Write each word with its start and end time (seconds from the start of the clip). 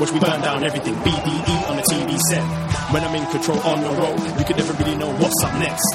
Watch 0.00 0.12
me 0.12 0.18
burn 0.18 0.40
down 0.40 0.64
everything, 0.64 0.94
BDE 0.94 1.68
on 1.68 1.76
the 1.76 1.82
TV 1.82 2.18
set. 2.30 2.42
When 2.90 3.04
I'm 3.04 3.14
in 3.14 3.26
control 3.30 3.58
on 3.60 3.82
the 3.82 3.90
road, 3.90 4.18
you 4.38 4.44
can 4.46 4.56
never 4.56 4.72
really 4.82 4.96
know 4.96 5.14
what's 5.16 5.44
up 5.44 5.52
next. 5.58 5.94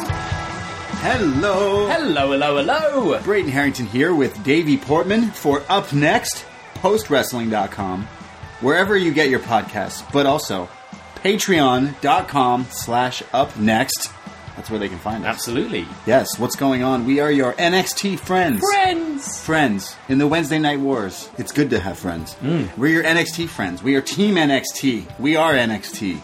Hello. 1.01 1.87
Hello, 1.87 2.31
hello, 2.31 2.57
hello. 2.57 3.19
Braden 3.23 3.49
Herrington 3.49 3.87
here 3.87 4.13
with 4.13 4.43
Davie 4.43 4.77
Portman 4.77 5.31
for 5.31 5.61
upNXT, 5.61 6.45
postwrestling.com, 6.75 8.03
wherever 8.61 8.95
you 8.95 9.11
get 9.11 9.29
your 9.29 9.39
podcasts, 9.39 10.03
but 10.13 10.27
also 10.27 10.69
patreon.com 11.23 12.67
slash 12.69 13.23
up 13.33 13.57
next. 13.57 14.11
That's 14.55 14.69
where 14.69 14.79
they 14.79 14.87
can 14.87 14.99
find 14.99 15.23
us. 15.25 15.29
Absolutely. 15.29 15.85
Yes, 16.05 16.39
what's 16.39 16.55
going 16.55 16.81
on? 16.83 17.05
We 17.05 17.19
are 17.19 17.31
your 17.31 17.53
NXT 17.53 18.19
friends. 18.19 18.61
Friends. 18.71 19.39
Friends 19.41 19.95
in 20.07 20.17
the 20.17 20.27
Wednesday 20.27 20.59
Night 20.59 20.79
Wars. 20.79 21.29
It's 21.37 21.51
good 21.51 21.69
to 21.71 21.79
have 21.79 21.97
friends. 21.99 22.35
We're 22.77 22.87
your 22.93 23.03
NXT 23.03 23.49
friends. 23.49 23.83
We 23.83 23.95
are 23.95 24.01
Team 24.01 24.35
NXT. 24.35 25.19
We 25.19 25.35
are 25.35 25.53
NXT. 25.53 26.21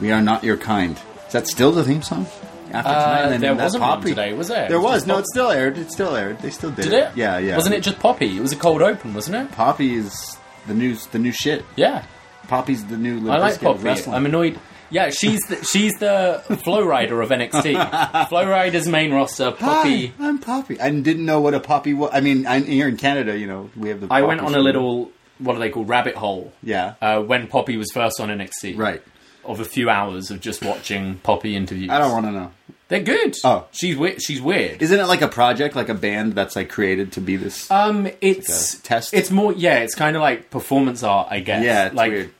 We 0.00 0.12
are 0.12 0.20
not 0.20 0.44
your 0.44 0.56
kind. 0.56 0.98
Is 1.26 1.32
that 1.32 1.46
still 1.46 1.72
the 1.72 1.84
theme 1.84 2.02
song? 2.02 2.26
After 2.72 2.90
Uh, 2.90 3.28
then 3.28 3.40
there 3.40 3.54
wasn't 3.54 3.82
one 3.82 4.00
today, 4.00 4.32
was 4.32 4.48
there? 4.48 4.68
There 4.68 4.80
was 4.80 4.92
was. 5.02 5.06
No, 5.06 5.14
Pop- 5.14 5.22
it 5.24 5.26
still 5.28 5.50
aired. 5.50 5.76
It 5.78 5.92
still 5.92 6.16
aired. 6.16 6.38
They 6.40 6.50
still 6.50 6.70
did, 6.70 6.84
Did 6.84 6.92
it? 6.94 7.10
Yeah, 7.16 7.38
yeah. 7.38 7.56
Wasn't 7.56 7.74
it 7.74 7.82
just 7.82 7.98
Poppy? 7.98 8.36
It 8.36 8.40
was 8.40 8.52
a 8.52 8.56
cold 8.56 8.80
open, 8.82 9.12
wasn't 9.14 9.36
it? 9.36 9.52
Poppy 9.52 9.94
is 9.94 10.36
the 10.66 10.74
new 10.74 10.94
the 11.12 11.18
new 11.18 11.32
shit. 11.32 11.64
Yeah. 11.76 12.04
Poppy's 12.48 12.84
the 12.86 12.96
new. 12.96 13.16
Limp 13.16 13.30
I 13.30 13.38
like 13.38 13.60
Poppy. 13.60 13.82
wrestling. 13.82 14.16
I'm 14.16 14.24
annoyed. 14.26 14.58
Yeah, 14.92 15.10
she's 15.10 15.40
the, 15.48 15.64
she's 15.64 15.92
the 15.94 16.42
Flo 16.62 16.84
Rida 16.86 17.22
of 17.22 17.30
NXT. 17.30 18.28
Flo 18.28 18.44
Rida's 18.44 18.86
main 18.86 19.12
roster. 19.12 19.50
Poppy. 19.50 20.08
Hi, 20.08 20.28
I'm 20.28 20.38
Poppy. 20.38 20.78
I 20.80 20.90
didn't 20.90 21.24
know 21.24 21.40
what 21.40 21.54
a 21.54 21.60
poppy 21.60 21.94
was. 21.94 22.10
I 22.12 22.20
mean, 22.20 22.46
I'm 22.46 22.64
here 22.64 22.88
in 22.88 22.96
Canada. 22.96 23.36
You 23.36 23.46
know, 23.46 23.70
we 23.76 23.88
have 23.88 24.00
the. 24.00 24.08
I 24.10 24.22
went 24.22 24.40
poppy 24.40 24.54
on 24.54 24.60
a 24.60 24.62
little 24.62 25.10
what 25.38 25.56
are 25.56 25.58
they 25.58 25.70
called 25.70 25.88
rabbit 25.88 26.14
hole. 26.14 26.52
Yeah. 26.62 26.94
Uh, 27.00 27.20
when 27.22 27.46
Poppy 27.48 27.76
was 27.76 27.90
first 27.92 28.20
on 28.20 28.28
NXT. 28.28 28.78
Right. 28.78 29.02
Of 29.44 29.58
a 29.58 29.64
few 29.64 29.90
hours 29.90 30.30
of 30.30 30.40
just 30.40 30.64
watching 30.64 31.16
Poppy 31.18 31.56
interviews. 31.56 31.90
I 31.90 31.98
don't 31.98 32.12
want 32.12 32.26
to 32.26 32.32
know. 32.32 32.52
They're 32.88 33.00
good. 33.00 33.34
Oh. 33.42 33.66
she's 33.72 33.96
weird. 33.96 34.22
She's 34.22 34.40
weird. 34.40 34.82
Isn't 34.82 35.00
it 35.00 35.06
like 35.06 35.22
a 35.22 35.28
project, 35.28 35.74
like 35.74 35.88
a 35.88 35.94
band 35.94 36.34
that's 36.34 36.54
like 36.54 36.68
created 36.68 37.12
to 37.12 37.20
be 37.20 37.36
this? 37.36 37.70
Um, 37.70 38.08
it's 38.20 38.74
Like 38.74 38.82
test? 38.84 39.14
It's 39.14 39.30
more, 39.30 39.52
yeah. 39.52 39.78
It's 39.78 39.94
kind 39.94 40.14
of 40.14 40.22
like 40.22 40.50
performance 40.50 41.02
art, 41.02 41.28
I 41.30 41.40
guess. 41.40 41.64
yeah, 41.64 41.86
it's 41.86 41.94
like, 41.94 42.12
weird. 42.12 42.34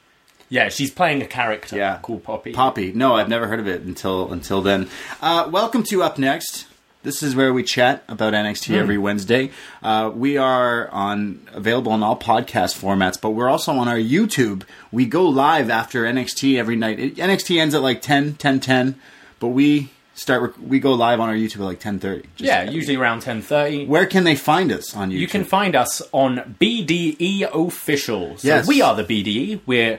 Yeah, 0.53 0.69
she's 0.69 0.91
playing 0.91 1.23
a 1.23 1.27
character. 1.27 1.77
Yeah. 1.79 1.99
called 2.03 2.25
Poppy. 2.25 2.53
Poppy. 2.53 2.93
No, 2.93 3.15
I've 3.15 3.31
never 3.31 3.47
heard 3.47 3.59
of 3.59 3.67
it 3.67 3.81
until 3.81 4.31
until 4.31 4.61
then. 4.61 4.87
Uh, 5.23 5.49
welcome 5.51 5.83
to 5.85 6.01
upNXT. 6.01 6.67
This 7.03 7.23
is 7.23 7.35
where 7.35 7.55
we 7.55 7.63
chat 7.63 8.05
about 8.07 8.35
NXT 8.35 8.77
every 8.77 8.99
Wednesday. 8.99 9.51
Uh, 9.83 10.13
we 10.15 10.37
are 10.37 10.91
on 10.91 11.41
available 11.55 11.91
on 11.93 12.03
all 12.03 12.19
podcast 12.19 12.79
formats, 12.79 13.19
but 13.19 13.31
we're 13.31 13.49
also 13.49 13.73
on 13.73 13.89
our 13.89 13.97
YouTube. 13.97 14.65
We 14.93 15.07
go 15.07 15.27
live 15.27 15.71
after 15.71 16.05
NXT 16.05 16.59
every 16.59 16.77
night. 16.77 17.01
It, 17.01 17.17
NXT 17.17 17.59
ends 17.59 17.75
at 17.75 17.81
like 17.81 18.03
10, 18.03 18.35
10, 18.35 18.61
10, 18.61 18.97
but 19.41 19.49
we 19.49 19.89
start 20.15 20.61
we 20.61 20.79
go 20.81 20.93
live 20.93 21.19
on 21.19 21.31
our 21.31 21.35
YouTube 21.35 21.61
at 21.61 21.61
like 21.63 21.81
ten 21.81 21.99
thirty. 21.99 22.29
Yeah, 22.37 22.65
usually 22.65 22.97
around 22.97 23.23
ten 23.23 23.41
thirty. 23.41 23.87
Where 23.87 24.05
can 24.05 24.25
they 24.25 24.37
find 24.37 24.71
us 24.71 24.95
on 24.95 25.11
YouTube? 25.11 25.19
You 25.19 25.29
can 25.29 25.45
find 25.45 25.75
us 25.75 26.03
on 26.13 26.57
BDE 26.61 27.45
Official. 27.55 28.37
So 28.37 28.47
Yes. 28.49 28.69
we 28.69 28.83
are 28.83 28.95
the 28.95 29.05
BDE. 29.05 29.61
We're 29.65 29.99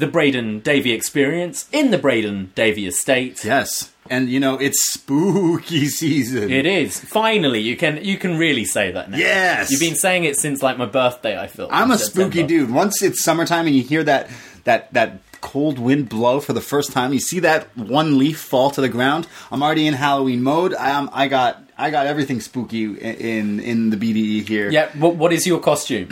the 0.00 0.06
Braden 0.08 0.60
Davie 0.60 0.92
Experience 0.92 1.68
in 1.72 1.90
the 1.90 1.98
Braden 1.98 2.52
Davie 2.54 2.86
Estate. 2.86 3.44
yes, 3.44 3.92
and 4.08 4.28
you 4.28 4.40
know 4.40 4.56
it's 4.56 4.92
spooky 4.92 5.86
season. 6.00 6.50
It 6.50 6.66
is. 6.66 6.98
Finally, 6.98 7.60
you 7.60 7.76
can 7.76 8.02
you 8.04 8.16
can 8.18 8.36
really 8.38 8.64
say 8.64 8.90
that 8.90 9.10
now. 9.10 9.16
Yes. 9.18 9.70
You've 9.70 9.80
been 9.80 9.94
saying 9.96 10.24
it 10.24 10.36
since 10.36 10.62
like 10.62 10.76
my 10.78 10.86
birthday, 10.86 11.38
I 11.38 11.46
feel. 11.46 11.68
I'm 11.70 11.90
a 11.90 11.98
spooky 11.98 12.40
September. 12.40 12.48
dude. 12.48 12.70
Once 12.72 13.02
it's 13.02 13.22
summertime 13.22 13.66
and 13.66 13.76
you 13.76 13.82
hear 13.82 14.02
that 14.04 14.28
that 14.64 14.92
that 14.94 15.20
cold 15.40 15.78
wind 15.78 16.08
blow 16.08 16.40
for 16.40 16.52
the 16.52 16.60
first 16.60 16.92
time, 16.92 17.12
you 17.12 17.20
see 17.20 17.38
that 17.40 17.74
one 17.76 18.18
leaf 18.18 18.38
fall 18.40 18.70
to 18.72 18.80
the 18.80 18.88
ground. 18.88 19.26
I'm 19.52 19.62
already 19.62 19.86
in 19.86 19.94
Halloween 19.94 20.42
mode. 20.42 20.74
I 20.74 20.90
am. 20.90 21.08
I 21.12 21.28
got. 21.28 21.62
I 21.78 21.90
got 21.90 22.06
everything 22.06 22.40
spooky 22.40 22.84
in 22.84 22.96
in, 22.98 23.60
in 23.60 23.90
the 23.90 23.96
BDE 23.96 24.46
here. 24.48 24.70
Yeah, 24.70 24.90
what, 24.98 25.16
what 25.16 25.32
is 25.32 25.46
your 25.46 25.60
costume? 25.60 26.08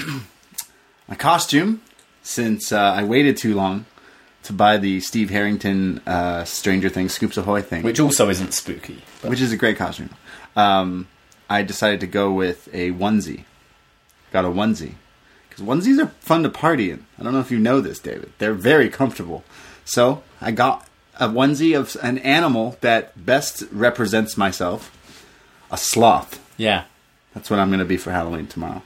My 1.09 1.15
costume, 1.15 1.81
since 2.29 2.73
uh, 2.73 2.79
I 2.79 3.05
waited 3.05 3.39
too 3.39 3.55
long 3.55 3.87
to 4.43 4.53
buy 4.53 4.77
the 4.77 5.01
Steve 5.01 5.31
Harrington 5.31 6.01
uh, 6.07 6.45
Stranger 6.45 6.91
Things 6.91 7.13
Scoops 7.15 7.39
Ahoy 7.39 7.63
thing, 7.63 7.83
Which 7.83 7.99
also 8.01 8.29
isn't 8.29 8.53
spooky. 8.53 9.03
but- 9.23 9.31
which 9.31 9.41
is 9.41 9.51
a 9.53 9.57
great 9.57 9.79
costume. 9.79 10.11
Um, 10.55 11.09
I 11.49 11.63
decided 11.63 12.01
to 12.01 12.07
go 12.07 12.31
with 12.31 12.69
a 12.75 12.91
onesie. 12.93 13.45
Got 14.31 14.45
a 14.45 14.49
onesie 14.49 14.95
because 15.49 15.65
onesies 15.65 15.99
are 16.03 16.09
fun 16.21 16.43
to 16.43 16.51
party 16.51 16.91
in. 16.91 17.07
I 17.19 17.23
don't 17.23 17.33
know 17.33 17.41
if 17.41 17.51
you 17.51 17.59
know 17.59 17.81
this, 17.81 17.99
David. 17.99 18.31
They're 18.39 18.53
very 18.53 18.91
comfortable. 18.91 19.43
So 19.87 20.23
I 20.41 20.51
got 20.51 20.87
a 21.19 21.29
onesie 21.29 21.79
of 21.79 21.97
an 22.03 22.19
animal 22.19 22.77
that 22.83 23.25
best 23.25 23.65
represents 23.73 24.37
myself. 24.37 24.95
A 25.71 25.79
sloth. 25.79 26.39
Yeah. 26.59 26.85
That's 27.35 27.49
what 27.49 27.59
I'm 27.59 27.69
going 27.69 27.79
to 27.79 27.85
be 27.87 27.97
for 27.97 28.11
Halloween 28.11 28.47
tomorrow. 28.47 28.83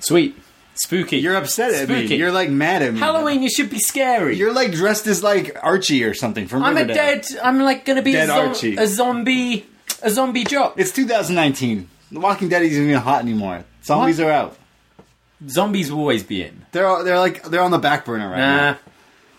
Sweet. 0.00 0.36
Spooky. 0.82 1.18
You're 1.18 1.36
upset 1.36 1.72
at 1.74 1.84
Spooky. 1.84 2.08
me. 2.08 2.16
You're 2.16 2.32
like 2.32 2.50
mad 2.50 2.82
at 2.82 2.92
me. 2.94 2.98
Halloween, 3.00 3.42
you 3.42 3.50
should 3.50 3.70
be 3.70 3.78
scary. 3.78 4.36
You're 4.36 4.52
like 4.52 4.72
dressed 4.72 5.06
as 5.06 5.22
like 5.22 5.56
Archie 5.62 6.02
or 6.04 6.14
something 6.14 6.46
from 6.48 6.62
I'm 6.64 6.76
a 6.76 6.84
dead. 6.86 7.24
I'm 7.42 7.60
like 7.60 7.84
gonna 7.84 8.02
be 8.02 8.12
Dead 8.12 8.24
a, 8.28 8.32
zom- 8.32 8.48
Archie. 8.48 8.76
a 8.76 8.86
zombie. 8.86 9.66
A 10.02 10.10
zombie 10.10 10.44
jock. 10.44 10.74
It's 10.76 10.90
2019. 10.92 11.88
The 12.10 12.20
Walking 12.20 12.48
Dead 12.48 12.62
isn't 12.62 12.82
even 12.82 12.96
hot 13.00 13.22
anymore. 13.22 13.64
Zombies 13.84 14.18
What? 14.18 14.26
are 14.28 14.30
out. 14.32 14.56
Zombies 15.48 15.90
will 15.90 16.00
always 16.00 16.22
be 16.22 16.42
in. 16.42 16.66
They're 16.72 17.02
they're 17.04 17.18
like 17.18 17.42
they're 17.44 17.62
on 17.62 17.70
the 17.70 17.78
back 17.78 18.04
burner 18.04 18.28
right 18.30 18.36
now. 18.38 18.70
Nah. 18.72 18.76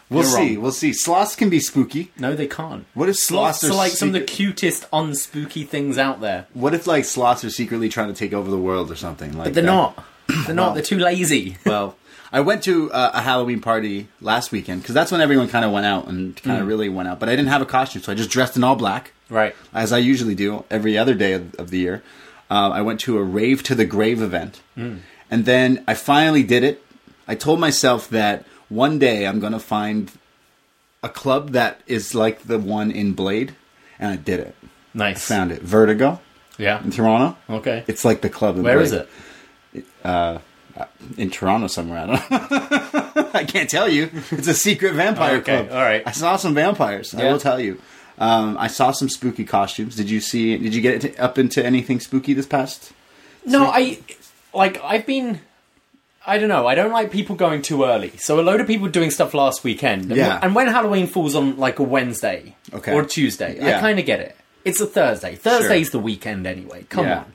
We'll 0.09 0.23
you're 0.23 0.31
see. 0.31 0.53
wrong. 0.55 0.61
We'll 0.63 0.71
see. 0.71 0.93
Sloths 0.93 1.35
can 1.35 1.49
be 1.49 1.59
spooky. 1.59 2.11
No, 2.19 2.35
they 2.35 2.45
can't. 2.47 2.85
What 2.93 3.09
if 3.09 3.15
sloths, 3.17 3.59
Sloths 3.61 3.73
are 3.73 3.77
like 3.77 3.91
some 3.91 4.09
of 4.09 4.13
the 4.13 4.19
secret- 4.19 4.35
cutest 4.35 4.89
unspooky 4.91 5.67
things 5.67 5.97
out 5.97 6.21
there. 6.21 6.45
What 6.53 6.73
if 6.73 6.85
like 6.87 7.05
sloths 7.05 7.43
are 7.43 7.49
secretly 7.49 7.89
trying 7.89 8.09
to 8.09 8.13
take 8.13 8.31
over 8.33 8.49
the 8.51 8.57
world 8.57 8.91
or 8.91 8.95
something 8.95 9.35
like? 9.37 9.45
But 9.45 9.53
they're 9.55 9.63
that? 9.63 9.67
not. 9.67 10.05
They're 10.45 10.55
not. 10.55 10.73
They're 10.73 10.83
too 10.83 10.99
lazy. 10.99 11.57
well, 11.65 11.95
I 12.31 12.39
went 12.41 12.63
to 12.63 12.91
uh, 12.91 13.11
a 13.13 13.21
Halloween 13.21 13.61
party 13.61 14.07
last 14.21 14.51
weekend 14.51 14.81
because 14.81 14.95
that's 14.95 15.11
when 15.11 15.21
everyone 15.21 15.47
kind 15.49 15.63
of 15.65 15.71
went 15.71 15.85
out 15.85 16.07
and 16.07 16.35
kind 16.41 16.59
of 16.61 16.67
really 16.67 16.89
went 16.89 17.07
out. 17.07 17.19
But 17.19 17.29
I 17.29 17.35
didn't 17.35 17.49
have 17.49 17.61
a 17.61 17.65
costume, 17.65 18.01
so 18.01 18.11
I 18.11 18.15
just 18.15 18.29
dressed 18.31 18.55
in 18.57 18.63
all 18.63 18.75
black, 18.75 19.13
Right. 19.29 19.55
as 19.73 19.91
I 19.93 19.99
usually 19.99 20.35
do 20.35 20.65
every 20.71 20.97
other 20.97 21.13
day 21.13 21.33
of, 21.33 21.53
of 21.55 21.69
the 21.69 21.77
year. 21.79 22.01
Um, 22.49 22.71
I 22.71 22.81
went 22.81 22.99
to 23.01 23.17
a 23.17 23.23
rave 23.23 23.63
to 23.63 23.75
the 23.75 23.85
grave 23.85 24.21
event, 24.21 24.61
and 24.75 25.01
then 25.45 25.83
I 25.87 25.93
finally 25.95 26.43
did 26.43 26.63
it. 26.63 26.83
I 27.27 27.35
told 27.35 27.59
myself 27.59 28.09
that 28.09 28.45
one 28.69 28.99
day 28.99 29.25
I'm 29.25 29.39
going 29.39 29.53
to 29.53 29.59
find 29.59 30.11
a 31.01 31.09
club 31.09 31.51
that 31.51 31.81
is 31.87 32.13
like 32.13 32.43
the 32.43 32.59
one 32.59 32.91
in 32.91 33.13
Blade, 33.13 33.55
and 33.99 34.11
I 34.11 34.15
did 34.17 34.39
it. 34.39 34.55
Nice. 34.93 35.27
Found 35.27 35.51
it, 35.51 35.61
Vertigo 35.61 36.19
Yeah. 36.57 36.83
in 36.83 36.91
Toronto. 36.91 37.37
Okay. 37.49 37.83
It's 37.87 38.05
like 38.05 38.21
the 38.21 38.29
club. 38.29 38.57
In 38.57 38.63
Where 38.63 38.75
Blade. 38.75 38.85
is 38.85 38.91
it? 38.91 39.09
In 41.17 41.29
Toronto 41.29 41.67
somewhere. 41.67 41.99
I 41.99 42.05
don't 42.05 42.31
know. 43.15 43.29
I 43.33 43.43
can't 43.45 43.69
tell 43.69 43.89
you. 43.89 44.09
It's 44.31 44.47
a 44.47 44.53
secret 44.53 44.93
vampire 44.93 45.37
Okay, 45.37 45.63
club. 45.65 45.69
all 45.71 45.81
right. 45.83 46.03
I 46.05 46.11
saw 46.11 46.35
some 46.35 46.53
vampires. 46.53 47.13
I 47.13 47.23
will 47.31 47.39
tell 47.39 47.59
you. 47.59 47.79
Um, 48.19 48.57
I 48.59 48.67
saw 48.67 48.91
some 48.91 49.09
spooky 49.09 49.43
costumes. 49.43 49.95
Did 49.95 50.09
you 50.09 50.19
see? 50.21 50.57
Did 50.57 50.73
you 50.75 50.81
get 50.81 51.19
up 51.19 51.37
into 51.39 51.65
anything 51.65 51.99
spooky 51.99 52.33
this 52.33 52.45
past? 52.45 52.93
No, 53.45 53.65
I 53.65 53.99
like. 54.53 54.79
I've 54.83 55.05
been. 55.05 55.41
I 56.25 56.37
don't 56.37 56.47
know. 56.47 56.65
I 56.65 56.75
don't 56.75 56.91
like 56.93 57.11
people 57.11 57.35
going 57.35 57.61
too 57.61 57.83
early. 57.83 58.11
So 58.17 58.39
a 58.39 58.43
load 58.43 58.61
of 58.61 58.67
people 58.67 58.87
doing 58.87 59.11
stuff 59.11 59.33
last 59.33 59.63
weekend. 59.65 60.03
And, 60.03 60.15
Yeah. 60.15 60.39
and 60.41 60.55
when 60.55 60.67
Halloween 60.67 61.07
falls 61.07 61.35
on 61.35 61.57
like 61.57 61.79
a 61.79 61.83
Wednesday 61.83 62.55
Okay. 62.71 62.93
or 62.93 63.03
Tuesday, 63.03 63.57
Yeah. 63.59 63.77
I 63.77 63.81
kind 63.81 63.99
of 63.99 64.05
get 64.05 64.21
it. 64.21 64.37
It's 64.63 64.79
a 64.79 64.85
Thursday. 64.85 65.35
Thursday's 65.35 65.89
the 65.89 65.99
weekend 65.99 66.47
anyway. 66.47 66.85
Come 66.87 67.07
Yeah. 67.07 67.17
on. 67.19 67.33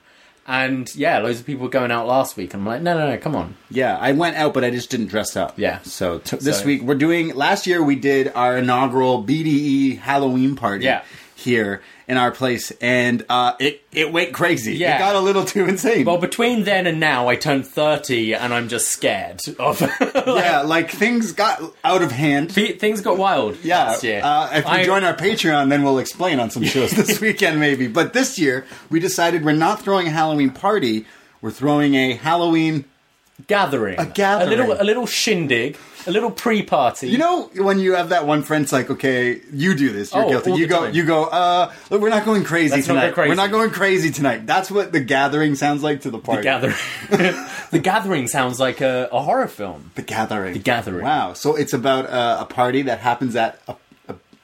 And 0.48 0.92
yeah, 0.96 1.18
loads 1.18 1.40
of 1.40 1.46
people 1.46 1.64
were 1.64 1.68
going 1.70 1.90
out 1.92 2.06
last 2.06 2.36
week. 2.38 2.54
And 2.54 2.62
I'm 2.62 2.66
like, 2.66 2.80
no, 2.80 2.96
no, 2.98 3.10
no, 3.10 3.18
come 3.18 3.36
on. 3.36 3.54
Yeah, 3.70 3.98
I 4.00 4.12
went 4.12 4.36
out, 4.36 4.54
but 4.54 4.64
I 4.64 4.70
just 4.70 4.88
didn't 4.88 5.08
dress 5.08 5.36
up. 5.36 5.58
Yeah. 5.58 5.80
So 5.82 6.18
t- 6.20 6.38
this 6.38 6.60
So- 6.60 6.64
week 6.66 6.80
we're 6.82 6.94
doing. 6.94 7.34
Last 7.34 7.66
year 7.66 7.82
we 7.82 7.96
did 7.96 8.32
our 8.34 8.56
inaugural 8.56 9.22
BDE 9.22 9.98
Halloween 9.98 10.56
party. 10.56 10.86
Yeah. 10.86 11.02
Here 11.40 11.82
in 12.08 12.16
our 12.16 12.32
place, 12.32 12.72
and 12.80 13.24
uh, 13.28 13.52
it 13.60 13.82
it 13.92 14.12
went 14.12 14.32
crazy. 14.34 14.74
Yeah. 14.74 14.96
It 14.96 14.98
got 14.98 15.14
a 15.14 15.20
little 15.20 15.44
too 15.44 15.66
insane. 15.66 16.04
Well, 16.04 16.18
between 16.18 16.64
then 16.64 16.88
and 16.88 16.98
now, 16.98 17.28
I 17.28 17.36
turned 17.36 17.64
30 17.64 18.34
and 18.34 18.52
I'm 18.52 18.66
just 18.68 18.88
scared 18.88 19.40
of. 19.60 19.80
yeah, 20.26 20.62
like 20.66 20.90
things 20.90 21.30
got 21.30 21.62
out 21.84 22.02
of 22.02 22.10
hand. 22.10 22.50
Things 22.50 23.02
got 23.02 23.18
wild 23.18 23.56
Yeah, 23.62 23.84
last 23.84 24.02
year. 24.02 24.20
uh, 24.24 24.50
if 24.52 24.64
you 24.64 24.70
I- 24.70 24.84
join 24.84 25.04
our 25.04 25.14
Patreon, 25.14 25.68
then 25.68 25.84
we'll 25.84 26.00
explain 26.00 26.40
on 26.40 26.50
some 26.50 26.64
shows 26.64 26.90
this 26.90 27.20
weekend, 27.26 27.60
maybe. 27.60 27.86
But 27.86 28.14
this 28.14 28.36
year, 28.36 28.66
we 28.90 28.98
decided 28.98 29.44
we're 29.44 29.52
not 29.52 29.80
throwing 29.80 30.08
a 30.08 30.10
Halloween 30.10 30.50
party. 30.50 31.06
We're 31.40 31.52
throwing 31.52 31.94
a 31.94 32.14
Halloween. 32.14 32.84
Gathering. 33.46 33.98
A 33.98 34.06
gathering. 34.06 34.48
A 34.48 34.50
little, 34.66 34.82
a 34.82 34.84
little 34.84 35.06
shindig. 35.06 35.76
A 36.06 36.10
little 36.10 36.30
pre-party. 36.30 37.08
You 37.10 37.18
know, 37.18 37.50
when 37.56 37.78
you 37.78 37.94
have 37.94 38.08
that 38.10 38.26
one 38.26 38.42
friend, 38.42 38.62
it's 38.62 38.72
like, 38.72 38.88
okay, 38.88 39.40
you 39.52 39.74
do 39.74 39.92
this. 39.92 40.14
You're 40.14 40.24
Oh, 40.24 40.28
guilty. 40.30 40.52
You 40.52 40.66
go. 40.66 40.84
time. 40.86 40.94
You 40.94 41.04
go. 41.04 41.24
Uh, 41.24 41.70
look, 41.90 42.00
we're 42.00 42.08
not 42.08 42.24
going 42.24 42.44
crazy 42.44 42.76
Let's 42.76 42.86
tonight. 42.86 43.08
go 43.08 43.14
crazy. 43.14 43.28
We're 43.28 43.34
not 43.34 43.50
going 43.50 43.70
crazy 43.70 44.10
tonight. 44.10 44.46
That's 44.46 44.70
what 44.70 44.92
the 44.92 45.00
gathering 45.00 45.54
sounds 45.54 45.82
like 45.82 46.02
to 46.02 46.10
the 46.10 46.18
party. 46.18 46.38
The 46.40 46.44
gathering. 46.44 46.74
the 47.70 47.78
gathering 47.78 48.26
sounds 48.28 48.58
like 48.58 48.80
a, 48.80 49.08
a 49.12 49.20
horror 49.20 49.48
film. 49.48 49.90
The 49.96 50.02
gathering. 50.02 50.54
The 50.54 50.60
gathering. 50.60 51.04
Wow. 51.04 51.34
So 51.34 51.56
it's 51.56 51.74
about 51.74 52.06
uh, 52.06 52.38
a 52.40 52.46
party 52.46 52.82
that 52.82 53.00
happens 53.00 53.36
at 53.36 53.60
a, 53.68 53.76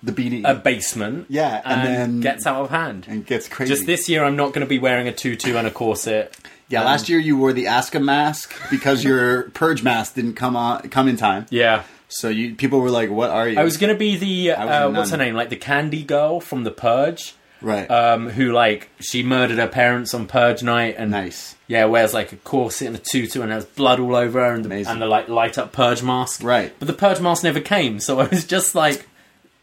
the 0.02 0.12
BD 0.12 0.43
A 0.44 0.55
basement. 0.55 1.26
Yeah, 1.31 1.62
and 1.64 1.81
and, 1.88 1.96
then- 1.96 2.20
gets 2.20 2.46
out 2.46 2.62
of 2.62 2.70
hand. 2.70 3.06
and 3.08 3.25
gets 3.25 3.49
crazy. 3.49 3.73
Just 3.75 3.87
this 3.87 4.06
year, 4.08 4.23
I'm 4.23 4.37
not 4.37 4.49
going 4.52 4.61
to 4.61 4.69
be 4.69 4.79
wearing 4.79 5.08
a 5.08 5.12
tutu 5.12 5.56
and 5.56 5.67
a 5.67 5.70
corset. 5.70 6.37
Yeah, 6.69 6.84
last 6.84 7.08
year 7.08 7.19
you 7.19 7.37
wore 7.37 7.52
the 7.52 7.66
Asuka 7.66 8.02
mask 8.02 8.55
because 8.70 9.05
your 9.05 9.50
purge 9.50 9.82
mask 9.82 10.14
didn't 10.14 10.34
come 10.34 10.56
on 10.56 10.88
come 10.88 11.08
in 11.08 11.16
time. 11.16 11.46
Yeah. 11.50 11.84
So 12.08 12.28
you 12.28 12.55
people 12.55 12.81
were 12.81 12.90
like, 12.90 13.11
"What 13.11 13.31
are 13.31 13.49
you?" 13.49 13.58
I 13.58 13.64
was 13.64 13.76
going 13.76 13.93
to 13.93 13.99
be 13.99 14.16
the 14.16 14.52
uh, 14.52 14.90
what's 14.90 15.11
her 15.11 15.16
name, 15.16 15.34
like 15.34 15.50
the 15.50 15.56
Candy 15.56 16.02
Girl 16.02 16.40
from 16.40 16.64
the 16.64 16.70
Purge, 16.70 17.34
right. 17.61 17.90
um, 17.90 18.28
who 18.31 18.52
like 18.52 18.88
she 19.00 19.22
murdered 19.22 19.58
her 19.58 19.66
parents 19.66 20.14
on 20.14 20.26
Purge 20.26 20.62
night, 20.62 20.94
and 20.96 21.11
nice. 21.11 21.56
yeah, 21.66 21.84
wears 21.87 22.14
like 22.14 22.32
a 22.32 22.37
corset 22.37 22.87
and 22.87 22.96
a 22.96 23.00
tutu, 23.00 23.43
and 23.43 23.50
has 23.50 23.64
blood 23.64 23.99
all 23.99 24.14
over 24.14 24.38
her, 24.40 24.55
and 24.55 24.64
the, 24.64 24.69
Amazing. 24.69 24.93
and 24.93 25.02
the 25.02 25.06
like 25.06 25.28
light 25.28 25.58
up 25.58 25.72
Purge 25.72 26.02
mask. 26.02 26.43
Right. 26.43 26.72
But 26.78 26.87
the 26.87 26.94
Purge 26.94 27.20
mask 27.20 27.43
never 27.43 27.60
came, 27.60 27.99
so 28.00 28.20
I 28.20 28.28
was 28.28 28.44
just 28.44 28.75
like, 28.75 29.06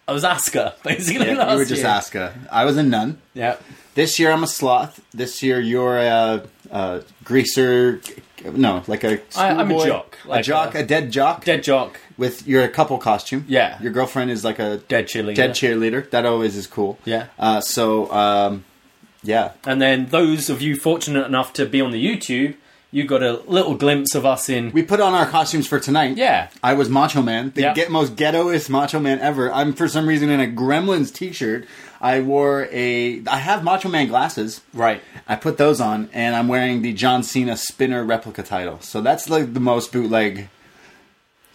I 0.07 0.11
was 0.11 0.23
Asuka 0.23 0.73
basically. 0.83 1.27
Yeah, 1.27 1.37
last 1.37 1.51
you 1.51 1.57
were 1.57 1.65
just 1.65 1.81
year. 1.83 1.91
Asuka. 1.91 2.33
I 2.51 2.65
was 2.65 2.75
a 2.77 2.83
nun. 2.83 3.21
Yeah. 3.33 3.57
This 3.93 4.19
year 4.19 4.31
I'm 4.31 4.43
a 4.43 4.47
sloth. 4.47 5.01
This 5.13 5.43
year 5.43 5.59
you're 5.59 5.97
a, 5.97 6.43
a 6.71 7.03
greaser. 7.23 8.01
No, 8.43 8.83
like 8.87 9.03
a 9.03 9.19
I- 9.37 9.49
I'm 9.51 9.69
a 9.69 9.85
jock, 9.85 10.17
a 10.25 10.27
like 10.29 10.45
jock, 10.45 10.73
a- 10.73 10.79
a, 10.79 10.83
dead 10.83 11.11
jock. 11.11 11.45
Dead 11.45 11.61
jock, 11.63 11.99
with 12.17 12.47
your 12.47 12.67
couple 12.69 12.97
costume. 12.97 13.45
Yeah. 13.47 13.79
Your 13.81 13.91
girlfriend 13.91 14.31
is 14.31 14.43
like 14.43 14.57
a 14.57 14.77
dead 14.87 15.05
cheerleader. 15.07 15.35
dead 15.35 15.51
cheerleader. 15.51 16.09
That 16.09 16.25
always 16.25 16.55
is 16.55 16.65
cool. 16.65 16.97
Yeah. 17.05 17.27
Uh, 17.37 17.61
so 17.61 18.11
um, 18.11 18.63
yeah, 19.23 19.51
And 19.65 19.79
then 19.79 20.07
those 20.07 20.49
of 20.49 20.61
you 20.63 20.75
fortunate 20.75 21.27
enough 21.27 21.53
to 21.53 21.65
be 21.67 21.79
on 21.81 21.91
the 21.91 22.03
YouTube, 22.03 22.55
you 22.93 23.05
got 23.05 23.23
a 23.23 23.33
little 23.47 23.75
glimpse 23.75 24.15
of 24.15 24.25
us 24.25 24.49
in. 24.49 24.71
we 24.71 24.83
put 24.83 24.99
on 24.99 25.13
our 25.13 25.25
costumes 25.25 25.65
for 25.65 25.79
tonight. 25.79 26.17
Yeah. 26.17 26.49
I 26.61 26.73
was 26.73 26.89
Macho 26.89 27.21
Man, 27.21 27.51
the 27.55 27.61
Yeah. 27.61 27.73
get, 27.73 27.89
most 27.89 28.15
ghettoest 28.17 28.69
Macho 28.69 28.99
Man 28.99 29.19
ever. 29.19 29.51
I'm 29.51 29.71
for 29.73 29.87
some 29.87 30.07
reason 30.07 30.29
in 30.29 30.39
a 30.41 30.47
Gremlins 30.47 31.13
T-shirt. 31.13 31.65
I 32.01 32.19
wore 32.19 32.67
a. 32.71 33.21
I 33.27 33.37
have 33.37 33.63
Macho 33.63 33.87
Man 33.87 34.07
glasses. 34.07 34.61
Right. 34.73 35.01
I 35.27 35.35
put 35.35 35.57
those 35.57 35.79
on, 35.79 36.09
and 36.13 36.35
I'm 36.35 36.47
wearing 36.47 36.81
the 36.81 36.93
John 36.93 37.23
Cena 37.23 37.55
Spinner 37.55 38.03
replica 38.03 38.43
title. 38.43 38.79
So 38.81 39.01
that's 39.01 39.29
like 39.29 39.53
the 39.53 39.59
most 39.59 39.91
bootleg, 39.93 40.49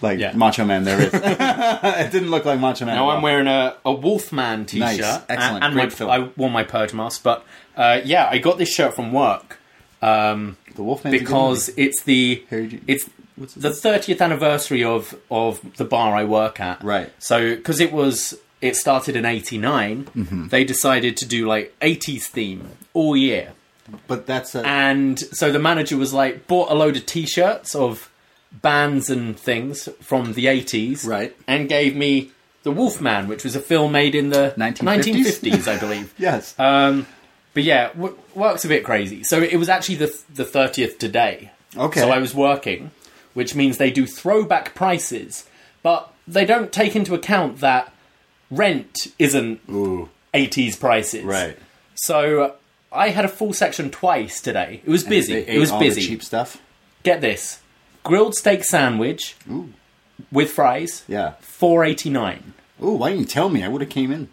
like 0.01 0.19
Yeah. 0.19 0.33
Macho 0.37 0.65
Man 0.65 0.85
there 0.85 1.01
is. 1.01 1.11
it 1.13 2.13
didn't 2.13 2.31
look 2.31 2.45
like 2.45 2.61
Macho 2.61 2.85
Man. 2.87 2.95
Now 2.97 3.11
at 3.11 3.15
I'm 3.15 3.17
all. 3.19 3.23
wearing 3.25 3.47
a, 3.49 3.77
a 3.85 3.93
Wolfman 3.93 4.67
t-shirt. 4.67 4.81
Nice. 5.01 5.01
Excellent. 5.29 5.29
And, 5.57 5.65
and 5.65 5.75
Great 5.75 5.85
my, 5.85 5.91
film. 5.91 6.11
I 6.11 6.19
wore 6.37 6.51
my 6.51 6.63
Purge 6.65 6.95
mask. 6.95 7.23
But 7.25 7.45
uh, 7.77 8.01
yeah, 8.05 8.29
I 8.31 8.39
got 8.39 8.57
this 8.57 8.73
shirt 8.73 8.95
from 8.95 9.13
work 9.13 9.59
um, 10.07 10.57
the 10.75 10.83
good 10.83 11.11
because 11.11 11.71
it's 11.77 12.03
the 12.05 12.45
it's 12.87 13.09
the 13.39 13.71
30th 13.71 14.21
anniversary 14.21 14.83
of 14.85 15.15
of 15.31 15.61
the 15.77 15.85
bar 15.85 16.15
I 16.15 16.25
work 16.25 16.61
at. 16.61 16.83
Right. 16.83 17.11
So 17.19 17.55
because 17.57 17.81
it 17.81 17.93
was 17.93 18.39
it 18.61 18.77
started 18.77 19.17
in 19.17 19.25
'89, 19.25 20.05
Mm-hmm. 20.05 20.49
they 20.49 20.65
decided 20.65 21.17
to 21.19 21.27
do 21.27 21.47
like 21.47 21.75
'80s 21.81 22.23
theme 22.25 22.69
all 22.95 23.17
year. 23.17 23.53
but 24.07 24.27
that's 24.27 24.55
a, 24.55 24.67
And 24.67 25.19
so 25.21 25.53
the 25.53 25.59
manager 25.59 25.97
was 25.97 26.13
like, 26.15 26.47
bought 26.47 26.71
a 26.71 26.75
load 26.75 26.97
of 26.97 27.05
T-shirts 27.07 27.75
of 27.75 28.11
bands 28.63 29.11
and 29.11 29.39
things 29.39 29.89
from 30.01 30.33
the 30.33 30.47
eighties, 30.47 31.05
Right. 31.05 31.37
And 31.47 31.69
gave 31.69 31.95
me 31.95 32.31
the 32.63 32.73
Wolfman, 32.73 33.29
which 33.29 33.45
was 33.45 33.55
a 33.55 33.61
film 33.61 33.93
made 33.93 34.15
in 34.17 34.31
the 34.31 34.55
1950s? 34.57 35.41
1950s, 35.41 35.69
I 35.69 35.79
believe. 35.79 36.15
yes. 36.19 36.55
Um, 36.59 37.07
but 37.57 37.65
yeah, 37.65 37.89
w- 37.95 38.17
work's 38.35 38.67
a 38.67 38.69
bit 38.69 38.85
crazy. 38.85 39.25
So 39.25 39.41
it 39.43 39.57
was 39.57 39.69
actually 39.71 39.95
the 39.97 40.23
the 40.33 40.45
thirtieth 40.45 40.99
today. 40.99 41.51
Okay. 41.77 42.01
So 42.01 42.11
I 42.11 42.19
was 42.19 42.35
working, 42.35 42.91
which 43.33 43.55
means 43.55 43.79
they 43.79 43.91
do 43.91 44.07
throwback 44.07 44.75
prices, 44.75 45.49
but 45.83 46.13
they 46.29 46.45
don't 46.45 46.71
take 46.71 46.95
into 46.95 47.15
account 47.15 47.61
that 47.61 47.93
rent 48.51 49.07
isn't 49.19 49.61
Ooh. 49.71 50.09
eighties 50.35 50.77
prices. 50.77 51.25
Right. 51.25 51.59
So 51.95 52.55
I 52.93 53.09
had 53.09 53.25
a 53.25 53.29
full 53.29 53.53
section 53.55 53.91
twice 53.91 54.41
today. 54.43 54.83
It 54.85 54.91
was 54.91 55.03
busy. 55.03 55.35
It 55.39 55.59
was 55.59 55.73
busy. 55.73 56.03
cheap 56.03 56.23
stuff. 56.23 56.61
Get 57.05 57.21
this: 57.23 57.61
grilled 58.05 58.35
steak 58.35 58.65
sandwich 58.65 59.35
Ooh. 59.51 59.73
with 60.31 60.51
fries, 60.51 61.05
Yeah. 61.09 61.33
four 61.41 61.85
eighty 61.87 62.11
nine. 62.11 62.53
Ooh, 62.85 62.91
why 62.93 63.09
didn't 63.09 63.21
you 63.21 63.27
tell 63.27 63.49
me? 63.49 63.63
I 63.65 63.69
would 63.69 63.81
have 63.81 63.89
came 63.91 64.13
in. 64.13 64.29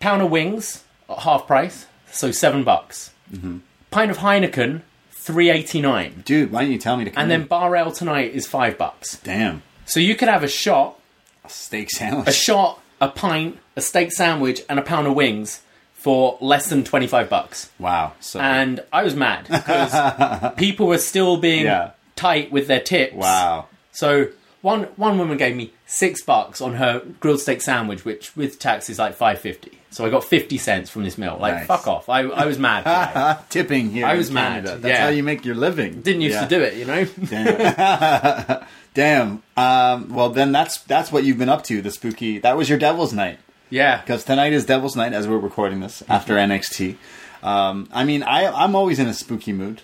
Pound 0.00 0.20
of 0.20 0.30
wings, 0.30 0.84
at 1.08 1.20
half 1.20 1.46
price, 1.46 1.86
so 2.16 2.30
seven 2.30 2.64
bucks. 2.64 3.12
Mm-hmm. 3.32 3.58
Pint 3.90 4.10
of 4.10 4.18
Heineken, 4.18 4.82
three 5.10 5.50
eighty 5.50 5.80
nine. 5.80 6.22
Dude, 6.24 6.50
why 6.52 6.60
didn't 6.62 6.72
you 6.72 6.78
tell 6.78 6.96
me 6.96 7.04
to 7.04 7.10
come 7.10 7.22
And 7.22 7.32
in? 7.32 7.40
then 7.40 7.48
bar 7.48 7.74
ale 7.76 7.92
tonight 7.92 8.32
is 8.34 8.46
five 8.46 8.76
bucks. 8.78 9.18
Damn. 9.20 9.62
So 9.84 10.00
you 10.00 10.14
could 10.16 10.28
have 10.28 10.42
a 10.42 10.48
shot, 10.48 10.98
A 11.44 11.48
steak 11.48 11.90
sandwich. 11.90 12.28
a 12.28 12.32
shot, 12.32 12.80
a 13.00 13.08
pint, 13.08 13.58
a 13.76 13.80
steak 13.80 14.10
sandwich, 14.12 14.62
and 14.68 14.78
a 14.78 14.82
pound 14.82 15.06
of 15.06 15.14
wings 15.14 15.62
for 15.94 16.36
less 16.40 16.68
than 16.68 16.84
twenty 16.84 17.06
five 17.06 17.28
bucks. 17.28 17.70
wow. 17.78 18.12
So 18.20 18.40
And 18.40 18.80
I 18.92 19.02
was 19.02 19.14
mad 19.14 19.46
because 19.48 20.54
people 20.56 20.86
were 20.86 20.98
still 20.98 21.36
being 21.36 21.64
Yeah. 21.64 21.90
tight 22.16 22.50
with 22.52 22.66
their 22.68 22.80
tips. 22.80 23.14
wow. 23.14 23.66
So 23.92 24.28
one 24.66 24.82
one 24.96 25.16
woman 25.16 25.36
gave 25.36 25.54
me 25.54 25.72
six 25.86 26.22
bucks 26.24 26.60
on 26.60 26.74
her 26.74 27.00
grilled 27.20 27.40
steak 27.40 27.62
sandwich, 27.62 28.04
which 28.04 28.34
with 28.36 28.58
tax 28.58 28.90
is 28.90 28.98
like 28.98 29.14
five 29.14 29.38
fifty. 29.40 29.78
So 29.90 30.04
I 30.04 30.10
got 30.10 30.24
fifty 30.24 30.58
cents 30.58 30.90
from 30.90 31.04
this 31.04 31.16
meal. 31.16 31.38
Like 31.40 31.54
Nice. 31.54 31.66
fuck 31.68 31.86
off. 31.86 32.08
I 32.08 32.22
I 32.22 32.46
was 32.46 32.58
mad. 32.58 33.44
Tipping 33.48 33.90
here. 33.90 34.04
I 34.04 34.16
was 34.16 34.32
mad. 34.32 34.66
That's 34.66 34.84
yeah. 34.84 35.02
how 35.02 35.08
you 35.08 35.22
make 35.22 35.44
your 35.44 35.54
living. 35.54 36.00
Didn't 36.02 36.20
used 36.22 36.34
Yeah. 36.34 36.46
to 36.46 36.48
do 36.48 36.60
it, 36.62 36.74
you 36.74 36.84
know. 36.84 37.04
Damn. 37.04 38.66
Damn. 38.94 39.42
Um, 39.56 40.12
well, 40.12 40.30
then 40.30 40.50
that's 40.50 40.80
that's 40.80 41.12
what 41.12 41.22
you've 41.22 41.38
been 41.38 41.48
up 41.48 41.62
to. 41.64 41.80
The 41.80 41.92
spooky. 41.92 42.38
That 42.40 42.56
was 42.56 42.68
your 42.68 42.78
Devil's 42.78 43.12
Night 43.12 43.38
yeah. 43.70 44.00
because 44.00 44.24
tonight 44.24 44.52
is 44.52 44.66
Devil's 44.66 44.96
Night 44.96 45.12
as 45.12 45.28
we're 45.28 45.38
recording 45.38 45.78
this 45.78 46.02
after 46.08 46.34
NXT. 46.34 46.96
Um, 47.42 47.88
I 47.92 48.02
mean, 48.04 48.24
I 48.24 48.46
I'm 48.48 48.74
always 48.74 48.98
in 48.98 49.06
a 49.06 49.14
spooky 49.14 49.52
mood. 49.52 49.82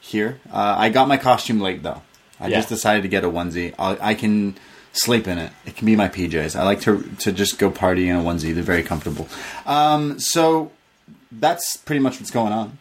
here. 0.00 0.38
Uh, 0.52 0.74
I 0.78 0.90
got 0.90 1.08
my 1.08 1.16
costume 1.16 1.60
late 1.60 1.82
though. 1.82 2.02
I 2.40 2.48
Yeah. 2.48 2.56
just 2.58 2.68
decided 2.68 3.02
to 3.02 3.08
get 3.08 3.24
a 3.24 3.28
onesie. 3.28 3.74
I'll, 3.78 3.96
I 4.00 4.14
can 4.14 4.56
sleep 4.92 5.26
in 5.28 5.38
it. 5.38 5.52
It 5.66 5.76
can 5.76 5.86
be 5.86 5.96
my 5.96 6.08
PJs. 6.08 6.58
I 6.58 6.62
like 6.64 6.80
to 6.82 7.02
to 7.20 7.32
just 7.32 7.58
go 7.58 7.70
party 7.70 8.08
in 8.08 8.16
a 8.16 8.22
onesie. 8.22 8.54
They're 8.54 8.62
very 8.62 8.82
comfortable. 8.82 9.28
Um, 9.66 10.18
so 10.18 10.70
that's 11.30 11.76
pretty 11.76 12.00
much 12.00 12.18
what's 12.20 12.30
going 12.30 12.52
on. 12.52 12.78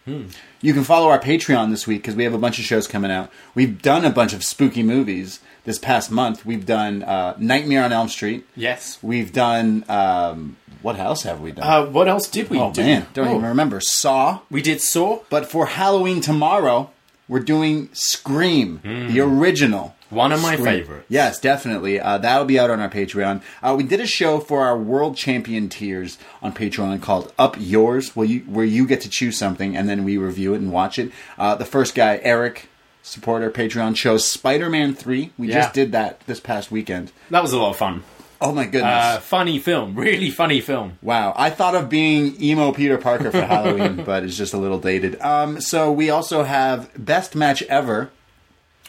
You 0.62 0.74
can 0.74 0.84
follow 0.84 1.10
our 1.10 1.20
Patreon 1.20 1.70
this 1.70 1.86
week 1.86 2.02
because 2.02 2.16
we 2.16 2.24
have 2.24 2.34
a 2.34 2.38
bunch 2.38 2.60
of 2.60 2.66
shows 2.66 2.88
coming 2.88 3.12
out. 3.12 3.30
We've 3.56 3.82
done 3.82 4.06
a 4.06 4.10
bunch 4.10 4.34
of 4.34 4.44
spooky 4.44 4.84
movies 4.84 5.40
this 5.66 5.78
past 5.78 6.10
month. 6.10 6.46
We've 6.46 6.66
done 6.66 7.04
uh, 7.04 7.36
Nightmare 7.38 7.84
on 7.84 7.92
Elm 7.92 8.08
Street. 8.08 8.46
Yes. 8.56 8.98
We've 9.02 9.34
done 9.34 9.84
um, 9.90 10.56
what 10.82 10.98
else 10.98 11.24
have 11.24 11.42
we 11.42 11.52
done? 11.52 11.66
Uh, 11.68 11.86
what 11.92 12.08
else 12.08 12.28
did 12.30 12.50
we 12.50 12.58
oh 12.60 12.72
do? 12.72 12.82
man, 12.82 13.06
don't 13.14 13.28
Oh, 13.28 13.36
even 13.38 13.46
remember. 13.50 13.82
Saw. 13.82 14.40
We 14.50 14.62
did 14.62 14.80
Saw. 14.82 15.20
But 15.30 15.46
for 15.52 15.66
Halloween 15.66 16.22
tomorrow, 16.22 16.90
we're 17.28 17.40
doing 17.40 17.90
Scream, 17.94 18.80
the 18.84 19.20
original. 19.20 19.94
One 20.10 20.32
of 20.32 20.42
my 20.42 20.54
Scream. 20.54 20.66
favorites. 20.66 21.06
Yes, 21.10 21.38
definitely. 21.38 22.00
Uh, 22.00 22.18
that'll 22.18 22.46
be 22.46 22.58
out 22.58 22.70
on 22.70 22.80
our 22.80 22.88
Patreon. 22.90 23.42
Uh, 23.62 23.76
we 23.78 23.84
did 23.84 24.00
a 24.00 24.08
show 24.08 24.40
for 24.40 24.62
our 24.64 24.78
World 24.78 25.18
Champion 25.18 25.68
tiers 25.68 26.18
on 26.42 26.54
Patreon 26.54 27.02
called 27.02 27.34
Up 27.38 27.58
Yours, 27.60 28.16
where 28.16 28.26
you 28.26 28.40
where 28.42 28.64
you 28.66 28.88
get 28.88 29.02
to 29.02 29.10
choose 29.10 29.38
something 29.38 29.76
and 29.76 29.90
then 29.90 30.06
we 30.06 30.18
review 30.18 30.54
it 30.54 30.62
and 30.62 30.72
watch 30.72 30.98
it. 30.98 31.12
Uh, 31.38 31.56
the 31.56 31.66
first 31.66 31.94
guy, 31.94 32.22
Eric, 32.24 32.70
supporter 33.04 33.52
Patreon, 33.52 33.96
chose 33.98 34.26
Spider 34.26 34.70
Man 34.70 34.94
Three. 34.94 35.32
We 35.38 35.50
Yeah. 35.50 35.56
just 35.64 35.74
did 35.74 35.92
that 35.92 36.22
this 36.26 36.40
past 36.40 36.72
weekend. 36.72 37.12
That 37.30 37.44
was 37.44 37.52
a 37.52 37.58
lot 37.60 37.72
of 37.72 37.76
fun. 37.78 38.04
Oh 38.40 38.52
my 38.52 38.66
goodness! 38.66 38.84
Uh, 38.84 39.20
funny 39.20 39.60
film. 39.60 39.96
Really 40.08 40.30
funny 40.30 40.62
film. 40.62 40.98
Wow, 41.02 41.34
I 41.36 41.50
thought 41.50 41.76
of 41.76 41.90
being 41.90 42.42
emo 42.42 42.72
Peter 42.72 42.98
Parker 42.98 43.32
for 43.32 43.42
Halloween, 43.46 44.04
but 44.04 44.24
it's 44.24 44.38
just 44.38 44.54
a 44.54 44.58
little 44.58 44.80
dated. 44.80 45.20
Um, 45.22 45.60
so 45.62 45.92
we 45.92 46.10
also 46.10 46.44
have 46.44 46.90
best 46.98 47.36
match 47.36 47.64
ever, 47.64 48.10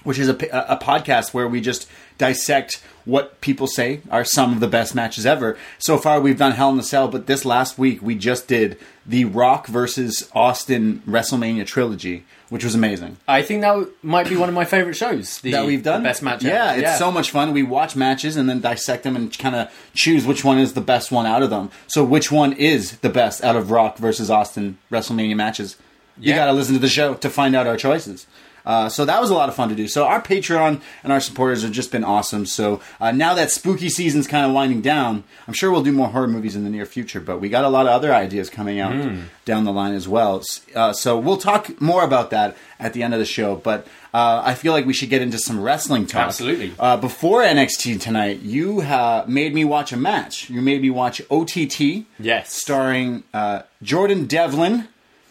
which 0.09 0.19
is 0.19 0.27
a, 0.31 0.33
a 0.33 0.79
podcast 0.79 1.35
where 1.35 1.47
we 1.47 1.61
just 1.61 1.87
dissect 2.17 2.83
what 3.05 3.39
people 3.43 3.67
say 3.67 4.01
are 4.11 4.25
some 4.25 4.55
of 4.55 4.61
the 4.61 4.67
best 4.67 4.95
matches 4.95 5.27
ever. 5.27 5.59
So 5.79 5.99
far, 5.99 6.19
we've 6.19 6.39
done 6.39 6.53
Hell 6.53 6.71
in 6.73 6.79
a 6.79 6.83
Cell, 6.83 7.09
but 7.09 7.27
this 7.27 7.45
last 7.45 7.79
week 7.79 8.01
we 8.01 8.15
just 8.15 8.49
did 8.49 8.79
the 9.05 9.27
Rock 9.27 9.67
versus 9.67 10.27
Austin 10.35 11.03
WrestleMania 11.07 11.67
trilogy, 11.67 12.25
which 12.49 12.65
was 12.65 12.75
amazing. 12.75 13.19
I 13.29 13.43
think 13.43 13.61
that 13.61 13.87
might 14.03 14.31
be 14.31 14.37
one 14.37 14.49
of 14.49 14.55
my 14.55 14.65
favorite 14.65 14.95
shows. 14.95 15.43
The, 15.43 15.53
that 15.53 15.67
we've 15.67 15.83
done. 15.83 16.03
best 16.03 16.23
match. 16.23 16.43
Yeah, 16.43 16.73
ever. 16.73 16.81
it's 16.87 16.99
so 16.99 17.11
much 17.13 17.31
fun. 17.31 17.53
We 17.53 17.63
watch 17.63 17.95
matches 17.95 18.37
and 18.37 18.49
then 18.49 18.61
dissect 18.61 19.03
them 19.03 19.15
and 19.15 19.37
kind 19.39 19.55
of 19.55 19.91
choose 19.93 20.25
which 20.27 20.43
one 20.43 20.59
is 20.59 20.73
the 20.73 20.81
best 20.81 21.13
one 21.13 21.27
out 21.27 21.43
of 21.43 21.51
them. 21.51 21.71
So 21.87 22.03
which 22.03 22.33
one 22.33 22.55
is 22.55 22.97
the 23.01 23.11
best 23.11 23.45
out 23.45 23.57
of 23.57 23.71
Rock 23.71 23.99
versus 23.99 24.31
Austin 24.31 24.79
WrestleMania 24.91 25.37
matches? 25.37 25.77
You 26.19 26.31
Yeah. 26.31 26.37
got 26.39 26.47
to 26.47 26.53
listen 26.53 26.75
to 26.75 26.81
the 26.81 26.89
show 26.89 27.13
to 27.15 27.29
find 27.29 27.55
out 27.55 27.67
our 27.67 27.77
choices. 27.77 28.27
Uh, 28.69 28.89
so 28.89 29.05
that 29.07 29.19
was 29.21 29.31
a 29.31 29.35
lot 29.35 29.49
of 29.49 29.55
fun 29.57 29.71
to 29.71 29.75
do. 29.75 29.89
So 29.89 30.07
our 30.07 30.21
Patreon 30.23 30.81
and 31.03 31.13
our 31.13 31.21
supporters 31.21 31.63
have 31.63 31.73
just 31.73 31.91
been 31.91 32.05
awesome. 32.05 32.45
So 32.47 32.81
uh, 33.01 33.11
now 33.13 33.33
that 33.35 33.51
spooky 33.51 33.89
season's 33.89 34.27
kind 34.29 34.45
of 34.47 34.53
winding 34.53 34.83
down, 34.83 35.25
I'm 35.49 35.55
sure 35.55 35.73
we'll 35.73 35.83
do 35.83 35.91
more 35.91 36.09
horror 36.09 36.29
movies 36.29 36.55
in 36.55 36.65
the 36.65 36.71
near 36.71 36.85
future. 36.85 37.19
But 37.19 37.41
we 37.41 37.49
got 37.49 37.65
a 37.65 37.69
lot 37.71 37.87
of 37.87 37.93
other 37.93 38.15
ideas 38.15 38.51
coming 38.51 38.79
out 38.79 38.93
Hmm. 38.93 39.23
down 39.47 39.65
the 39.65 39.73
line 39.73 39.95
as 39.95 40.07
well. 40.07 40.43
Uh, 40.77 40.93
so 40.93 41.19
we'll 41.19 41.39
talk 41.39 41.81
more 41.81 42.05
about 42.05 42.29
that 42.31 42.57
at 42.79 42.93
the 42.93 43.03
end 43.03 43.15
of 43.15 43.21
the 43.21 43.27
show. 43.27 43.57
But 43.57 43.87
uh, 44.13 44.43
I 44.45 44.53
feel 44.55 44.73
like 44.75 44.85
we 44.87 44.93
should 44.93 45.09
get 45.11 45.23
into 45.23 45.39
some 45.39 45.59
wrestling 45.61 46.07
talk. 46.07 46.27
Absolutely. 46.29 46.75
Uh, 46.79 46.99
before 46.99 47.43
NXT 47.43 47.99
tonight, 48.01 48.41
you 48.41 48.83
uh, 48.83 49.25
made 49.27 49.55
me 49.55 49.65
watch 49.65 49.93
a 49.93 49.97
match. 49.97 50.51
You 50.51 50.61
made 50.61 50.83
me 50.83 50.91
watch 50.91 51.23
OTT. 51.31 52.05
Yes. 52.19 52.53
Starring 52.53 53.23
uh, 53.33 53.63
Jordan 53.83 54.27
Devlin 54.27 54.89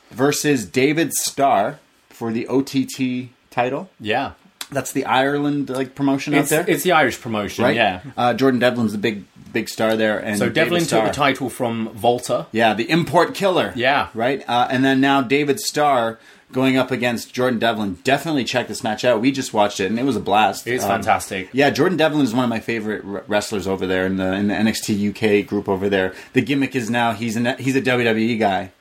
versus 0.09 0.65
David 0.65 1.13
Starr 1.13 1.79
for 2.17 2.31
the 2.31 2.47
OTT 2.47 3.29
title. 3.51 3.89
Yeah. 3.99 4.31
That's 4.71 4.91
the 4.91 5.05
Ireland 5.05 5.69
like 5.69 5.95
promotion 5.95 6.33
It's, 6.33 6.51
out 6.51 6.65
there, 6.65 6.75
it's 6.75 6.83
the 6.83 6.91
Irish 6.91 7.21
promotion. 7.21 7.63
right? 7.63 7.75
Yeah. 7.75 8.01
Uh, 8.17 8.33
Jordan 8.33 8.59
Devlin's 8.59 8.91
the 8.91 8.97
big 8.97 9.23
big 9.53 9.69
star 9.69 9.95
there, 9.95 10.19
and 10.19 10.37
So 10.37 10.49
Devlin 10.49 10.83
took 10.85 11.05
the 11.05 11.11
title 11.11 11.49
from 11.49 11.97
Walter. 12.01 12.47
Yeah, 12.51 12.73
the 12.73 12.89
import 12.89 13.33
killer. 13.33 13.71
Yeah. 13.75 14.09
Right? 14.13 14.43
Uh, 14.47 14.67
and 14.69 14.83
then 14.83 14.99
now 14.99 15.21
David 15.21 15.59
Starr 15.61 16.19
going 16.51 16.75
up 16.77 16.91
against 16.91 17.33
Jordan 17.33 17.59
Devlin. 17.59 17.97
Definitely 18.03 18.43
check 18.43 18.67
this 18.67 18.83
match 18.83 19.05
out. 19.05 19.21
We 19.21 19.31
just 19.31 19.53
watched 19.53 19.79
it 19.79 19.85
and 19.87 19.97
it 19.99 20.03
was 20.03 20.15
a 20.17 20.19
blast. 20.21 20.67
It's 20.67 20.83
Um, 20.83 20.89
fantastic. 20.91 21.49
Yeah, 21.53 21.69
Jordan 21.69 21.97
Devlin 21.97 22.23
is 22.25 22.33
one 22.33 22.43
of 22.43 22.49
my 22.49 22.59
favorite 22.59 23.03
r- 23.05 23.23
wrestlers 23.27 23.67
over 23.67 23.85
there 23.87 24.05
in 24.05 24.17
the 24.17 24.33
in 24.33 24.47
the 24.49 24.53
NXT 24.53 25.09
UK 25.41 25.47
group 25.47 25.69
over 25.69 25.87
there. 25.89 26.13
The 26.33 26.41
gimmick 26.41 26.75
is 26.75 26.89
now 26.89 27.13
he's 27.13 27.35
an, 27.37 27.57
he's 27.57 27.75
a 27.77 27.81
WWE 27.81 28.37
guy. 28.39 28.71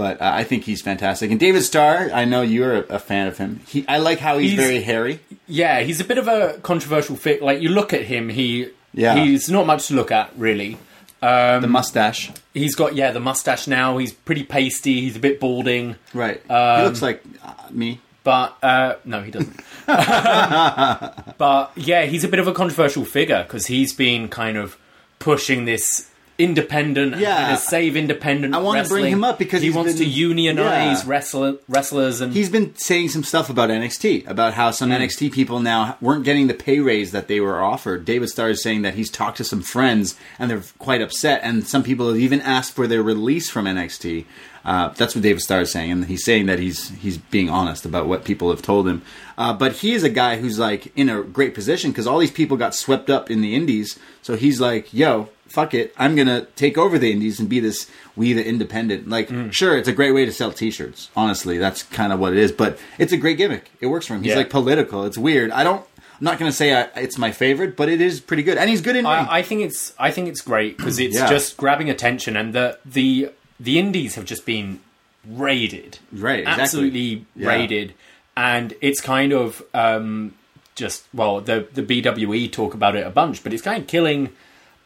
But 0.00 0.20
uh, 0.20 0.30
I 0.34 0.44
think 0.44 0.64
he's 0.64 0.80
fantastic. 0.82 1.30
And 1.30 1.38
David 1.38 1.62
Starr, 1.62 2.10
I 2.12 2.24
know 2.24 2.42
you're 2.42 2.74
a, 2.76 2.94
a 2.94 2.98
fan 2.98 3.26
of 3.28 3.36
him. 3.38 3.60
He, 3.68 3.84
I 3.86 3.98
like 3.98 4.18
how 4.18 4.38
he's, 4.38 4.52
He's- 4.52 4.62
very 4.64 4.80
hairy. 4.80 5.20
Yeah, 5.46 5.80
he's 5.80 6.00
a 6.00 6.04
bit 6.04 6.16
of 6.18 6.26
a 6.28 6.58
controversial 6.62 7.16
fit. 7.16 7.42
Like 7.42 7.60
you 7.60 7.68
look 7.68 7.92
at 7.92 8.02
him, 8.02 8.28
he 8.28 8.68
Yeah. 8.94 9.16
he's 9.22 9.50
not 9.50 9.66
much 9.66 9.88
to 9.88 9.94
look 9.94 10.10
at 10.10 10.30
really. 10.36 10.78
the 11.20 11.66
mustache, 11.68 12.30
He's 12.54 12.74
got 12.74 12.94
yeah 12.94 13.10
the 13.12 13.20
mustache 13.20 13.66
now. 13.66 13.98
He's 13.98 14.12
pretty 14.12 14.42
pasty. 14.44 15.02
He's 15.02 15.16
a 15.16 15.20
bit 15.20 15.38
balding, 15.38 15.96
right? 16.14 16.40
he 16.46 16.52
Um, 16.52 16.84
looks 16.86 17.02
like 17.02 17.22
uh, 17.44 17.52
me. 17.70 18.00
but 18.24 18.56
uh, 18.62 18.94
no, 19.04 19.22
he 19.22 19.30
doesn't. 19.30 19.60
but 19.86 21.72
yeah, 21.76 22.04
he's 22.06 22.24
a 22.24 22.28
bit 22.28 22.40
of 22.40 22.46
a 22.46 22.52
controversial 22.52 23.04
figure 23.04 23.42
because 23.42 23.66
he's 23.66 23.92
been 23.92 24.28
kind 24.28 24.56
of 24.56 24.76
pushing 25.18 25.64
this 25.64 26.09
independent, 26.40 27.16
Yeah. 27.18 27.54
of 27.54 27.58
save 27.60 27.96
independent. 27.96 28.54
I 28.54 28.58
wanna 28.58 28.84
bring 28.84 29.06
him 29.06 29.22
up 29.24 29.38
because 29.38 29.62
he 29.62 29.70
wants 29.70 29.94
to 29.94 30.04
unionize 30.04 31.02
Yeah. 31.04 31.10
wrestler, 31.10 31.54
wrestlers 31.68 32.20
and 32.20 32.32
He's 32.32 32.48
been 32.48 32.72
saying 32.76 33.10
some 33.10 33.24
stuff 33.24 33.50
about 33.50 33.70
NXT, 33.70 34.24
about 34.26 34.54
how 34.54 34.70
some 34.70 34.90
NXT 34.90 35.28
people 35.30 35.60
now 35.60 35.96
weren't 36.00 36.24
getting 36.24 36.46
the 36.46 36.54
pay 36.54 36.80
raise 36.80 37.12
that 37.12 37.28
they 37.28 37.40
were 37.40 37.62
offered. 37.62 38.04
David 38.04 38.28
Starr 38.30 38.50
is 38.50 38.62
saying 38.62 38.82
that 38.82 38.94
he's 38.94 39.10
talked 39.10 39.36
to 39.38 39.44
some 39.44 39.62
friends 39.62 40.14
and 40.38 40.50
they're 40.50 40.62
quite 40.78 41.02
upset, 41.02 41.40
and 41.44 41.66
some 41.66 41.82
people 41.82 42.08
have 42.08 42.18
even 42.18 42.40
asked 42.40 42.72
for 42.74 42.86
their 42.86 43.02
release 43.02 43.50
from 43.50 43.66
NXT. 43.66 44.24
Uh, 44.62 44.90
that's 44.96 45.14
what 45.14 45.22
David 45.22 45.40
Starr 45.40 45.62
is 45.62 45.72
saying, 45.72 45.90
and 45.90 46.04
he's 46.04 46.22
saying 46.24 46.44
that 46.46 46.58
he's 46.58 46.90
he's 47.00 47.16
being 47.16 47.48
honest 47.48 47.86
about 47.86 48.06
what 48.06 48.24
people 48.24 48.50
have 48.50 48.60
told 48.60 48.86
him. 48.86 49.00
Uh, 49.38 49.54
but 49.54 49.72
he 49.76 49.94
is 49.94 50.02
a 50.02 50.10
guy 50.10 50.36
who's 50.36 50.58
like 50.58 50.92
in 50.96 51.08
a 51.08 51.22
great 51.22 51.54
position 51.54 51.90
because 51.90 52.06
all 52.06 52.18
these 52.18 52.30
people 52.30 52.58
got 52.58 52.74
swept 52.74 53.08
up 53.08 53.30
in 53.30 53.40
the 53.40 53.54
Indies, 53.54 53.98
so 54.20 54.36
he's 54.36 54.60
like, 54.60 54.92
"Yo, 54.92 55.30
fuck 55.50 55.74
it, 55.74 55.92
I'm 55.98 56.16
gonna 56.16 56.46
take 56.56 56.78
over 56.78 56.98
the 56.98 57.10
Indies 57.12 57.38
and 57.40 57.48
be 57.48 57.60
this 57.60 57.86
we 58.16 58.32
the 58.32 58.46
independent." 58.46 59.08
Like, 59.08 59.28
Mm. 59.28 59.52
sure, 59.52 59.76
it's 59.76 59.88
a 59.88 59.92
great 59.92 60.12
way 60.12 60.24
to 60.24 60.32
sell 60.32 60.52
T-shirts. 60.52 61.08
Honestly, 61.16 61.58
that's 61.58 61.82
kind 61.82 62.12
of 62.12 62.18
what 62.20 62.32
it 62.32 62.38
is. 62.38 62.52
But 62.52 62.78
it's 62.98 63.12
a 63.12 63.16
great 63.16 63.36
gimmick. 63.36 63.70
It 63.80 63.86
works 63.86 64.06
for 64.06 64.14
him. 64.14 64.22
He's 64.22 64.30
Yeah. 64.30 64.36
like 64.38 64.50
political. 64.50 65.04
It's 65.04 65.18
weird. 65.18 65.50
I 65.50 65.64
don't. 65.64 65.82
I'm 66.20 66.24
not 66.24 66.38
gonna 66.38 66.52
say 66.52 66.74
I, 66.74 66.82
it's 66.96 67.16
my 67.18 67.32
favorite, 67.32 67.76
but 67.76 67.88
it 67.88 68.00
is 68.00 68.20
pretty 68.20 68.42
good, 68.42 68.58
and 68.58 68.68
he's 68.68 68.82
good 68.82 68.94
in. 68.96 69.06
I, 69.06 69.36
I 69.38 69.42
think 69.42 69.62
it's 69.62 69.92
I 69.98 70.10
think 70.10 70.28
it's 70.28 70.40
great 70.42 70.76
because 70.76 70.98
it's 70.98 71.16
Yeah. 71.16 71.28
just 71.28 71.56
grabbing 71.56 71.88
attention 71.90 72.36
and 72.36 72.52
the 72.52 72.78
the 72.84 73.30
the 73.58 73.78
indies 73.78 74.14
have 74.16 74.24
just 74.26 74.44
been 74.46 74.80
raided, 75.28 75.98
Right, 76.12 76.40
exactly. 76.40 76.62
Absolutely 76.62 77.24
Yeah. 77.36 77.48
raided, 77.48 77.94
and 78.36 78.74
it's 78.80 79.00
kind 79.00 79.32
of 79.32 79.62
um, 79.74 80.34
just 80.74 81.04
well 81.14 81.40
the 81.40 81.66
the 81.72 81.82
BWE 81.82 82.48
talk 82.52 82.74
about 82.74 82.96
it 82.96 83.06
a 83.06 83.10
bunch, 83.10 83.42
but 83.42 83.52
it's 83.54 83.62
kind 83.62 83.80
of 83.82 83.86
killing 83.88 84.30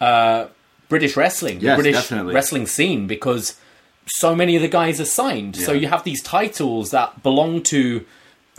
uh, 0.00 0.46
British 0.94 1.16
wrestling, 1.16 1.60
Yes, 1.60 1.76
the 1.76 1.82
British 1.82 2.00
definitely. 2.02 2.34
wrestling 2.34 2.66
scene 2.66 3.06
because 3.06 3.56
so 4.06 4.34
many 4.34 4.54
of 4.56 4.62
the 4.62 4.68
guys 4.68 5.00
are 5.00 5.04
signed. 5.04 5.56
So 5.56 5.72
you 5.72 5.88
have 5.88 6.04
these 6.04 6.22
titles 6.22 6.90
that 6.90 7.22
belong 7.22 7.62
to 7.74 8.04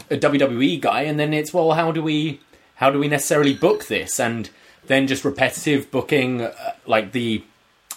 a 0.09 0.17
WWE 0.17 0.81
guy, 0.81 1.01
and 1.03 1.19
then 1.19 1.33
it's 1.33 1.53
well, 1.53 1.71
how 1.71 1.91
do 1.91 2.01
we 2.01 2.39
how 2.75 2.91
do 2.91 2.99
we 2.99 3.07
necessarily 3.07 3.53
book 3.53 3.85
this? 3.87 4.19
And 4.19 4.49
then 4.87 5.07
just 5.07 5.23
repetitive 5.23 5.89
booking, 5.91 6.41
uh, 6.41 6.53
like 6.85 7.11
the 7.11 7.43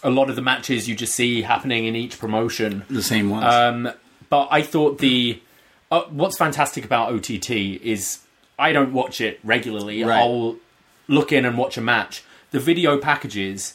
a 0.03 0.11
lot 0.11 0.31
of 0.31 0.37
the 0.37 0.43
matches 0.43 0.89
you 0.89 0.95
just 0.95 1.15
see 1.15 1.43
happening 1.43 1.85
in 1.87 1.97
each 1.97 2.19
promotion. 2.19 2.85
the 2.89 3.03
same 3.03 3.31
ones. 3.31 3.45
Um, 3.45 3.91
but 4.31 4.49
I 4.51 4.63
thought 4.63 4.99
the 4.99 5.41
uh, 5.91 6.03
what's 6.11 6.37
fantastic 6.37 6.85
about 6.85 7.13
OTT 7.13 7.51
is 7.51 8.21
I 8.59 8.73
don't 8.73 8.93
watch 8.93 9.21
it 9.21 9.41
regularly. 9.43 10.05
Right. 10.05 10.21
I'll 10.21 10.57
look 11.09 11.33
in 11.33 11.45
and 11.45 11.57
watch 11.59 11.77
a 11.77 11.81
match. 11.81 12.23
The 12.51 12.61
video 12.61 12.99
packages 12.99 13.75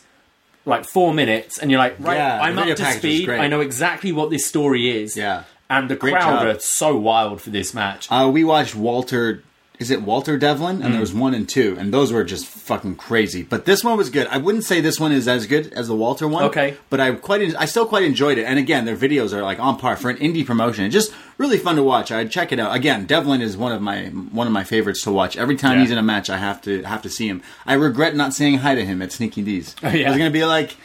like 0.65 0.86
four 0.86 1.13
minutes, 1.13 1.58
and 1.60 1.70
you're 1.70 1.79
like, 1.79 1.96
right, 2.00 2.17
Yeah, 2.17 2.41
I'm 2.41 2.58
up 2.58 2.75
to 2.75 2.86
speed. 2.93 3.29
I 3.29 3.48
know 3.48 3.62
exactly 3.62 4.12
what 4.12 4.29
this 4.29 4.46
story 4.46 5.03
is. 5.03 5.17
Yeah. 5.17 5.43
and 5.70 5.89
the 5.89 5.96
Great 5.96 6.13
crowd 6.13 6.46
job. 6.46 6.55
are 6.55 6.60
so 6.60 6.96
wild 6.98 7.41
for 7.41 7.50
this 7.50 7.74
match. 7.74 8.08
Uh, 8.12 8.29
we 8.32 8.43
watched 8.43 8.75
Walter. 8.75 9.43
Is 9.84 9.92
it 9.92 10.02
Walter 10.02 10.38
Devlin? 10.38 10.82
And 10.82 10.86
there 10.86 10.94
hmm. 10.94 11.00
was 11.02 11.13
one 11.13 11.34
and 11.34 11.48
two, 11.48 11.75
and 11.78 11.94
those 11.94 12.13
were 12.13 12.24
just 12.24 12.46
fucking 12.46 12.96
crazy. 12.96 13.44
But 13.44 13.66
this 13.66 13.84
one 13.84 13.98
was 13.98 14.10
good. 14.10 14.28
I 14.28 14.38
wouldn't 14.38 14.63
say 14.63 14.80
this 14.80 14.98
one 14.98 15.12
is 15.12 15.28
as 15.28 15.46
good 15.46 15.74
as 15.74 15.90
the 15.90 15.94
Walter 15.94 16.25
one. 16.25 16.46
Okay. 16.46 16.78
but 16.90 17.02
I 17.02 17.12
quite, 17.12 17.54
I 17.58 17.66
still 17.66 17.86
quite 17.86 18.04
enjoyed 18.04 18.38
it. 18.38 18.46
And 18.46 18.58
again, 18.58 18.86
their 18.86 18.96
videos 18.96 19.34
are 19.34 19.42
like 19.42 19.60
on 19.60 19.78
par 19.78 19.98
for 19.98 20.10
an 20.10 20.16
indie 20.20 20.46
promotion. 20.46 20.86
It's 20.86 20.94
just 20.94 21.13
really 21.38 21.58
fun 21.58 21.75
to 21.75 21.84
watch. 21.84 22.13
I'd 22.13 22.32
check 22.32 22.54
it 22.54 22.60
out. 22.60 22.74
Again, 22.74 23.06
Devlin 23.06 23.42
is 23.42 23.58
one 23.58 23.74
of 23.74 23.82
my 23.82 24.06
one 24.06 24.48
of 24.48 24.54
my 24.54 24.63
favorites 24.63 25.02
to 25.04 25.12
watch. 25.12 25.36
Every 25.36 25.58
time 25.58 25.74
Yeah. 25.74 25.82
he's 25.82 25.92
in 25.92 25.98
a 25.98 26.02
match, 26.02 26.30
I 26.30 26.38
have 26.38 26.62
to 26.62 26.82
have 26.84 27.02
to 27.02 27.10
see 27.10 27.28
him. 27.28 27.42
I 27.66 27.74
regret 27.74 28.16
not 28.16 28.34
saying 28.34 28.60
hi 28.60 28.74
to 28.74 28.86
him 28.86 29.02
at 29.02 29.12
Sneaky 29.12 29.42
D's. 29.42 29.75
Oh, 29.84 29.90
yeah. 29.90 30.08
I 30.08 30.12
was 30.12 30.18
gonna 30.18 30.32
be 30.32 30.46
like, 30.46 30.78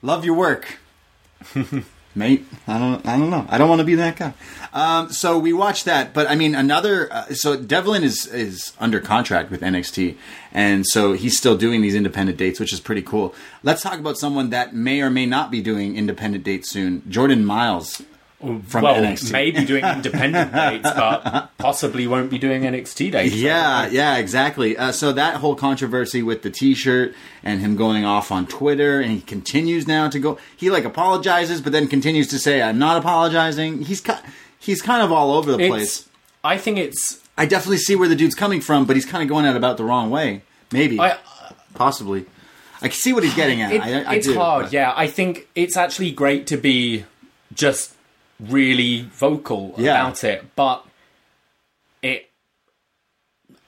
"Love 0.00 0.24
your 0.24 0.34
work." 0.34 0.78
Mate, 2.18 2.44
I 2.66 2.80
don't, 2.80 3.06
I 3.06 3.16
don't 3.16 3.30
know. 3.30 3.46
I 3.48 3.58
don't 3.58 3.68
want 3.68 3.78
to 3.78 3.84
be 3.84 3.94
that 3.94 4.16
guy. 4.16 4.34
Um, 4.72 5.12
so 5.12 5.38
we 5.38 5.52
watched 5.52 5.84
that, 5.84 6.12
but 6.12 6.28
I 6.28 6.34
mean, 6.34 6.56
another. 6.56 7.10
Uh, 7.12 7.26
so 7.26 7.56
Devlin 7.56 8.02
is 8.02 8.26
is 8.26 8.72
under 8.80 8.98
contract 8.98 9.52
with 9.52 9.60
NXT, 9.60 10.16
and 10.52 10.84
so 10.84 11.12
he's 11.12 11.38
still 11.38 11.56
doing 11.56 11.80
these 11.80 11.94
independent 11.94 12.36
dates, 12.36 12.58
which 12.58 12.72
is 12.72 12.80
pretty 12.80 13.02
cool. 13.02 13.36
Let's 13.62 13.82
talk 13.82 14.00
about 14.00 14.18
someone 14.18 14.50
that 14.50 14.74
may 14.74 15.00
or 15.00 15.10
may 15.10 15.26
not 15.26 15.52
be 15.52 15.62
doing 15.62 15.94
independent 15.94 16.42
dates 16.42 16.68
soon. 16.68 17.08
Jordan 17.08 17.44
Myles 17.44 18.02
from 18.40 18.82
well, 18.82 18.94
NXT. 18.94 19.32
maybe 19.32 19.64
doing 19.64 19.84
independent 19.96 20.52
dates, 20.52 20.88
but 20.90 21.50
possibly 21.58 22.06
won't 22.06 22.30
be 22.30 22.38
doing 22.38 22.62
NXT 22.62 23.10
dates. 23.12 23.34
Yeah, 23.34 23.88
yeah, 23.88 24.16
exactly. 24.16 24.76
Uh, 24.76 24.92
so 24.92 25.12
that 25.12 25.36
whole 25.36 25.56
controversy 25.56 26.22
with 26.22 26.42
the 26.42 26.50
T-shirt 26.50 27.14
and 27.42 27.60
him 27.60 27.74
going 27.74 28.04
off 28.04 28.30
on 28.30 28.46
Twitter, 28.46 29.00
and 29.00 29.10
he 29.10 29.20
continues 29.20 29.88
now 29.88 30.08
to 30.08 30.18
go. 30.20 30.38
He 30.56 30.70
like 30.70 30.84
apologizes, 30.84 31.60
but 31.60 31.72
then 31.72 31.88
continues 31.88 32.28
to 32.28 32.38
say, 32.38 32.62
"I'm 32.62 32.78
not 32.78 32.96
apologizing." 32.96 33.82
He's 33.82 34.00
ki- 34.00 34.12
he's 34.60 34.80
kind 34.82 35.02
of 35.02 35.10
all 35.10 35.32
over 35.32 35.50
the 35.52 35.66
place. 35.68 36.08
I 36.44 36.58
think 36.58 36.78
it's. 36.78 37.20
I 37.36 37.46
definitely 37.46 37.78
see 37.78 37.96
where 37.96 38.08
the 38.08 38.16
dude's 38.16 38.34
coming 38.36 38.60
from, 38.60 38.84
but 38.84 38.94
he's 38.96 39.06
kind 39.06 39.22
of 39.22 39.28
going 39.28 39.46
at 39.46 39.56
about 39.56 39.76
the 39.78 39.84
wrong 39.84 40.10
way. 40.10 40.42
Maybe, 40.72 41.00
I, 41.00 41.18
possibly. 41.74 42.26
I 42.80 42.88
can 42.88 42.96
see 42.96 43.12
what 43.12 43.24
he's 43.24 43.34
getting 43.34 43.60
at. 43.62 43.72
it, 43.72 43.80
I, 43.82 44.02
I 44.02 44.14
it's 44.14 44.26
do, 44.28 44.34
hard, 44.34 44.66
but- 44.66 44.72
yeah. 44.72 44.92
I 44.96 45.08
think 45.08 45.48
it's 45.56 45.76
actually 45.76 46.12
great 46.12 46.46
to 46.48 46.56
be 46.56 47.04
just 47.52 47.94
really 48.40 49.02
vocal 49.12 49.74
Yeah. 49.78 50.00
about 50.00 50.22
it, 50.24 50.44
but 50.56 50.84
it. 52.02 52.30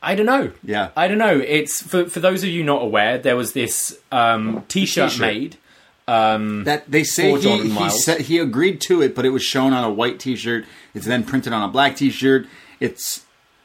I 0.03 0.15
don't 0.15 0.27
know. 0.27 0.53
Yeah. 0.63 0.91
I 0.97 1.09
don't 1.09 1.19
know. 1.19 1.39
It's 1.39 1.83
for 1.83 2.07
for 2.09 2.21
those 2.21 2.43
of 2.43 2.49
you 2.49 2.63
not 2.65 2.83
aware, 2.83 3.19
there 3.19 3.37
was 3.37 3.53
this 3.53 3.99
um, 4.11 4.65
T-shirt, 4.69 5.11
T-shirt. 5.11 5.21
made. 5.21 5.57
Um, 6.09 6.65
That 6.65 6.91
they 6.91 7.05
say 7.05 7.39
he 7.39 7.69
he, 7.69 7.91
said, 7.91 8.23
he 8.23 8.39
agreed 8.39 8.81
to 8.83 9.03
it, 9.03 9.15
but 9.15 9.25
it 9.25 9.31
was 9.31 9.43
shown 9.45 9.73
on 9.73 9.85
a 9.85 9.91
white 9.91 10.19
T-shirt. 10.19 10.65
It's 10.95 11.07
then 11.07 11.23
printed 11.25 11.53
on 11.53 11.63
a 11.63 11.71
black 11.71 11.97
T-shirt. 11.97 12.47
It's 12.81 13.25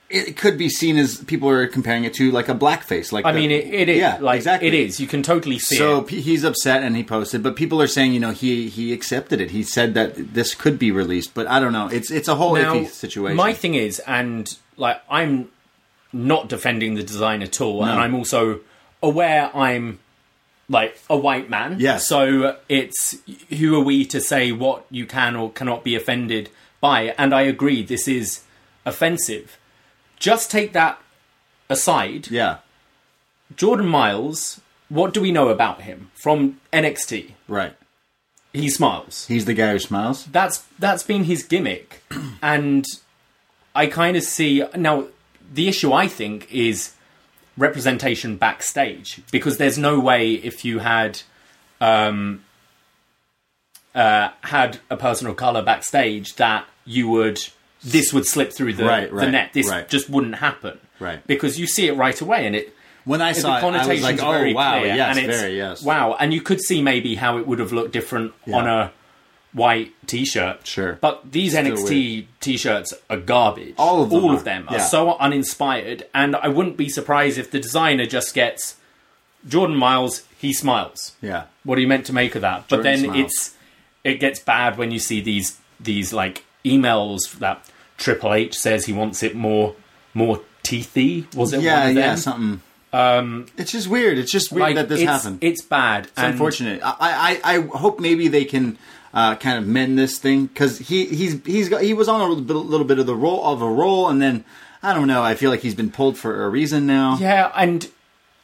it 0.10 0.38
could 0.38 0.58
be 0.58 0.70
seen 0.70 0.98
as 0.98 1.24
people 1.24 1.50
are 1.50 1.66
comparing 1.68 2.04
it 2.04 2.14
to 2.16 2.30
like 2.32 2.48
a 2.48 2.54
blackface. 2.54 3.12
Like 3.12 3.26
I 3.26 3.32
the- 3.32 3.40
mean, 3.40 3.52
it, 3.52 3.74
it 3.74 3.90
is 3.90 3.98
yeah, 3.98 4.18
like 4.22 4.38
exactly. 4.38 4.68
it 4.68 4.74
is. 4.74 5.00
You 5.00 5.08
can 5.08 5.24
totally 5.24 5.58
see 5.60 5.78
So 5.78 6.02
it. 6.06 6.10
he's 6.10 6.44
upset 6.44 6.84
and 6.84 6.96
he 6.96 7.04
posted, 7.04 7.42
but 7.42 7.56
people 7.56 7.82
are 7.82 7.88
saying 7.88 8.14
you 8.14 8.20
know 8.20 8.32
he 8.32 8.70
he 8.70 8.94
accepted 8.94 9.42
it. 9.42 9.52
He 9.52 9.64
said 9.64 9.94
that 9.96 10.34
this 10.34 10.54
could 10.54 10.78
be 10.78 10.92
released, 10.92 11.34
but 11.34 11.48
I 11.48 11.60
don't 11.60 11.74
know. 11.74 11.88
It's 11.88 12.12
it's 12.12 12.28
a 12.28 12.36
whole 12.36 12.56
Now, 12.56 12.76
iffy 12.76 12.88
situation. 12.90 13.36
My 13.36 13.54
thing 13.54 13.74
is, 13.76 14.00
and 14.00 14.48
like 14.78 15.02
I'm 15.10 15.50
not 16.14 16.48
defending 16.50 16.96
the 16.96 17.04
design 17.04 17.42
at 17.42 17.60
all, 17.60 17.84
and 17.84 18.00
I'm 18.00 18.16
also 18.16 18.60
aware 19.04 19.50
I'm 19.56 20.00
like 20.70 21.00
a 21.10 21.18
white 21.18 21.50
man. 21.50 21.78
Yes. 21.80 22.08
So 22.08 22.58
it's 22.70 23.18
who 23.50 23.76
are 23.80 23.84
we 23.84 24.06
to 24.06 24.22
say 24.22 24.52
what 24.52 24.86
you 24.90 25.06
can 25.06 25.36
or 25.36 25.52
cannot 25.52 25.84
be 25.84 25.96
offended 25.96 26.50
by? 26.80 27.14
And 27.18 27.34
I 27.34 27.42
agree, 27.42 27.84
this 27.84 28.08
is 28.08 28.42
offensive. 28.86 29.58
Just 30.25 30.50
take 30.50 30.74
that 30.74 31.00
aside. 31.70 32.32
yeah, 32.32 32.58
Jordan 33.55 33.86
Myles. 33.86 34.60
What 34.89 35.13
do 35.13 35.22
we 35.22 35.32
know 35.32 35.50
about 35.50 35.82
him 35.82 36.10
from 36.15 36.60
NXT? 36.74 37.34
right. 37.48 37.75
He 38.53 38.70
smiles. 38.70 39.27
He's 39.27 39.46
the 39.46 39.53
guy 39.53 39.74
who 39.74 39.79
smiles. 39.79 40.25
that's 40.25 40.63
that's 40.79 41.03
been 41.03 41.25
his 41.25 41.44
gimmick 41.44 42.01
and 42.41 42.86
i 43.75 43.86
kind 43.86 44.15
of 44.17 44.24
see 44.24 44.63
now 44.75 45.08
the 45.53 45.67
issue 45.67 45.91
i 45.91 46.08
think 46.08 46.48
is 46.51 46.94
representation 47.58 48.38
backstage 48.38 49.22
because 49.32 49.58
there's 49.58 49.77
no 49.77 50.00
way 50.00 50.34
if 50.34 50.63
you 50.63 50.79
had 50.79 51.22
um 51.82 52.44
uh 53.94 54.29
had 54.41 54.79
a 54.89 54.96
person 54.98 55.27
of 55.27 55.36
color 55.36 55.62
backstage 55.62 56.36
that 56.36 56.65
you 56.86 57.10
would 57.10 57.39
this 57.86 58.12
would 58.12 58.25
slip 58.25 58.51
through 58.51 58.74
the, 58.74 58.84
Right, 58.86 59.10
the 59.13 59.30
net 59.30 59.51
this 59.54 59.70
right. 59.70 59.88
just 59.88 60.10
wouldn't 60.10 60.36
happen 60.36 60.80
Right. 61.00 61.25
because 61.27 61.60
you 61.60 61.68
see 61.68 61.88
it 61.88 61.94
right 61.94 62.20
away 62.20 62.46
and 62.48 62.56
it 62.56 62.74
When 63.06 63.22
I 63.22 63.34
the 63.34 63.39
saw 63.42 63.58
it, 63.60 63.63
I 63.63 63.88
was 63.88 64.01
like, 64.01 64.22
oh 64.22 64.32
very 64.32 64.54
wow, 64.54 64.80
clear, 64.80 64.96
yes, 64.96 65.18
and 65.18 65.25
it's, 65.27 65.39
very 65.42 65.56
yes. 65.58 65.84
Wow, 65.84 66.16
and 66.20 66.33
you 66.33 66.42
could 66.42 66.60
see 66.62 66.81
maybe 66.81 67.16
how 67.16 67.38
it 67.38 67.46
would 67.48 67.60
have 67.60 67.72
looked 67.72 67.94
different 67.94 68.33
Yeah. 68.46 68.55
on 68.57 68.68
a 68.68 68.92
white 69.53 69.94
T-shirt. 70.07 70.66
Sure. 70.68 70.98
but 71.00 71.31
these 71.31 71.51
Still 71.53 71.66
NXT 71.77 72.25
T-shirts 72.42 72.94
are 73.10 73.18
garbage. 73.18 73.75
All 73.77 74.01
of 74.03 74.10
them 74.10 74.24
all 74.24 74.31
are, 74.31 74.36
of 74.36 74.44
them 74.44 74.66
are 74.68 74.77
yeah. 74.77 74.86
so 74.86 75.16
uninspired, 75.18 76.03
and 76.14 76.36
I 76.36 76.48
wouldn't 76.50 76.75
be 76.77 76.90
surprised 76.90 77.38
if 77.38 77.51
the 77.51 77.60
designer 77.60 78.05
just 78.05 78.33
gets 78.33 78.75
Jordan 79.48 79.77
Myles. 79.77 80.24
He 80.38 80.51
smiles. 80.53 81.16
Yeah. 81.22 81.44
What 81.64 81.77
are 81.77 81.81
you 81.81 81.88
meant 81.88 82.05
to 82.07 82.14
make 82.14 82.36
of 82.36 82.42
that? 82.42 82.66
But 82.68 82.83
then 82.83 83.00
smiles. 83.00 83.18
it's 83.25 83.55
it 84.03 84.20
gets 84.20 84.40
bad 84.40 84.77
when 84.77 84.92
you 84.92 85.00
see 85.00 85.22
these 85.22 85.57
these 85.79 86.12
like 86.12 86.44
emails 86.66 87.31
that 87.40 87.64
Triple 87.98 88.34
H 88.34 88.55
says 88.55 88.86
he 88.86 88.94
wants 88.94 89.24
it 89.24 89.36
more 89.36 89.75
more 90.14 90.42
teethy. 90.64 91.34
Was 91.36 91.53
it? 91.53 91.62
Yeah, 91.62 91.81
one 91.81 91.90
of 91.90 91.96
yeah, 91.96 92.16
something. 92.16 92.62
Um, 92.94 93.48
it's 93.58 93.72
just 93.74 93.90
weird. 93.90 94.18
It's 94.18 94.31
just 94.31 94.51
weird 94.51 94.62
Like, 94.62 94.75
that 94.75 94.90
this 94.90 95.01
it's, 95.01 95.10
happened. 95.10 95.40
It's 95.42 95.62
bad. 95.62 96.05
It's 96.05 96.14
and 96.18 96.31
unfortunate. 96.31 96.81
I, 96.81 97.40
I, 97.44 97.55
I 97.55 97.60
hope 97.60 98.00
maybe 98.00 98.29
they 98.29 98.46
can 98.46 98.77
uh, 99.14 99.36
kind 99.36 99.58
of 99.58 99.68
mend 99.68 100.00
this 100.00 100.18
thing 100.18 100.46
because 100.46 100.77
he 100.77 101.05
he's 101.05 101.42
he's 101.46 101.68
got 101.70 101.81
he 101.81 101.94
was 101.94 102.08
on 102.08 102.22
a 102.22 102.25
little 102.25 102.44
bit, 102.44 102.53
little 102.53 102.86
bit 102.86 103.00
of 103.00 103.05
the 103.05 103.16
role 103.16 103.46
of 103.46 103.62
a 103.62 103.70
role, 103.70 104.08
and 104.10 104.22
then 104.22 104.46
I 104.81 104.94
don't 104.94 105.08
know. 105.08 105.24
I 105.24 105.36
feel 105.36 105.50
like 105.50 105.62
he's 105.62 105.75
been 105.75 105.92
pulled 105.92 106.18
for 106.18 106.46
a 106.46 106.50
reason 106.50 106.86
now. 106.86 107.18
Yeah, 107.20 107.51
and 107.55 107.90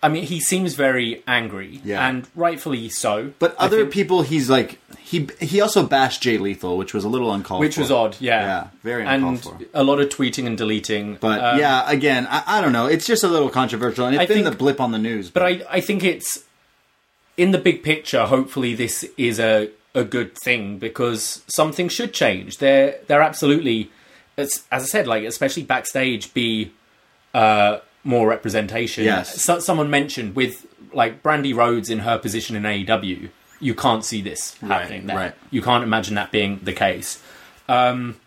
I 0.04 0.10
mean, 0.10 0.24
he 0.24 0.40
seems 0.40 0.74
very 0.74 1.22
angry, 1.28 1.80
Yeah. 1.84 2.08
and 2.08 2.28
rightfully 2.36 2.90
so. 2.90 3.34
But 3.38 3.56
I 3.60 3.66
other 3.66 3.82
think- 3.82 3.92
people, 3.94 4.24
he's 4.24 4.50
like 4.50 4.80
he 5.00 5.28
he 5.40 5.62
also 5.62 5.84
bashed 5.86 6.22
Jay 6.24 6.38
Lethal, 6.40 6.78
which 6.78 6.94
was 6.94 7.04
a 7.04 7.10
little 7.10 7.32
uncalled 7.32 7.60
which 7.60 7.76
for. 7.76 7.82
was 7.82 7.92
odd, 7.92 8.16
yeah, 8.20 8.42
Yeah, 8.46 8.68
very 8.84 9.06
and 9.06 9.24
uncalled 9.24 9.60
for. 9.60 9.66
a 9.74 9.84
lot 9.84 10.00
of 10.00 10.10
tweeting 10.10 10.48
and 10.48 10.58
deleting. 10.58 11.18
But 11.22 11.40
Uh, 11.40 11.58
yeah, 11.60 11.84
again, 11.88 12.28
I, 12.32 12.42
I 12.48 12.62
don't 12.62 12.72
know. 12.74 12.88
It's 12.88 13.06
just 13.06 13.24
a 13.24 13.28
little 13.28 13.50
controversial, 13.50 14.06
and 14.08 14.16
it's 14.16 14.24
I 14.24 14.26
been 14.26 14.38
think- 14.44 14.50
the 14.50 14.58
blip 14.58 14.80
on 14.82 14.92
the 14.92 14.98
news. 14.98 15.30
but 15.30 15.44
I, 15.44 15.62
I 15.70 15.82
think 15.82 16.04
it's 16.04 16.46
in 17.38 17.52
the 17.52 17.58
big 17.60 17.84
picture. 17.84 18.26
Hopefully, 18.26 18.74
this 18.74 19.06
is 19.18 19.40
a 19.40 19.70
a 19.94 20.04
good 20.06 20.36
thing 20.38 20.80
because 20.80 21.42
something 21.48 21.90
should 21.90 22.14
change. 22.14 22.58
There, 22.60 22.96
there 23.08 23.22
absolutely, 23.22 23.92
as, 24.38 24.64
as 24.72 24.84
I 24.84 24.86
said, 24.88 25.06
like 25.06 25.26
especially 25.26 25.64
backstage, 25.64 26.34
be 26.34 26.72
uh, 27.34 27.80
more 28.04 28.28
representation. 28.28 29.04
Yes. 29.04 29.42
So, 29.42 29.60
someone 29.60 29.90
mentioned 29.90 30.36
with 30.36 30.66
like 30.94 31.24
Brandi 31.24 31.56
Rhodes 31.56 31.90
in 31.90 32.00
her 32.00 32.18
position 32.18 32.56
in 32.56 32.64
AEW, 32.64 33.30
you 33.60 33.76
can't 33.76 34.04
see 34.04 34.22
this 34.22 34.58
happening 34.58 35.08
there. 35.08 35.16
right. 35.16 35.36
You 35.52 35.62
can't 35.62 35.84
imagine 35.84 36.16
that 36.16 36.32
being 36.32 36.60
the 36.64 36.74
case. 36.74 37.22
Um, 37.70 38.18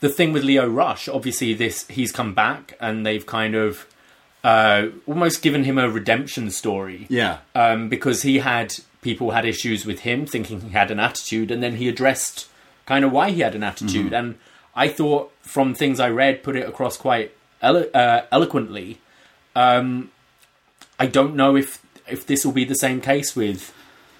the 0.00 0.08
thing 0.08 0.32
with 0.32 0.42
Lio 0.42 0.68
Rush, 0.68 1.08
obviously, 1.08 1.54
this 1.54 1.86
he's 1.88 2.12
come 2.12 2.34
back 2.34 2.76
and 2.80 3.06
they've 3.06 3.24
kind 3.24 3.54
of 3.54 3.86
uh, 4.44 4.88
almost 5.06 5.42
given 5.42 5.64
him 5.64 5.78
a 5.78 5.88
redemption 5.88 6.50
story 6.50 7.06
yeah, 7.08 7.38
um, 7.54 7.88
because 7.88 8.22
he 8.22 8.40
had 8.40 8.74
people 9.00 9.30
had 9.30 9.44
issues 9.44 9.86
with 9.86 10.00
him, 10.00 10.26
thinking 10.26 10.60
he 10.60 10.70
had 10.70 10.90
an 10.90 10.98
attitude, 10.98 11.50
and 11.50 11.62
then 11.62 11.76
he 11.76 11.88
addressed 11.88 12.48
kind 12.84 13.04
of 13.04 13.12
why 13.12 13.30
he 13.30 13.40
had 13.40 13.54
an 13.54 13.62
attitude. 13.62 14.06
Mm-hmm. 14.06 14.14
And 14.14 14.38
I 14.74 14.88
thought, 14.88 15.32
from 15.42 15.74
things 15.74 16.00
I 16.00 16.08
read, 16.08 16.42
put 16.42 16.56
it 16.56 16.68
across 16.68 16.96
quite 16.96 17.32
elo- 17.62 17.90
uh, 17.94 18.26
eloquently. 18.32 18.98
Um, 19.54 20.10
I 20.98 21.06
don't 21.06 21.34
know 21.36 21.56
if 21.56 21.82
if 22.08 22.26
this 22.26 22.44
will 22.44 22.52
be 22.52 22.64
the 22.64 22.74
same 22.74 23.00
case 23.00 23.34
with 23.36 23.72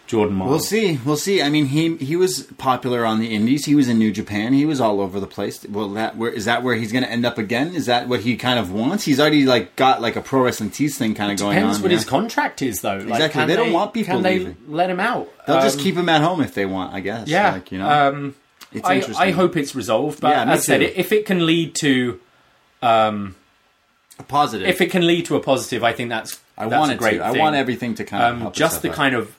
Jordan 0.07 0.37
Myles. 0.37 0.51
we'll 0.51 0.61
see. 0.61 0.99
We'll 1.05 1.17
see. 1.17 1.41
I 1.43 1.49
mean, 1.49 1.67
he 1.67 1.97
he 1.97 2.17
was 2.17 2.43
popular 2.59 3.05
on 3.07 3.19
the 3.19 3.35
Indies. 3.35 3.65
He 3.65 3.75
was 3.75 3.89
in 3.89 3.99
New 3.99 4.13
Japan. 4.13 4.53
He 4.53 4.67
was 4.67 4.81
all 4.81 5.01
over 5.01 5.19
the 5.21 5.27
place. 5.27 5.65
Well, 5.69 5.89
that 5.91 6.17
where 6.17 6.31
is 6.31 6.45
that 6.45 6.63
where 6.63 6.75
he's 6.75 6.93
going 6.93 7.05
to 7.05 7.11
end 7.11 7.25
up 7.25 7.39
again? 7.39 7.75
Is 7.75 7.87
that 7.87 8.09
what 8.09 8.21
he 8.21 8.37
kind 8.37 8.59
of 8.59 8.73
wants? 8.73 9.05
He's 9.05 9.19
already 9.21 9.47
like 9.47 9.75
got 9.77 10.03
like 10.03 10.17
a 10.17 10.21
Pro 10.21 10.43
Wrestling 10.43 10.71
Tees 10.71 10.99
thing 10.99 11.15
kind 11.15 11.33
of 11.33 11.39
going 11.39 11.57
on. 11.57 11.63
Depends 11.63 11.81
what 11.83 11.91
here. 11.93 11.99
his 11.99 12.07
contract 12.09 12.61
is, 12.63 12.81
though. 12.83 12.97
Like, 12.97 13.03
Exactly. 13.09 13.29
can 13.41 13.49
They 13.49 13.57
don't 13.57 13.73
want 13.73 13.95
people 13.95 14.15
Can 14.15 14.23
they 14.23 14.39
leaving. 14.41 14.57
let 14.69 14.91
him 14.91 15.01
out? 15.01 15.29
They'll 15.47 15.61
just 15.63 15.79
Um, 15.79 15.85
keep 15.85 15.95
him 15.97 16.09
at 16.09 16.21
home 16.21 16.41
if 16.43 16.53
they 16.55 16.67
want. 16.67 16.93
I 16.95 17.01
guess. 17.01 17.29
Yeah. 17.29 17.53
Like, 17.53 17.73
you 17.73 17.79
know. 17.79 17.89
um, 18.09 18.35
it's 18.73 18.87
I, 18.89 18.95
interesting. 18.97 19.27
I 19.29 19.31
hope 19.31 19.57
it's 19.57 19.75
resolved, 19.75 20.21
but 20.21 20.29
Yeah, 20.31 20.43
as 20.53 20.61
I 20.61 20.63
said, 20.63 20.83
if 20.83 21.13
it 21.13 21.25
can 21.27 21.47
lead 21.47 21.75
to 21.77 22.21
a 24.23 24.25
positive. 24.25 24.69
if 24.69 24.81
it 24.81 24.91
can 24.91 25.07
lead 25.07 25.27
to 25.27 25.37
a 25.37 25.41
positive, 25.41 25.83
I 25.85 25.93
think 25.93 26.09
that's 26.11 26.41
I 26.57 26.69
that's 26.69 26.79
want 26.81 26.93
a 26.93 26.97
great 26.97 27.19
to. 27.19 27.25
I 27.25 27.33
want 27.33 27.57
everything 27.57 27.95
to 27.97 28.05
kind 28.05 28.23
of 28.43 28.47
um, 28.49 28.53
just 28.53 28.83
the 28.83 28.91
kind 28.91 29.15
of 29.15 29.37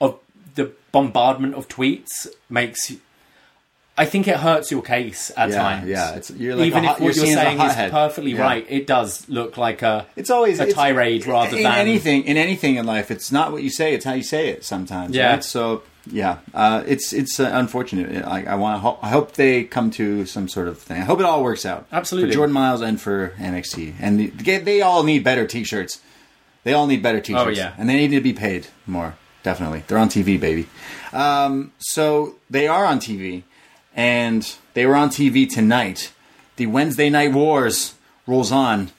of 0.00 0.18
the 0.54 0.72
bombardment 0.92 1.54
of 1.54 1.68
tweets 1.68 2.26
makes. 2.48 2.92
I 3.98 4.04
think 4.04 4.28
it 4.28 4.36
hurts 4.36 4.70
your 4.70 4.82
case 4.82 5.30
at 5.38 5.48
Yeah, 5.48 5.56
times. 5.56 5.88
yeah, 5.88 6.10
it's- 6.10 6.30
you're 6.30 6.54
like 6.54 6.66
even 6.66 6.84
hot- 6.84 6.96
if 6.96 7.00
you're 7.00 7.08
what 7.08 7.16
you're, 7.16 7.24
a 7.24 7.42
saying 7.42 7.60
is 7.86 7.90
perfectly 7.90 8.32
Yeah. 8.32 8.42
right, 8.42 8.66
it 8.68 8.86
does 8.86 9.26
look 9.30 9.56
like 9.56 9.80
a 9.80 10.06
It's 10.16 10.28
always 10.28 10.60
a 10.60 10.64
it's- 10.64 10.74
tirade 10.76 11.26
rather 11.26 11.56
in 11.56 11.62
than 11.62 11.72
anything. 11.78 12.24
In 12.24 12.36
anything 12.36 12.76
in 12.76 12.84
life, 12.84 13.10
it's 13.10 13.32
not 13.32 13.52
what 13.52 13.62
you 13.62 13.70
say; 13.70 13.94
it's 13.94 14.04
how 14.04 14.12
you 14.12 14.22
say 14.22 14.48
it. 14.48 14.64
Sometimes, 14.66 15.16
Yeah. 15.16 15.30
right? 15.30 15.44
So, 15.44 15.82
yeah, 16.10 16.38
uh, 16.54 16.82
it's 16.86 17.12
it's 17.12 17.40
uh, 17.40 17.50
unfortunate. 17.52 18.24
I, 18.24 18.44
I 18.44 18.54
want 18.54 18.76
to. 18.76 18.80
Ho- 18.80 18.98
I 19.02 19.08
hope 19.08 19.32
they 19.32 19.64
come 19.64 19.90
to 19.92 20.24
some 20.26 20.48
sort 20.48 20.68
of 20.68 20.78
thing. 20.78 21.00
I 21.00 21.04
hope 21.04 21.18
it 21.20 21.24
all 21.26 21.42
works 21.42 21.66
out. 21.66 21.86
Absolutely. 21.92 22.30
for 22.30 22.34
Jordan 22.34 22.52
Myles 22.54 22.80
and 22.80 23.00
for 23.00 23.30
NXT, 23.38 23.94
and 24.00 24.20
the, 24.20 24.26
they, 24.28 24.58
they 24.58 24.80
all 24.82 25.02
need 25.02 25.24
better 25.24 25.46
T-shirts. 25.46 26.00
They 26.64 26.72
all 26.72 26.86
need 26.86 27.02
better 27.02 27.20
T-shirts. 27.20 27.46
Oh, 27.46 27.50
yeah. 27.50 27.74
and 27.78 27.88
they 27.88 27.94
need 27.94 28.10
to 28.14 28.20
be 28.20 28.32
paid 28.32 28.66
more. 28.86 29.14
definitely. 29.42 29.84
They're 29.86 29.98
on 29.98 30.08
TV, 30.08 30.38
baby. 30.40 30.66
Um, 31.12 31.72
so 31.78 32.34
they 32.50 32.66
are 32.66 32.84
on 32.84 32.98
TV, 32.98 33.44
and 33.94 34.52
they 34.74 34.86
were 34.86 34.96
on 34.96 35.08
TV 35.10 35.48
tonight. 35.48 36.12
The 36.56 36.66
Wednesday 36.66 37.10
Night 37.10 37.32
Wars 37.32 37.94
rolls 38.26 38.50
on. 38.52 38.90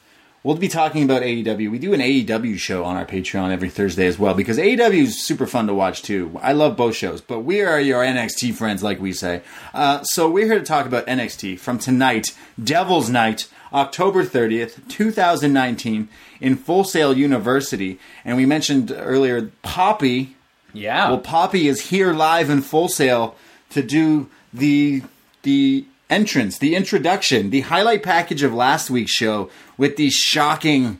We'll 0.48 0.56
be 0.56 0.70
talking 0.70 1.04
about 1.04 1.24
AEW. 1.24 1.70
We 1.70 1.78
do 1.78 1.94
an 1.94 2.00
AEW 2.00 2.58
show 2.58 2.86
on 2.86 2.96
our 2.96 3.06
Patreon 3.06 3.52
every 3.52 3.68
Thursday 3.68 4.08
as 4.08 4.18
well 4.18 4.34
because 4.34 4.58
AEW 4.58 5.04
is 5.04 5.22
super 5.22 5.46
fun 5.46 5.68
to 5.68 5.74
watch 5.74 6.02
too. 6.02 6.40
I 6.42 6.54
love 6.54 6.78
both 6.78 6.96
shows, 6.96 7.20
but 7.20 7.42
we 7.42 7.60
are 7.60 7.82
your 7.82 8.02
NXT 8.02 8.54
friends, 8.54 8.82
like 8.82 8.98
we 9.02 9.12
say. 9.12 9.42
Uh, 9.74 10.04
so 10.04 10.30
we're 10.30 10.46
here 10.46 10.58
to 10.58 10.64
talk 10.64 10.86
about 10.86 11.06
NXT 11.06 11.60
from 11.60 11.80
tonight, 11.80 12.34
Devil's 12.64 13.10
Night, 13.10 13.50
October 13.74 14.24
30th, 14.24 14.88
2019, 14.88 16.08
in 16.40 16.56
Full 16.56 16.86
Sail 16.86 17.18
University. 17.18 18.00
And 18.24 18.38
we 18.38 18.46
mentioned 18.46 18.96
earlier 18.98 19.52
Poppy 19.64 20.38
Yeah. 20.72 21.10
well, 21.10 21.20
Poppy 21.20 21.68
is 21.68 21.90
here 21.90 22.14
live 22.14 22.50
in 22.50 22.62
Full 22.62 22.88
Sail 22.88 23.36
to 23.72 23.84
do 23.84 24.30
the 24.54 25.04
the 25.44 25.84
entrance, 26.10 26.58
the 26.58 26.76
introduction, 26.76 27.50
the 27.50 27.62
highlight 27.62 28.04
package 28.04 28.44
of 28.44 28.54
last 28.54 28.90
week's 28.90 29.12
show 29.12 29.50
with 29.78 29.96
the 29.98 30.10
shocking 30.10 31.00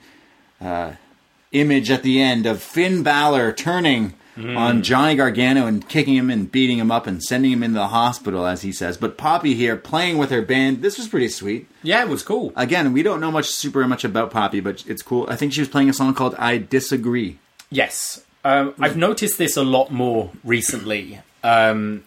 uh, 0.62 0.94
image 1.52 1.90
at 1.92 2.04
the 2.04 2.22
end 2.22 2.46
of 2.46 2.62
Finn 2.62 3.04
Balor 3.04 3.54
turning 3.54 4.14
on 4.40 4.84
Johnny 4.84 5.16
Gargano 5.16 5.66
and 5.66 5.90
kicking 5.90 6.14
him 6.14 6.30
and 6.30 6.52
beating 6.52 6.78
him 6.78 6.92
up 6.92 7.08
and 7.08 7.24
sending 7.24 7.52
him 7.52 7.64
into 7.64 7.80
the 7.80 7.88
hospital, 7.88 8.46
as 8.46 8.62
he 8.62 8.72
says. 8.72 8.96
But 8.96 9.18
Poppy 9.18 9.56
here 9.56 9.76
playing 9.76 10.20
with 10.20 10.30
her 10.30 10.44
band. 10.44 10.84
This 10.84 11.00
was 11.00 11.08
pretty 11.08 11.30
sweet. 11.30 11.68
yeah, 11.82 12.04
it 12.04 12.08
was 12.08 12.22
cool. 12.22 12.54
Again, 12.56 12.94
we 12.94 13.02
don't 13.02 13.20
know 13.20 13.32
much 13.32 13.48
super 13.48 13.88
much 13.88 14.04
about 14.04 14.30
Poppy, 14.30 14.60
but 14.60 14.86
it's 14.86 15.02
cool. 15.02 15.26
I 15.28 15.36
think 15.38 15.54
she 15.54 15.62
was 15.62 15.70
playing 15.70 15.90
a 15.90 15.94
song 15.94 16.14
called 16.14 16.36
"I 16.38 16.60
Disagree." 16.60 17.40
Yes. 17.72 18.24
Um, 18.46 18.76
I've 18.80 18.96
noticed 18.96 19.40
this 19.40 19.58
a 19.58 19.64
lot 19.64 19.90
more 19.92 20.30
recently. 20.44 21.20
Um, 21.44 22.04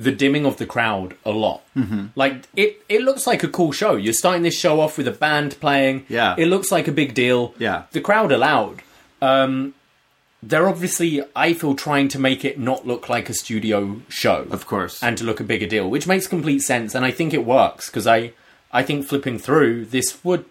the 0.00 0.10
dimming 0.12 0.46
of 0.46 0.56
the 0.56 0.64
crowd 0.66 1.14
a 1.26 1.30
lot. 1.30 1.60
Mm-hmm. 1.76 2.06
Like 2.16 2.44
it, 2.56 2.82
it 2.88 3.02
looks 3.02 3.26
like 3.26 3.42
a 3.42 3.48
cool 3.48 3.70
show. 3.72 3.96
You're 3.96 4.14
starting 4.14 4.42
this 4.42 4.58
show 4.58 4.80
off 4.80 4.96
with 4.96 5.06
a 5.06 5.12
band 5.12 5.60
playing. 5.60 6.06
Yeah. 6.08 6.34
it 6.38 6.46
looks 6.46 6.72
like 6.72 6.88
a 6.88 6.92
big 6.92 7.12
deal. 7.14 7.54
Yeah. 7.58 7.82
the 7.92 8.00
crowd 8.00 8.32
are 8.32 8.38
loud. 8.38 8.80
Um, 9.20 9.74
they're 10.42 10.68
obviously, 10.70 11.22
I 11.36 11.52
feel, 11.52 11.74
trying 11.74 12.08
to 12.08 12.18
make 12.18 12.46
it 12.46 12.58
not 12.58 12.86
look 12.86 13.10
like 13.10 13.28
a 13.28 13.34
studio 13.34 14.00
show, 14.08 14.46
Of 14.50 14.66
course. 14.66 15.02
and 15.02 15.18
to 15.18 15.24
look 15.24 15.38
a 15.38 15.44
bigger 15.44 15.66
deal, 15.66 15.90
which 15.90 16.06
makes 16.06 16.26
complete 16.26 16.60
sense. 16.62 16.94
And 16.94 17.04
I 17.04 17.10
think 17.10 17.34
it 17.34 17.44
works 17.44 17.90
because 17.90 18.06
I, 18.06 18.32
I 18.72 18.82
think 18.82 19.04
flipping 19.06 19.38
through 19.38 19.84
this 19.86 20.24
would 20.24 20.46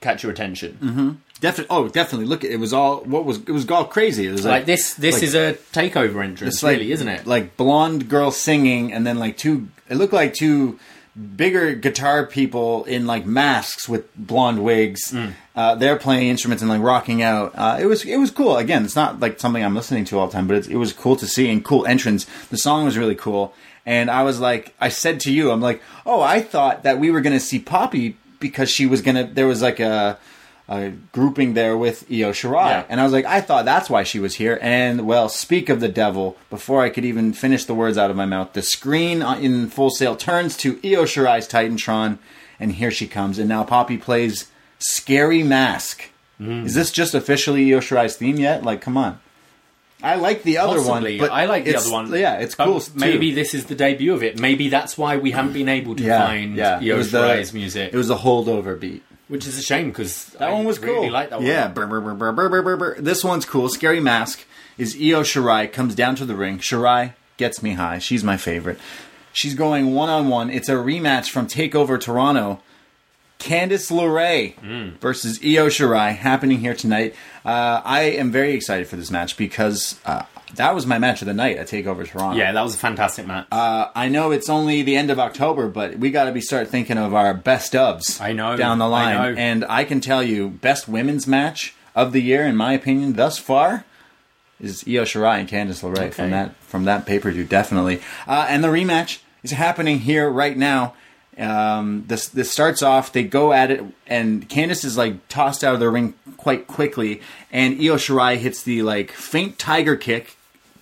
catch 0.00 0.22
your 0.22 0.30
attention. 0.30 1.18
Definitely. 1.40 1.76
Oh, 1.76 1.88
definitely. 1.88 2.26
Look, 2.26 2.42
it 2.44 2.56
was 2.56 2.72
all 2.72 3.00
what 3.04 3.24
was 3.24 3.38
it 3.38 3.50
was 3.50 3.68
all 3.70 3.84
crazy. 3.84 4.26
It 4.26 4.32
was 4.32 4.44
Like 4.44 4.66
this, 4.66 4.94
this 4.94 5.16
like- 5.16 5.22
is 5.22 5.34
a 5.34 5.54
takeover 5.72 6.22
entrance, 6.24 6.62
like, 6.62 6.78
really, 6.78 6.92
isn't 6.92 7.08
it? 7.08 7.26
Like 7.26 7.56
blonde 7.56 8.08
girl 8.08 8.30
singing, 8.30 8.92
and 8.92 9.06
then 9.06 9.18
like 9.18 9.36
two. 9.36 9.68
It 9.88 9.96
looked 9.96 10.12
like 10.12 10.34
two 10.34 10.78
bigger 11.36 11.74
guitar 11.74 12.24
people 12.26 12.84
in 12.84 13.06
like 13.06 13.26
masks 13.26 13.88
with 13.88 14.14
blonde 14.16 14.62
wigs. 14.62 15.10
Mm. 15.12 15.32
Uh, 15.56 15.74
they're 15.74 15.96
playing 15.96 16.28
instruments 16.28 16.62
and 16.62 16.68
like 16.70 16.80
rocking 16.82 17.22
out. 17.22 17.52
Uh, 17.54 17.78
it 17.80 17.86
was 17.86 18.04
it 18.04 18.16
was 18.18 18.30
cool. 18.30 18.56
Again, 18.56 18.84
it's 18.84 18.96
not 18.96 19.20
like 19.20 19.38
something 19.40 19.64
I'm 19.64 19.74
listening 19.74 20.04
to 20.06 20.18
all 20.18 20.26
the 20.26 20.32
time, 20.32 20.46
but 20.46 20.56
it's, 20.56 20.68
it 20.68 20.76
was 20.76 20.92
cool 20.92 21.16
to 21.16 21.26
see 21.26 21.50
and 21.50 21.64
cool 21.64 21.86
entrance. 21.86 22.26
The 22.50 22.58
song 22.58 22.84
was 22.84 22.98
really 22.98 23.14
cool, 23.16 23.54
and 23.86 24.10
I 24.10 24.22
was 24.24 24.40
like, 24.40 24.74
I 24.80 24.88
said 24.88 25.20
to 25.20 25.32
you, 25.32 25.50
I'm 25.50 25.60
like, 25.60 25.82
oh, 26.04 26.20
I 26.20 26.40
thought 26.40 26.82
that 26.82 26.98
we 26.98 27.10
were 27.10 27.20
gonna 27.20 27.40
see 27.40 27.58
Poppy 27.58 28.16
because 28.40 28.70
she 28.70 28.86
was 28.86 29.02
gonna. 29.02 29.24
There 29.24 29.46
was 29.46 29.62
like 29.62 29.78
a. 29.80 30.18
A 30.70 30.90
grouping 31.12 31.54
there 31.54 31.78
with 31.78 32.04
Io 32.10 32.30
Shirai, 32.32 32.68
Yeah. 32.70 32.84
and 32.90 33.00
I 33.00 33.04
was 33.04 33.12
like, 33.14 33.24
I 33.24 33.40
thought 33.40 33.64
that's 33.64 33.88
why 33.88 34.02
she 34.02 34.20
was 34.20 34.34
here. 34.34 34.58
And 34.60 35.06
well, 35.06 35.30
speak 35.30 35.70
of 35.70 35.80
the 35.80 35.88
devil, 35.88 36.36
before 36.50 36.82
I 36.84 36.90
could 36.90 37.06
even 37.06 37.32
finish 37.32 37.64
the 37.64 37.74
words 37.74 37.96
out 37.96 38.10
of 38.10 38.16
my 38.16 38.26
mouth, 38.26 38.52
the 38.52 38.60
screen 38.60 39.22
in 39.22 39.68
Full 39.70 39.88
Sail 39.88 40.14
turns 40.14 40.58
to 40.58 40.78
Io 40.84 41.04
Shirai's 41.04 41.48
Titantron, 41.48 42.18
and 42.60 42.72
here 42.72 42.90
she 42.90 43.06
comes. 43.06 43.38
And 43.38 43.48
now 43.48 43.64
Poppy 43.64 43.96
plays 43.96 44.50
Scary 44.78 45.42
Mask. 45.42 46.10
Mm. 46.38 46.66
Is 46.66 46.74
this 46.74 46.90
just 46.92 47.14
officially 47.14 47.72
Io 47.72 47.80
Shirai's 47.80 48.16
theme 48.16 48.36
yet? 48.36 48.62
Like, 48.62 48.82
come 48.82 48.98
on. 48.98 49.20
I 50.02 50.14
like 50.16 50.42
the 50.44 50.58
other 50.58 50.76
Possibly. 50.82 51.18
one, 51.18 51.28
but 51.28 51.34
I 51.34 51.46
like 51.46 51.64
the 51.64 51.74
other 51.76 51.90
one. 51.90 52.12
Yeah, 52.12 52.34
it's 52.40 52.54
cool. 52.54 52.78
too. 52.80 52.92
Maybe 52.94 53.32
this 53.32 53.54
is 53.54 53.64
the 53.64 53.74
debut 53.74 54.12
of 54.12 54.22
it. 54.22 54.38
Maybe 54.38 54.68
that's 54.68 54.96
why 54.98 55.16
we 55.16 55.30
haven't 55.32 55.54
been 55.54 55.68
able 55.68 55.96
to 55.96 56.02
yeah, 56.04 56.26
find 56.26 56.54
yeah. 56.56 56.78
Io 56.80 56.98
was 56.98 57.10
the- 57.10 57.18
Shirai's 57.26 57.52
music, 57.54 57.92
It 57.92 57.96
was 57.96 58.10
a 58.10 58.16
holdover 58.16 58.78
beat. 58.78 59.02
Which 59.28 59.46
is 59.46 59.58
a 59.58 59.62
shame 59.62 59.88
because 59.88 60.26
That 60.38 60.52
one 60.52 60.64
was 60.64 60.78
really 60.78 60.94
cool. 61.06 61.10
Like 61.10 61.30
that 61.30 61.38
one. 61.38 61.46
Yeah. 61.46 61.68
Brr, 61.68 61.86
brr, 61.86 62.00
brr, 62.00 62.14
brr, 62.14 62.32
brr, 62.32 62.48
brr, 62.48 62.62
brr, 62.62 62.76
brr. 62.76 63.00
This 63.00 63.22
one's 63.22 63.44
cool. 63.44 63.68
Scary 63.68 64.00
Mask 64.00 64.44
is 64.76 64.94
Io 64.94 65.22
Shirai 65.22 65.72
comes 65.72 65.94
down 65.94 66.16
to 66.16 66.24
the 66.24 66.34
ring. 66.34 66.58
Shirai 66.58 67.14
gets 67.36 67.62
me 67.62 67.72
high. 67.74 67.98
She's 67.98 68.24
my 68.24 68.36
favorite. 68.36 68.78
She's 69.32 69.54
going 69.54 69.94
one 69.94 70.08
on 70.08 70.28
one. 70.28 70.50
It's 70.50 70.68
a 70.68 70.72
rematch 70.74 71.30
from 71.30 71.46
Takeover 71.46 72.00
Toronto. 72.00 72.60
Candice 73.38 73.92
LeRae 73.92 74.98
versus 74.98 75.38
Io 75.44 75.68
Shirai 75.68 76.16
happening 76.16 76.58
here 76.58 76.74
tonight. 76.74 77.14
Uh, 77.44 77.80
I 77.84 78.00
am 78.02 78.32
very 78.32 78.52
excited 78.54 78.88
for 78.88 78.96
this 78.96 79.12
match 79.12 79.36
because 79.36 80.00
uh, 80.04 80.24
that 80.54 80.74
was 80.74 80.86
my 80.86 80.98
match 80.98 81.20
of 81.22 81.26
the 81.26 81.34
night 81.34 81.56
at 81.58 81.66
Takeover 81.68 82.06
Toronto. 82.06 82.38
yeah, 82.38 82.52
that 82.52 82.62
was 82.62 82.74
a 82.74 82.78
fantastic 82.78 83.26
match. 83.26 83.46
Uh, 83.52 83.88
I 83.94 84.08
know 84.08 84.30
it's 84.30 84.48
only 84.48 84.82
the 84.82 84.96
end 84.96 85.10
of 85.10 85.18
October, 85.18 85.68
but 85.68 85.98
we 85.98 86.10
got 86.10 86.24
to 86.24 86.32
be 86.32 86.40
start 86.40 86.68
thinking 86.68 86.96
of 86.98 87.14
our 87.14 87.34
best 87.34 87.72
ofs. 87.74 88.20
I 88.20 88.32
know, 88.32 88.56
down 88.56 88.78
the 88.78 88.86
I 88.86 88.88
line, 88.88 89.34
know. 89.34 89.40
and 89.40 89.64
I 89.68 89.84
can 89.84 90.00
tell 90.00 90.22
you, 90.22 90.48
best 90.48 90.88
women's 90.88 91.26
match 91.26 91.74
of 91.94 92.12
the 92.12 92.22
year, 92.22 92.46
in 92.46 92.56
my 92.56 92.72
opinion, 92.72 93.14
thus 93.14 93.38
far, 93.38 93.84
is 94.60 94.84
Io 94.88 95.04
Shirai 95.04 95.38
and 95.40 95.48
Candice 95.48 95.82
LeRae 95.82 96.12
from 96.12 96.30
that 96.30 96.56
from 96.56 96.84
that 96.84 97.06
pay 97.06 97.18
per 97.18 97.30
view, 97.30 97.44
definitely. 97.44 98.00
Uh, 98.26 98.46
and 98.48 98.64
the 98.64 98.68
rematch 98.68 99.18
is 99.42 99.50
happening 99.52 100.00
here 100.00 100.28
right 100.30 100.56
now. 100.56 100.94
Um, 101.36 102.04
this 102.08 102.26
this 102.28 102.50
starts 102.50 102.82
off. 102.82 103.12
They 103.12 103.22
go 103.22 103.52
at 103.52 103.70
it, 103.70 103.84
and 104.06 104.48
Candice 104.48 104.84
is 104.84 104.96
like 104.96 105.28
tossed 105.28 105.62
out 105.62 105.74
of 105.74 105.80
the 105.80 105.88
ring 105.88 106.14
quite 106.36 106.66
quickly, 106.66 107.20
and 107.52 107.74
Io 107.76 107.94
Shirai 107.96 108.36
hits 108.38 108.62
the 108.62 108.82
like 108.82 109.12
faint 109.12 109.58
tiger 109.58 109.94
kick 109.94 110.36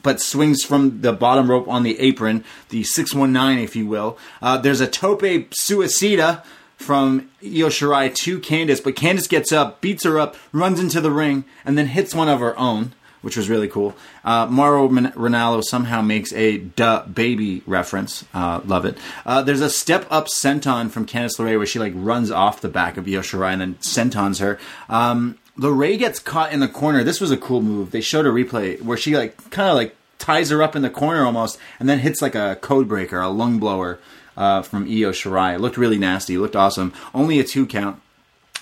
but 0.07 0.21
swings 0.21 0.62
from 0.62 1.01
the 1.01 1.12
bottom 1.12 1.51
rope 1.51 1.66
on 1.66 1.83
the 1.83 1.99
apron, 1.99 2.45
the 2.69 2.85
619, 2.85 3.59
if 3.59 3.75
you 3.75 3.88
will. 3.88 4.16
Uh, 4.40 4.57
there's 4.57 4.81
a 4.81 4.87
tope 4.87 5.23
suicida 5.23 6.45
from 6.77 7.29
Io 7.42 7.66
Shirai 7.66 8.14
to 8.14 8.38
Candice, 8.38 8.85
but 8.85 8.95
Candice 8.95 9.29
gets 9.29 9.51
up, 9.51 9.81
beats 9.81 10.05
her 10.05 10.16
up, 10.16 10.37
runs 10.53 10.79
into 10.79 11.01
the 11.01 11.11
ring, 11.11 11.45
and 11.64 11.77
then 11.77 11.87
hits 11.87 12.14
one 12.14 12.29
of 12.29 12.38
her 12.38 12.57
own, 12.57 12.92
which 13.23 13.37
was 13.37 13.49
really 13.49 13.66
cool. 13.66 13.97
Uh, 14.25 14.47
Mauro 14.47 14.88
Ranallo 14.88 15.61
somehow 15.61 16.03
makes 16.03 16.33
a 16.35 16.61
DaBaby 16.61 17.62
reference. 17.66 18.25
Uh, 18.33 18.61
love 18.64 18.85
it. 18.85 18.97
Uh, 19.25 19.42
there's 19.42 19.61
a 19.61 19.69
step 19.69 20.07
up 20.09 20.29
senton 20.29 20.88
from 20.88 21.05
Candice 21.05 21.37
LeRae 21.40 21.57
where 21.57 21.66
she 21.66 21.81
like 21.81 21.95
runs 21.97 22.31
off 22.31 22.61
the 22.61 22.69
back 22.69 22.97
of 22.97 23.09
Io 23.09 23.23
Shirai 23.23 23.55
and 23.55 23.61
then 23.61 23.75
sentons 23.81 24.38
her. 24.38 24.61
Um, 24.88 25.37
LeRae 25.59 25.99
gets 25.99 26.19
caught 26.19 26.53
in 26.53 26.61
the 26.61 26.69
corner. 26.69 27.03
This 27.03 27.21
was 27.21 27.31
a 27.31 27.37
cool 27.37 27.62
move. 27.62 27.90
They 27.90 28.01
showed 28.01 28.27
a 28.27 28.31
replay 28.31 28.81
where 28.83 28.97
she 28.97 29.16
like 29.16 29.51
kind 29.51 29.71
of 29.71 29.77
like 29.77 29.97
ties 30.19 30.51
her 30.51 30.62
up 30.62 30.77
in 30.77 30.83
the 30.83 30.90
corner 30.90 31.25
almost, 31.25 31.59
and 31.79 31.88
then 31.88 31.99
hits 31.99 32.21
like 32.23 32.35
a 32.35 32.57
code 32.61 32.88
breaker, 32.88 33.21
a 33.21 33.29
lung 33.29 33.59
blower 33.59 33.99
uh, 34.37 34.62
from 34.62 34.85
Io 34.85 35.12
Shirai. 35.12 35.55
It 35.55 35.61
looked 35.61 35.77
really 35.77 35.99
nasty. 35.99 36.35
It 36.35 36.40
looked 36.40 36.57
awesome. 36.57 36.92
Only 37.14 37.38
a 37.40 37.45
two 37.45 37.66
count. 37.66 38.01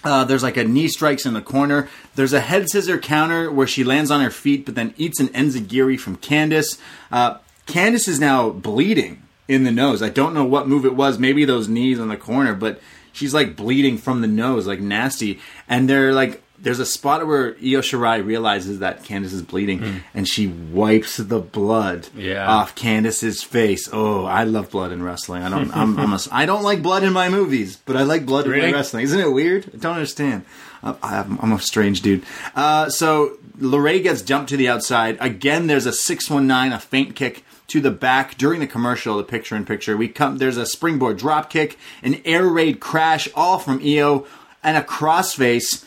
Uh, 0.04 0.22
there's 0.24 0.42
like 0.42 0.58
a 0.58 0.64
knee 0.64 0.88
strikes 0.88 1.24
in 1.24 1.32
the 1.32 1.40
corner. 1.40 1.88
There's 2.14 2.34
a 2.34 2.40
head 2.40 2.68
scissor 2.68 2.98
counter 2.98 3.50
where 3.50 3.66
she 3.66 3.84
lands 3.84 4.10
on 4.10 4.20
her 4.20 4.30
feet, 4.30 4.66
but 4.66 4.74
then 4.74 4.92
eats 4.98 5.18
an 5.18 5.28
enzuigiri 5.28 5.98
from 5.98 6.18
Candice. 6.18 6.78
Uh, 7.10 7.38
Candice 7.66 8.06
is 8.06 8.20
now 8.20 8.50
bleeding 8.50 9.22
in 9.48 9.64
the 9.64 9.72
nose. 9.72 10.02
I 10.02 10.10
don't 10.10 10.34
know 10.34 10.44
what 10.44 10.68
move 10.68 10.84
it 10.84 10.94
was. 10.94 11.18
Maybe 11.18 11.44
those 11.44 11.68
knees 11.68 11.98
in 11.98 12.08
the 12.08 12.16
corner, 12.18 12.54
but 12.54 12.80
she's 13.12 13.32
like 13.32 13.56
bleeding 13.56 13.96
from 13.96 14.20
the 14.20 14.26
nose, 14.26 14.66
like 14.66 14.80
nasty. 14.80 15.40
And 15.68 15.88
they're 15.88 16.12
like, 16.12 16.42
there's 16.64 16.80
a 16.80 16.86
spot 16.86 17.24
where 17.26 17.50
Io 17.62 17.80
Shirai 17.80 18.24
realizes 18.24 18.80
that 18.80 19.04
Candice 19.04 19.32
is 19.32 19.42
bleeding, 19.42 20.02
and 20.12 20.26
she 20.26 20.48
wipes 20.48 21.16
the 21.18 21.38
blood 21.38 22.08
Yeah. 22.16 22.46
off 22.50 22.74
Candice's 22.74 23.42
face. 23.44 23.88
Oh, 23.92 24.24
I 24.24 24.42
love 24.44 24.70
blood 24.70 24.90
in 24.90 25.02
wrestling. 25.02 25.42
I 25.44 25.48
don't. 25.50 25.70
I'm, 25.76 25.96
I'm 25.98 26.12
a, 26.12 26.18
I 26.32 26.44
don't 26.46 26.62
like 26.64 26.82
blood 26.82 27.04
in 27.04 27.12
my 27.12 27.28
movies, 27.28 27.76
but 27.86 27.96
I 27.96 28.02
like 28.02 28.26
blood 28.26 28.46
in 28.46 28.50
Really? 28.50 28.72
my 28.72 28.78
wrestling. 28.78 29.04
Isn't 29.04 29.20
it 29.20 29.30
weird? 29.32 29.70
I 29.72 29.76
don't 29.76 29.94
understand. 29.94 30.44
I, 30.82 30.96
I'm, 31.02 31.38
I'm 31.40 31.52
a 31.52 31.60
strange 31.60 32.00
dude. 32.02 32.24
Uh, 32.56 32.88
so 32.90 33.38
LeRae 33.58 34.02
gets 34.02 34.22
jumped 34.22 34.48
to 34.50 34.56
the 34.56 34.68
outside. 34.68 35.16
Again, 35.20 35.68
there's 35.68 35.86
a 35.86 35.92
619, 35.92 36.72
a 36.72 36.80
feint 36.80 37.14
kick 37.14 37.44
to 37.68 37.80
the 37.80 37.90
back 37.90 38.36
during 38.36 38.60
the 38.60 38.66
commercial, 38.66 39.16
the 39.16 39.22
picture 39.24 39.56
in 39.56 39.64
picture. 39.64 39.96
We 39.96 40.08
come, 40.08 40.36
there's 40.38 40.56
a 40.58 40.66
springboard 40.66 41.16
drop 41.18 41.48
kick, 41.48 41.78
an 42.02 42.20
air 42.26 42.46
raid 42.46 42.80
crash, 42.80 43.28
all 43.34 43.58
from 43.58 43.80
Io, 43.82 44.26
and 44.62 44.76
a 44.76 44.82
crossface. 44.82 45.84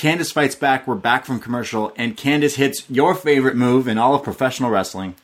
Candice 0.00 0.32
fights 0.32 0.54
back. 0.54 0.86
We're 0.86 0.94
back 0.94 1.26
from 1.26 1.40
commercial, 1.40 1.92
and 1.94 2.16
Candice 2.16 2.54
hits 2.54 2.88
your 2.88 3.14
favorite 3.14 3.54
move 3.54 3.86
in 3.86 3.98
all 3.98 4.14
of 4.14 4.22
professional 4.22 4.70
wrestling. 4.70 5.14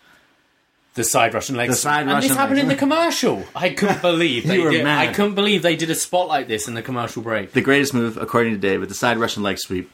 The 0.92 1.02
side 1.02 1.32
Russian 1.32 1.56
legs. 1.56 1.72
The 1.72 1.76
side 1.80 2.02
and 2.02 2.10
Russian 2.10 2.28
this 2.28 2.36
happened 2.36 2.56
legs. 2.58 2.64
in 2.64 2.68
the 2.68 2.76
commercial. 2.78 3.44
I 3.54 3.70
couldn't 3.70 4.02
believe 4.02 4.46
they 4.46 4.56
You 4.56 4.64
were 4.64 4.70
did. 4.72 4.84
mad. 4.84 5.08
I 5.08 5.12
couldn't 5.14 5.34
believe 5.34 5.62
they 5.62 5.76
did 5.76 5.88
a 5.88 5.94
spot 5.94 6.28
like 6.28 6.46
this 6.46 6.68
in 6.68 6.74
the 6.74 6.82
commercial 6.82 7.22
break. 7.22 7.52
The 7.52 7.62
greatest 7.62 7.94
move, 7.94 8.18
according 8.18 8.52
to 8.52 8.58
Dave, 8.58 8.80
with 8.80 8.90
the 8.90 8.94
side 8.94 9.16
Russian 9.16 9.42
leg 9.42 9.58
sweep. 9.58 9.90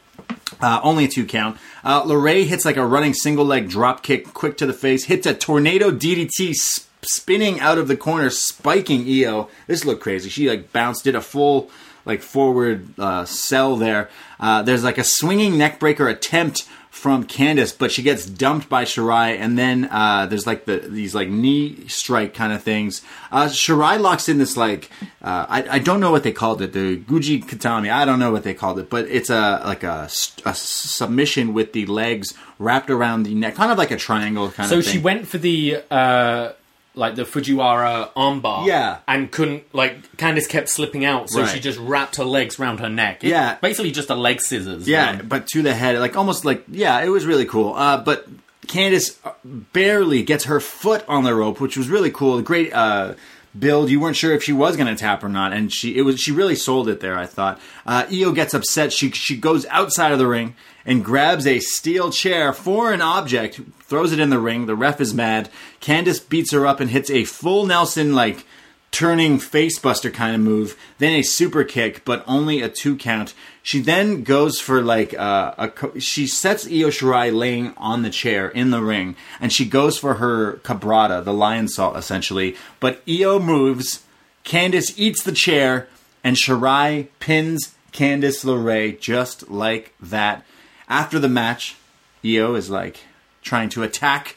Uh, 0.61 0.81
only 0.83 1.05
a 1.05 1.09
two 1.09 1.27
count. 1.27 1.59
Uh, 1.85 2.03
LeRae 2.03 2.45
hits 2.45 2.65
like 2.65 2.77
a 2.77 2.85
running 2.85 3.15
single 3.15 3.45
leg 3.45 3.69
drop 3.69 4.03
kick, 4.03 4.35
quick 4.35 4.57
to 4.59 4.67
the 4.67 4.73
face, 4.73 5.05
hits 5.05 5.29
a 5.29 5.35
tornado 5.35 5.93
DDT, 5.93 6.55
sp- 6.59 6.91
spinning 7.03 7.61
out 7.61 7.79
of 7.79 7.87
the 7.87 7.97
corner, 7.97 8.31
spiking 8.31 9.03
Io. 9.09 9.49
This 9.69 9.85
looked 9.85 10.03
crazy. 10.03 10.29
She 10.29 10.49
like 10.49 10.73
bounced, 10.73 11.05
did 11.05 11.15
a 11.15 11.21
full 11.21 11.71
like 12.05 12.23
forward 12.23 12.89
uh, 12.99 13.25
sell 13.25 13.77
there. 13.77 14.09
Uh, 14.41 14.63
there's 14.63 14.85
like 14.85 14.99
a 14.99 15.05
swinging 15.05 15.55
neckbreaker 15.55 16.11
attempt 16.11 16.69
from 16.91 17.25
Candice, 17.27 17.77
but 17.77 17.91
she 17.91 18.03
gets 18.03 18.27
dumped 18.27 18.69
by 18.69 18.85
Shirai, 18.85 19.39
and 19.39 19.59
then 19.59 19.89
uh, 19.91 20.27
there's 20.27 20.47
like 20.47 20.67
the 20.67 20.77
these 20.77 21.15
like 21.15 21.29
knee 21.29 21.89
strike 21.89 22.35
kind 22.35 22.53
of 22.53 22.63
things. 22.63 23.01
Uh, 23.33 23.47
Shirai 23.47 23.99
locks 23.99 24.29
in 24.29 24.37
this 24.37 24.59
like 24.59 24.91
uh, 25.23 25.47
I, 25.49 25.65
I 25.69 25.79
don't 25.79 26.01
know 26.01 26.11
what 26.11 26.23
they 26.23 26.33
called 26.33 26.61
it, 26.61 26.75
the 26.75 26.99
Juji 26.99 27.45
Gatame. 27.45 27.91
I 27.91 28.05
don't 28.05 28.19
know 28.19 28.31
what 28.31 28.45
they 28.45 28.53
called 28.53 28.79
it, 28.79 28.91
but 28.91 29.07
it's 29.07 29.31
a 29.31 29.63
like 29.65 29.83
a, 29.83 30.09
a 30.45 30.55
submission 30.55 31.55
with 31.55 31.73
the 31.73 31.87
legs 31.87 32.35
wrapped 32.59 32.91
around 32.91 33.23
the 33.23 33.35
neck, 33.35 33.55
kind 33.55 33.73
of 33.73 33.79
like 33.79 33.91
a 33.91 33.97
triangle 33.97 34.51
kind 34.51 34.69
So 34.69 34.79
of 34.79 34.85
thing. 34.85 34.93
So 34.93 34.99
she 34.99 35.03
went 35.03 35.27
for 35.27 35.39
the 35.39 35.83
uh, 35.91 36.53
like 36.95 37.15
the 37.15 37.25
Fujiwara 37.25 38.11
armbar, 38.15 38.67
Yeah. 38.67 38.99
and 39.09 39.31
couldn't 39.31 39.65
like 39.75 40.17
Candice 40.19 40.49
kept 40.49 40.69
slipping 40.69 41.05
out, 41.05 41.31
so 41.31 41.41
Right. 41.41 41.51
she 41.51 41.59
just 41.61 41.79
wrapped 41.79 42.17
her 42.17 42.25
legs 42.25 42.59
round 42.59 42.81
her 42.81 42.89
neck. 42.89 43.25
It- 43.25 43.29
Yeah. 43.29 43.57
basically 43.63 43.91
just 43.93 44.11
a 44.11 44.15
leg 44.15 44.41
scissors. 44.41 44.87
Yeah, 44.87 45.13
man. 45.13 45.27
but 45.29 45.47
to 45.49 45.63
the 45.63 45.75
head, 45.75 45.99
like 45.99 46.17
almost 46.17 46.45
like 46.45 46.65
yeah, 46.71 47.01
it 47.01 47.09
was 47.09 47.25
really 47.25 47.47
cool. 47.47 47.75
Uh, 47.75 47.97
but 47.97 48.27
Candice 48.67 49.17
uh, 49.25 49.31
barely 49.73 50.23
gets 50.23 50.45
her 50.45 50.61
foot 50.61 51.05
on 51.09 51.25
the 51.25 51.35
rope, 51.35 51.61
which 51.61 51.77
was 51.77 51.89
really 51.89 52.11
cool. 52.11 52.41
Great 52.43 52.73
uh, 52.73 53.15
build. 53.59 53.91
You 53.91 53.99
weren't 54.01 54.17
sure 54.17 54.33
if 54.33 54.43
she 54.43 54.53
was 54.53 54.77
going 54.77 54.87
to 54.87 54.95
tap 54.95 55.25
or 55.25 55.29
not, 55.29 55.53
and 55.53 55.73
she 55.73 55.97
it 55.97 56.03
was 56.03 56.21
she 56.21 56.31
really 56.33 56.55
sold 56.55 56.89
it 56.89 57.01
there. 57.01 57.19
I 57.19 57.27
thought. 57.27 57.59
Uh, 57.87 58.05
Io 58.13 58.33
gets 58.33 58.55
upset. 58.55 58.93
She 58.93 59.11
she 59.11 59.37
goes 59.37 59.67
outside 59.67 60.13
of 60.13 60.19
the 60.19 60.27
ring 60.27 60.55
and 60.85 61.05
grabs 61.05 61.47
a 61.47 61.61
steel 61.61 62.11
chair, 62.11 62.53
foreign 62.53 63.03
object, 63.03 63.61
throws 63.81 64.13
it 64.13 64.21
in 64.21 64.31
the 64.31 64.39
ring. 64.39 64.67
The 64.67 64.75
ref 64.75 65.01
is 65.01 65.15
mad. 65.15 65.49
Candice 65.81 66.27
beats 66.27 66.53
her 66.53 66.67
up 66.67 66.81
and 66.81 66.91
hits 66.91 67.11
a 67.11 67.25
full 67.25 67.67
Nelson 67.67 68.15
like 68.15 68.45
turning 68.93 69.39
facebuster 69.39 70.13
kind 70.13 70.35
of 70.35 70.41
move, 70.41 70.79
then 70.99 71.15
a 71.15 71.23
super 71.23 71.65
kick, 71.65 72.05
but 72.05 72.23
only 72.27 72.61
a 72.61 72.69
two 72.69 72.95
count. 72.95 73.35
She 73.63 73.81
then 73.81 74.23
goes 74.23 74.61
for 74.61 74.83
like 74.83 75.19
uh, 75.19 75.55
a 75.57 75.69
co- 75.69 75.99
she 75.99 76.27
sets 76.27 76.67
Io 76.67 76.89
Shirai 76.89 77.35
laying 77.35 77.73
on 77.77 78.03
the 78.03 78.11
chair 78.11 78.49
in 78.49 78.71
the 78.71 78.83
ring, 78.83 79.17
and 79.41 79.53
she 79.53 79.65
goes 79.65 79.99
for 79.99 80.15
her 80.15 80.55
cabrata, 80.59 81.25
the 81.25 81.33
lionsault 81.33 81.97
essentially. 81.97 82.55
But 82.81 83.03
Io 83.09 83.39
moves, 83.39 84.05
Candice 84.45 84.93
eats 84.97 85.23
the 85.23 85.33
chair, 85.33 85.89
and 86.23 86.37
Shirai 86.37 87.09
pins 87.19 87.75
Candice 87.93 88.45
LeRae 88.45 88.99
just 89.01 89.51
like 89.51 89.95
that. 90.01 90.45
After 90.93 91.19
the 91.19 91.29
match, 91.29 91.77
Io 92.25 92.55
is 92.55 92.71
like 92.71 93.01
trying 93.43 93.69
to 93.71 93.83
attack 93.83 94.37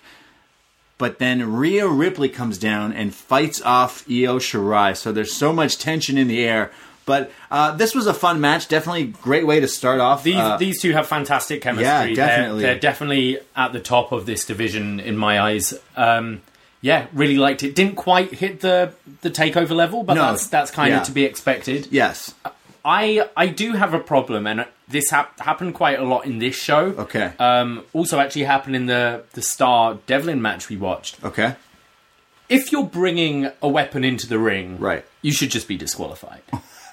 but 0.98 1.20
then 1.20 1.54
Rhea 1.56 1.88
Ripley 1.88 2.30
comes 2.30 2.58
down 2.58 2.94
and 2.94 3.14
fights 3.14 3.62
off 3.62 4.06
Io 4.10 4.40
Shirai. 4.40 4.96
So 4.96 5.12
there's 5.12 5.34
so 5.34 5.52
much 5.52 5.78
tension 5.78 6.18
in 6.18 6.28
the 6.30 6.42
air. 6.44 6.72
But 7.06 7.32
uh, 7.52 7.76
this 7.76 7.94
was 7.94 8.08
a 8.08 8.14
fun 8.14 8.40
match. 8.42 8.68
Definitely 8.70 9.08
great 9.22 9.46
way 9.46 9.60
to 9.60 9.68
start 9.68 10.00
off. 10.00 10.24
These 10.24 10.38
Uh, 10.38 10.58
these 10.58 10.82
two 10.82 10.94
have 10.94 11.06
fantastic 11.06 11.62
chemistry. 11.62 11.86
Yeah, 11.86 12.06
They're- 12.06 12.16
definitely. 12.16 12.62
They're, 12.64 12.80
definitely 12.80 13.40
at 13.56 13.74
the 13.74 13.80
top 13.82 14.12
of 14.12 14.26
this 14.26 14.46
division 14.46 15.00
in 15.00 15.18
my 15.18 15.40
eyes. 15.40 15.74
Um, 15.98 16.42
yeah, 16.82 17.08
really 17.14 17.38
liked 17.38 17.62
it. 17.64 17.76
Didn't 17.76 17.96
quite 17.96 18.32
hit 18.34 18.62
the 18.62 18.94
the 19.22 19.30
takeover 19.30 19.72
level, 19.72 20.04
but 20.04 20.14
No, 20.14 20.22
that's 20.32 20.48
that's 20.48 20.72
kind 20.72 20.92
yeah. 20.92 21.02
of 21.02 21.08
to 21.08 21.12
be 21.12 21.26
expected. 21.26 21.90
yes. 21.92 22.34
I 22.86 23.28
I 23.36 23.48
do 23.48 23.74
have 23.74 23.94
a 23.96 24.00
problem, 24.00 24.46
and 24.48 24.66
this 24.88 25.10
hap- 25.10 25.40
happened 25.40 25.74
quite 25.74 26.00
a 26.00 26.04
lot 26.04 26.26
in 26.26 26.38
this 26.40 26.56
show. 26.56 26.94
Okay. 27.00 27.34
Um, 27.40 27.84
also, 27.94 28.20
actually 28.20 28.44
happened 28.44 28.76
in 28.76 28.86
the 28.86 29.24
the 29.34 29.42
Starr 29.42 29.98
Devlin 30.06 30.42
match 30.42 30.70
we 30.70 30.78
watched. 30.78 31.24
Okay. 31.24 31.56
If 32.48 32.72
you're 32.72 32.84
bringing 32.86 33.50
a 33.64 33.68
weapon 33.68 34.04
into 34.04 34.28
the 34.28 34.38
ring, 34.38 34.78
Right. 34.78 35.04
you 35.24 35.32
should 35.32 35.50
just 35.50 35.68
be 35.68 35.78
disqualified. 35.78 36.44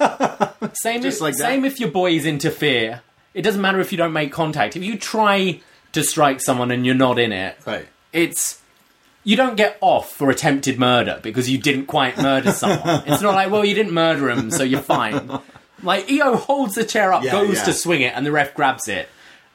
same 0.72 1.02
Just 1.02 1.18
if, 1.18 1.20
like 1.20 1.34
that? 1.36 1.42
same 1.46 1.64
if 1.66 1.78
your 1.78 1.90
boys 1.90 2.24
interfere. 2.24 3.02
It 3.34 3.42
doesn't 3.42 3.60
matter 3.60 3.78
if 3.80 3.92
you 3.92 3.98
don't 3.98 4.14
make 4.14 4.32
contact. 4.32 4.76
If 4.76 4.82
you 4.82 4.96
try 4.96 5.60
to 5.92 6.02
strike 6.02 6.40
someone 6.40 6.70
and 6.70 6.86
you're 6.86 6.94
not 6.94 7.18
in 7.18 7.32
it, 7.32 7.56
Right. 7.66 7.86
it's 8.14 8.62
you 9.24 9.36
don't 9.36 9.56
get 9.56 9.76
off 9.82 10.10
for 10.10 10.30
attempted 10.30 10.78
murder 10.78 11.20
because 11.22 11.48
you 11.50 11.58
didn't 11.58 11.86
quite 11.86 12.16
murder 12.16 12.50
someone. 12.52 13.02
it's 13.06 13.22
not 13.22 13.34
like, 13.34 13.50
well, 13.50 13.64
you 13.64 13.74
didn't 13.74 13.92
murder 13.92 14.30
him, 14.30 14.50
so 14.50 14.62
you're 14.64 14.80
fine. 14.80 15.30
Like 15.82 16.10
Io 16.10 16.36
holds 16.36 16.74
the 16.74 16.84
chair 16.84 17.12
up, 17.12 17.24
Yeah, 17.24 17.32
goes 17.32 17.56
yeah. 17.56 17.64
to 17.64 17.72
swing 17.72 18.02
it, 18.02 18.12
and 18.16 18.24
the 18.24 18.32
ref 18.32 18.54
grabs 18.54 18.88
it. 18.88 19.08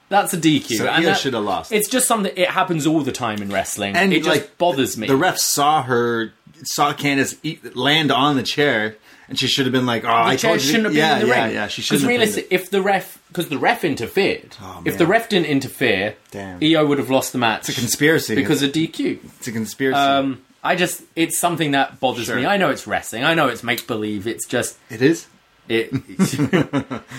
That's 0.09 0.33
a 0.33 0.37
DQ. 0.37 0.77
So 0.77 0.87
and 0.87 1.05
Io 1.05 1.11
that- 1.11 1.17
should 1.19 1.33
have 1.33 1.43
lost. 1.43 1.71
It's 1.71 1.89
just 1.89 2.07
something. 2.07 2.31
It 2.35 2.49
happens 2.49 2.87
all 2.87 3.01
the 3.01 3.11
time 3.11 3.41
in 3.41 3.49
wrestling, 3.49 3.95
And, 3.95 4.13
it 4.13 4.23
just 4.23 4.29
like, 4.29 4.57
bothers 4.57 4.97
me. 4.97 5.07
The 5.07 5.17
ref 5.17 5.37
saw 5.37 5.83
her, 5.83 6.31
saw 6.63 6.93
Candice 6.93 7.37
eat, 7.43 7.75
land 7.75 8.11
on 8.11 8.37
the 8.37 8.43
chair, 8.43 8.95
and 9.27 9.37
she 9.37 9.47
should 9.47 9.65
have 9.65 9.73
been 9.73 9.85
like, 9.85 10.05
"Oh, 10.05 10.09
I 10.09 10.35
the 10.35 10.39
chair 10.39 10.51
told 10.51 10.61
you." 10.61 10.67
shouldn't 10.67 10.83
have 10.85 10.93
been 10.93 10.99
yeah, 10.99 11.15
in 11.15 11.21
the 11.23 11.27
yeah, 11.27 11.45
ring. 11.45 11.53
yeah. 11.55 11.67
She 11.67 11.81
shouldn't. 11.81 12.03
have 12.03 12.09
pinned 12.09 12.19
realistic, 12.19 12.45
it. 12.49 12.55
if 12.55 12.69
the 12.69 12.81
ref, 12.81 13.19
because 13.27 13.49
the 13.49 13.57
ref 13.57 13.83
interfered. 13.83 14.55
Oh, 14.61 14.79
if 14.85 14.93
man. 14.93 14.97
the 14.97 15.07
ref 15.07 15.27
didn't 15.27 15.47
interfere, 15.47 16.15
Damn. 16.31 16.63
Io 16.63 16.85
would 16.85 16.99
have 16.99 17.09
lost 17.09 17.33
the 17.33 17.37
match. 17.37 17.67
It's 17.67 17.77
a 17.77 17.81
conspiracy. 17.81 18.35
because 18.35 18.63
of 18.63 18.71
DQ. 18.71 19.19
it's 19.39 19.47
a 19.49 19.51
conspiracy. 19.51 19.97
Um, 19.99 20.41
I 20.63 20.75
just, 20.75 21.01
it's 21.15 21.37
something 21.39 21.71
that 21.71 21.99
bothers 21.99 22.25
Sure. 22.27 22.37
me. 22.37 22.45
I 22.45 22.55
know 22.57 22.69
it's 22.69 22.87
wrestling. 22.87 23.23
I 23.25 23.33
know 23.33 23.47
it's 23.47 23.63
make 23.63 23.87
believe. 23.87 24.25
It's 24.27 24.45
just, 24.47 24.77
it 24.89 25.01
is. 25.01 25.27
It, 25.69 25.91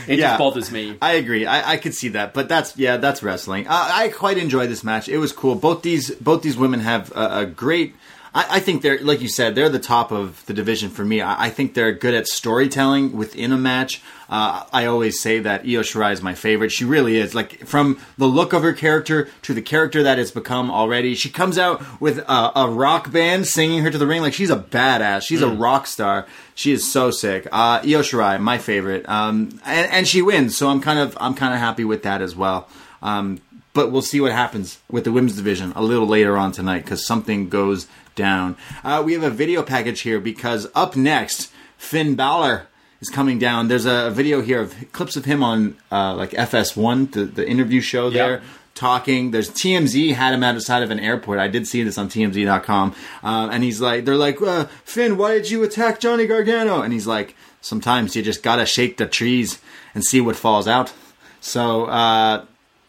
it 0.08 0.18
Yeah. 0.18 0.28
just 0.28 0.38
bothers 0.38 0.70
me. 0.70 0.96
I 1.00 1.12
agree. 1.14 1.46
I, 1.46 1.72
I 1.72 1.76
could 1.76 1.94
see 1.94 2.08
that, 2.08 2.34
but 2.34 2.48
that's 2.48 2.76
yeah, 2.76 2.96
that's 2.96 3.22
wrestling. 3.22 3.66
Uh, 3.66 3.88
I 3.92 4.08
quite 4.08 4.38
enjoyed 4.38 4.70
this 4.70 4.84
match. 4.84 5.08
It 5.08 5.18
was 5.18 5.32
cool. 5.32 5.54
Both 5.54 5.82
these 5.82 6.10
both 6.12 6.42
these 6.42 6.56
women 6.56 6.80
have 6.80 7.12
a, 7.16 7.40
a 7.40 7.46
great. 7.46 7.94
I, 8.34 8.56
I 8.56 8.60
think 8.60 8.82
they're 8.82 9.00
like 9.02 9.20
you 9.22 9.28
said, 9.28 9.54
they're 9.54 9.68
the 9.70 9.78
top 9.78 10.12
of 10.12 10.44
the 10.46 10.52
division 10.54 10.90
for 10.90 11.04
me. 11.04 11.20
I, 11.22 11.46
I 11.46 11.50
think 11.50 11.74
they're 11.74 11.92
good 11.92 12.14
at 12.14 12.26
storytelling 12.26 13.16
within 13.16 13.52
a 13.52 13.56
match. 13.56 14.02
Uh, 14.30 14.62
I 14.74 14.84
always 14.84 15.18
say 15.18 15.38
that 15.38 15.62
Io 15.62 15.80
Shirai 15.80 16.12
is 16.12 16.20
my 16.20 16.34
favorite. 16.34 16.70
She 16.70 16.84
really 16.84 17.16
is. 17.16 17.34
Like 17.34 17.66
from 17.66 17.98
the 18.18 18.26
look 18.26 18.52
of 18.52 18.60
her 18.62 18.74
character 18.74 19.26
to 19.42 19.54
the 19.54 19.62
character 19.62 20.02
that 20.02 20.18
it's 20.18 20.30
become 20.30 20.70
already. 20.70 21.14
She 21.14 21.30
comes 21.30 21.56
out 21.56 21.82
with 21.98 22.18
a, 22.18 22.52
a 22.54 22.68
rock 22.70 23.10
band 23.10 23.46
singing 23.46 23.82
her 23.82 23.90
to 23.90 23.96
the 23.96 24.06
ring 24.06 24.20
like 24.20 24.34
she's 24.34 24.50
a 24.50 24.58
badass. 24.58 25.22
She's 25.22 25.40
a 25.40 25.48
rock 25.48 25.86
star. 25.86 26.26
She 26.58 26.72
is 26.72 26.90
so 26.90 27.12
sick. 27.12 27.46
Uh, 27.52 27.78
Io 27.84 28.02
Shirai, 28.02 28.40
my 28.40 28.58
favorite, 28.58 29.08
um, 29.08 29.60
and, 29.64 29.92
and 29.92 30.08
she 30.08 30.22
wins. 30.22 30.56
So 30.56 30.68
I'm 30.68 30.80
kind 30.80 30.98
of 30.98 31.16
I'm 31.20 31.34
kind 31.34 31.54
of 31.54 31.60
happy 31.60 31.84
with 31.84 32.02
that 32.02 32.20
as 32.20 32.34
well. 32.34 32.68
Um, 33.00 33.40
but 33.74 33.92
we'll 33.92 34.02
see 34.02 34.20
what 34.20 34.32
happens 34.32 34.80
with 34.90 35.04
the 35.04 35.12
women's 35.12 35.36
division 35.36 35.72
a 35.76 35.82
little 35.82 36.08
later 36.08 36.36
on 36.36 36.50
tonight 36.50 36.80
because 36.80 37.06
something 37.06 37.48
goes 37.48 37.86
down. 38.16 38.56
Uh, 38.82 39.04
we 39.06 39.12
have 39.12 39.22
a 39.22 39.30
video 39.30 39.62
package 39.62 40.00
here 40.00 40.18
because 40.18 40.66
up 40.74 40.96
next, 40.96 41.52
Finn 41.76 42.16
Balor 42.16 42.66
is 43.00 43.08
coming 43.08 43.38
down. 43.38 43.68
There's 43.68 43.86
a 43.86 44.10
video 44.10 44.40
here 44.40 44.60
of 44.60 44.74
clips 44.90 45.14
of 45.14 45.26
him 45.26 45.44
on 45.44 45.76
uh, 45.92 46.16
like 46.16 46.30
FS1, 46.30 47.12
the, 47.12 47.24
the 47.24 47.48
interview 47.48 47.80
show 47.80 48.10
there. 48.10 48.42
Talking, 48.78 49.32
there's 49.32 49.50
TMZ 49.50 50.14
had 50.14 50.32
him 50.32 50.44
outside 50.44 50.84
of 50.84 50.92
an 50.92 51.00
airport. 51.00 51.40
I 51.40 51.48
did 51.48 51.66
see 51.66 51.82
this 51.82 51.98
on 51.98 52.08
TMZ.com, 52.08 52.94
uh, 53.24 53.48
and 53.50 53.64
he's 53.64 53.80
like, 53.80 54.04
they're 54.04 54.14
like, 54.14 54.40
uh, 54.40 54.66
Finn, 54.84 55.16
why 55.16 55.34
did 55.34 55.50
you 55.50 55.64
attack 55.64 55.98
Johnny 55.98 56.28
Gargano? 56.28 56.80
And 56.82 56.92
he's 56.92 57.06
like, 57.06 57.34
sometimes 57.60 58.14
you 58.14 58.22
just 58.22 58.44
gotta 58.44 58.64
shake 58.64 58.96
the 58.96 59.06
trees 59.06 59.60
and 59.94 60.04
see 60.04 60.20
what 60.20 60.36
falls 60.36 60.68
out. 60.68 60.92
So 61.40 61.86
uh, 61.86 62.44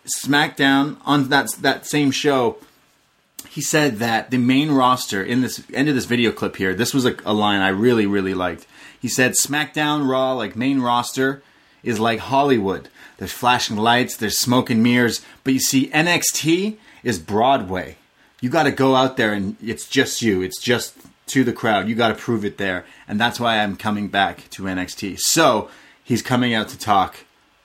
SmackDown 0.05 0.97
on 1.05 1.29
that 1.29 1.53
that 1.61 1.87
same 1.87 2.11
show, 2.11 2.57
he 3.49 3.61
said 3.61 3.97
that 3.97 4.29
the 4.29 4.37
main 4.37 4.69
roster 4.71 5.23
in 5.23 5.41
this 5.41 5.63
end 5.73 5.89
of 5.89 5.95
this 5.95 6.05
video 6.05 6.31
clip 6.31 6.57
here. 6.57 6.75
This 6.75 6.93
was 6.93 7.05
a, 7.05 7.15
a 7.25 7.33
line 7.33 7.61
I 7.61 7.69
really 7.69 8.05
really 8.05 8.35
liked. 8.35 8.67
He 9.01 9.07
said 9.07 9.31
SmackDown 9.31 10.07
Raw 10.07 10.33
like 10.33 10.55
main 10.55 10.81
roster 10.81 11.41
is 11.81 11.99
like 11.99 12.19
Hollywood. 12.19 12.89
There's 13.19 13.33
flashing 13.33 13.75
lights, 13.75 14.15
there's 14.15 14.39
smoke 14.39 14.69
and 14.69 14.81
mirrors, 14.81 15.21
but 15.43 15.53
you 15.53 15.59
see 15.59 15.89
NXT 15.89 16.77
is 17.03 17.19
Broadway. 17.19 17.97
You 18.39 18.49
got 18.49 18.63
to 18.63 18.71
go 18.71 18.95
out 18.95 19.17
there 19.17 19.33
and 19.33 19.57
it's 19.61 19.87
just 19.89 20.21
you. 20.21 20.41
It's 20.41 20.61
just 20.61 20.95
to 21.27 21.43
the 21.43 21.51
crowd. 21.51 21.89
You 21.89 21.95
got 21.95 22.07
to 22.07 22.15
prove 22.15 22.45
it 22.45 22.57
there, 22.57 22.85
and 23.09 23.19
that's 23.19 23.37
why 23.37 23.59
I'm 23.59 23.75
coming 23.75 24.07
back 24.07 24.49
to 24.51 24.63
NXT. 24.63 25.19
So 25.19 25.69
he's 26.01 26.21
coming 26.21 26.53
out 26.53 26.69
to 26.69 26.79
talk 26.79 27.17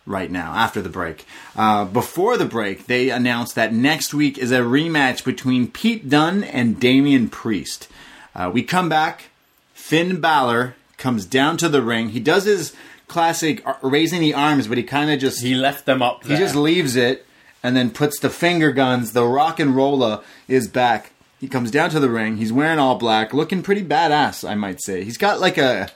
right 0.07 0.31
now 0.31 0.53
after 0.55 0.83
the 0.83 0.89
break. 0.89 1.25
Uh, 1.55 1.85
before 1.85 2.37
the 2.37 2.45
break, 2.45 2.87
they 2.87 3.11
announced 3.11 3.55
that 3.55 3.73
next 3.73 4.13
week 4.13 4.37
is 4.37 4.51
a 4.51 4.59
rematch 4.59 5.25
between 5.25 5.71
Pete 5.71 6.09
Dunne 6.09 6.43
and 6.43 6.81
Damian 6.81 7.29
Priest. 7.29 7.89
Uh, 8.35 8.51
we 8.53 8.65
come 8.65 8.89
back. 8.89 9.27
Finn 9.73 10.21
Balor 10.21 10.75
comes 10.99 11.25
down 11.25 11.57
to 11.59 11.69
the 11.69 11.81
ring. 11.81 12.09
He 12.09 12.21
does 12.21 12.45
his 12.45 12.75
classic 13.09 13.67
uh, 13.67 13.75
raising 13.83 14.21
the 14.21 14.35
arms, 14.35 14.67
but 14.69 14.79
he 14.79 14.85
kind 14.85 15.11
of 15.11 15.19
just 15.19 15.41
He 15.43 15.55
left 15.55 15.87
them 15.87 16.03
up. 16.03 16.25
he 16.25 16.37
just 16.37 16.55
leaves 16.55 16.97
it 16.97 17.27
and 17.63 17.77
then 17.77 17.91
puts 17.91 18.19
the 18.21 18.31
finger 18.31 18.73
guns. 18.73 19.13
The 19.13 19.25
rock 19.25 19.59
and 19.61 19.75
roller 19.75 20.21
is 20.49 20.69
back. 20.69 21.13
He 21.41 21.49
comes 21.49 21.71
down 21.71 21.91
to 21.91 22.01
the 22.01 22.09
ring. 22.11 22.37
He's 22.39 22.53
wearing 22.53 22.79
all 22.79 22.95
black, 22.97 23.35
looking 23.35 23.63
pretty 23.63 23.85
badass, 23.85 24.49
I 24.49 24.55
might 24.55 24.81
say. 24.83 25.05
He's 25.05 25.19
got 25.19 25.41
like 25.41 25.59
a 25.59 25.91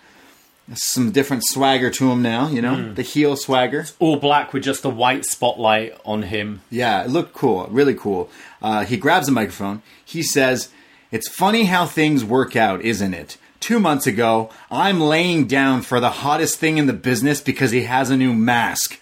some 0.75 1.11
different 1.13 1.45
swagger 1.47 1.89
to 1.91 2.11
him 2.11 2.21
now. 2.21 2.49
You 2.49 2.61
know, 2.61 2.75
Hmm. 2.75 2.95
the 2.95 3.03
heel 3.03 3.37
swagger. 3.37 3.87
All 3.99 4.17
black 4.17 4.53
with 4.53 4.65
just 4.65 4.85
a 4.85 4.91
white 4.91 5.25
spotlight 5.25 5.97
on 6.05 6.25
him. 6.25 6.61
Yeah, 6.71 7.03
it 7.05 7.09
looked 7.11 7.33
cool, 7.33 7.67
really 7.71 7.95
cool. 7.95 8.29
Uh, 8.61 8.85
he 8.85 8.99
grabs 8.99 9.27
the 9.27 9.33
microphone. 9.33 9.81
He 10.05 10.23
says, 10.23 10.69
It's 11.11 11.29
funny 11.29 11.65
how 11.65 11.87
things 11.87 12.23
work 12.23 12.55
out, 12.55 12.83
isn't 12.83 13.15
it? 13.15 13.39
Two 13.61 13.81
months 13.81 14.07
ago, 14.07 14.51
I'm 14.71 15.01
laying 15.01 15.47
down 15.47 15.83
for 15.83 15.99
the 16.01 16.11
hottest 16.11 16.59
thing 16.59 16.79
in 16.79 16.87
the 16.87 16.93
business 16.93 17.41
because 17.41 17.71
he 17.73 17.83
has 17.83 18.09
a 18.11 18.17
new 18.17 18.33
mask. 18.33 18.99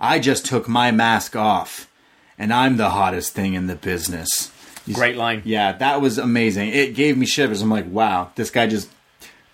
I 0.00 0.18
just 0.20 0.46
took 0.46 0.68
my 0.68 0.92
mask 0.92 1.34
off, 1.34 1.90
and 2.38 2.52
I'm 2.52 2.76
the 2.76 2.90
hottest 2.90 3.32
thing 3.32 3.54
in 3.54 3.66
the 3.66 3.74
business. 3.74 4.52
Great 4.92 5.16
line. 5.16 5.42
Yeah, 5.44 5.72
that 5.72 6.00
was 6.00 6.16
amazing. 6.16 6.68
It 6.70 6.94
gave 6.94 7.18
me 7.18 7.26
shivers. 7.26 7.60
I'm 7.60 7.70
like, 7.70 7.90
wow, 7.90 8.30
this 8.36 8.50
guy 8.50 8.68
just 8.68 8.88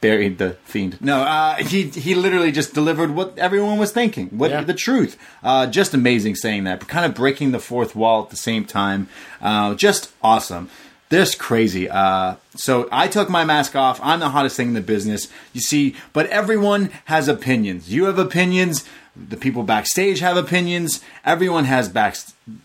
buried 0.02 0.36
the 0.36 0.50
fiend. 0.64 0.98
No, 1.00 1.22
uh, 1.22 1.56
he 1.56 1.84
he 1.84 2.14
literally 2.14 2.52
just 2.52 2.74
delivered 2.74 3.10
what 3.12 3.36
everyone 3.38 3.78
was 3.78 3.90
thinking, 3.90 4.28
what 4.28 4.50
Yeah. 4.50 4.60
the 4.60 4.74
truth. 4.74 5.16
Uh, 5.42 5.66
just 5.66 5.94
amazing 5.94 6.36
saying 6.36 6.64
that, 6.64 6.78
but 6.80 6.88
kind 6.88 7.06
of 7.06 7.14
breaking 7.14 7.52
the 7.52 7.58
fourth 7.58 7.96
wall 7.96 8.22
at 8.22 8.30
the 8.30 8.36
same 8.36 8.66
time. 8.66 9.08
Uh, 9.40 9.74
just 9.74 10.12
awesome. 10.22 10.68
This 11.14 11.36
crazy. 11.36 11.88
Uh, 11.88 12.34
so 12.56 12.88
I 12.90 13.06
took 13.06 13.30
my 13.30 13.44
mask 13.44 13.76
off. 13.76 14.00
I'm 14.02 14.18
the 14.18 14.30
hottest 14.30 14.56
thing 14.56 14.66
in 14.66 14.74
the 14.74 14.80
business. 14.80 15.28
You 15.52 15.60
see, 15.60 15.94
but 16.12 16.26
everyone 16.26 16.90
has 17.04 17.28
opinions. 17.28 17.88
You 17.88 18.06
have 18.06 18.18
opinions. 18.18 18.84
The 19.14 19.36
people 19.36 19.62
backstage 19.62 20.18
have 20.18 20.36
opinions. 20.36 21.04
Everyone 21.24 21.66
has 21.66 21.88
back. 21.88 22.16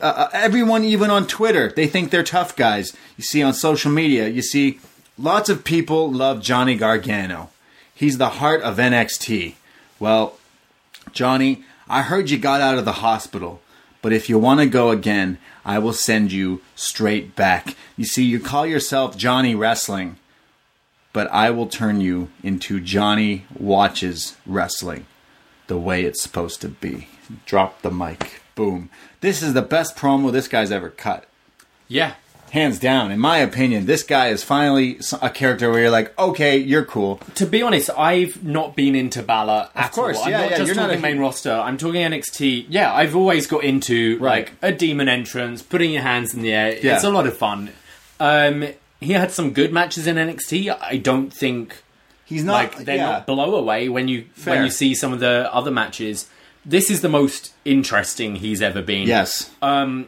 Uh, 0.01 0.03
uh, 0.03 0.29
everyone, 0.33 0.83
even 0.83 1.11
on 1.11 1.27
Twitter, 1.27 1.71
they 1.71 1.85
think 1.85 2.09
they're 2.09 2.23
tough 2.23 2.55
guys. 2.55 2.97
You 3.17 3.23
see 3.23 3.43
on 3.43 3.53
social 3.53 3.91
media, 3.91 4.27
you 4.27 4.41
see 4.41 4.79
lots 5.15 5.49
of 5.49 5.63
people 5.63 6.11
love 6.11 6.41
Johnny 6.41 6.75
Gargano. 6.75 7.51
He's 7.93 8.17
the 8.17 8.29
heart 8.29 8.63
of 8.63 8.77
NXT. 8.77 9.57
Well, 9.99 10.39
Johnny, 11.11 11.65
I 11.87 12.01
heard 12.01 12.31
you 12.31 12.39
got 12.39 12.61
out 12.61 12.79
of 12.79 12.85
the 12.85 12.93
hospital, 12.93 13.61
but 14.01 14.13
if 14.13 14.29
you 14.29 14.39
want 14.39 14.59
to 14.59 14.65
go 14.65 14.91
again, 14.91 15.37
I 15.65 15.79
will 15.79 15.93
send 15.93 16.31
you 16.31 16.61
straight 16.75 17.35
back. 17.35 17.75
You 17.97 18.05
see, 18.05 18.23
you 18.23 18.39
call 18.39 18.65
yourself 18.65 19.17
Johnny 19.17 19.55
Wrestling, 19.55 20.17
but 21.13 21.29
I 21.31 21.51
will 21.51 21.67
turn 21.67 22.01
you 22.01 22.29
into 22.43 22.79
Johnny 22.79 23.45
Watches 23.57 24.37
Wrestling 24.45 25.05
the 25.67 25.77
way 25.77 26.03
it's 26.03 26.21
supposed 26.21 26.61
to 26.61 26.67
be. 26.69 27.07
Drop 27.45 27.81
the 27.81 27.91
mic. 27.91 28.41
Boom. 28.55 28.89
This 29.21 29.41
is 29.41 29.53
the 29.53 29.61
best 29.61 29.95
promo 29.95 30.31
this 30.31 30.47
guy's 30.47 30.71
ever 30.71 30.89
cut. 30.89 31.25
Yeah. 31.87 32.15
Hands 32.51 32.77
down, 32.79 33.11
in 33.11 33.19
my 33.19 33.37
opinion, 33.37 33.85
this 33.85 34.01
guy 34.03 34.29
is 34.29 34.43
finally 34.43 34.99
a 35.21 35.29
character 35.29 35.69
where 35.69 35.81
you're 35.81 35.89
like, 35.91 36.17
okay, 36.17 36.57
you're 36.57 36.85
cool. 36.85 37.17
To 37.35 37.45
be 37.45 37.61
honest, 37.61 37.89
I've 37.97 38.43
not 38.43 38.75
been 38.75 38.95
into 38.95 39.21
Balor 39.21 39.69
at 39.75 39.91
course, 39.91 40.17
all. 40.17 40.23
I'm 40.25 40.31
yeah, 40.31 40.37
not 40.41 40.51
yeah, 40.51 40.57
just 40.57 40.67
you're 40.67 40.75
not 40.75 40.81
talking 40.87 40.97
a- 40.99 41.01
main 41.01 41.19
roster. 41.19 41.51
I'm 41.53 41.77
talking 41.77 42.01
NXT. 42.01 42.65
Yeah, 42.69 42.93
I've 42.93 43.15
always 43.15 43.45
got 43.47 43.63
into 43.63 44.17
Right. 44.19 44.45
like 44.47 44.53
a 44.61 44.71
demon 44.71 45.07
entrance, 45.09 45.61
putting 45.61 45.91
your 45.91 46.01
hands 46.01 46.33
in 46.33 46.41
the 46.41 46.51
air. 46.53 46.77
Yeah. 46.81 46.95
It's 46.95 47.03
a 47.03 47.09
lot 47.11 47.27
of 47.27 47.37
fun. 47.37 47.69
Um, 48.19 48.67
he 48.99 49.13
had 49.13 49.31
some 49.31 49.51
good 49.53 49.71
matches 49.71 50.07
in 50.07 50.15
NXT. 50.17 50.75
I 50.81 50.97
don't 50.97 51.31
think 51.31 51.83
He's 52.25 52.43
not 52.43 52.53
like 52.53 52.85
they're 52.85 52.97
yeah. 52.97 53.05
not 53.11 53.27
blow 53.27 53.55
away 53.55 53.89
when 53.89 54.07
you 54.07 54.25
Fair. 54.33 54.55
when 54.55 54.65
you 54.65 54.69
see 54.69 54.93
some 54.93 55.13
of 55.13 55.19
the 55.19 55.49
other 55.53 55.71
matches. 55.71 56.27
This 56.65 56.91
is 56.91 57.01
the 57.01 57.09
most 57.09 57.53
interesting 57.65 58.35
he's 58.35 58.61
ever 58.61 58.81
been. 58.81 59.07
Yes. 59.07 59.49
Um, 59.61 60.07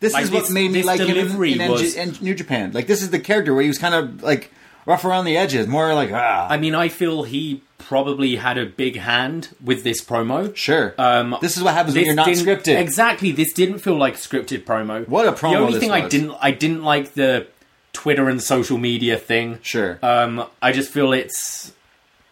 This 0.00 0.14
Like 0.14 0.24
is 0.24 0.30
what 0.30 0.40
this- 0.44 0.50
made 0.50 0.70
me 0.72 0.82
like 0.82 1.00
him 1.00 1.16
in, 1.16 1.60
in, 1.60 1.70
was- 1.70 1.94
in 1.94 2.16
New 2.20 2.34
Japan. 2.34 2.72
Like 2.72 2.86
this 2.86 3.02
is 3.02 3.10
the 3.10 3.20
character 3.20 3.52
where 3.54 3.62
he 3.62 3.68
was 3.68 3.78
kind 3.78 3.94
of 3.94 4.22
like 4.22 4.50
rough 4.86 5.04
around 5.04 5.26
the 5.26 5.36
edges, 5.36 5.66
more 5.66 5.94
like 5.94 6.10
ah. 6.12 6.46
I 6.48 6.56
mean, 6.56 6.74
I 6.74 6.88
feel 6.88 7.22
he 7.24 7.62
probably 7.78 8.36
had 8.36 8.56
a 8.58 8.64
big 8.66 8.96
hand 8.96 9.48
with 9.62 9.84
this 9.84 10.02
promo. 10.02 10.54
sure. 10.56 10.94
Um, 10.98 11.36
this 11.40 11.56
is 11.56 11.62
what 11.62 11.74
happens 11.74 11.96
when 11.96 12.04
you're 12.06 12.14
not 12.14 12.28
scripted. 12.28 12.78
Exactly, 12.80 13.32
this 13.32 13.52
didn't 13.52 13.78
feel 13.80 13.96
like 13.96 14.14
scripted 14.14 14.64
promo. 14.64 15.06
What 15.08 15.26
a 15.26 15.32
promo 15.32 15.52
The 15.52 15.58
only 15.58 15.80
thing 15.80 15.90
I 15.90 16.08
didn't, 16.08 16.34
I 16.40 16.50
didn't 16.50 16.82
like 16.82 17.14
the 17.14 17.46
Twitter 17.92 18.28
and 18.28 18.40
social 18.42 18.78
media 18.78 19.16
thing. 19.18 19.58
Sure. 19.62 19.98
Um, 20.02 20.46
I 20.62 20.72
just 20.72 20.90
feel 20.90 21.12
it's 21.12 21.72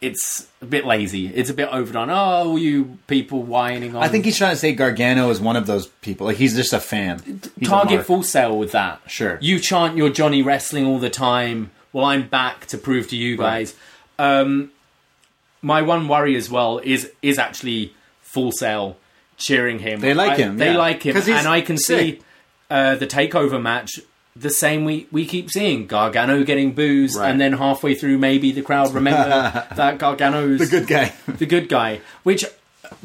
it's 0.00 0.46
a 0.62 0.66
bit 0.66 0.84
lazy. 0.86 1.26
It's 1.26 1.50
a 1.50 1.54
bit 1.54 1.68
overdone. 1.70 2.08
Oh, 2.10 2.56
you 2.56 2.98
people 3.06 3.42
whining 3.42 3.96
on. 3.96 4.02
I 4.02 4.08
think 4.08 4.24
he's 4.24 4.36
trying 4.38 4.52
to 4.52 4.56
say 4.56 4.72
Gargano 4.72 5.30
is 5.30 5.40
one 5.40 5.56
of 5.56 5.66
those 5.66 5.86
people. 5.88 6.26
Like 6.26 6.36
he's 6.36 6.54
just 6.54 6.72
a 6.72 6.80
fan. 6.80 7.20
He's 7.24 7.68
a 7.68 7.70
target 7.70 7.94
mark. 7.96 8.06
Full 8.06 8.22
Sail 8.22 8.56
with 8.58 8.72
that. 8.72 9.00
Sure. 9.06 9.38
You 9.40 9.58
chant 9.58 9.96
your 9.96 10.10
Johnny 10.10 10.42
Wrestling 10.42 10.86
all 10.86 10.98
the 10.98 11.10
time. 11.10 11.70
Well, 11.92 12.04
I'm 12.04 12.28
back 12.28 12.66
to 12.66 12.78
prove 12.78 13.08
to 13.08 13.16
you 13.16 13.36
guys. 13.36 13.74
Um, 14.18 14.70
my 15.62 15.82
one 15.82 16.06
worry 16.08 16.36
as 16.36 16.48
well 16.50 16.78
is 16.78 17.10
is 17.22 17.38
actually 17.38 17.94
Full 18.22 18.52
Sail 18.52 18.96
cheering 19.36 19.78
him. 19.80 20.00
They 20.00 20.14
like 20.14 20.32
I- 20.32 20.36
him, 20.36 20.58
They 20.58 20.72
yeah. 20.72 20.76
like 20.78 21.02
him, 21.02 21.16
and 21.16 21.48
I 21.48 21.60
can 21.60 21.76
sick. 21.78 22.16
see 22.18 22.22
uh, 22.70 22.94
the 22.96 23.06
takeover 23.06 23.60
match. 23.60 24.00
The 24.38 24.50
same 24.50 24.84
we, 24.84 25.06
we 25.10 25.26
keep 25.26 25.50
seeing 25.50 25.86
Gargano 25.86 26.44
getting 26.44 26.72
booze, 26.72 27.16
Right. 27.16 27.30
and 27.30 27.40
then 27.40 27.54
halfway 27.54 27.94
through, 27.94 28.18
maybe 28.18 28.52
the 28.52 28.62
crowd 28.62 28.94
remember 28.94 29.28
that 29.74 29.98
Gargano's 29.98 30.60
the 30.60 30.66
good 30.66 30.86
guy. 30.86 31.12
the 31.26 31.46
good 31.46 31.68
guy, 31.68 32.00
which 32.22 32.44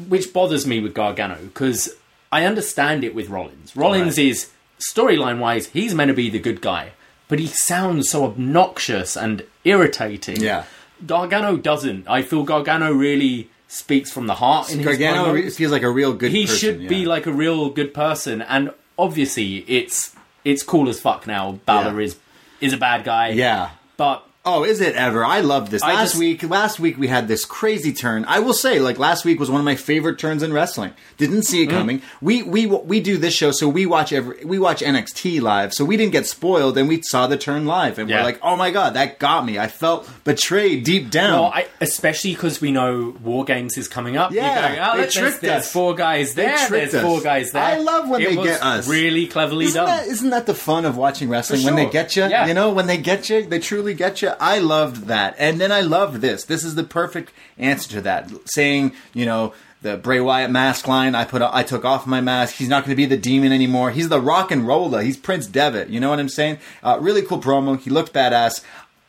which 0.08 0.32
bothers 0.32 0.66
me 0.66 0.80
with 0.80 0.94
Gargano 0.94 1.36
because 1.42 1.94
I 2.32 2.44
understand 2.46 3.04
it 3.04 3.14
with 3.14 3.28
Rollins. 3.28 3.74
Rollins 3.76 4.16
Right. 4.18 4.26
is 4.28 4.50
storyline 4.78 5.38
wise, 5.40 5.66
he's 5.68 5.94
meant 5.94 6.08
to 6.08 6.14
be 6.14 6.30
the 6.30 6.38
good 6.38 6.60
guy, 6.60 6.90
but 7.28 7.38
he 7.38 7.46
sounds 7.46 8.08
so 8.10 8.24
obnoxious 8.24 9.16
and 9.16 9.42
irritating. 9.64 10.36
Yeah. 10.40 10.64
Gargano 11.04 11.56
doesn't. 11.56 12.08
I 12.08 12.22
feel 12.22 12.44
Gargano 12.44 12.92
really 12.92 13.50
speaks 13.68 14.10
from 14.12 14.26
the 14.28 14.34
heart 14.34 14.70
in 14.72 14.82
Gargano 14.82 15.34
feels 15.50 15.72
like 15.72 15.82
a 15.82 15.90
real 15.90 16.12
good. 16.14 16.30
He 16.30 16.46
person, 16.46 16.56
should 16.58 16.88
be 16.88 17.04
like 17.06 17.26
a 17.26 17.32
real 17.32 17.70
good 17.70 17.92
person, 17.92 18.40
and 18.42 18.70
obviously 18.98 19.58
it's 19.68 20.13
it's 20.44 20.62
cool 20.62 20.88
as 20.88 21.00
fuck 21.00 21.26
now. 21.26 21.52
Balor 21.66 22.00
Yeah. 22.00 22.06
is 22.06 22.16
is 22.60 22.72
a 22.72 22.76
bad 22.76 23.04
guy. 23.04 23.28
yeah. 23.30 23.70
but 23.96 24.26
Oh, 24.46 24.62
is 24.62 24.82
it 24.82 24.94
ever? 24.94 25.24
I 25.24 25.40
love 25.40 25.70
this. 25.70 25.82
I 25.82 25.94
last 25.94 26.10
just- 26.10 26.18
week, 26.18 26.42
last 26.42 26.78
week 26.78 26.98
we 26.98 27.08
had 27.08 27.28
this 27.28 27.46
crazy 27.46 27.94
turn. 27.94 28.26
I 28.28 28.40
will 28.40 28.52
say, 28.52 28.78
like 28.78 28.98
last 28.98 29.24
week 29.24 29.40
was 29.40 29.50
one 29.50 29.58
of 29.58 29.64
my 29.64 29.74
favorite 29.74 30.18
turns 30.18 30.42
in 30.42 30.52
wrestling. 30.52 30.92
Didn't 31.16 31.44
see 31.44 31.62
it 31.62 31.70
Mm. 31.70 31.72
coming. 31.72 32.02
We 32.20 32.42
we 32.42 32.66
we 32.66 33.00
do 33.00 33.16
this 33.16 33.32
show, 33.32 33.52
so 33.52 33.68
we 33.68 33.86
watch 33.86 34.12
every 34.12 34.44
we 34.44 34.58
watch 34.58 34.82
NXT 34.82 35.40
live, 35.40 35.72
so 35.72 35.82
we 35.86 35.96
didn't 35.96 36.12
get 36.12 36.26
spoiled, 36.26 36.76
and 36.76 36.88
we 36.88 37.00
saw 37.00 37.26
the 37.26 37.38
turn 37.38 37.64
live, 37.64 37.98
and 37.98 38.10
Yeah. 38.10 38.18
we're 38.18 38.24
like, 38.24 38.40
oh 38.42 38.54
my 38.54 38.70
god, 38.70 38.92
that 38.94 39.18
got 39.18 39.46
me. 39.46 39.58
I 39.58 39.66
felt 39.66 40.06
betrayed 40.24 40.84
deep 40.84 41.10
down. 41.10 41.40
Well, 41.40 41.52
I, 41.54 41.66
especially 41.80 42.34
because 42.34 42.60
we 42.60 42.70
know 42.70 43.14
War 43.24 43.46
Games 43.46 43.78
is 43.78 43.88
coming 43.88 44.18
up. 44.18 44.30
Yeah, 44.30 44.68
going, 44.68 44.78
oh, 44.80 44.92
they 44.96 45.00
there's, 45.04 45.14
tricked 45.14 45.40
there's 45.40 45.62
us. 45.62 45.72
four 45.72 45.94
guys 45.94 46.34
They 46.34 46.44
there. 46.44 46.66
tricked 46.68 46.92
There's 46.92 47.02
four 47.02 47.22
guys 47.22 47.50
there. 47.52 47.62
I 47.62 47.78
love 47.78 48.10
when 48.10 48.20
It 48.20 48.36
they 48.36 48.42
get 48.42 48.62
us. 48.62 48.86
Really 48.88 49.26
cleverly 49.26 49.64
Isn't 49.64 49.82
done. 49.82 49.86
that, 49.86 50.06
isn't 50.06 50.28
that 50.30 50.44
the 50.44 50.54
fun 50.54 50.84
of 50.84 50.98
watching 50.98 51.30
wrestling? 51.30 51.60
For 51.62 51.66
When 51.68 51.76
they 51.76 51.86
get 51.90 52.14
you, 52.14 52.24
Yeah. 52.24 52.46
you 52.46 52.52
know, 52.52 52.68
when 52.68 52.86
they 52.88 52.98
get 52.98 53.30
you, 53.30 53.46
they 53.46 53.58
truly 53.58 53.94
get 53.94 54.20
you. 54.20 54.32
I 54.40 54.58
loved 54.58 55.06
that. 55.06 55.34
And 55.38 55.60
then 55.60 55.70
I 55.72 55.80
loved 55.80 56.20
this. 56.20 56.44
This 56.44 56.64
is 56.64 56.74
the 56.74 56.84
perfect 56.84 57.32
answer 57.58 57.88
to 57.90 58.00
that. 58.02 58.30
Saying, 58.46 58.92
you 59.12 59.26
know, 59.26 59.54
the 59.82 59.96
Bray 59.96 60.20
Wyatt 60.20 60.50
mask 60.50 60.88
line, 60.88 61.14
I 61.14 61.24
put, 61.24 61.42
I 61.42 61.62
took 61.62 61.84
off 61.84 62.06
my 62.06 62.20
mask. 62.20 62.54
He's 62.56 62.68
not 62.68 62.84
going 62.84 62.90
to 62.92 62.96
be 62.96 63.06
the 63.06 63.16
demon 63.18 63.52
anymore. 63.52 63.90
He's 63.90 64.08
the 64.08 64.20
rock 64.20 64.50
and 64.50 64.66
roller. 64.66 65.02
He's 65.02 65.16
Prince 65.16 65.46
Devitt. 65.46 65.88
You 65.90 66.00
know 66.00 66.08
what 66.10 66.18
I'm 66.18 66.28
saying? 66.28 66.58
Uh, 66.82 66.98
really 67.00 67.22
cool 67.22 67.38
promo. 67.40 67.78
He 67.78 67.90
looked 67.90 68.12
badass. 68.14 68.62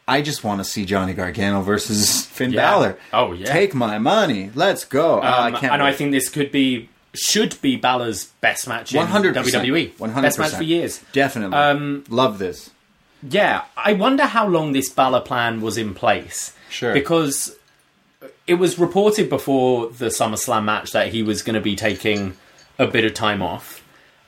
I 0.08 0.22
just 0.22 0.44
want 0.44 0.60
to 0.60 0.64
see 0.66 0.86
Johnny 0.86 1.14
Gargano 1.14 1.62
versus 1.62 2.26
Finn 2.28 2.52
Yeah. 2.52 2.62
Balor. 2.62 2.98
Oh, 3.14 3.32
yeah. 3.34 3.46
Take 3.52 3.74
my 3.74 3.98
money. 3.98 4.52
Let's 4.54 4.86
go. 4.86 5.20
I 5.20 5.48
Um, 5.48 5.54
can't 5.56 5.74
and 5.74 5.82
I 5.82 5.86
wait. 5.92 5.96
think 5.96 6.12
this 6.12 6.30
could 6.30 6.52
be, 6.52 6.90
should 7.16 7.60
be 7.62 7.76
Balor's 7.78 8.26
best 8.42 8.68
match 8.68 8.94
in 8.94 9.02
100%. 9.08 9.34
WWE. 9.34 9.94
100%. 9.94 10.22
Best 10.22 10.38
match 10.40 10.52
for 10.52 10.64
years. 10.64 11.02
Definitely. 11.14 11.58
Um, 11.58 12.04
Love 12.10 12.38
this. 12.38 12.70
Yeah, 13.24 13.64
I 13.78 13.94
wonder 13.94 14.26
how 14.26 14.48
long 14.48 14.72
this 14.74 14.90
Balor 14.90 15.22
plan 15.22 15.62
was 15.62 15.78
in 15.78 15.94
place. 15.94 16.54
Sure. 16.70 16.94
Because 16.94 17.56
it 18.48 18.56
was 18.56 18.78
reported 18.78 19.30
before 19.30 19.88
the 19.90 20.08
SummerSlam 20.08 20.66
match 20.66 20.92
that 20.92 21.10
he 21.10 21.24
was 21.24 21.42
going 21.42 21.56
to 21.56 21.62
be 21.62 21.76
taking 21.76 22.36
a 22.78 22.86
bit 22.88 23.06
of 23.06 23.14
time 23.14 23.42
off. 23.42 23.84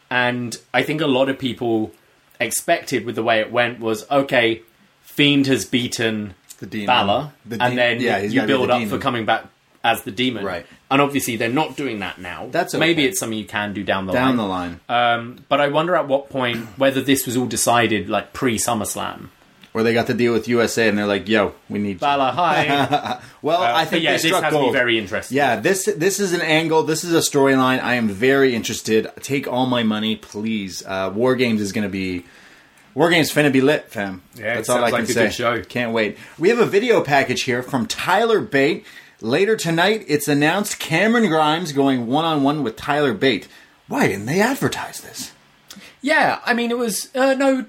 And 0.10 0.58
I 0.74 0.84
think 0.84 1.02
a 1.02 1.08
lot 1.08 1.30
of 1.30 1.38
people 1.38 1.92
expected 2.40 3.06
with 3.06 3.16
the 3.16 3.24
way 3.24 3.40
it 3.40 3.52
went 3.52 3.80
was 3.80 4.10
okay, 4.10 4.62
Fiend 5.04 5.48
has 5.48 5.66
beaten 5.66 6.34
The 6.60 6.66
demon. 6.66 6.88
Balor, 6.88 7.32
The 7.46 7.62
and 7.62 7.78
then 7.78 8.00
yeah, 8.00 8.20
you 8.20 8.44
build 8.46 8.70
the 8.70 8.74
up 8.74 8.80
demon. 8.80 8.98
for 8.98 9.02
coming 9.02 9.26
back 9.26 9.46
as 9.84 10.04
the 10.04 10.12
demon. 10.12 10.46
Right. 10.46 10.66
And 10.90 11.02
obviously 11.02 11.36
they're 11.36 11.50
not 11.50 11.76
doing 11.76 12.00
that 12.00 12.18
now. 12.20 12.48
That's 12.50 12.74
Maybe 12.74 13.06
it's 13.06 13.20
something 13.20 13.38
you 13.38 13.46
can 13.46 13.74
do 13.74 13.84
down 13.84 14.06
the 14.06 14.14
Down 14.14 14.38
line. 14.38 14.38
the 14.38 14.44
line. 14.46 14.80
Um, 15.20 15.46
but 15.50 15.60
I 15.60 15.68
wonder 15.68 15.96
at 15.96 16.08
what 16.08 16.30
point 16.30 16.66
whether 16.78 17.02
this 17.02 17.26
was 17.26 17.36
all 17.36 17.46
decided 17.46 18.08
like 18.10 18.32
pre 18.34 18.58
SummerSlam. 18.58 19.28
Or 19.74 19.84
they 19.84 19.94
got 19.94 20.08
to 20.08 20.14
deal 20.14 20.34
with 20.34 20.48
USA 20.48 20.88
and 20.88 20.98
they're 20.98 21.06
like, 21.06 21.28
yo, 21.28 21.54
we 21.70 21.78
need 21.78 22.02
you. 22.02 22.08
Hi. 22.08 23.20
Well, 23.44 23.62
I 23.62 23.86
think 23.86 24.04
yeah, 24.04 24.12
they 24.12 24.16
this 24.18 24.26
struck 24.26 24.44
has 24.44 24.52
to 24.52 24.58
gold. 24.60 24.74
be 24.74 24.78
very 24.80 24.98
interesting. 24.98 25.38
yeah, 25.38 25.58
this 25.58 25.86
this 25.86 26.20
is 26.20 26.34
an 26.34 26.42
angle. 26.42 26.84
This 26.84 27.04
is 27.04 27.14
a 27.14 27.20
storyline. 27.20 27.80
I 27.82 27.94
am 27.96 28.08
very 28.10 28.56
interested. 28.56 29.08
Take 29.22 29.48
all 29.48 29.68
my 29.68 29.84
money, 29.84 30.16
please. 30.16 30.84
Uh, 30.86 31.12
War 31.14 31.36
Games 31.36 31.62
is 31.62 31.72
going 31.72 31.84
to 31.84 31.90
be. 31.90 32.26
War 32.96 33.10
Games 33.12 33.32
finna 33.32 33.52
be 33.54 33.62
lit, 33.62 33.90
fam. 33.92 34.24
Yeah, 34.36 34.56
That's 34.56 34.70
all 34.70 34.84
I 34.84 34.90
can 34.90 35.00
like 35.02 35.10
a 35.10 35.14
say. 35.14 35.24
good 35.26 35.34
show. 35.34 35.62
Can't 35.64 35.94
wait. 35.94 36.18
We 36.40 36.50
have 36.50 36.58
a 36.60 36.66
video 36.66 37.02
package 37.04 37.44
here 37.44 37.62
from 37.62 37.86
Tyler 37.86 38.42
Bate. 38.42 38.86
Later 39.22 39.56
tonight, 39.56 40.06
it's 40.08 40.28
announced 40.28 40.80
Cameron 40.80 41.28
Grimes 41.28 41.72
going 41.72 42.08
one 42.08 42.26
on 42.26 42.44
one 42.44 42.64
with 42.64 42.76
Tyler 42.76 43.14
Bate. 43.14 43.48
Why 43.88 44.08
didn't 44.08 44.26
they 44.28 44.42
advertise 44.42 45.02
this? 45.02 45.32
Yeah, 46.02 46.40
I 46.46 46.54
mean, 46.54 46.70
it 46.72 46.78
was 46.78 47.10
uh, 47.16 47.34
no. 47.34 47.66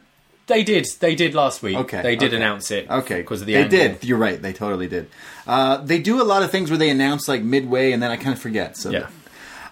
They 0.47 0.63
did. 0.65 0.87
They 1.01 1.15
did 1.15 1.35
last 1.35 1.63
week. 1.63 1.77
Okay, 1.77 2.01
They 2.03 2.17
did 2.17 2.29
okay. 2.29 2.37
announce 2.37 2.71
it. 2.71 2.89
Okay, 2.89 3.17
because 3.21 3.43
of 3.43 3.47
the 3.47 3.55
they 3.55 3.63
angle. 3.65 3.79
did. 3.79 4.05
You're 4.05 4.17
right. 4.19 4.41
They 4.41 4.53
totally 4.55 4.89
did. 4.89 5.11
Uh, 5.47 5.79
they 5.79 5.99
do 5.99 6.23
a 6.23 6.25
lot 6.25 6.43
of 6.43 6.51
things 6.51 6.71
where 6.71 6.79
they 6.79 6.89
announce 6.91 7.29
like 7.29 7.43
midway, 7.43 7.93
and 7.93 8.03
then 8.03 8.11
I 8.11 8.17
kind 8.17 8.33
of 8.35 8.39
forget. 8.41 8.77
So 8.77 8.91
Yeah. 8.91 9.09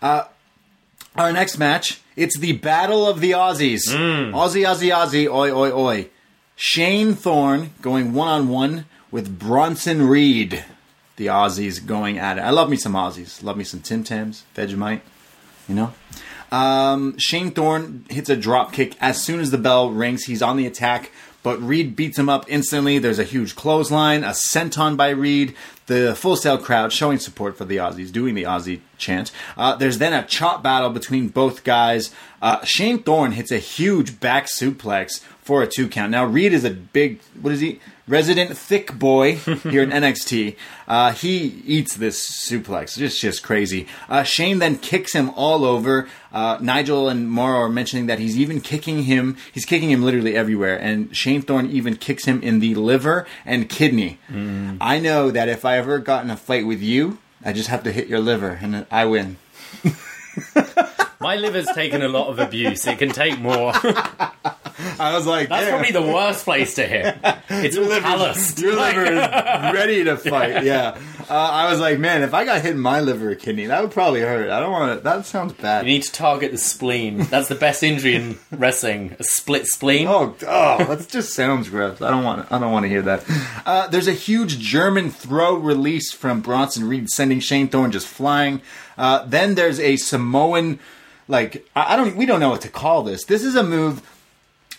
Our 0.02 1.32
next 1.32 1.56
match, 1.56 2.00
it's 2.14 2.38
the 2.38 2.52
Battle 2.52 3.06
of 3.08 3.20
the 3.20 3.30
Aussies. 3.30 3.88
Mm. 3.88 4.32
Aussie, 4.32 4.66
Aussie, 4.66 4.92
Aussie, 4.94 5.26
oi, 5.32 5.50
oi, 5.50 5.72
oi. 5.72 6.08
Shane 6.56 7.14
Thorne 7.14 7.70
going 7.80 8.12
one 8.12 8.28
on 8.28 8.48
one 8.48 8.84
with 9.10 9.38
Bronson 9.38 10.06
Reed. 10.06 10.62
The 11.16 11.26
Aussies 11.26 11.84
going 11.84 12.18
at 12.18 12.38
it. 12.38 12.42
I 12.42 12.50
love 12.50 12.68
me 12.68 12.76
some 12.76 12.92
Aussies. 12.92 13.42
Love 13.42 13.56
me 13.56 13.64
some 13.64 13.80
Tim 13.80 14.04
Tams, 14.04 14.44
Vegemite, 14.54 15.00
you 15.68 15.74
know? 15.74 15.94
Um, 16.52 17.18
Shane 17.18 17.50
Thorne 17.50 18.04
hits 18.08 18.30
a 18.30 18.36
drop 18.36 18.72
kick 18.72 18.96
as 19.00 19.22
soon 19.22 19.40
as 19.40 19.50
the 19.50 19.58
bell 19.58 19.90
rings. 19.90 20.24
He's 20.24 20.42
on 20.42 20.56
the 20.56 20.66
attack, 20.66 21.10
but 21.42 21.60
Reed 21.60 21.96
beats 21.96 22.18
him 22.18 22.28
up 22.28 22.44
instantly. 22.48 22.98
There's 22.98 23.18
a 23.18 23.24
huge 23.24 23.56
clothesline, 23.56 24.22
a 24.24 24.28
senton 24.28 24.96
by 24.96 25.10
Reed. 25.10 25.54
The 25.86 26.14
full 26.14 26.36
sail 26.36 26.58
crowd 26.58 26.92
showing 26.92 27.18
support 27.18 27.56
for 27.56 27.64
the 27.64 27.76
Aussies, 27.78 28.12
doing 28.12 28.34
the 28.34 28.44
Aussie 28.44 28.80
chant. 28.98 29.32
Uh, 29.56 29.74
there's 29.76 29.98
then 29.98 30.12
a 30.12 30.26
chop 30.26 30.62
battle 30.62 30.90
between 30.90 31.28
both 31.28 31.64
guys. 31.64 32.12
Uh, 32.42 32.64
Shane 32.64 33.02
Thorne 33.02 33.32
hits 33.32 33.50
a 33.50 33.58
huge 33.58 34.20
back 34.20 34.46
suplex 34.46 35.20
for 35.40 35.62
a 35.62 35.66
two 35.66 35.88
count. 35.88 36.10
Now 36.10 36.24
Reed 36.24 36.52
is 36.52 36.64
a 36.64 36.70
big, 36.70 37.20
what 37.40 37.52
is 37.52 37.60
he? 37.60 37.80
Resident 38.08 38.56
thick 38.56 38.96
boy 38.96 39.34
here 39.34 39.82
in 39.82 39.90
NXT. 40.02 40.54
Uh, 40.86 41.12
he 41.12 41.62
eats 41.66 41.96
this 41.96 42.24
suplex. 42.48 43.00
It's 43.00 43.18
just 43.18 43.42
crazy. 43.42 43.88
Uh, 44.08 44.22
Shane 44.22 44.60
then 44.60 44.78
kicks 44.78 45.12
him 45.12 45.30
all 45.30 45.64
over. 45.64 46.08
Uh, 46.32 46.58
Nigel 46.60 47.08
and 47.08 47.28
Mauro 47.28 47.58
are 47.62 47.68
mentioning 47.68 48.06
that 48.06 48.20
he's 48.20 48.38
even 48.38 48.60
kicking 48.60 49.02
him. 49.04 49.36
He's 49.52 49.64
kicking 49.64 49.90
him 49.90 50.02
literally 50.04 50.36
everywhere. 50.36 50.76
And 50.76 51.16
Shane 51.16 51.42
Thorne 51.42 51.68
even 51.70 51.96
kicks 51.96 52.26
him 52.26 52.40
in 52.42 52.60
the 52.60 52.76
liver 52.76 53.26
and 53.44 53.68
kidney. 53.68 54.18
I 54.80 55.00
know 55.00 55.32
that 55.32 55.48
if 55.48 55.64
I 55.64 55.76
ever 55.78 55.98
got 55.98 56.22
in 56.24 56.30
a 56.30 56.36
fight 56.36 56.64
with 56.66 56.80
you, 56.80 57.18
I 57.44 57.52
just 57.52 57.68
have 57.68 57.82
to 57.84 57.92
hit 57.92 58.06
your 58.06 58.20
liver 58.20 58.58
and 58.62 58.86
I 58.90 59.04
win. 59.06 59.36
My 61.20 61.34
liver's 61.36 61.66
taken 61.74 62.02
a 62.02 62.08
lot 62.08 62.28
of 62.28 62.38
abuse. 62.38 62.86
It 62.86 62.98
can 62.98 63.08
take 63.10 63.38
more. 63.40 63.72
I 65.00 65.14
was 65.14 65.26
like, 65.26 65.48
That's 65.48 65.64
"Damn." 65.66 65.70
probably 65.82 65.92
the 65.92 66.12
worst 66.14 66.44
place 66.44 66.74
to 66.74 66.86
hit. 66.86 67.16
It's 67.48 67.76
all 67.76 67.88
calloused. 68.00 68.58
Your 68.58 68.74
liver 68.74 69.04
is 69.04 69.18
ready 69.74 70.04
to 70.04 70.16
fight. 70.16 70.64
Yeah, 70.64 70.98
uh, 71.30 71.32
I 71.32 71.70
was 71.70 71.78
like, 71.80 71.98
man, 71.98 72.22
if 72.22 72.34
I 72.34 72.44
got 72.44 72.60
hit 72.60 72.72
in 72.72 72.80
my 72.80 73.00
liver 73.00 73.30
or 73.30 73.34
kidney, 73.36 73.66
that 73.66 73.80
would 73.82 73.92
probably 73.92 74.20
hurt. 74.20 74.50
I 74.50 74.58
don't 74.60 74.72
want 74.72 74.98
to. 74.98 75.04
That 75.04 75.24
sounds 75.26 75.52
bad. 75.54 75.86
You 75.86 75.92
need 75.92 76.02
to 76.02 76.12
target 76.12 76.50
the 76.52 76.58
spleen. 76.58 77.18
That's 77.18 77.48
the 77.48 77.54
best 77.54 77.82
injury 77.82 78.16
in 78.16 78.38
wrestling. 78.50 79.14
A 79.18 79.24
split 79.24 79.66
spleen. 79.66 80.08
Oh, 80.08 80.34
oh, 80.46 80.84
that 80.84 81.08
just 81.08 81.34
sounds 81.34 81.68
gross. 81.70 82.02
I 82.02 82.10
don't 82.10 82.24
want. 82.24 82.50
I 82.50 82.58
don't 82.58 82.72
want 82.72 82.82
to 82.84 82.88
hear 82.88 83.02
that. 83.02 83.24
Uh, 83.64 83.86
there's 83.88 84.08
a 84.08 84.12
huge 84.12 84.58
German 84.58 85.10
throw 85.10 85.54
release 85.54 86.12
from 86.12 86.40
Bronson 86.40 86.88
Reed, 86.88 87.08
sending 87.08 87.38
Shane 87.40 87.68
Thorne 87.68 87.92
just 87.92 88.08
flying. 88.08 88.60
Uh, 88.98 89.24
then 89.24 89.54
there's 89.54 89.78
a 89.78 89.96
Samoan, 89.96 90.80
like 91.28 91.66
I 91.76 91.94
don't. 91.96 92.16
We 92.16 92.26
don't 92.26 92.40
know 92.40 92.50
what 92.50 92.62
to 92.62 92.68
call 92.68 93.02
this. 93.04 93.24
This 93.24 93.44
is 93.44 93.54
a 93.54 93.62
move. 93.62 94.02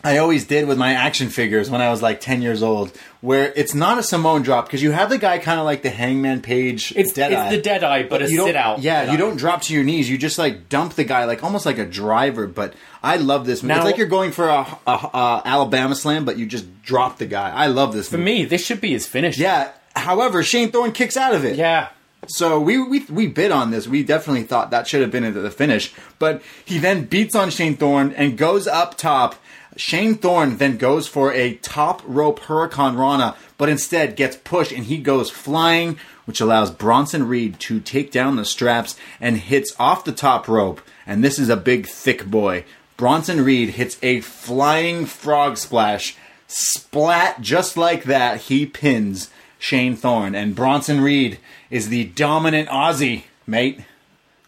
I 0.04 0.18
always 0.20 0.46
did 0.46 0.68
with 0.68 0.78
my 0.78 0.94
action 0.94 1.30
figures 1.30 1.70
when 1.70 1.82
I 1.82 1.90
was 1.90 2.02
like 2.02 2.22
10 2.22 2.42
years 2.42 2.62
old, 2.62 2.96
where 3.22 3.52
it's 3.56 3.74
not 3.74 3.98
a 3.98 4.04
Samoan 4.04 4.44
drop 4.44 4.66
because 4.68 4.82
you 4.84 4.92
have 4.92 5.10
the 5.10 5.18
guy 5.18 5.40
kind 5.40 5.60
of 5.60 5.66
like 5.66 5.82
the 5.82 5.90
Hangman 5.90 6.42
Page 6.42 6.94
It's, 6.96 7.14
Deadeye. 7.14 7.48
it's 7.48 7.56
the 7.56 7.62
dead 7.62 7.84
eye, 7.84 8.04
but 8.04 8.22
a 8.22 8.30
you 8.30 8.38
don't, 8.38 8.48
sit 8.48 8.56
out. 8.56 8.80
Yeah, 8.80 9.12
you 9.12 9.18
don't 9.18 9.38
drop 9.38 9.64
to 9.64 9.74
your 9.74 9.84
knees. 9.84 10.08
You 10.10 10.18
just 10.18 10.38
like 10.38 10.70
dump 10.70 10.94
the 10.94 11.04
guy, 11.04 11.26
like 11.26 11.44
almost 11.44 11.66
like 11.66 11.80
a 11.80 11.86
driver. 11.86 12.46
But 12.48 12.76
I 13.02 13.18
love 13.18 13.46
this 13.48 13.64
move. 13.64 13.70
Now- 13.70 13.78
it's 13.78 13.86
like 13.86 13.98
you're 13.98 14.08
going 14.08 14.32
for 14.32 14.48
a, 14.48 14.66
a, 14.86 14.92
a 14.92 15.42
Alabama 15.46 15.96
slam, 15.96 16.26
but 16.26 16.38
you 16.38 16.46
just 16.46 16.84
drop 16.84 17.18
the 17.18 17.26
guy. 17.26 17.50
I 17.50 17.68
love 17.68 17.94
this. 17.94 18.08
For 18.08 18.18
me, 18.20 18.46
this 18.46 18.64
should 18.66 18.80
be 18.82 18.92
his 18.92 19.08
finish. 19.08 19.38
yeah. 19.38 19.72
However, 19.96 20.44
Shane 20.44 20.72
Thorne 20.72 20.92
kicks 20.92 21.18
out 21.18 21.34
of 21.34 21.44
it. 21.44 21.56
Yeah. 21.56 21.90
So 22.28 22.60
we, 22.60 22.82
we 22.84 23.00
we 23.10 23.26
bid 23.28 23.52
on 23.52 23.72
this. 23.72 23.88
We 23.88 24.04
definitely 24.04 24.44
thought 24.44 24.70
that 24.72 24.88
should 24.88 25.02
have 25.02 25.12
been 25.12 25.34
the 25.34 25.50
finish. 25.50 25.94
But 26.20 26.44
he 26.66 26.78
then 26.78 27.06
beats 27.06 27.36
on 27.36 27.50
Shane 27.50 27.78
Thorne 27.78 28.14
and 28.14 28.38
goes 28.38 28.68
up 28.68 28.96
top. 28.98 29.36
Shane 29.78 30.16
Thorne 30.16 30.58
then 30.58 30.78
goes 30.78 31.08
for 31.08 31.32
a 31.34 31.56
top 31.56 32.02
rope 32.06 32.42
Hurricanrana, 32.42 33.36
but 33.58 33.70
instead 33.70 34.16
gets 34.16 34.36
pushed 34.36 34.72
and 34.72 34.86
he 34.86 34.98
goes 34.98 35.30
flying, 35.30 35.98
which 36.26 36.42
allows 36.42 36.72
Bronson 36.72 37.28
Reed 37.28 37.60
to 37.62 37.80
take 37.80 38.12
down 38.12 38.36
the 38.36 38.46
straps 38.46 38.96
and 39.22 39.38
hits 39.38 39.76
off 39.80 40.04
the 40.04 40.12
top 40.12 40.48
rope. 40.48 40.82
And 41.06 41.24
this 41.24 41.40
is 41.40 41.50
a 41.50 41.56
big, 41.56 41.88
thick 41.88 42.26
boy. 42.26 42.66
Bronson 42.98 43.46
Reed 43.46 43.70
hits 43.70 43.98
a 44.02 44.22
flying 44.22 45.06
frog 45.06 45.58
splash. 45.58 46.16
Splat, 46.48 47.42
just 47.42 47.78
like 47.78 48.04
that, 48.06 48.42
he 48.42 48.66
pins 48.66 49.30
Shane 49.60 49.96
Thorne. 49.96 50.34
And 50.34 50.56
Bronson 50.56 51.02
Reed 51.02 51.38
is 51.70 51.90
the 51.90 52.06
dominant 52.06 52.70
Aussie, 52.70 53.24
mate. 53.46 53.82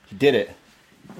He 0.07 0.15
did 0.15 0.33
it. 0.33 0.55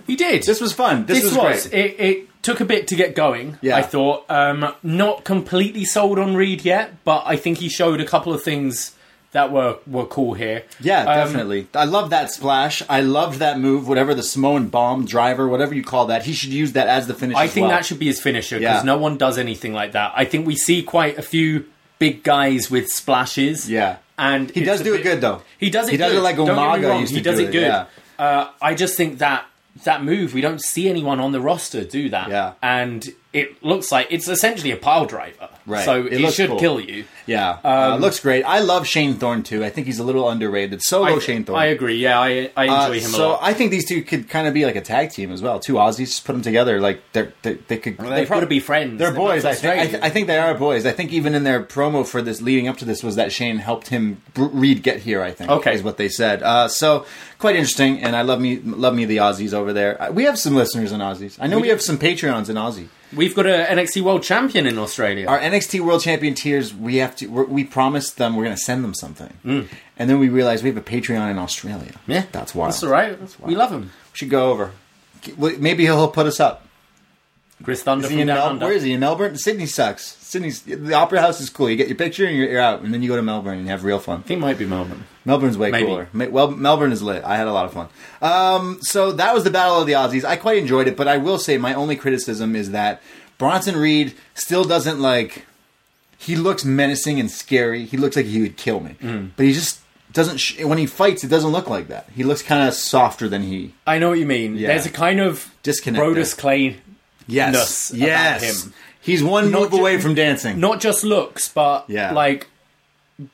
He 0.08 0.16
did. 0.16 0.44
This 0.44 0.60
was 0.60 0.74
fun. 0.74 1.06
This, 1.06 1.22
This 1.22 1.36
was, 1.36 1.38
was. 1.38 1.68
great. 1.68 1.86
It, 1.86 2.00
it 2.00 2.29
took 2.42 2.60
a 2.60 2.66
bit 2.66 2.88
to 2.88 2.96
get 2.96 3.16
going. 3.16 3.58
Yeah. 3.62 3.78
I 3.78 3.82
thought. 3.82 4.26
Um, 4.30 4.74
not 4.84 5.24
completely 5.24 5.86
sold 5.86 6.20
on 6.20 6.36
Reed 6.36 6.64
yet, 6.66 7.04
but 7.04 7.24
I 7.26 7.36
think 7.36 7.58
he 7.60 7.70
showed 7.70 8.00
a 8.02 8.06
couple 8.06 8.34
of 8.34 8.42
things 8.44 8.96
that 9.32 9.52
were 9.52 9.78
were 9.86 10.06
cool 10.08 10.34
here. 10.34 10.64
Yeah, 10.80 11.02
Um, 11.02 11.06
definitely. 11.06 11.68
I 11.76 11.86
love 11.86 12.10
that 12.10 12.32
splash. 12.32 12.82
I 12.90 13.02
loved 13.02 13.38
that 13.40 13.60
move, 13.60 13.88
whatever 13.88 14.16
the 14.16 14.24
Samoan 14.24 14.70
bomb 14.70 15.06
driver, 15.06 15.48
whatever 15.48 15.76
you 15.76 15.84
call 15.84 16.08
that. 16.08 16.24
He 16.26 16.34
should 16.34 16.50
use 16.52 16.72
that 16.74 16.88
as 16.88 17.06
the 17.06 17.14
finish. 17.14 17.38
I 17.38 17.48
think 17.48 17.68
well. 17.68 17.76
that 17.78 17.86
should 17.86 18.00
be 18.00 18.08
his 18.08 18.20
finisher 18.20 18.58
because 18.58 18.78
Yeah. 18.78 18.84
no 18.84 18.98
one 18.98 19.18
does 19.18 19.38
anything 19.38 19.74
like 19.74 19.92
that. 19.92 20.14
I 20.16 20.26
think 20.26 20.48
we 20.48 20.56
see 20.56 20.82
quite 20.82 21.20
a 21.20 21.22
few 21.22 21.66
big 22.00 22.24
guys 22.24 22.72
with 22.72 22.90
splashes. 22.90 23.70
Yeah. 23.70 23.98
and 24.18 24.50
He 24.52 24.64
does 24.64 24.82
do 24.82 24.96
it 24.96 25.04
good, 25.04 25.22
though. 25.22 25.42
He 25.60 25.70
does 25.70 25.88
it. 25.90 25.92
He 25.92 25.98
does 25.98 26.12
good. 26.14 26.18
it 26.20 26.22
like 26.22 26.36
Don't 26.38 26.48
get 26.48 26.56
me 26.56 26.62
Umaga 26.62 27.00
used 27.02 27.14
He 27.14 27.22
does 27.22 27.38
do 27.38 27.44
it 27.44 27.50
it, 27.50 27.52
good. 27.52 27.62
yeah. 27.68 27.86
Uh, 28.18 28.50
I 28.62 28.74
just 28.74 28.98
think 28.98 29.20
that 29.20 29.46
that 29.84 30.04
move 30.04 30.34
we 30.34 30.42
don't 30.42 30.62
see 30.62 30.90
anyone 30.90 31.20
on 31.20 31.32
the 31.32 31.42
roster 31.42 31.84
do 31.84 32.10
that. 32.10 32.30
Yeah. 32.30 32.54
and 32.62 33.08
it 33.32 33.62
looks 33.64 33.92
like 33.92 34.08
it's 34.10 34.28
essentially 34.28 34.72
a 34.72 34.78
pile 34.78 35.06
driver. 35.06 35.50
Right. 35.70 35.86
So 35.86 36.06
It 36.06 36.20
looks 36.20 36.36
should 36.36 36.50
cool. 36.50 36.60
kill 36.60 36.80
you. 36.80 37.06
Yeah, 37.28 37.60
uh, 37.64 37.98
looks 38.02 38.20
great. 38.20 38.44
I 38.44 38.60
love 38.60 38.88
Shane 38.88 39.14
Thorne 39.14 39.44
too. 39.44 39.64
I 39.64 39.70
think 39.70 39.86
he's 39.86 40.00
a 40.00 40.04
little 40.04 40.28
underrated. 40.28 40.82
Solo 40.82 41.18
I, 41.18 41.20
Shane 41.20 41.44
Thorne. 41.44 41.60
I 41.60 41.66
agree. 41.68 41.96
Yeah, 41.98 42.20
I, 42.20 42.50
I 42.58 42.68
Uh, 42.68 42.92
enjoy 42.92 43.00
him 43.00 43.10
a 43.10 43.12
lot. 43.12 43.18
so 43.18 43.30
lot. 43.30 43.40
I 43.44 43.54
think 43.54 43.70
these 43.70 43.88
two 43.88 44.02
could 44.02 44.28
kind 44.30 44.48
of 44.48 44.54
be 44.56 44.66
like 44.66 44.76
a 44.76 44.82
tag 44.82 45.12
team 45.12 45.32
as 45.32 45.40
well. 45.42 45.60
Two 45.60 45.74
Aussies, 45.76 46.08
just 46.08 46.26
put 46.26 46.34
them 46.34 46.42
together. 46.42 46.82
Like 46.82 47.02
they're, 47.14 47.32
they, 47.44 47.54
they 47.68 47.78
could. 47.78 47.98
they've 48.00 48.28
prob- 48.28 48.38
got 48.38 48.40
to 48.40 48.48
be 48.48 48.60
friends. 48.60 48.98
They're 48.98 49.14
boys. 49.14 49.46
I 49.46 49.54
think. 49.54 49.80
I, 49.80 49.86
th-. 49.88 50.04
I 50.04 50.10
think 50.10 50.26
they 50.26 50.40
are 50.40 50.56
boys. 50.56 50.88
I 50.88 50.92
think 50.92 51.14
even 51.14 51.36
in 51.36 51.44
their 51.44 51.62
promo 51.64 52.04
for 52.06 52.24
this, 52.24 52.42
leading 52.42 52.68
up 52.68 52.78
to 52.78 52.86
this, 52.86 53.04
was 53.04 53.16
that 53.16 53.32
Shane 53.32 53.58
helped 53.60 53.90
him 53.90 54.24
Br- 54.34 54.46
Reed 54.46 54.82
get 54.82 55.02
here. 55.02 55.22
I 55.22 55.30
think. 55.32 55.52
Okay. 55.52 55.76
is 55.76 55.84
what 55.84 55.98
they 55.98 56.10
said. 56.10 56.42
Uh, 56.42 56.68
so 56.68 57.06
quite 57.38 57.56
interesting, 57.56 58.02
and 58.02 58.16
I 58.16 58.24
love 58.24 58.42
me 58.42 58.58
love 58.58 58.96
me 58.96 59.06
the 59.06 59.18
Aussies 59.18 59.54
over 59.54 59.72
there. 59.72 60.02
Uh, 60.02 60.12
We 60.12 60.24
have 60.24 60.40
some 60.40 60.56
listeners 60.56 60.92
in 60.92 61.00
Aussies. 61.00 61.38
I 61.40 61.46
know 61.46 61.60
we, 61.60 61.68
have 61.70 61.82
some 61.84 62.00
Patreons 62.00 62.50
in 62.50 62.56
Aussie. 62.56 62.88
We've 63.16 63.36
got 63.36 63.48
an 63.48 63.78
NXT 63.78 64.02
World 64.04 64.22
Champion 64.22 64.68
in 64.68 64.78
Australia. 64.78 65.26
Our 65.28 65.40
NXT 65.40 65.59
World 65.82 66.02
Champion 66.02 66.34
tiers, 66.36 66.74
we 66.74 66.98
have 66.98 67.16
to. 67.18 67.28
We're, 67.28 67.46
we 67.46 67.64
promised 67.64 68.18
them 68.18 68.36
we're 68.36 68.46
going 68.46 68.56
to 68.56 68.62
send 68.62 68.84
them 68.84 68.94
something, 68.94 69.34
and 69.44 70.10
then 70.10 70.20
we 70.20 70.30
realized 70.30 70.64
we 70.64 70.70
have 70.70 70.78
a 70.78 70.82
Patreon 70.82 71.30
in 71.32 71.38
Australia. 71.38 71.92
Mm. 71.92 72.00
yeah, 72.08 72.26
that's 72.32 72.54
wild. 72.56 72.74
That's 72.74 72.84
all 72.84 72.90
right. 72.90 73.18
We 73.42 73.56
love 73.56 73.72
him. 73.72 73.84
We 73.84 73.90
should 74.14 74.30
go 74.30 74.52
over. 74.52 74.72
Maybe 75.38 75.84
he'll 75.84 76.08
put 76.08 76.26
us 76.28 76.40
up. 76.40 76.66
Chris 77.64 77.84
Thunder 77.84 78.06
Is 78.06 78.12
he 78.12 78.22
in 78.22 78.28
Mel- 78.28 78.58
where 78.58 78.72
is 78.72 78.84
he 78.84 78.94
in 78.94 79.02
Melbourne? 79.02 79.38
Sydney 79.38 79.66
sucks. 79.66 80.06
Sydney's 80.06 80.62
the 80.62 80.94
Opera 80.94 81.20
House 81.20 81.42
is 81.42 81.50
cool. 81.50 81.70
You 81.70 81.76
get 81.76 81.90
your 81.90 81.98
picture 81.98 82.26
and 82.26 82.36
you're, 82.38 82.50
you're 82.50 82.62
out, 82.62 82.82
and 82.82 82.94
then 82.94 83.02
you 83.04 83.10
go 83.10 83.18
to 83.18 83.22
Melbourne 83.22 83.56
and 83.58 83.64
you 83.66 83.72
have 83.72 83.84
real 83.84 84.00
fun. 84.00 84.20
I 84.20 84.22
think 84.22 84.40
might 84.40 84.58
be 84.58 84.66
Melbourne. 84.66 85.04
Melbourne's 85.26 85.58
way 85.58 85.70
Maybe. 85.70 85.86
cooler. 85.86 86.08
Well, 86.14 86.52
Melbourne 86.52 86.94
is 86.94 87.02
lit. 87.02 87.24
I 87.26 87.36
had 87.36 87.48
a 87.48 87.52
lot 87.52 87.66
of 87.66 87.74
fun. 87.74 87.90
Um, 88.22 88.80
so 88.82 89.12
that 89.12 89.34
was 89.34 89.44
the 89.44 89.52
Battle 89.52 89.82
of 89.82 89.88
the 89.88 89.94
Aussies. 89.94 90.24
I 90.24 90.38
quite 90.38 90.58
enjoyed 90.58 90.88
it, 90.88 90.96
but 90.96 91.08
I 91.10 91.18
will 91.18 91.38
say 91.38 91.58
my 91.58 91.74
only 91.74 91.98
criticism 91.98 92.56
is 92.56 92.72
that 92.72 93.02
Bronson 93.38 93.76
Reed 93.76 94.16
still 94.36 94.64
doesn't 94.64 95.00
like. 95.00 95.46
He 96.22 96.36
looks 96.36 96.66
menacing 96.66 97.20
and 97.20 97.32
scary. 97.32 97.86
He 97.86 97.96
looks 97.98 98.16
like 98.18 98.26
he 98.26 98.42
would 98.42 98.58
kill 98.58 98.82
me, 98.82 98.96
Mm. 99.02 99.30
but 99.38 99.46
he 99.46 99.54
just 99.54 99.80
doesn't. 100.12 100.38
Sh- 100.38 100.60
when 100.62 100.78
he 100.78 100.86
fights, 100.86 101.24
it 101.24 101.30
doesn't 101.30 101.52
look 101.52 101.70
like 101.70 101.88
that. 101.88 102.08
He 102.16 102.24
looks 102.24 102.42
kind 102.42 102.68
of 102.68 102.74
softer 102.74 103.30
than 103.30 103.44
he. 103.44 103.74
I 103.88 104.00
know 104.00 104.10
what 104.10 104.20
you 104.20 104.26
mean. 104.26 104.58
Yeah. 104.58 104.68
There's 104.68 104.86
a 104.86 104.90
kind 104.92 105.20
of 105.22 105.50
Disconnect 105.64 106.04
Brodus. 106.04 106.38
Clay, 106.38 106.76
Yes, 107.28 107.92
yes. 107.96 108.64
him. 108.66 108.74
He's 109.02 109.24
one 109.24 109.50
Not 109.52 109.62
move 109.62 109.72
ju- 109.72 109.78
away 109.80 109.98
from 110.00 110.14
dancing. 110.14 110.60
not 110.60 110.82
just 110.82 111.04
looks, 111.06 111.48
but 111.48 111.86
Yeah. 111.88 112.12
like 112.12 112.48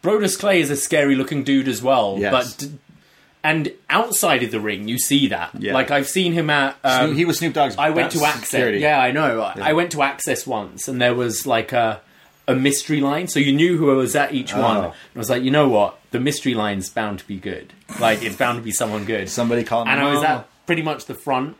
Brodus 0.03 0.37
Clay 0.37 0.61
is 0.61 0.69
a 0.69 0.75
scary 0.75 1.15
looking 1.15 1.43
dude 1.43 1.67
as 1.67 1.81
well. 1.81 2.17
Yes. 2.19 2.31
But 2.31 2.55
d- 2.59 2.71
and 3.43 3.71
outside 3.89 4.41
of 4.43 4.51
the 4.51 4.59
ring, 4.59 4.87
you 4.87 4.97
see 4.99 5.27
that. 5.27 5.51
Yeah. 5.57 5.73
Like 5.73 5.91
I've 5.91 6.07
seen 6.07 6.33
him 6.33 6.49
at. 6.49 6.75
Um, 6.83 7.15
he 7.15 7.25
was 7.25 7.37
Snoop 7.39 7.53
Dogg's. 7.53 7.75
I 7.77 7.89
went 7.91 8.11
to 8.11 8.17
security. 8.19 8.79
Axxess. 8.79 8.81
Yeah, 8.81 8.99
I 8.99 9.11
know. 9.11 9.41
I- 9.41 9.69
I 9.69 9.73
went 9.73 9.91
to 9.91 9.97
Axxess 9.97 10.45
once, 10.47 10.87
and 10.87 10.99
there 11.01 11.13
was 11.15 11.45
like 11.47 11.71
a 11.71 12.01
a 12.47 12.55
mystery 12.55 13.01
line, 13.01 13.27
so 13.27 13.39
you 13.39 13.51
knew 13.53 13.77
who 13.77 13.85
was 13.87 14.15
at 14.15 14.33
each 14.33 14.53
one. 14.53 14.77
Oh. 14.77 14.83
And 14.83 14.93
I 15.15 15.19
was 15.19 15.29
like, 15.29 15.43
you 15.43 15.51
know 15.51 15.67
what, 15.67 15.97
the 16.11 16.19
mystery 16.19 16.53
line's 16.53 16.89
bound 16.89 17.19
to 17.19 17.27
be 17.27 17.37
good. 17.37 17.73
Like 17.99 18.21
it's 18.23 18.35
bound 18.35 18.57
to 18.59 18.63
be 18.63 18.71
someone 18.71 19.05
good. 19.05 19.29
Somebody 19.29 19.63
called. 19.63 19.87
And 19.87 19.99
I 19.99 20.13
was 20.13 20.23
at 20.23 20.47
pretty 20.65 20.81
much 20.83 21.05
the 21.05 21.15
front. 21.15 21.57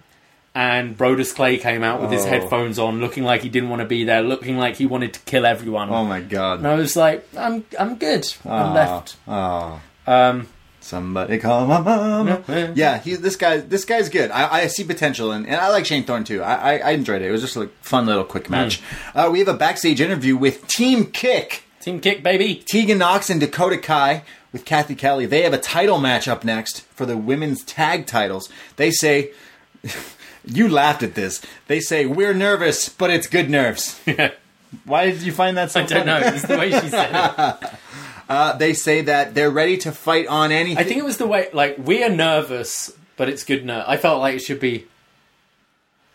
And 0.58 0.98
Brodus 0.98 1.36
Clay 1.36 1.58
came 1.58 1.84
out 1.84 2.02
with 2.02 2.12
his 2.12 2.24
Oh. 2.26 2.30
headphones 2.30 2.80
on, 2.80 3.02
looking 3.02 3.26
like 3.26 3.42
he 3.42 3.50
didn't 3.50 3.68
want 3.70 3.82
to 3.82 3.86
be 3.86 4.06
there, 4.06 4.22
looking 4.22 4.58
like 4.58 4.78
he 4.78 4.86
wanted 4.86 5.14
to 5.16 5.20
kill 5.22 5.46
everyone. 5.46 5.90
Oh 5.90 6.06
my 6.06 6.22
god. 6.22 6.60
And 6.60 6.68
I 6.68 6.76
was 6.76 6.96
like, 6.96 7.28
I'm 7.38 7.66
I'm 7.78 7.96
good. 7.96 8.26
I 8.46 8.72
left. 8.74 9.18
Oh. 9.28 9.82
Um, 10.08 10.48
Somebody 10.86 11.40
call 11.40 11.66
my 11.66 11.80
mom. 11.80 12.44
Yeah. 12.76 13.00
He, 13.00 13.16
this 13.16 13.36
guy, 13.36 13.58
this 13.58 13.86
guy's 13.86 14.08
good. 14.08 14.30
I, 14.30 14.62
I 14.62 14.68
see 14.68 14.84
potential, 14.84 15.32
and, 15.32 15.48
and 15.48 15.56
I 15.56 15.70
like 15.70 15.84
Shane 15.84 16.04
Thorne 16.04 16.24
too. 16.24 16.44
I, 16.44 16.54
I, 16.54 16.78
I 16.78 16.90
enjoyed 16.92 17.24
it. 17.24 17.28
It 17.28 17.32
was 17.32 17.42
just 17.42 17.56
a 17.56 17.70
fun 17.82 18.06
little 18.06 18.24
quick 18.24 18.52
match. 18.52 18.84
Uh, 19.16 19.30
we 19.32 19.40
have 19.40 19.48
a 19.48 19.56
backstage 19.56 20.00
interview 20.00 20.38
with 20.38 20.68
Team 20.68 21.06
Kick. 21.08 21.64
team 21.82 22.00
kick, 22.00 22.22
baby. 22.22 22.64
Tegan 22.64 23.00
Nox 23.00 23.32
and 23.32 23.40
Dakota 23.40 23.80
Kai 23.80 24.22
with 24.54 24.64
Cathy 24.64 24.94
Kelly. 24.94 25.26
They 25.26 25.42
have 25.42 25.54
a 25.54 25.58
title 25.58 25.98
match 25.98 26.28
up 26.28 26.44
next 26.44 26.82
for 26.82 27.08
the 27.08 27.18
women's 27.18 27.64
tag 27.64 28.06
titles. 28.06 28.48
They 28.76 28.92
say, 28.92 29.32
you 30.46 30.70
laughed 30.70 31.02
at 31.02 31.16
this. 31.16 31.42
They 31.66 31.80
say 31.80 32.06
we're 32.06 32.36
nervous, 32.36 32.90
but 32.90 33.10
it's 33.10 33.26
good 33.26 33.50
nerves. 33.50 34.00
Why 34.86 35.10
did 35.10 35.24
you 35.24 35.32
find 35.32 35.58
that 35.58 35.72
so 35.72 35.82
I 35.82 35.86
don't 35.88 36.06
know. 36.06 36.20
It's 36.22 36.46
the 36.46 36.58
way 36.60 36.70
she 36.70 36.90
said 36.90 37.10
it. 37.12 37.70
Uh, 38.28 38.58
they 38.58 38.74
say 38.74 39.02
that 39.02 39.36
they're 39.36 39.52
ready 39.52 39.78
to 39.78 39.92
fight 39.92 40.28
on 40.28 40.52
anything. 40.52 40.78
I 40.78 40.84
think 40.84 40.98
it 41.00 41.06
was 41.06 41.18
the 41.18 41.28
way, 41.28 41.48
like, 41.54 41.78
we 41.78 42.04
are 42.04 42.10
nervous, 42.10 42.92
but 43.18 43.30
it's 43.30 43.44
good 43.44 43.66
nerve. 43.66 43.86
I 43.88 43.98
felt 43.98 44.20
like 44.20 44.36
it 44.36 44.40
should 44.42 44.60
be, 44.60 44.86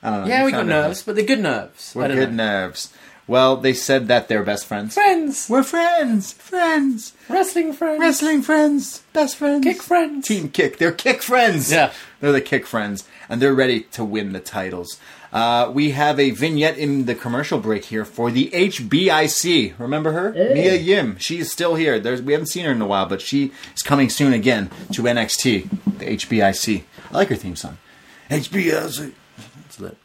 I 0.03 0.11
don't 0.11 0.21
know. 0.23 0.27
yeah, 0.29 0.45
we 0.45 0.51
got 0.51 0.67
nerves, 0.67 1.03
but 1.03 1.15
they're 1.15 1.25
good 1.25 1.41
nerves. 1.41 1.93
We're 1.95 2.09
good 2.09 2.33
know. 2.33 2.45
nerves. 2.45 2.93
Well, 3.27 3.57
they 3.59 3.75
said 3.75 4.09
that 4.09 4.27
they're 4.27 4.43
best 4.43 4.67
friends. 4.67 4.95
Friends, 4.95 5.47
We're 5.49 5.63
friends, 5.63 6.33
friends, 6.33 7.13
wrestling 7.29 7.73
friends, 7.73 8.01
wrestling 8.01 8.43
friends, 8.43 9.03
best 9.13 9.37
friends, 9.37 9.63
kick 9.63 9.83
friends. 9.83 10.27
Team 10.27 10.49
Kick. 10.49 10.79
They're 10.79 10.91
Kick 10.91 11.23
friends. 11.23 11.71
Yeah. 11.71 11.93
they're 12.19 12.33
the 12.33 12.41
Kick 12.41 12.67
friends, 12.67 13.05
and 13.29 13.41
they're 13.41 13.55
ready 13.55 13.83
to 13.93 14.03
win 14.05 14.33
the 14.33 14.41
titles. 14.41 14.99
Uh, 15.33 15.71
we 15.73 15.93
have 15.93 16.19
a 16.19 16.31
vignette 16.31 16.77
in 16.77 17.07
the 17.07 17.15
commercial 17.15 17.61
break 17.61 17.85
here 17.85 18.05
for 18.05 18.31
the 18.31 18.51
HBIC. 18.51 19.75
Remember 19.79 20.13
her? 20.13 20.33
Mia 20.33 20.75
Yim. 20.75 21.17
She 21.19 21.39
is 21.39 21.53
still 21.53 21.77
here. 21.77 22.01
There's, 22.01 22.21
we 22.21 22.33
haven't 22.33 22.49
seen 22.49 22.65
her 22.65 22.73
in 22.73 22.83
a 22.83 22.87
while, 22.87 23.07
but 23.07 23.21
she 23.21 23.53
is 23.75 23.83
coming 23.83 24.11
soon 24.11 24.33
again 24.33 24.71
to 24.93 25.03
NXT, 25.03 25.99
the 25.99 26.07
HBIC. 26.17 26.83
I 27.13 27.15
like 27.17 27.29
her 27.29 27.37
theme 27.37 27.57
song. 27.57 27.79
HBIC. 28.29 29.13
That's 29.63 29.81
lit. 29.81 29.97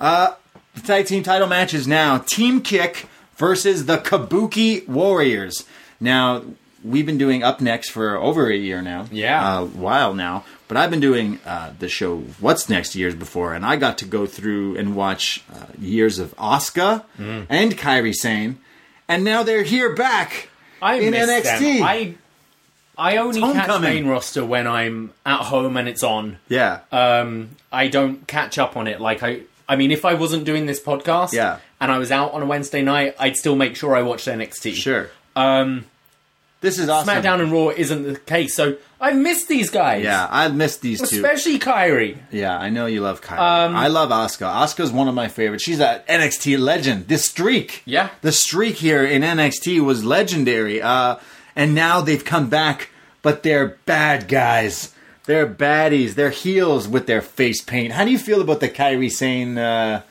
Uh, 0.00 0.34
the 0.74 0.80
tag 0.80 1.06
team 1.06 1.22
title 1.22 1.46
match 1.48 1.74
is 1.74 1.86
now 1.86 2.18
Team 2.18 2.60
Kick 2.60 3.06
versus 3.36 3.86
the 3.86 3.98
Kabuki 3.98 4.86
Warriors. 4.88 5.64
Now, 6.00 6.42
we've 6.82 7.06
been 7.06 7.18
doing 7.18 7.42
upNXT 7.42 7.90
for 7.90 8.16
over 8.16 8.50
a 8.50 8.56
year 8.56 8.82
now. 8.82 9.06
Yeah. 9.12 9.60
A 9.60 9.64
while 9.64 10.14
now. 10.14 10.44
But 10.72 10.78
I've 10.80 10.90
been 10.90 11.00
doing 11.00 11.38
uh, 11.44 11.74
the 11.78 11.86
show 11.90 12.20
What's 12.40 12.70
Next 12.70 12.96
years 12.96 13.14
before, 13.14 13.52
and 13.52 13.62
I 13.62 13.76
got 13.76 13.98
to 13.98 14.06
go 14.06 14.24
through 14.24 14.78
and 14.78 14.96
watch 14.96 15.44
uh, 15.54 15.66
years 15.78 16.18
of 16.18 16.34
Asuka 16.36 17.04
Mm. 17.20 17.44
and 17.50 17.76
Kairi 17.76 18.14
Sane, 18.14 18.58
and 19.06 19.22
now 19.22 19.42
they're 19.42 19.64
here 19.64 19.94
back 19.94 20.48
I 20.80 20.94
in 20.94 21.12
NXT. 21.12 21.58
Them. 21.60 21.82
I 21.82 22.14
I 22.96 23.18
only 23.18 23.42
catch 23.42 23.82
main 23.82 24.06
roster 24.06 24.46
when 24.46 24.66
I'm 24.66 25.12
at 25.26 25.40
home 25.42 25.76
and 25.76 25.88
it's 25.90 26.02
on. 26.02 26.38
yeah. 26.48 26.80
Um, 26.90 27.50
I 27.70 27.88
don't 27.88 28.26
catch 28.26 28.56
up 28.56 28.74
on 28.74 28.86
it. 28.86 28.98
Like 28.98 29.22
I, 29.22 29.40
I 29.68 29.76
mean, 29.76 29.90
if 29.90 30.06
I 30.06 30.14
wasn't 30.14 30.44
doing 30.46 30.64
this 30.64 30.80
podcast, 30.80 31.34
Yeah. 31.34 31.58
and 31.82 31.92
I 31.92 31.98
was 31.98 32.10
out 32.10 32.32
on 32.32 32.40
a 32.42 32.46
Wednesday 32.46 32.80
night, 32.80 33.14
I'd 33.18 33.36
still 33.36 33.56
make 33.56 33.76
sure 33.76 33.94
I 33.94 34.00
watched 34.00 34.26
NXT. 34.26 34.72
sure. 34.72 35.10
Um, 35.36 35.84
This 36.62 36.78
is 36.78 36.88
awesome. 36.88 37.14
SmackDown 37.14 37.40
and 37.42 37.52
Raw 37.52 37.68
isn't 37.68 38.02
the 38.04 38.18
case, 38.18 38.54
so 38.54 38.76
I 39.00 39.12
miss 39.12 39.44
these 39.46 39.68
guys. 39.68 40.04
Yeah, 40.04 40.26
I 40.30 40.48
missed 40.48 40.80
these 40.80 40.98
two. 41.00 41.16
especially 41.16 41.58
Kairi. 41.58 42.16
Yeah, 42.30 42.56
I 42.56 42.70
know 42.70 42.86
you 42.86 43.00
love 43.02 43.20
Kairi. 43.20 43.38
Um, 43.38 43.76
I 43.76 43.88
love 43.88 44.08
Asuka. 44.10 44.46
Asuka's 44.50 44.90
one 44.92 45.08
of 45.08 45.14
my 45.14 45.28
favorites. 45.28 45.64
She's 45.64 45.80
an 45.80 46.00
NXT 46.08 46.58
legend. 46.58 47.08
This 47.08 47.24
streak, 47.26 47.82
Yeah. 47.84 48.08
the 48.22 48.32
streak 48.32 48.76
here 48.76 49.04
in 49.04 49.22
NXT 49.22 49.80
was 49.84 50.04
legendary. 50.04 50.80
Uh, 50.80 51.16
and 51.54 51.74
now 51.74 52.00
they've 52.00 52.24
come 52.24 52.48
back, 52.48 52.88
but 53.22 53.42
they're 53.42 53.76
bad 53.84 54.28
guys. 54.28 54.94
They're 55.26 55.46
baddies. 55.46 56.14
They're 56.14 56.30
heels 56.30 56.88
with 56.88 57.06
their 57.06 57.22
face 57.22 57.62
paint. 57.62 57.92
How 57.92 58.04
do 58.04 58.10
you 58.10 58.18
feel 58.18 58.40
about 58.40 58.60
the 58.60 58.68
Kairi 58.68 59.10
Sane 59.10 59.58
uh, 59.58 60.02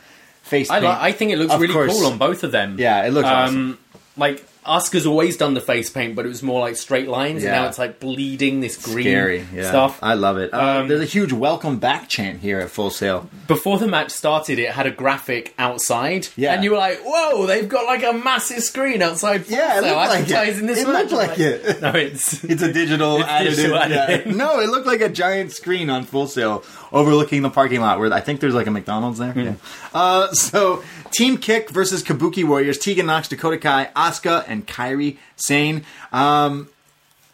face 0.43 0.69
I, 0.69 0.79
paint? 0.79 0.83
li- 0.91 0.97
I 0.99 1.11
think 1.11 1.31
it 1.31 1.37
looks 1.37 1.53
Of 1.53 1.61
really 1.61 1.73
course. 1.73 1.91
cool 1.93 2.05
on 2.07 2.17
both 2.17 2.43
of 2.43 2.51
them. 2.51 2.75
Yeah, 2.77 3.05
it 3.05 3.11
looks 3.11 3.27
awesome. 3.27 3.55
um, 3.71 3.77
Like 4.17 4.45
Asuka's 4.65 5.07
always 5.07 5.37
done 5.37 5.55
the 5.55 5.61
face 5.61 5.89
paint, 5.89 6.15
but 6.15 6.23
it 6.23 6.29
was 6.29 6.43
more 6.43 6.59
like 6.59 6.75
straight 6.75 7.07
lines, 7.07 7.43
and 7.43 7.51
Yeah. 7.51 7.61
now 7.63 7.67
it's 7.67 7.79
like 7.79 7.99
bleeding 7.99 8.61
this 8.61 8.77
green 8.77 9.05
Scary 9.05 9.45
yeah. 9.55 9.67
stuff. 9.67 9.97
I 10.03 10.13
love 10.13 10.37
it. 10.37 10.53
Uh, 10.53 10.81
Um, 10.81 10.87
there's 10.87 11.01
a 11.01 11.05
huge 11.05 11.33
welcome 11.33 11.77
back 11.79 12.07
chant 12.09 12.41
here 12.41 12.59
at 12.59 12.69
Full 12.69 12.91
Sail. 12.91 13.27
Before 13.47 13.79
the 13.79 13.87
match 13.87 14.11
started, 14.11 14.59
it 14.59 14.69
had 14.69 14.85
a 14.85 14.91
graphic 14.91 15.55
outside, 15.57 16.27
Yeah. 16.35 16.53
and 16.53 16.63
you 16.63 16.71
were 16.71 16.77
like, 16.77 16.99
"Whoa, 17.03 17.47
they've 17.47 17.67
got 17.67 17.85
like 17.87 18.03
a 18.03 18.13
massive 18.13 18.61
screen 18.63 19.01
outside." 19.01 19.45
Full 19.47 19.57
Yeah, 19.57 19.79
it 19.79 19.81
Sail 19.83 19.95
like 19.95 20.09
it. 20.11 20.31
advertising 20.31 20.67
this 20.67 20.77
It 20.79 20.87
match." 20.87 21.09
looked 21.11 21.13
I'm 21.13 21.29
like 21.29 21.39
it. 21.39 21.81
No, 21.81 21.89
it's 21.93 22.43
It's 22.51 22.61
a 22.61 22.71
digital 22.71 23.17
It's 23.19 23.27
added 23.27 23.55
digital 23.55 23.77
yeah. 23.89 24.21
No, 24.27 24.59
it 24.59 24.69
looked 24.69 24.85
like 24.85 25.01
a 25.01 25.09
giant 25.09 25.53
screen 25.53 25.89
on 25.89 26.03
Full 26.03 26.27
Sail 26.27 26.63
overlooking 26.91 27.41
the 27.41 27.49
parking 27.49 27.81
lot 27.81 27.99
where 27.99 28.11
I 28.13 28.19
think 28.21 28.39
there's 28.39 28.53
like 28.53 28.67
a 28.67 28.71
McDonald's 28.71 29.19
there. 29.19 29.37
Yeah. 29.37 29.53
Uh, 29.93 30.31
so, 30.31 30.83
Team 31.11 31.37
Kick 31.37 31.69
versus 31.69 32.03
Kabuki 32.03 32.43
Warriors. 32.43 32.77
Tegan 32.77 33.05
Nox, 33.05 33.27
Dakota 33.27 33.57
Kai, 33.57 33.89
Asuka, 33.95 34.43
and 34.47 34.67
Kairi 34.67 35.17
Sane. 35.35 35.83
Um, 36.11 36.69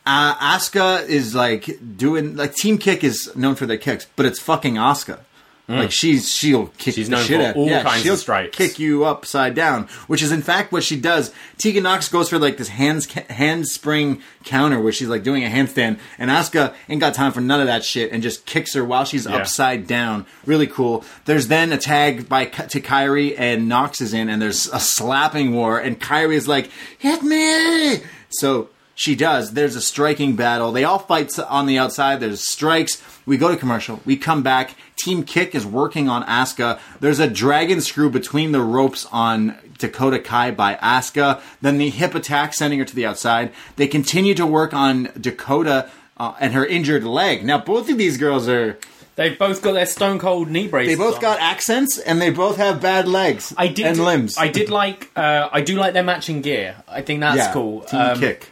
uh, 0.05 0.35
Asuka 0.35 1.07
is 1.07 1.35
like 1.35 1.79
doing 1.97 2.35
like 2.35 2.55
Team 2.55 2.77
Kick 2.77 3.03
is 3.03 3.35
known 3.35 3.55
for 3.55 3.65
their 3.65 3.77
kicks, 3.77 4.07
but 4.15 4.25
it's 4.25 4.39
fucking 4.39 4.75
Asuka. 4.75 5.19
Like 5.69 5.89
mm. 5.89 5.91
she's 5.91 6.31
she'll 6.31 6.67
kick 6.77 6.95
She's 6.95 7.09
the 7.09 7.21
shit 7.23 7.41
out. 7.41 7.57
all 7.57 7.67
yeah, 7.67 7.83
kinds 7.83 8.01
she'll 8.01 8.15
strikes. 8.15 8.55
Kick 8.55 8.79
you 8.79 9.03
upside 9.03 9.53
down, 9.53 9.89
which 10.07 10.21
is 10.21 10.31
in 10.31 10.41
fact 10.41 10.71
what 10.71 10.81
she 10.81 10.97
does. 10.97 11.33
Tegan 11.57 11.83
Nox 11.83 12.07
goes 12.07 12.29
for 12.29 12.39
like 12.39 12.55
this 12.55 12.69
hands 12.69 13.05
handspring 13.29 14.21
counter 14.45 14.79
where 14.79 14.93
she's 14.93 15.09
like 15.09 15.23
doing 15.23 15.43
a 15.43 15.49
handstand, 15.49 15.99
and 16.17 16.29
Asuka 16.31 16.73
ain't 16.87 17.01
got 17.01 17.13
time 17.13 17.33
for 17.33 17.41
none 17.41 17.59
of 17.59 17.67
that 17.67 17.83
shit 17.83 18.13
and 18.13 18.23
just 18.23 18.45
kicks 18.45 18.73
her 18.75 18.85
while 18.85 19.03
she's 19.03 19.25
Yeah. 19.25 19.35
upside 19.35 19.87
down. 19.87 20.25
Really 20.45 20.67
cool. 20.67 21.03
There's 21.25 21.47
then 21.47 21.73
a 21.73 21.77
tag 21.77 22.29
by 22.29 22.45
to 22.45 22.79
Kairi 22.79 23.35
and 23.37 23.67
Nox 23.67 23.99
is 23.99 24.13
in, 24.13 24.29
and 24.29 24.41
there's 24.41 24.67
a 24.67 24.79
slapping 24.79 25.53
war, 25.53 25.79
and 25.79 25.99
Kairi 25.99 26.35
is 26.35 26.47
like, 26.47 26.69
"Hit 26.97 27.23
me!" 27.23 27.99
So 28.29 28.69
she 28.97 29.15
does. 29.15 29.51
There's 29.53 29.75
a 29.75 29.81
striking 29.81 30.35
battle. 30.35 30.71
They 30.71 30.83
all 30.83 30.97
fight 30.97 31.37
on 31.39 31.67
the 31.67 31.77
outside. 31.77 32.19
There's 32.19 32.41
strikes. 32.45 33.01
We 33.27 33.37
go 33.37 33.49
to 33.49 33.55
commercial. 33.55 34.01
We 34.05 34.17
come 34.17 34.41
back. 34.41 34.73
Team 34.95 35.23
Kick 35.23 35.53
is 35.53 35.65
working 35.67 36.09
on 36.09 36.23
Asuka. 36.23 36.79
There's 36.99 37.19
a 37.19 37.29
dragon 37.29 37.79
screw 37.81 38.09
between 38.09 38.51
the 38.53 38.61
ropes 38.61 39.05
on 39.11 39.55
Dakota 39.77 40.17
Kai 40.17 40.49
by 40.49 40.73
Asuka. 40.75 41.39
Then 41.61 41.77
the 41.77 41.91
hip 41.91 42.15
attack 42.15 42.55
sending 42.55 42.79
her 42.79 42.85
to 42.85 42.95
the 42.95 43.05
outside. 43.05 43.51
They 43.75 43.85
continue 43.87 44.33
to 44.33 44.45
work 44.47 44.73
on 44.73 45.09
Dakota 45.21 45.89
uh, 46.17 46.33
and 46.39 46.53
her 46.53 46.65
injured 46.65 47.03
leg. 47.03 47.45
Now 47.45 47.59
both 47.59 47.91
of 47.91 47.99
these 47.99 48.17
girls 48.17 48.49
are. 48.49 48.79
they've 49.15 49.37
both 49.37 49.61
got 49.61 49.73
their 49.73 49.85
Stone 49.85 50.17
Cold 50.17 50.49
knee 50.49 50.67
braces. 50.67 50.97
They 50.97 51.03
both 51.03 51.17
on. 51.17 51.21
got 51.21 51.39
accents 51.39 51.99
and 51.99 52.19
they 52.19 52.31
both 52.31 52.57
have 52.57 52.81
bad 52.81 53.07
legs. 53.07 53.53
I 53.55 53.67
did 53.67 53.85
and 53.85 54.03
limbs. 54.03 54.35
I 54.39 54.47
did 54.47 54.71
like. 54.71 55.11
Uh, 55.15 55.49
I 55.51 55.61
do 55.61 55.75
like 55.75 55.93
their 55.93 56.01
matching 56.03 56.41
gear. 56.41 56.77
I 56.87 57.03
think 57.03 57.19
that's 57.19 57.37
yeah, 57.37 57.53
cool. 57.53 57.81
Team 57.81 57.99
Um, 58.01 58.19
Kick. 58.19 58.49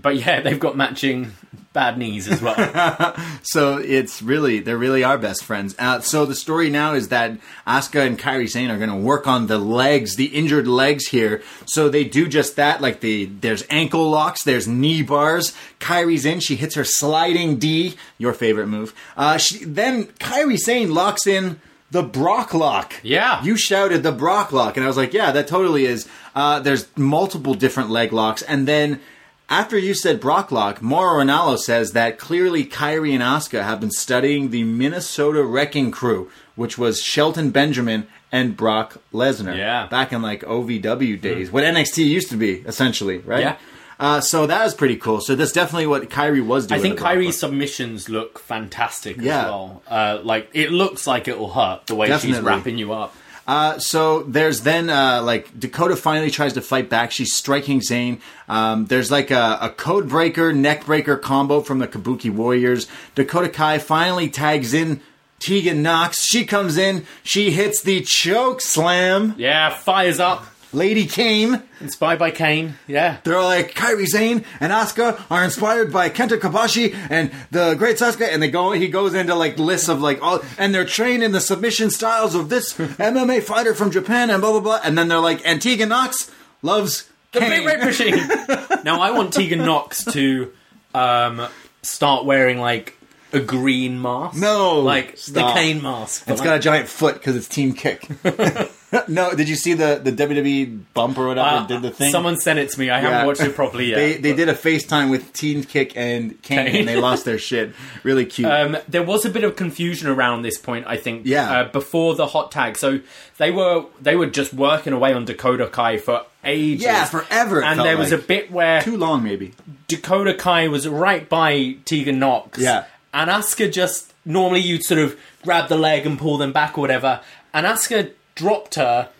But 0.00 0.16
yeah, 0.16 0.40
they've 0.40 0.60
got 0.60 0.76
matching 0.76 1.32
bad 1.72 1.98
knees 1.98 2.28
as 2.28 2.42
well. 2.42 3.14
So 3.42 3.78
it's 3.78 4.20
really 4.20 4.58
they 4.60 4.74
really 4.74 5.04
are 5.04 5.16
best 5.16 5.42
friends. 5.42 5.74
Uh, 5.78 6.00
so 6.00 6.26
the 6.26 6.34
story 6.34 6.68
now 6.68 6.92
is 6.92 7.08
that 7.08 7.38
Asuka 7.66 8.06
and 8.06 8.18
Kairi 8.18 8.46
Sane 8.46 8.70
are 8.70 8.76
going 8.76 8.90
to 8.90 8.96
work 8.96 9.26
on 9.26 9.46
the 9.46 9.56
legs, 9.56 10.16
the 10.16 10.26
injured 10.26 10.68
legs 10.68 11.06
here. 11.06 11.42
So 11.64 11.88
they 11.88 12.04
do 12.04 12.28
just 12.28 12.56
that. 12.56 12.82
Like 12.82 13.00
the 13.00 13.24
there's 13.24 13.64
ankle 13.70 14.10
locks, 14.10 14.42
there's 14.42 14.68
knee 14.68 15.02
bars. 15.02 15.54
Kairi's 15.80 16.26
in, 16.26 16.40
she 16.40 16.56
hits 16.56 16.74
her 16.74 16.84
sliding 16.84 17.56
D, 17.56 17.94
your 18.18 18.34
favorite 18.34 18.66
move. 18.66 18.94
Uh, 19.16 19.38
she, 19.38 19.64
then 19.64 20.04
Kairi 20.04 20.58
Sane 20.58 20.92
locks 20.92 21.26
in. 21.26 21.60
The 21.90 22.02
Brock 22.02 22.52
lock. 22.52 22.92
Yeah. 23.02 23.42
You 23.42 23.56
shouted 23.56 24.02
the 24.02 24.12
Brock 24.12 24.52
lock, 24.52 24.76
and 24.76 24.84
I 24.84 24.86
was 24.86 24.98
like, 24.98 25.14
yeah, 25.14 25.30
that 25.30 25.48
totally 25.48 25.86
is. 25.86 26.06
Uh, 26.34 26.60
there's 26.60 26.86
multiple 26.98 27.54
different 27.54 27.88
leg 27.88 28.12
locks, 28.12 28.42
and 28.42 28.68
then 28.68 29.00
after 29.48 29.78
you 29.78 29.94
said 29.94 30.20
Brock 30.20 30.52
lock, 30.52 30.82
Mauro 30.82 31.22
Ranallo 31.22 31.58
says 31.58 31.92
that 31.92 32.18
clearly 32.18 32.64
Kairi 32.64 33.12
and 33.12 33.22
Asuka 33.22 33.62
have 33.64 33.80
been 33.80 33.90
studying 33.90 34.50
the 34.50 34.64
Minnesota 34.64 35.42
Wrecking 35.42 35.90
Crew, 35.90 36.30
which 36.54 36.76
was 36.76 37.00
Shelton 37.02 37.50
Benjamin 37.50 38.06
and 38.30 38.56
Brock 38.56 38.98
Lesnar. 39.12 39.56
Yeah. 39.56 39.86
Back 39.86 40.12
in 40.12 40.20
like 40.22 40.42
OVW 40.42 41.20
days, 41.20 41.50
what 41.50 41.64
NXT 41.64 42.04
used 42.06 42.30
to 42.30 42.36
be, 42.36 42.56
essentially, 42.60 43.18
right? 43.18 43.40
Yeah. 43.40 43.56
Uh, 44.00 44.20
so 44.20 44.46
that 44.46 44.64
is 44.66 44.74
pretty 44.74 44.96
cool. 44.96 45.20
So 45.20 45.34
that's 45.34 45.50
definitely 45.50 45.88
what 45.88 46.08
Kairi 46.08 46.44
was 46.44 46.66
doing. 46.68 46.78
I 46.78 46.82
think 46.82 46.98
Kairi's 47.00 47.38
submissions 47.40 48.08
look 48.08 48.38
fantastic 48.38 49.16
Yeah. 49.16 49.40
as 49.40 49.44
well. 49.46 49.82
Uh, 49.88 50.18
like 50.22 50.50
it 50.52 50.70
looks 50.70 51.06
like 51.06 51.26
it'll 51.26 51.50
hurt 51.50 51.86
the 51.86 51.96
way 51.96 52.16
she's 52.18 52.38
wrapping 52.40 52.78
you 52.78 52.92
up. 52.92 53.14
Uh, 53.48 53.78
so 53.78 54.24
there's 54.24 54.60
then 54.60 54.90
uh, 54.90 55.22
like 55.22 55.58
Dakota 55.58 55.96
finally 55.96 56.30
tries 56.30 56.52
to 56.52 56.60
fight 56.60 56.90
back. 56.90 57.10
She's 57.10 57.34
striking 57.34 57.80
Sane. 57.80 58.20
Um, 58.46 58.84
there's 58.86 59.10
like 59.10 59.30
a, 59.30 59.58
a 59.62 59.70
code 59.70 60.06
breaker, 60.06 60.52
neck 60.52 60.84
breaker 60.84 61.16
combo 61.16 61.62
from 61.62 61.78
the 61.78 61.88
Kabuki 61.88 62.30
Warriors. 62.30 62.86
Dakota 63.14 63.48
Kai 63.48 63.78
finally 63.78 64.28
tags 64.28 64.74
in 64.74 65.00
Tegan 65.38 65.82
Nox. 65.82 66.26
She 66.26 66.44
comes 66.44 66.76
in. 66.76 67.06
She 67.22 67.50
hits 67.50 67.80
the 67.80 68.02
choke 68.02 68.60
slam. 68.60 69.34
Yeah, 69.38 69.70
fires 69.70 70.20
up. 70.20 70.44
Lady 70.72 71.06
Kane. 71.06 71.62
Inspired 71.80 72.18
by 72.18 72.30
Kane. 72.30 72.74
Yeah. 72.86 73.18
They're 73.24 73.42
like 73.42 73.74
Kairi 73.74 74.06
Sane 74.06 74.44
and 74.60 74.72
Asuka 74.72 75.20
are 75.30 75.42
inspired 75.42 75.92
by 75.92 76.10
Kenta 76.10 76.38
Kobashi 76.38 76.94
and 77.08 77.30
the 77.50 77.74
Great 77.74 77.96
Sasuke, 77.96 78.28
and 78.32 78.42
they 78.42 78.50
go. 78.50 78.72
He 78.72 78.88
goes 78.88 79.14
into 79.14 79.34
like 79.34 79.58
lists 79.58 79.88
of 79.88 80.00
like 80.02 80.20
all, 80.22 80.40
and 80.58 80.74
they're 80.74 80.84
trained 80.84 81.22
in 81.22 81.32
the 81.32 81.40
submission 81.40 81.90
styles 81.90 82.34
of 82.34 82.48
this 82.48 82.74
MMA 82.74 83.42
fighter 83.42 83.74
from 83.74 83.90
Japan, 83.90 84.28
and 84.30 84.40
blah 84.40 84.52
blah 84.52 84.60
blah. 84.60 84.80
And 84.84 84.98
then 84.98 85.08
they're 85.08 85.20
like, 85.20 85.40
and 85.46 85.60
Tegan 85.62 85.88
Nox 85.88 86.30
loves 86.62 87.08
The 87.32 87.40
Kane. 87.40 87.50
Big 87.50 87.66
Red 87.66 87.80
Machine. 87.84 88.16
now 88.84 89.00
I 89.00 89.12
want 89.12 89.32
Tegan 89.32 89.60
Nox 89.60 90.04
to 90.12 90.52
um, 90.94 91.46
start 91.82 92.24
wearing 92.26 92.58
like 92.58 92.94
a 93.32 93.40
green 93.40 94.00
mask. 94.02 94.36
No, 94.38 94.80
like 94.80 95.16
stop. 95.16 95.54
the 95.54 95.60
Kane 95.60 95.82
mask. 95.82 96.24
It's 96.28 96.40
like- 96.40 96.44
got 96.46 96.56
a 96.56 96.60
giant 96.60 96.88
foot 96.88 97.14
because 97.14 97.36
it's 97.36 97.48
Team 97.48 97.72
Kick. 97.72 98.06
no, 99.08 99.34
did 99.34 99.48
you 99.48 99.56
see 99.56 99.74
the 99.74 100.00
the 100.02 100.10
WWE 100.12 100.80
bump 100.94 101.18
or 101.18 101.28
whatever? 101.28 101.46
Uh, 101.48 101.66
did 101.66 101.82
the 101.82 101.90
thing? 101.90 102.10
Someone 102.10 102.36
sent 102.38 102.58
it 102.58 102.70
to 102.70 102.80
me. 102.80 102.88
I 102.90 103.00
Yeah. 103.00 103.08
haven't 103.10 103.26
watched 103.26 103.40
it 103.42 103.54
properly 103.54 103.86
yet. 103.90 103.96
They 103.96 104.16
they 104.16 104.30
but- 104.32 104.36
did 104.36 104.48
a 104.48 104.54
FaceTime 104.54 105.10
with 105.10 105.32
Team 105.32 105.62
Kick 105.62 105.92
and 105.96 106.40
Kane, 106.42 106.66
Kane. 106.66 106.76
and 106.76 106.88
they 106.88 106.96
lost 106.96 107.24
their 107.24 107.38
shit. 107.38 107.72
Really 108.02 108.24
cute. 108.34 108.48
Um, 108.50 108.76
there 108.88 109.02
was 109.02 109.24
a 109.24 109.30
bit 109.30 109.44
of 109.44 109.56
confusion 109.56 110.08
around 110.08 110.42
this 110.42 110.58
point, 110.58 110.86
I 110.88 110.96
think. 110.96 111.22
Yeah. 111.26 111.50
Uh, 111.50 111.64
before 111.70 112.14
the 112.14 112.26
hot 112.28 112.50
tag, 112.50 112.78
so 112.78 113.00
they 113.36 113.50
were 113.50 113.84
they 114.00 114.16
were 114.16 114.26
just 114.26 114.54
working 114.54 114.92
away 114.92 115.12
on 115.12 115.24
Dakota 115.26 115.66
Kai 115.66 115.98
for 115.98 116.24
ages. 116.44 116.84
Yeah, 116.84 117.04
forever, 117.04 117.62
And 117.62 117.80
there 117.80 117.98
was 117.98 118.10
like. 118.12 118.20
a 118.20 118.24
bit 118.24 118.50
where 118.50 118.80
Too 118.80 118.96
long, 118.96 119.22
maybe. 119.22 119.52
Dakota 119.88 120.32
Kai 120.34 120.68
was 120.68 120.88
right 120.88 121.28
by 121.28 121.76
Tegan 121.84 122.18
Nox. 122.18 122.58
Yeah. 122.58 122.84
And 123.12 123.28
Asuka 123.30 123.70
just 123.72 124.12
normally 124.24 124.60
you'd 124.60 124.84
sort 124.84 125.00
of 125.00 125.18
grab 125.42 125.68
the 125.68 125.76
leg 125.76 126.06
and 126.06 126.18
pull 126.18 126.36
them 126.38 126.52
back 126.52 126.78
or 126.78 126.82
whatever. 126.82 127.20
And 127.54 127.66
Asuka 127.66 128.12
dropped 128.38 128.76
her 128.76 129.10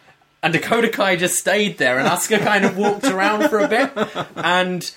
and 0.43 0.53
Dakota 0.53 0.89
Kai 0.89 1.17
just 1.17 1.35
stayed 1.35 1.79
there 1.79 1.99
and 1.99 2.09
Asuka 2.09 2.39
kind 2.45 2.65
of 2.65 2.77
walked 2.79 3.05
around 3.05 3.49
for 3.51 3.59
a 3.59 3.69
bit. 3.69 3.91
And 4.37 4.91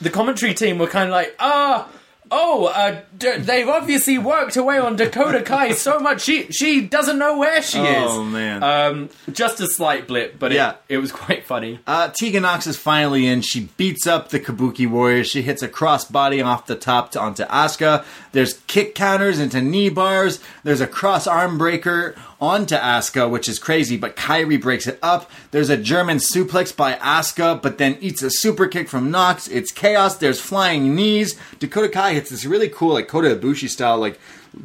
the 0.00 0.10
commentary 0.10 0.52
team 0.54 0.78
were 0.78 0.88
kind 0.88 1.08
of 1.08 1.12
like, 1.12 1.34
ah, 1.38 1.88
oh, 2.32 2.66
uh, 2.66 3.00
d- 3.18 3.38
they've 3.38 3.68
obviously 3.68 4.16
worked 4.16 4.56
away 4.56 4.78
on 4.78 4.94
Dakota 4.96 5.42
Kai 5.42 5.72
so 5.72 5.98
much 5.98 6.22
she 6.22 6.44
she 6.52 6.80
doesn't 6.80 7.18
know 7.18 7.36
where 7.38 7.60
she 7.62 7.78
is. 7.80 8.10
Oh 8.12 8.24
man. 8.24 8.62
Um, 8.62 9.10
just 9.32 9.60
a 9.60 9.66
slight 9.66 10.06
blip, 10.08 10.38
but 10.38 10.52
Yeah. 10.52 10.70
it, 10.88 10.94
it 10.94 10.98
was 10.98 11.10
quite 11.12 11.44
funny. 11.44 11.80
Uh, 11.86 12.08
Tegan 12.08 12.42
Nox 12.42 12.66
is 12.68 12.76
finally 12.76 13.26
in. 13.26 13.42
She 13.42 13.68
beats 13.76 14.06
up 14.06 14.28
the 14.30 14.38
Kabuki 14.40 14.88
Warriors. 14.88 15.28
She 15.28 15.42
hits 15.42 15.62
a 15.62 15.68
crossbody 15.68 16.44
off 16.44 16.66
the 16.66 16.76
top 16.76 17.10
to, 17.12 17.20
onto 17.20 17.44
Asuka. 17.44 18.04
There's 18.32 18.54
kick 18.68 18.94
counters 18.94 19.38
into 19.40 19.60
knee 19.60 19.88
bars. 19.90 20.40
There's 20.64 20.80
a 20.80 20.86
cross 20.86 21.26
arm 21.26 21.58
breaker 21.58 22.14
onto 22.40 22.74
Asuka, 22.74 23.28
which 23.30 23.48
is 23.48 23.58
crazy, 23.58 23.96
but 23.96 24.16
Kairi 24.16 24.60
breaks 24.60 24.86
it 24.86 24.98
up. 25.02 25.30
There's 25.50 25.68
a 25.68 25.76
German 25.76 26.18
suplex 26.18 26.74
by 26.74 26.94
Asuka, 26.94 27.60
but 27.60 27.78
then 27.78 27.98
eats 28.00 28.22
a 28.22 28.30
super 28.30 28.66
kick 28.66 28.88
from 28.88 29.10
Nox. 29.10 29.46
It's 29.48 29.70
chaos. 29.70 30.16
There's 30.16 30.40
flying 30.40 30.94
knees. 30.94 31.38
Dakota 31.58 31.88
Kai 31.88 32.14
hits 32.14 32.30
this 32.30 32.44
really 32.44 32.68
cool, 32.68 32.94
like 32.94 33.08
Kota 33.08 33.34
Ibushi 33.34 33.68
style, 33.68 33.98
like 33.98 34.18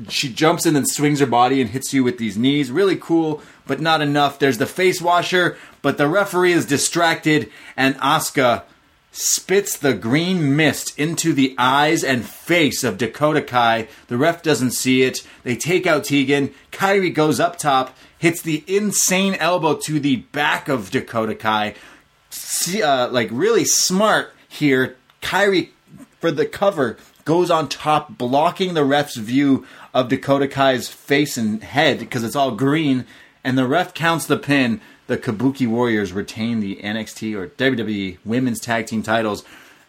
she 0.10 0.32
jumps 0.32 0.66
in 0.66 0.76
and 0.76 0.88
swings 0.88 1.20
her 1.20 1.26
body 1.26 1.62
and 1.62 1.70
hits 1.70 1.94
you 1.94 2.04
with 2.04 2.18
these 2.18 2.38
knees. 2.38 2.72
Really 2.72 2.96
cool, 2.96 3.42
but 3.68 3.82
not 3.82 4.02
enough. 4.02 4.40
There's 4.40 4.58
the 4.58 4.66
face 4.66 5.02
washer, 5.02 5.58
but 5.82 5.98
the 5.98 6.08
referee 6.08 6.54
is 6.54 6.66
distracted, 6.66 7.52
and 7.76 7.96
Asuka 7.98 8.64
spits 9.16 9.78
the 9.78 9.94
green 9.94 10.58
mist 10.58 10.98
into 11.00 11.32
the 11.32 11.56
eyes 11.58 12.04
and 12.04 12.26
face 12.26 12.84
of 12.84 12.98
Dakota 12.98 13.42
Kai. 13.42 13.88
The 14.08 14.18
ref 14.18 14.44
doesn't 14.44 14.72
see 14.72 15.04
it. 15.04 15.26
They 15.44 15.56
take 15.56 15.88
out 15.88 16.04
Tegan. 16.04 16.54
Kairi 16.74 17.14
goes 17.14 17.40
up 17.40 17.58
top, 17.58 17.96
hits 18.18 18.42
the 18.42 18.64
insane 18.68 19.36
elbow 19.36 19.76
to 19.86 20.02
the 20.02 20.18
back 20.18 20.68
of 20.68 20.92
Dakota 20.92 21.34
Kai. 21.34 21.76
See, 22.30 22.84
uh, 22.84 23.08
like 23.08 23.30
really 23.32 23.64
smart 23.64 24.34
here. 24.50 24.98
Kairi 25.22 25.70
for 26.20 26.30
the 26.30 26.46
cover 26.46 26.98
goes 27.24 27.50
on 27.50 27.70
top, 27.70 28.18
blocking 28.18 28.74
the 28.74 28.84
ref's 28.84 29.16
view 29.16 29.66
of 29.94 30.10
Dakota 30.10 30.50
Kai's 30.50 30.90
face 30.90 31.38
and 31.38 31.64
head 31.64 32.00
because 32.00 32.24
it's 32.26 32.36
all 32.36 32.52
green. 32.52 33.06
And 33.46 33.58
the 33.58 33.68
ref 33.68 33.94
counts 33.94 34.26
the 34.26 34.38
pin. 34.38 34.82
The 35.08 35.18
Kabuki 35.18 35.68
Warriors 35.68 36.14
retain 36.14 36.60
the 36.62 36.78
NXT 36.78 37.36
or 37.36 37.48
WWE 37.50 38.18
Women's 38.26 38.60
Tag 38.60 38.88
Team 38.88 39.04
titles. 39.04 39.44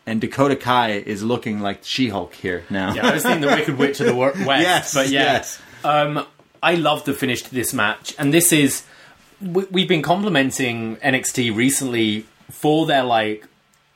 And 0.09 0.21
Dakota 0.21 0.55
Kai 0.55 0.91
is 0.93 1.25
looking 1.25 1.61
like 1.61 1.81
She 1.83 2.11
Hulk 2.11 2.35
here 2.35 2.65
now. 2.71 2.95
Yeah, 2.95 3.09
I 3.09 3.15
was 3.15 3.23
thinking 3.25 3.41
the 3.41 3.49
Wicked 3.57 3.77
Witch 3.79 3.99
of 4.01 4.07
the 4.07 4.15
West. 4.15 4.39
Yes, 4.47 4.95
but 4.95 5.09
yeah. 5.09 5.23
yes. 5.23 5.61
Um, 5.83 6.25
I 6.63 6.75
love 6.77 7.05
the 7.05 7.13
finish 7.13 7.43
to 7.43 7.53
this 7.55 7.75
match, 7.75 8.15
and 8.19 8.33
this 8.33 8.53
is 8.53 8.85
we, 9.41 9.65
we've 9.71 9.89
been 9.89 10.03
complimenting 10.03 10.97
NXT 10.99 11.57
recently 11.57 12.25
for 12.51 12.87
their 12.87 13.03
like 13.03 13.47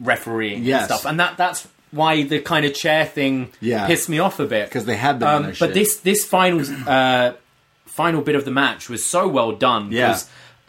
refereeing 0.01 0.65
Yes. 0.65 0.83
and 0.83 0.87
stuff, 0.99 1.05
and 1.11 1.21
that 1.21 1.37
that's 1.37 1.69
why 1.93 2.23
the 2.25 2.41
kind 2.41 2.65
of 2.67 2.75
chair 2.75 3.05
thing 3.07 3.51
Yeah. 3.61 3.87
pissed 3.87 4.09
me 4.09 4.19
off 4.19 4.41
a 4.41 4.47
bit 4.47 4.69
because 4.69 4.87
they 4.87 4.97
had 4.97 5.23
on 5.23 5.45
Um, 5.45 5.51
but 5.51 5.55
shit. 5.57 5.75
this 5.75 5.97
this 5.99 6.25
final 6.25 6.61
uh, 6.89 7.33
final 7.87 8.21
bit 8.23 8.35
of 8.35 8.45
the 8.45 8.51
match 8.51 8.89
was 8.89 9.05
so 9.05 9.29
well 9.29 9.53
done. 9.53 9.91
Yeah. 9.93 10.19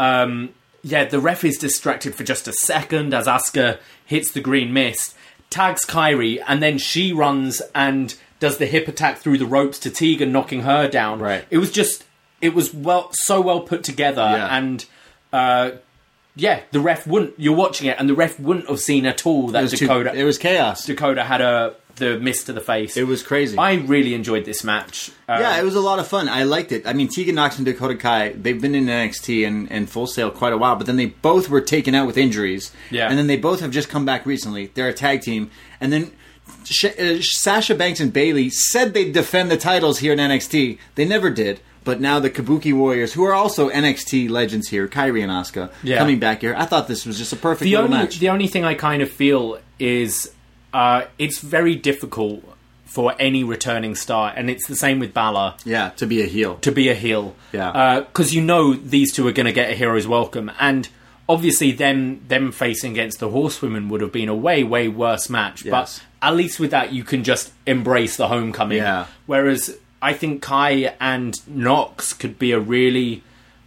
Um, 0.02 0.49
yeah, 0.84 1.06
the 1.06 1.20
ref 1.20 1.43
is 1.43 1.58
distracted 1.58 2.16
for 2.16 2.24
just 2.24 2.47
a 2.47 2.54
second 2.54 3.14
as 3.14 3.28
Asuka 3.28 3.78
hits 4.06 4.32
the 4.32 4.39
green 4.41 4.74
mist, 4.74 5.16
tags 5.49 5.86
Kairi, 5.86 6.41
and 6.47 6.62
then 6.64 6.78
she 6.80 7.14
runs 7.14 7.62
and 7.76 8.16
does 8.39 8.58
the 8.58 8.66
hip 8.66 8.88
attack 8.88 9.20
through 9.20 9.38
the 9.38 9.45
ropes 9.45 9.78
to 9.80 9.91
Tegan, 9.91 10.32
knocking 10.32 10.62
her 10.64 10.88
down. 10.88 11.20
Right. 11.20 11.45
It 11.52 11.60
was 11.60 11.72
just 11.72 12.04
it 12.41 12.56
was 12.56 12.74
well 12.74 13.10
so 13.14 13.39
well 13.41 13.62
put 13.62 13.84
together 13.84 14.22
Yeah. 14.22 14.58
and. 14.58 14.86
Uh, 15.32 15.72
yeah, 16.36 16.62
the 16.72 16.80
ref 16.80 17.06
wouldn't. 17.06 17.34
You're 17.38 17.56
watching 17.56 17.88
it, 17.88 17.97
and 17.99 18.08
the 18.10 18.14
ref 18.16 18.39
wouldn't 18.39 18.70
have 18.70 18.80
seen 18.80 19.06
at 19.06 19.26
all 19.26 19.49
that 19.49 19.60
it 19.60 19.62
was 19.64 19.72
too- 19.74 19.86
Dakota. 19.88 20.14
it 20.16 20.24
was 20.24 20.38
chaos. 20.38 20.86
Dakota 20.86 21.26
had 21.26 21.41
a 21.41 21.74
the 22.02 22.20
miss 22.20 22.43
to 22.43 22.54
the 22.54 22.60
face. 22.62 22.97
It 22.97 23.08
was 23.08 23.24
crazy. 23.24 23.58
I 23.58 23.76
really 23.76 24.14
enjoyed 24.14 24.43
this 24.45 24.64
match. 24.64 25.12
Uh, 25.30 25.38
Yeah, 25.39 25.60
it 25.60 25.64
was 25.64 25.76
a 25.76 25.80
lot 25.80 25.99
of 25.99 26.08
fun. 26.08 26.28
I 26.28 26.43
liked 26.43 26.72
it. 26.74 26.86
I 26.86 26.93
mean, 26.93 27.08
Tegan 27.08 27.36
Nox 27.36 27.58
and 27.58 27.66
Dakota 27.66 27.95
Kai, 27.95 28.34
they've 28.34 28.60
been 28.62 28.76
in 28.76 28.88
NXT 28.88 29.47
and, 29.47 29.72
and 29.72 29.89
Full 29.89 30.08
Sail 30.08 30.30
quite 30.32 30.52
a 30.54 30.58
while, 30.58 30.76
but 30.76 30.86
then 30.88 30.97
they 30.97 31.06
both 31.06 31.47
were 31.49 31.62
taken 31.62 31.95
out 31.95 32.08
with 32.08 32.18
injuries. 32.18 32.72
Yeah. 32.89 33.08
And 33.10 33.18
then 33.18 33.28
they 33.28 33.38
both 33.38 33.62
have 33.62 33.72
just 33.72 33.88
come 33.89 34.06
back 34.06 34.26
recently. 34.26 34.68
They're 34.74 34.89
a 34.89 34.93
tag 34.93 35.22
team. 35.22 35.49
And 35.80 35.93
then 35.93 36.12
Sh- 36.66 36.86
uh, 36.99 37.18
Sasha 37.22 37.76
Banks 37.76 37.99
and 37.99 38.12
Bayley 38.12 38.49
said 38.49 38.93
they'd 38.93 39.14
defend 39.14 39.49
the 39.49 39.58
titles 39.58 39.99
here 39.99 40.14
in 40.14 40.20
NXT. 40.20 40.78
They 40.95 41.06
never 41.06 41.30
did. 41.30 41.62
But 41.84 41.99
now 41.99 42.20
the 42.20 42.30
Kabuki 42.30 42.74
Warriors, 42.74 43.14
who 43.14 43.24
are 43.24 43.34
also 43.34 43.70
NXT 43.72 44.30
legends 44.30 44.68
here, 44.70 44.88
Kairi 44.88 45.24
and 45.24 45.32
Asuka, 45.32 45.72
Yeah. 45.82 45.97
coming 45.97 46.20
back 46.20 46.41
here. 46.41 46.54
I 46.56 46.66
thought 46.66 46.88
this 46.88 47.08
was 47.08 47.18
just 47.18 47.34
a 47.34 47.36
perfect 47.36 47.64
the 47.64 47.72
little 47.72 47.86
only 47.86 47.97
match. 47.97 48.20
the 48.20 48.30
only 48.30 48.45
thing 48.45 48.64
I 48.64 48.76
kind 48.76 49.02
of 49.02 49.10
feel 49.10 49.58
is 49.80 50.32
uh, 50.74 51.03
it's 51.17 51.39
very 51.39 51.76
difficult 51.76 52.43
for 52.86 53.13
any 53.19 53.43
returning 53.43 53.95
star, 53.95 54.34
and 54.36 54.49
it's 54.49 54.67
the 54.67 54.76
same 54.76 54.99
with 54.99 55.13
Balor 55.13 55.55
yeah, 55.63 55.89
to 55.91 56.05
be 56.05 56.22
a 56.22 56.26
heel. 56.26 56.55
to 56.57 56.72
be 56.72 56.89
a 56.89 56.93
heel. 56.93 57.36
Yeah. 57.53 58.01
because 58.01 58.34
you 58.34 58.41
know 58.41 58.74
these 58.74 59.13
two 59.13 59.26
are 59.28 59.32
going 59.32 59.45
to 59.45 59.53
get 59.53 59.69
a 59.69 59.74
hero's 59.74 60.07
welcome, 60.07 60.51
and 60.59 60.89
obviously 61.30 61.72
them 61.72 62.22
them 62.28 62.51
facing 62.51 62.91
against 62.91 63.19
the 63.19 63.30
Horsewomen 63.30 63.88
would 63.89 64.01
have 64.01 64.11
been 64.11 64.28
a 64.30 64.36
way 64.36 64.63
way 64.63 64.88
worse 64.89 65.30
match. 65.30 65.63
Yes. 65.63 65.72
But 65.72 66.28
at 66.28 66.36
least 66.36 66.59
with 66.59 66.72
that, 66.72 66.91
you 66.91 67.03
can 67.03 67.24
just 67.24 67.53
embrace 67.65 68.17
the 68.17 68.28
homecoming. 68.28 68.80
Yeah. 68.80 69.05
Whereas 69.26 69.78
I 70.01 70.13
think 70.13 70.41
Kai 70.41 70.93
and 70.99 71.39
Nox 71.47 72.11
could 72.13 72.38
be 72.38 72.51
a 72.51 72.59
really 72.59 73.24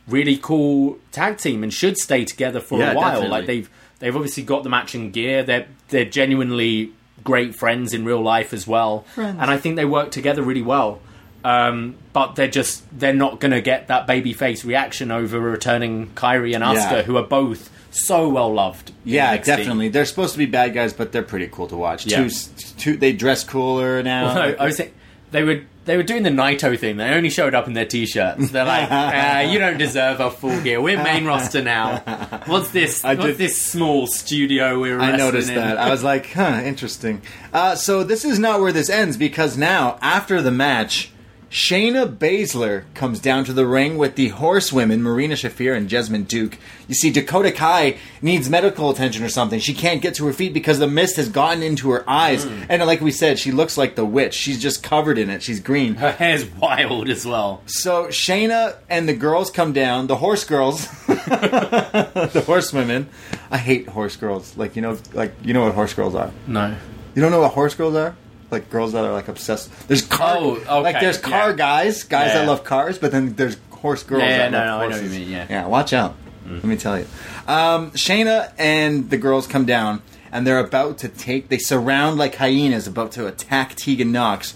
really 0.07 0.37
cool 0.37 0.99
tag 1.13 1.39
team 1.39 1.63
and 1.63 1.73
should 1.73 1.97
stay 1.97 2.27
together 2.27 2.61
for 2.61 2.79
Yeah, 2.79 2.93
a 2.93 2.95
while. 2.95 3.05
definitely. 3.13 3.29
Like 3.31 3.47
they've 3.47 3.71
they've 4.01 4.15
obviously 4.15 4.43
got 4.43 4.63
the 4.65 4.69
matching 4.69 5.11
gear. 5.13 5.43
They're 5.43 5.67
they're 5.95 6.05
genuinely 6.05 6.93
great 7.23 7.55
friends 7.55 7.95
in 7.95 8.05
real 8.05 8.21
life 8.21 8.53
as 8.53 8.67
well, 8.67 9.05
and 9.17 9.41
I 9.41 9.57
think 9.57 9.77
they 9.77 9.85
work 9.85 10.11
together 10.11 10.43
really 10.43 10.63
well. 10.63 11.01
Um, 11.45 11.97
but 12.15 12.37
they're 12.37 12.49
just 12.49 12.83
they're 12.99 13.13
not 13.13 13.39
going 13.39 13.53
to 13.53 13.61
get 13.61 13.89
that 13.89 14.07
babyface 14.07 14.65
reaction 14.65 15.11
over 15.11 15.39
returning 15.39 16.09
Kairi 16.15 16.55
and 16.55 16.65
Asuka, 16.65 16.91
Yeah. 16.91 17.03
who 17.03 17.17
are 17.19 17.23
both 17.23 17.71
so 17.91 18.29
well 18.29 18.53
loved. 18.53 18.93
Yeah, 19.05 19.37
NXT. 19.37 19.45
definitely. 19.45 19.89
They're 19.91 20.07
supposed 20.07 20.33
to 20.33 20.39
be 20.39 20.47
bad 20.47 20.73
guys, 20.75 20.93
but 20.95 21.13
they're 21.13 21.23
pretty 21.23 21.49
cool 21.53 21.67
to 21.69 21.77
watch. 21.77 22.07
Yeah. 22.07 22.27
Two, 22.29 22.31
two, 22.79 22.97
they 22.97 23.13
dress 23.13 23.45
cooler 23.45 24.03
now. 24.03 24.33
No, 24.35 24.57
I 24.59 24.65
was 24.65 24.77
saying 24.79 24.93
they 25.35 25.43
were 25.43 25.63
they 25.85 25.97
were 25.97 26.05
doing 26.05 26.23
the 26.23 26.31
Naito 26.31 26.79
thing. 26.79 26.97
They 26.97 27.09
only 27.11 27.29
showed 27.29 27.55
up 27.57 27.67
in 27.67 27.73
their 27.75 27.85
t-shirts. 27.85 28.53
They're 28.53 28.65
like, 28.65 28.89
uh, 28.91 29.51
"You 29.51 29.59
don't 29.59 29.77
deserve 29.79 30.21
a 30.21 30.31
full 30.31 30.59
gear. 30.63 30.81
We're 30.81 31.03
main 31.03 31.25
roster 31.27 31.61
now. 31.61 31.99
What's 32.47 32.71
this? 32.71 33.05
I 33.05 33.15
what's 33.17 33.27
did- 33.27 33.39
this 33.39 33.61
small 33.61 34.07
studio 34.07 34.79
we're?" 34.81 35.01
I 35.01 35.17
noticed 35.17 35.49
in? 35.49 35.57
that. 35.57 35.77
I 35.77 35.91
was 35.91 36.05
like, 36.05 36.31
huh, 36.33 36.63
interesting. 36.65 37.21
Uh, 37.53 37.75
so 37.75 38.05
this 38.05 38.25
is 38.25 38.39
not 38.39 38.61
where 38.61 38.73
this 38.73 38.89
ends 38.89 39.17
because 39.17 39.57
now, 39.59 39.99
after 40.01 40.41
the 40.41 40.53
match, 40.53 41.11
Shayna 41.55 42.13
Baszler 42.13 42.83
comes 42.95 43.21
down 43.21 43.45
to 43.45 43.53
the 43.53 43.65
ring 43.65 43.97
with 43.97 44.17
the 44.17 44.31
horsewomen, 44.31 45.05
Marina 45.05 45.35
Shafir 45.35 45.77
and 45.77 45.89
Jessamyn 45.89 46.27
Duke. 46.27 46.59
You 46.89 46.97
see, 46.97 47.13
Dakota 47.13 47.53
Kai 47.53 47.97
needs 48.21 48.51
medical 48.51 48.91
attention 48.91 49.23
or 49.23 49.29
something. 49.29 49.61
She 49.61 49.73
can't 49.73 50.03
get 50.03 50.17
to 50.17 50.27
her 50.27 50.33
feet 50.33 50.53
because 50.53 50.81
the 50.81 50.89
mist 50.89 51.15
has 51.15 51.29
gotten 51.29 51.63
into 51.63 51.93
her 51.93 52.03
eyes. 52.11 52.43
Hmm. 52.43 52.65
And 52.69 52.85
like 52.85 53.01
we 53.01 53.13
said, 53.13 53.39
she 53.39 53.53
looks 53.53 53.79
like 53.79 53.95
the 53.95 54.05
witch. 54.05 54.35
She's 54.35 54.61
just 54.61 54.83
covered 54.83 55.17
in 55.17 55.31
it. 55.31 55.45
She's 55.45 55.61
green. 55.61 55.95
Her 55.95 56.11
hair's 56.11 56.45
wild 56.45 57.09
as 57.09 57.25
well. 57.25 57.63
So 57.67 58.09
Shayna 58.09 58.75
and 58.91 59.09
the 59.09 59.15
girls 59.15 59.53
come 59.53 59.73
down, 59.73 60.09
the 60.09 60.17
horse 60.17 60.43
girls, 60.43 60.89
the 61.07 62.43
horsewomen. 62.45 63.09
I 63.53 63.59
hate 63.59 63.87
horse 63.87 64.17
girls. 64.17 64.57
Like 64.57 64.75
you 64.75 64.83
know, 64.83 64.99
like 65.13 65.33
you 65.45 65.55
know 65.55 65.63
what 65.63 65.75
horse 65.75 65.95
girls 65.95 66.17
are. 66.17 66.33
No. 66.49 66.77
You 67.15 67.23
don't 67.23 67.31
know 67.31 67.43
what 67.43 67.53
horse 67.53 67.77
girls 67.77 67.95
are? 67.95 68.17
Like 68.51 68.71
girls 68.71 68.93
that 68.93 69.05
are 69.05 69.13
like 69.13 69.29
obsessed. 69.29 69.71
There's 69.89 70.03
car. 70.03 70.37
Oh, 70.39 70.53
okay, 70.59 70.69
Like 70.81 71.01
there's 71.01 71.19
car 71.19 71.51
yeah. 71.51 71.57
guys, 71.57 72.03
guys 72.05 72.29
Yeah. 72.29 72.41
that 72.41 72.49
love 72.49 72.65
cars, 72.65 72.99
but 72.99 73.11
then 73.11 73.35
there's 73.35 73.57
horse 73.71 74.03
girls. 74.03 74.23
Yeah, 74.23 74.49
that 74.49 74.53
no, 74.53 74.59
love 74.59 74.67
no, 74.67 74.75
I 74.87 74.89
know 74.89 74.97
what 74.97 75.05
you 75.05 75.11
mean, 75.21 75.31
yeah. 75.31 75.47
Mm. 75.47 75.51
Yeah, 75.51 75.67
watch 75.67 75.93
out. 75.93 76.15
Let 76.49 76.65
me 76.65 76.77
tell 76.77 76.99
you. 76.99 77.07
Um, 77.49 77.91
Shayna 77.93 78.53
and 78.59 79.09
the 79.11 79.17
girls 79.17 79.47
come 79.47 79.65
down, 79.65 80.03
and 80.31 80.47
they're 80.47 80.59
about 80.59 80.99
to 80.99 81.09
take. 81.09 81.49
They 81.49 81.57
surround 81.59 82.19
like 82.19 82.35
hyenas, 82.35 82.87
about 82.87 83.13
to 83.13 83.27
attack 83.27 83.75
Tegan 83.77 84.13
Nox. 84.13 84.55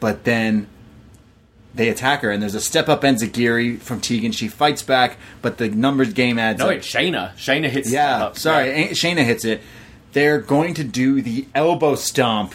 But 0.00 0.22
then 0.24 0.68
they 1.74 1.88
attack 1.88 2.20
her, 2.20 2.30
and 2.30 2.40
there's 2.40 2.54
a 2.54 2.60
step 2.60 2.88
up 2.88 3.02
enzuigiri 3.02 3.80
from 3.80 4.00
Tegan. 4.00 4.30
She 4.32 4.46
fights 4.46 4.82
back, 4.82 5.16
but 5.42 5.58
the 5.58 5.68
numbers 5.68 6.12
game 6.12 6.38
adds 6.38 6.60
No, 6.60 6.66
up. 6.66 6.72
it's 6.76 6.86
Shayna. 6.90 7.34
Shayna 7.34 7.68
hits 7.68 7.90
Yeah, 7.90 8.26
up. 8.26 8.38
sorry, 8.38 8.68
Yeah. 8.68 8.88
Shayna 8.90 9.24
hits 9.24 9.44
it. 9.44 9.62
They're 10.12 10.38
going 10.38 10.74
to 10.74 10.84
do 10.84 11.20
the 11.22 11.46
elbow 11.56 11.96
stomp 11.96 12.54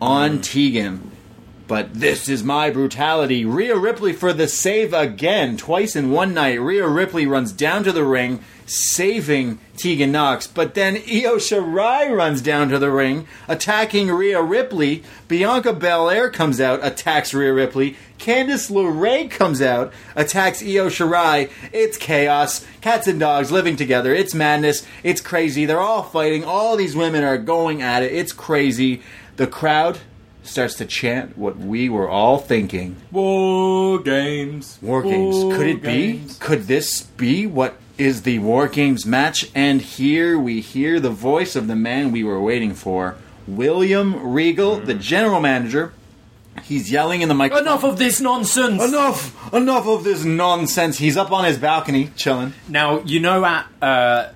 on 0.00 0.40
Tegan. 0.40 1.10
But 1.68 1.94
this 1.94 2.28
is 2.28 2.44
my 2.44 2.70
brutality. 2.70 3.44
Rhea 3.44 3.76
Ripley 3.76 4.12
for 4.12 4.32
the 4.32 4.46
save 4.46 4.92
again, 4.92 5.56
twice 5.56 5.96
in 5.96 6.12
one 6.12 6.32
night. 6.32 6.60
Rhea 6.60 6.86
Ripley 6.86 7.26
runs 7.26 7.50
down 7.50 7.82
to 7.84 7.90
the 7.90 8.04
ring, 8.04 8.38
saving 8.66 9.58
Tegan 9.76 10.12
Nox. 10.12 10.46
But 10.46 10.74
then 10.74 10.94
Io 10.94 11.38
Shirai 11.38 12.16
runs 12.16 12.40
down 12.40 12.68
to 12.68 12.78
the 12.78 12.92
ring, 12.92 13.26
attacking 13.48 14.08
Rhea 14.12 14.40
Ripley. 14.40 15.02
Bianca 15.26 15.72
Belair 15.72 16.30
comes 16.30 16.60
out, 16.60 16.86
attacks 16.86 17.34
Rhea 17.34 17.52
Ripley. 17.52 17.96
Candice 18.18 18.70
LeRae 18.70 19.28
comes 19.28 19.60
out, 19.60 19.92
attacks 20.14 20.62
Io 20.62 20.88
Shirai. 20.88 21.50
It's 21.72 21.98
chaos. 21.98 22.64
Cats 22.80 23.08
and 23.08 23.18
dogs 23.18 23.50
living 23.50 23.74
together. 23.74 24.14
It's 24.14 24.34
madness. 24.34 24.86
It's 25.02 25.20
crazy. 25.20 25.66
They're 25.66 25.80
all 25.80 26.04
fighting. 26.04 26.44
All 26.44 26.76
these 26.76 26.94
women 26.94 27.24
are 27.24 27.38
going 27.38 27.82
at 27.82 28.04
it. 28.04 28.12
It's 28.12 28.32
crazy. 28.32 29.02
The 29.36 29.46
crowd 29.46 29.98
starts 30.42 30.74
to 30.76 30.86
chant 30.86 31.36
what 31.36 31.56
we 31.58 31.88
were 31.88 32.08
all 32.08 32.38
thinking. 32.38 32.96
War 33.10 33.98
games. 34.00 34.78
War 34.80 35.02
games. 35.02 35.56
Could 35.56 35.66
it 35.66 35.82
games. 35.82 36.38
be? 36.38 36.44
Could 36.44 36.62
this 36.66 37.02
be 37.02 37.46
what 37.46 37.76
is 37.98 38.22
the 38.22 38.38
War 38.40 38.68
Games 38.68 39.04
match? 39.06 39.50
And 39.54 39.80
here 39.82 40.38
we 40.38 40.60
hear 40.60 41.00
the 41.00 41.10
voice 41.10 41.56
of 41.56 41.66
the 41.66 41.74
man 41.76 42.12
we 42.12 42.22
were 42.22 42.40
waiting 42.40 42.74
for, 42.74 43.16
William 43.46 44.32
Regal, 44.32 44.76
the 44.78 44.94
general 44.94 45.40
manager. 45.40 45.92
He's 46.62 46.90
yelling 46.90 47.20
in 47.22 47.28
the 47.28 47.34
microphone. 47.34 47.66
Enough 47.66 47.84
of 47.84 47.98
this 47.98 48.20
nonsense. 48.20 48.82
Enough! 48.82 49.52
Enough 49.52 49.86
of 49.86 50.04
this 50.04 50.24
nonsense. 50.24 50.98
He's 50.98 51.16
up 51.16 51.30
on 51.30 51.44
his 51.44 51.58
balcony, 51.58 52.10
chilling. 52.16 52.54
Now 52.68 53.00
you 53.00 53.20
know 53.20 53.44
at 53.44 53.66
uh, 53.82 54.28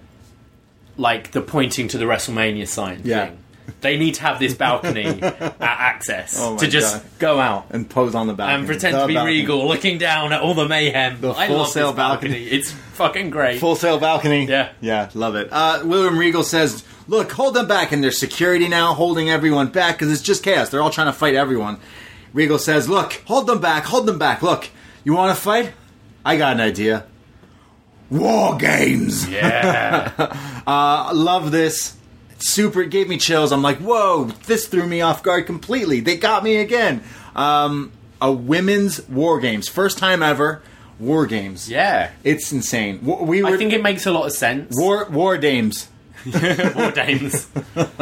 like 0.96 1.30
the 1.32 1.40
pointing 1.40 1.88
to 1.88 1.98
the 1.98 2.04
WrestleMania 2.04 2.66
sign 2.68 3.00
Yeah. 3.04 3.26
thing. 3.26 3.38
They 3.80 3.96
need 3.96 4.14
to 4.16 4.22
have 4.22 4.38
this 4.38 4.54
balcony 4.54 5.06
at 5.22 5.54
access 5.60 6.36
Oh 6.38 6.56
to 6.58 6.66
just 6.68 6.96
God. 7.02 7.18
go 7.18 7.40
out 7.40 7.66
And 7.70 7.88
pose 7.88 8.14
on 8.14 8.26
the 8.26 8.34
balcony. 8.34 8.58
and 8.58 8.66
pretend 8.66 8.94
The 8.94 9.00
to 9.02 9.06
be 9.06 9.14
balcony. 9.14 9.36
regal, 9.40 9.66
looking 9.66 9.98
down 9.98 10.32
at 10.32 10.40
all 10.42 10.54
the 10.54 10.68
mayhem. 10.68 11.20
The 11.20 11.32
I 11.32 11.46
full 11.48 11.58
love 11.58 11.68
sail 11.68 11.88
this 11.88 11.96
balcony. 11.96 12.32
balcony. 12.34 12.50
It's 12.50 12.70
fucking 12.72 13.30
great. 13.30 13.58
Full 13.60 13.76
sail 13.76 13.98
balcony. 13.98 14.46
Yeah. 14.46 14.70
Yeah, 14.80 15.08
love 15.14 15.34
it. 15.36 15.48
Uh, 15.50 15.80
William 15.84 16.18
Regal 16.18 16.42
says, 16.44 16.84
Look, 17.08 17.32
hold 17.32 17.54
them 17.54 17.66
back. 17.66 17.90
And 17.92 18.04
there's 18.04 18.18
security 18.18 18.68
now 18.68 18.94
holding 18.94 19.30
everyone 19.30 19.68
back 19.68 19.96
because 19.96 20.12
it's 20.12 20.22
just 20.22 20.42
chaos. 20.44 20.68
They're 20.68 20.82
all 20.82 20.90
trying 20.90 21.08
to 21.08 21.12
fight 21.12 21.34
everyone. 21.34 21.78
Regal 22.32 22.58
says, 22.58 22.88
Look, 22.88 23.14
hold 23.26 23.46
them 23.46 23.60
back. 23.60 23.84
Hold 23.84 24.06
them 24.06 24.18
back. 24.18 24.42
Look, 24.42 24.68
you 25.04 25.14
want 25.14 25.34
to 25.36 25.42
fight? 25.42 25.72
I 26.24 26.36
got 26.36 26.52
an 26.52 26.60
idea. 26.60 27.06
War 28.10 28.56
games. 28.58 29.28
yeah. 29.28 30.12
I 30.66 31.12
love 31.14 31.50
this. 31.50 31.96
Super. 32.40 32.82
It 32.82 32.90
gave 32.90 33.08
me 33.08 33.16
chills. 33.18 33.52
I'm 33.52 33.62
like, 33.62 33.78
whoa, 33.78 34.24
this 34.46 34.66
threw 34.66 34.86
me 34.86 35.00
off 35.00 35.22
guard 35.22 35.46
completely. 35.46 36.00
They 36.00 36.16
got 36.16 36.42
me 36.42 36.56
again. 36.56 37.02
Um, 37.36 37.92
a 38.20 38.32
women's 38.32 39.06
war 39.08 39.40
games. 39.40 39.68
First 39.68 39.98
time 39.98 40.22
ever. 40.22 40.62
War 40.98 41.26
games. 41.26 41.70
yeah. 41.70 42.10
It's 42.24 42.52
insane. 42.52 43.00
We 43.02 43.42
were 43.42 43.50
I 43.50 43.56
think 43.56 43.72
it 43.72 43.82
makes 43.82 44.04
a 44.06 44.10
lot 44.12 44.26
of 44.26 44.32
sense. 44.32 44.74
war 44.78 45.06
war 45.10 45.38
dames. 45.38 45.88
War 46.76 46.90
games. 46.92 47.48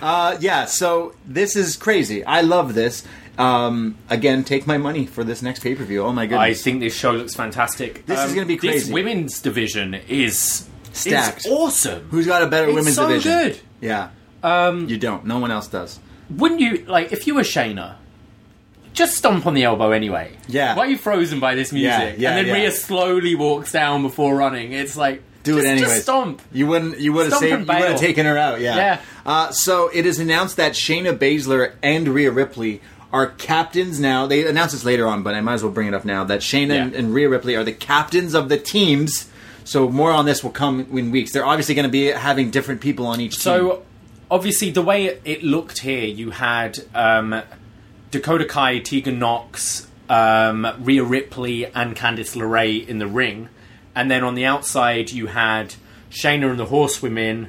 Uh, 0.00 0.36
yeah. 0.38 0.64
So 0.66 1.14
this 1.26 1.56
is 1.56 1.76
crazy. 1.76 2.24
I 2.24 2.42
love 2.42 2.74
this. 2.74 3.02
Um, 3.38 3.96
again, 4.10 4.44
take 4.44 4.66
my 4.66 4.78
money 4.78 5.06
for 5.06 5.24
this 5.24 5.42
next 5.42 5.60
pay 5.62 5.74
per 5.74 5.82
view. 5.84 6.02
Oh 6.04 6.12
my 6.12 6.26
goodness! 6.26 6.40
I 6.40 6.54
think 6.54 6.80
this 6.80 6.94
show 6.94 7.10
looks 7.12 7.34
fantastic. 7.34 8.06
This 8.06 8.20
is 8.20 8.32
gonna 8.34 8.46
be 8.46 8.56
crazy. 8.58 8.78
This 8.80 8.88
women's 8.90 9.40
division 9.40 9.94
is 9.94 10.68
Stacked. 10.92 11.46
Is 11.46 11.50
awesome. 11.50 12.06
Who's 12.10 12.26
got 12.26 12.42
a 12.42 12.46
better 12.46 12.68
It's 12.68 12.76
women's 12.76 12.94
so 12.96 13.08
division? 13.08 13.32
good. 13.32 13.60
Yeah. 13.84 14.10
Um, 14.42 14.88
you 14.88 14.98
don't. 14.98 15.24
No 15.24 15.38
one 15.38 15.50
else 15.50 15.68
does. 15.68 16.00
Wouldn't 16.30 16.60
you 16.60 16.84
like 16.86 17.12
if 17.12 17.26
you 17.26 17.34
were 17.34 17.42
Shayna? 17.42 17.96
Just 18.92 19.16
stomp 19.16 19.46
on 19.46 19.54
the 19.54 19.64
elbow 19.64 19.90
anyway. 19.90 20.36
Yeah. 20.46 20.76
Why 20.76 20.84
are 20.86 20.88
you 20.88 20.96
frozen 20.96 21.40
by 21.40 21.54
this 21.56 21.72
music? 21.72 21.90
Yeah, 21.90 22.14
yeah, 22.16 22.28
and 22.30 22.38
then 22.38 22.46
yeah. 22.46 22.62
Rhea 22.62 22.70
slowly 22.70 23.34
walks 23.34 23.72
down 23.72 24.02
before 24.02 24.36
running. 24.36 24.72
It's 24.72 24.96
like 24.96 25.22
Do 25.42 25.54
just, 25.54 25.66
it 25.66 25.70
anyway. 25.70 25.98
Stomp. 25.98 26.40
You 26.52 26.66
wouldn't. 26.68 27.00
You 27.00 27.12
would 27.12 27.30
have 27.30 27.38
saved. 27.40 27.52
You 27.52 27.66
would 27.66 27.88
have 27.90 27.98
taken 27.98 28.24
her 28.26 28.38
out. 28.38 28.60
Yeah. 28.60 28.76
Yeah. 28.76 29.00
Uh, 29.26 29.50
so 29.50 29.90
it 29.92 30.06
is 30.06 30.18
announced 30.20 30.56
that 30.58 30.72
Shayna 30.72 31.16
Baszler 31.18 31.74
and 31.82 32.06
Rhea 32.08 32.30
Ripley 32.30 32.80
are 33.12 33.26
captains 33.28 33.98
now. 33.98 34.26
They 34.26 34.46
announced 34.46 34.74
this 34.74 34.84
later 34.84 35.06
on, 35.06 35.22
but 35.22 35.34
I 35.34 35.40
might 35.40 35.54
as 35.54 35.62
well 35.62 35.72
bring 35.72 35.88
it 35.88 35.94
up 35.94 36.04
now. 36.04 36.24
That 36.24 36.40
Shayna 36.40 36.80
and, 36.80 36.92
Yeah. 36.92 36.98
and 36.98 37.14
Rhea 37.14 37.28
Ripley 37.28 37.56
are 37.56 37.64
the 37.64 37.72
captains 37.72 38.34
of 38.34 38.48
the 38.48 38.58
teams. 38.58 39.28
So 39.64 39.88
more 39.88 40.10
on 40.12 40.26
this 40.26 40.44
will 40.44 40.50
come 40.50 40.80
in 40.92 41.10
weeks. 41.10 41.32
They're 41.32 41.44
obviously 41.46 41.74
going 41.74 41.84
to 41.84 41.90
be 41.92 42.06
having 42.06 42.50
different 42.50 42.80
people 42.80 43.06
on 43.06 43.20
each 43.20 43.34
team. 43.34 43.40
So 43.40 43.82
obviously, 44.30 44.70
the 44.70 44.82
way 44.82 45.06
it- 45.06 45.22
it 45.24 45.42
looked 45.42 45.78
here, 45.78 46.04
you 46.04 46.30
had 46.30 46.80
um, 46.94 47.42
Dakota 48.10 48.44
Kai, 48.44 48.78
Tegan 48.80 49.18
Nox, 49.18 49.86
um, 50.08 50.66
Rhea 50.80 51.02
Ripley, 51.02 51.66
and 51.66 51.96
Candice 51.96 52.36
LeRae 52.36 52.86
in 52.86 52.98
the 52.98 53.06
ring, 53.06 53.48
and 53.94 54.10
then 54.10 54.22
on 54.22 54.34
the 54.34 54.44
outside 54.44 55.10
you 55.10 55.28
had 55.28 55.74
Shayna 56.10 56.50
and 56.50 56.58
the 56.60 56.66
Horsewomen, 56.66 57.48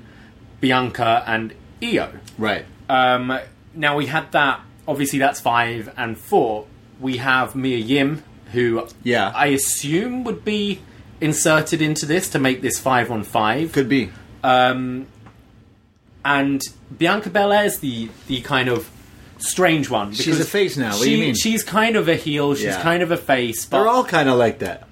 Bianca 0.61 1.23
and 1.27 1.53
Io. 1.83 2.09
right. 2.37 2.65
Um, 2.89 3.37
now 3.73 3.95
we 3.97 4.05
had 4.05 4.31
that. 4.31 4.61
Obviously, 4.87 5.19
that's 5.19 5.39
five 5.39 5.91
and 5.97 6.17
four. 6.17 6.65
We 6.99 7.17
have 7.17 7.55
Mia 7.55 7.77
Yim, 7.77 8.23
who 8.53 8.87
Yeah. 9.03 9.31
I 9.35 9.47
assume 9.47 10.23
would 10.23 10.45
be 10.45 10.79
inserted 11.25 11.81
into 11.81 12.05
this 12.05 12.29
to 12.29 12.39
make 12.39 12.61
this 12.61 12.79
five 12.79 13.11
on 13.11 13.23
five. 13.23 13.71
Could 13.73 13.89
be. 13.89 14.09
Um, 14.43 15.07
and 16.23 16.61
Bianca 16.97 17.29
Belair's 17.29 17.79
the 17.79 18.09
the 18.27 18.41
kind 18.41 18.69
of 18.69 18.89
strange 19.37 19.89
one. 19.89 20.13
She's 20.13 20.39
a 20.39 20.45
face 20.45 20.77
now, 20.77 20.91
what 20.93 21.03
do 21.03 21.11
you 21.11 21.17
mean? 21.19 21.35
She's 21.35 21.63
kind 21.63 21.95
of 21.95 22.07
a 22.07 22.15
heel. 22.15 22.55
She's 22.55 22.65
Yeah. 22.65 22.81
kind 22.81 23.03
of 23.03 23.11
a 23.11 23.17
face. 23.17 23.65
But 23.65 23.79
They're 23.79 23.87
all 23.89 24.05
kind 24.05 24.29
of 24.29 24.37
like 24.37 24.59
that. 24.59 24.87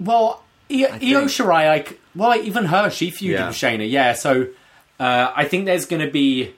well, 0.00 0.42
I- 0.70 0.74
Io 0.84 0.98
think. 0.98 1.30
Shirai, 1.30 1.68
I 1.68 1.84
c 1.84 1.96
well, 2.16 2.34
even 2.40 2.66
her, 2.66 2.90
she 2.90 3.10
feuded 3.10 3.20
Yeah. 3.38 3.46
with 3.48 3.56
Shayna. 3.56 3.88
Yeah, 3.90 4.12
so 4.14 4.48
uh, 5.00 5.32
I 5.34 5.44
think 5.44 5.66
there's 5.66 5.86
going 5.86 6.04
to 6.04 6.10
be 6.10 6.52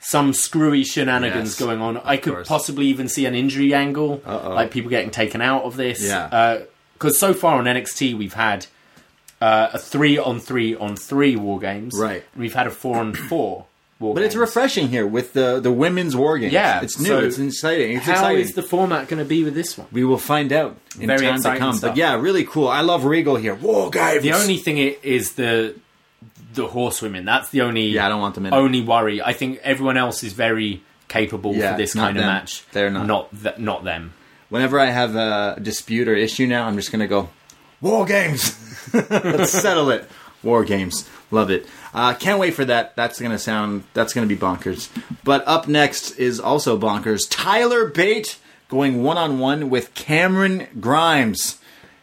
some 0.00 0.32
screwy 0.32 0.82
shenanigans 0.84 1.50
Yes, 1.50 1.58
going 1.58 1.80
on. 1.80 1.98
I 2.04 2.16
could 2.16 2.32
course. 2.34 2.48
possibly 2.48 2.86
even 2.86 3.08
see 3.08 3.26
an 3.26 3.34
injury 3.34 3.74
angle, 3.74 4.22
Uh-oh. 4.24 4.50
like 4.54 4.70
people 4.70 4.88
getting 4.90 5.10
taken 5.10 5.40
out 5.42 5.64
of 5.64 5.76
this. 5.76 6.02
Yeah. 6.02 6.58
Because 7.00 7.18
so 7.18 7.32
far 7.32 7.56
on 7.58 7.64
NXT, 7.64 8.16
we've 8.16 8.34
had 8.34 8.66
uh, 9.40 9.70
a 9.72 9.78
three 9.78 10.18
on 10.18 10.38
three 10.38 10.76
on 10.76 10.96
three 10.96 11.34
war 11.34 11.58
games. 11.58 11.94
Right. 11.98 12.22
And 12.34 12.40
we've 12.42 12.52
had 12.54 12.66
a 12.66 12.70
four 12.70 12.98
on 12.98 13.14
four 13.14 13.64
war 13.98 14.12
But 14.14 14.20
games. 14.20 14.34
it's 14.34 14.36
refreshing 14.36 14.88
here 14.88 15.06
with 15.06 15.32
the 15.32 15.60
the 15.60 15.72
women's 15.72 16.14
war 16.14 16.36
games. 16.38 16.52
Yeah, 16.52 16.82
it's 16.82 17.00
new. 17.00 17.08
so 17.08 17.18
it's 17.20 17.38
exciting. 17.38 17.96
It's 17.96 18.04
How 18.04 18.12
exciting. 18.12 18.42
is 18.42 18.52
the 18.52 18.62
format 18.62 19.08
going 19.08 19.18
to 19.18 19.24
be 19.24 19.42
with 19.44 19.54
this 19.54 19.78
one? 19.78 19.88
we 19.92 20.04
will 20.04 20.18
find 20.18 20.52
out 20.52 20.76
in 21.00 21.06
Very 21.06 21.20
time 21.26 21.40
to 21.42 21.56
come. 21.56 21.74
stuff. 21.76 21.92
But 21.92 21.96
yeah, 21.96 22.16
really 22.20 22.44
cool. 22.44 22.68
I 22.68 22.82
love 22.82 23.06
Regal 23.06 23.36
here. 23.36 23.54
War 23.54 23.88
games. 23.90 24.22
The 24.22 24.34
only 24.34 24.58
thing 24.58 24.76
i- 24.78 24.96
is 25.02 25.32
the 25.32 25.74
the 26.52 26.66
horsewomen. 26.66 27.24
That's 27.24 27.48
the 27.48 27.62
only 27.62 27.86
Yeah, 27.86 28.04
I 28.04 28.08
don't 28.10 28.20
want 28.20 28.34
them 28.34 28.44
in. 28.44 28.52
only 28.52 28.82
worry. 28.82 29.22
I 29.22 29.32
think 29.32 29.60
everyone 29.62 29.96
else 29.96 30.22
is 30.22 30.34
very 30.34 30.82
capable 31.08 31.54
Yeah, 31.54 31.72
for 31.72 31.78
this 31.78 31.94
kind 31.94 32.16
of 32.16 32.22
them. 32.22 32.26
match. 32.30 32.62
They're 32.72 32.90
not. 32.90 33.06
Not 33.06 33.42
th- 33.42 33.58
not 33.58 33.84
them. 33.84 34.12
Whenever 34.50 34.78
I 34.78 34.86
have 34.86 35.16
a 35.16 35.58
dispute 35.60 36.06
or 36.08 36.14
issue 36.14 36.46
now, 36.46 36.66
I'm 36.66 36.76
just 36.76 36.92
gonna 36.92 37.08
go 37.08 37.30
war 37.80 38.04
games. 38.04 38.56
Let's 39.10 39.52
settle 39.52 39.90
it. 39.90 40.08
War 40.42 40.64
games. 40.64 41.08
Love 41.30 41.50
it. 41.50 41.66
Uh, 41.94 42.14
can't 42.14 42.38
wait 42.40 42.54
for 42.54 42.64
that. 42.64 42.96
That's 42.96 43.20
gonna 43.20 43.38
sound. 43.38 43.84
That's 43.94 44.12
gonna 44.12 44.26
be 44.26 44.36
bonkers. 44.36 44.88
But 45.24 45.46
up 45.46 45.68
next 45.68 46.12
is 46.18 46.38
also 46.40 46.78
bonkers. 46.78 47.20
Tyler 47.30 47.86
Bate 47.86 48.38
going 48.68 49.02
one 49.02 49.18
on 49.18 49.38
one 49.38 49.70
with 49.70 49.94
Cameron 49.94 50.66
Grimes. 50.80 51.58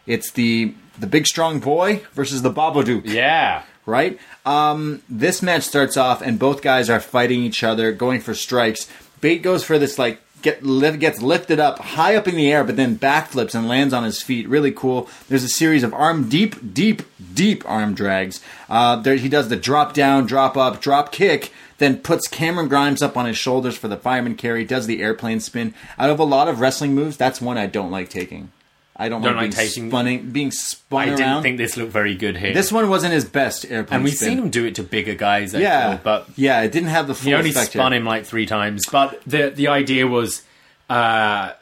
It's 0.06 0.30
the 0.30 0.74
the 0.98 1.06
big 1.06 1.26
strong 1.26 1.60
boy 1.60 2.02
versus 2.12 2.42
the 2.42 2.50
Babadook 2.52 3.02
Yeah. 3.04 3.62
right? 3.86 4.18
Um, 4.44 5.02
this 5.08 5.42
match 5.42 5.62
starts 5.64 5.96
off, 5.96 6.22
and 6.22 6.38
both 6.38 6.60
guys 6.62 6.88
are 6.90 6.98
fighting 7.00 7.40
each 7.42 7.62
other, 7.62 7.92
going 7.92 8.20
for 8.20 8.34
strikes. 8.34 8.88
Bate 9.20 9.42
goes 9.42 9.62
for 9.64 9.78
this 9.78 9.98
like 9.98 10.20
get 10.42 10.62
gets 10.98 11.22
lifted 11.22 11.60
up 11.60 11.78
high 11.78 12.16
up 12.16 12.28
in 12.28 12.36
the 12.36 12.50
air, 12.50 12.64
but 12.64 12.76
then 12.76 12.98
backflips 12.98 13.54
and 13.54 13.68
lands 13.68 13.94
on 13.94 14.04
his 14.04 14.22
feet. 14.22 14.48
Really 14.48 14.72
cool. 14.72 15.08
There's 15.28 15.44
a 15.44 15.48
series 15.48 15.82
of 15.82 15.94
arm 15.94 16.28
deep, 16.28 16.74
deep, 16.74 17.02
deep 17.34 17.68
arm 17.68 17.94
drags. 17.94 18.40
Uh, 18.68 18.96
there 18.96 19.16
he 19.16 19.28
does 19.28 19.48
the 19.48 19.56
drop 19.56 19.94
down, 19.94 20.26
drop 20.26 20.56
up, 20.56 20.80
drop 20.80 21.12
kick. 21.12 21.52
Then 21.78 21.98
puts 21.98 22.26
Cameron 22.26 22.68
Grimes 22.68 23.02
up 23.02 23.16
on 23.16 23.26
his 23.26 23.36
shoulders 23.36 23.76
for 23.76 23.86
the 23.86 23.96
fireman 23.96 24.34
carry. 24.34 24.64
Does 24.64 24.86
the 24.86 25.00
airplane 25.00 25.40
spin. 25.40 25.74
Out 25.96 26.10
of 26.10 26.18
a 26.18 26.24
lot 26.24 26.48
of 26.48 26.60
wrestling 26.60 26.94
moves, 26.94 27.16
that's 27.16 27.40
one 27.40 27.56
I 27.56 27.66
don't 27.66 27.92
like 27.92 28.08
taking. 28.08 28.50
I 29.00 29.08
don't, 29.08 29.22
Don't 29.22 29.36
like, 29.36 29.42
like 29.48 29.56
being 29.56 29.68
taking- 29.68 29.90
spun, 29.90 30.30
being 30.32 30.50
spun 30.50 31.00
I 31.02 31.04
didn't 31.10 31.20
around. 31.20 31.42
think 31.44 31.58
this 31.58 31.76
looked 31.76 31.92
very 31.92 32.16
good 32.16 32.36
here. 32.36 32.52
this 32.52 32.72
one 32.72 32.88
wasn't 32.88 33.12
his 33.12 33.24
best 33.24 33.64
airplane 33.64 33.96
and 33.98 34.04
we've 34.04 34.14
spin. 34.14 34.28
seen 34.30 34.38
him 34.38 34.50
do 34.50 34.64
it 34.64 34.74
to 34.74 34.82
bigger 34.82 35.14
guys, 35.14 35.54
I 35.54 35.60
Yeah, 35.60 35.90
feel, 35.90 36.00
but 36.02 36.28
yeah, 36.36 36.62
it 36.62 36.72
didn't 36.72 36.88
have 36.88 37.06
the 37.06 37.14
full 37.14 37.28
he 37.28 37.34
only 37.34 37.52
spun 37.52 37.92
yet. 37.92 37.98
him 38.00 38.04
like 38.04 38.24
three 38.26 38.44
times. 38.46 38.84
But 38.90 39.20
the 39.24 39.50
the 39.50 39.68
idea 39.68 40.06
was, 40.08 40.42
uh, 40.90 41.52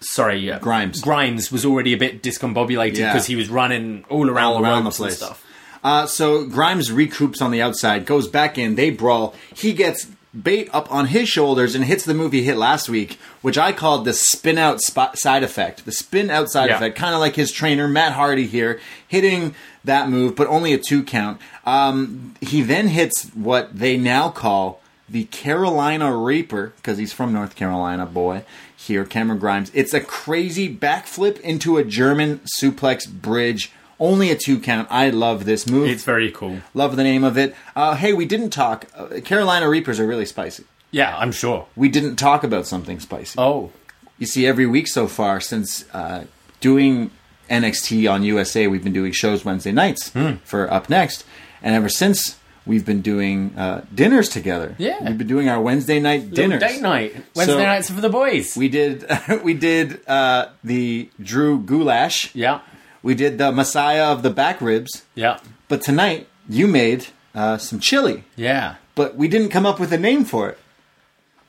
sorry, 0.00 0.50
uh, 0.50 0.58
Grimes. 0.58 1.00
Grimes 1.00 1.52
was 1.52 1.64
already 1.64 1.92
a 1.92 1.96
bit 1.96 2.22
discombobulated 2.22 2.98
Yeah. 2.98 3.12
because 3.12 3.26
he 3.26 3.36
was 3.36 3.48
running 3.48 4.04
all 4.08 4.28
around, 4.28 4.54
all 4.54 4.58
the 4.62 4.64
around 4.64 4.84
the 4.84 4.90
place. 4.90 5.16
stuff. 5.16 5.40
Uh, 5.82 6.06
so 6.06 6.46
Grimes 6.46 6.90
recoups 6.90 7.42
on 7.42 7.50
the 7.50 7.60
outside, 7.60 8.06
goes 8.06 8.26
back 8.26 8.56
in, 8.58 8.74
they 8.74 8.90
brawl. 8.90 9.34
He 9.54 9.72
gets 9.74 10.06
Bate 10.42 10.68
up 10.72 10.90
on 10.92 11.06
his 11.06 11.28
shoulders 11.28 11.74
and 11.76 11.84
hits 11.84 12.04
the 12.04 12.12
move 12.14 12.32
he 12.32 12.42
hit 12.42 12.56
last 12.56 12.88
week, 12.88 13.18
which 13.40 13.56
I 13.56 13.70
called 13.72 14.04
the 14.04 14.12
spin 14.12 14.58
out 14.58 14.80
spot 14.80 15.16
side 15.18 15.44
effect. 15.44 15.84
The 15.84 15.92
spin 15.92 16.28
out 16.28 16.50
side 16.50 16.70
Yeah. 16.70 16.76
effect, 16.76 16.96
kind 16.96 17.14
of 17.14 17.20
like 17.20 17.36
his 17.36 17.52
trainer 17.52 17.86
Matt 17.86 18.14
Hardy 18.14 18.46
here, 18.48 18.80
hitting 19.06 19.54
that 19.84 20.08
move, 20.10 20.34
but 20.34 20.48
only 20.48 20.72
a 20.72 20.78
two 20.78 21.04
count. 21.04 21.40
Um, 21.64 22.34
he 22.40 22.62
then 22.62 22.88
hits 22.88 23.26
what 23.34 23.78
they 23.78 23.96
now 23.96 24.28
call 24.28 24.80
the 25.08 25.24
Carolina 25.26 26.16
Reaper, 26.16 26.72
because 26.76 26.98
he's 26.98 27.12
from 27.12 27.32
North 27.32 27.54
Carolina, 27.54 28.04
boy. 28.06 28.42
Here, 28.74 29.04
Cameron 29.04 29.38
Grimes. 29.38 29.70
It's 29.72 29.94
a 29.94 30.00
crazy 30.00 30.74
backflip 30.74 31.40
into 31.40 31.76
a 31.78 31.84
German 31.84 32.40
suplex 32.60 33.08
bridge. 33.08 33.70
Only 34.00 34.30
a 34.30 34.36
two 34.36 34.58
count. 34.58 34.88
I 34.90 35.10
love 35.10 35.44
this 35.44 35.66
move. 35.68 35.88
It's 35.88 36.04
very 36.04 36.30
cool. 36.30 36.58
Love 36.74 36.96
the 36.96 37.02
name 37.04 37.24
of 37.24 37.38
it. 37.38 37.54
Uh, 37.76 37.94
hey, 37.94 38.12
we 38.12 38.26
didn't 38.26 38.50
talk. 38.50 38.86
Uh, 38.96 39.20
Carolina 39.24 39.68
Reapers 39.68 40.00
are 40.00 40.06
really 40.06 40.26
spicy. 40.26 40.64
Yeah, 40.90 41.16
I'm 41.16 41.32
sure. 41.32 41.66
We 41.76 41.88
didn't 41.88 42.16
talk 42.16 42.44
about 42.44 42.66
something 42.66 43.00
spicy. 43.00 43.34
Oh, 43.38 43.70
You 44.18 44.26
see, 44.26 44.46
every 44.46 44.66
week 44.66 44.86
so 44.88 45.06
far 45.08 45.40
since 45.40 45.84
uh, 45.92 46.24
doing 46.60 47.10
NXT 47.50 48.10
on 48.10 48.22
USA, 48.22 48.66
we've 48.68 48.84
been 48.84 48.92
doing 48.92 49.12
shows 49.12 49.44
Wednesday 49.44 49.72
nights 49.72 50.10
Hmm. 50.10 50.34
for 50.44 50.66
upNXT, 50.68 51.24
and 51.62 51.74
ever 51.74 51.88
since 51.88 52.38
we've 52.66 52.86
been 52.86 53.02
doing 53.02 53.54
uh, 53.58 53.84
dinners 53.94 54.28
together. 54.28 54.74
Yeah. 54.78 55.02
we've 55.04 55.18
been 55.18 55.26
doing 55.26 55.48
our 55.48 55.60
Wednesday 55.60 56.00
night 56.00 56.30
dinners. 56.32 56.60
Little 56.62 56.76
date 56.76 56.82
night. 56.82 57.16
Wednesday 57.34 57.54
So- 57.54 57.62
nights 57.62 57.90
for 57.90 58.00
the 58.00 58.08
boys. 58.08 58.56
We 58.56 58.68
did 58.68 59.04
we 59.44 59.52
did 59.54 60.00
uh, 60.08 60.48
the 60.62 61.10
Drew 61.20 61.58
Goulash. 61.58 62.34
yeah, 62.34 62.60
We 63.04 63.14
did 63.14 63.38
the 63.38 63.52
Messiah 63.52 64.06
of 64.06 64.22
the 64.24 64.30
back 64.30 64.60
ribs. 64.60 65.04
yeah, 65.14 65.38
But 65.68 65.82
tonight 65.82 66.26
you 66.48 66.66
made 66.66 67.06
uh, 67.34 67.58
some 67.58 67.78
chili, 67.78 68.24
yeah. 68.34 68.76
but 68.96 69.14
we 69.16 69.28
didn't 69.28 69.50
come 69.50 69.66
up 69.66 69.78
with 69.78 69.92
a 69.92 69.98
name 69.98 70.24
for 70.24 70.48
it. 70.48 70.58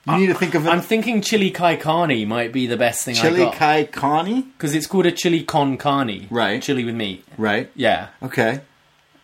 You 0.07 0.17
need 0.17 0.27
to 0.27 0.35
think 0.35 0.53
of 0.53 0.67
I'm 0.67 0.81
thinking 0.81 1.21
chili 1.21 1.49
kai 1.49 1.77
carne 1.77 2.27
might 2.27 2.51
be 2.53 2.67
the 2.67 2.77
best 2.77 3.03
thing 3.05 3.15
I 3.17 3.21
chili 3.21 3.39
got 3.39 3.55
kai 3.55 3.85
kani, 3.85 4.45
because 4.53 4.75
it's 4.75 4.85
called 4.85 5.07
a 5.07 5.11
chili 5.11 5.43
con 5.43 5.77
carne. 5.77 6.27
Right. 6.29 6.61
Chili 6.61 6.83
with 6.83 6.93
meat. 6.93 7.25
right? 7.39 7.71
Yeah, 7.73 8.09
Okay. 8.21 8.61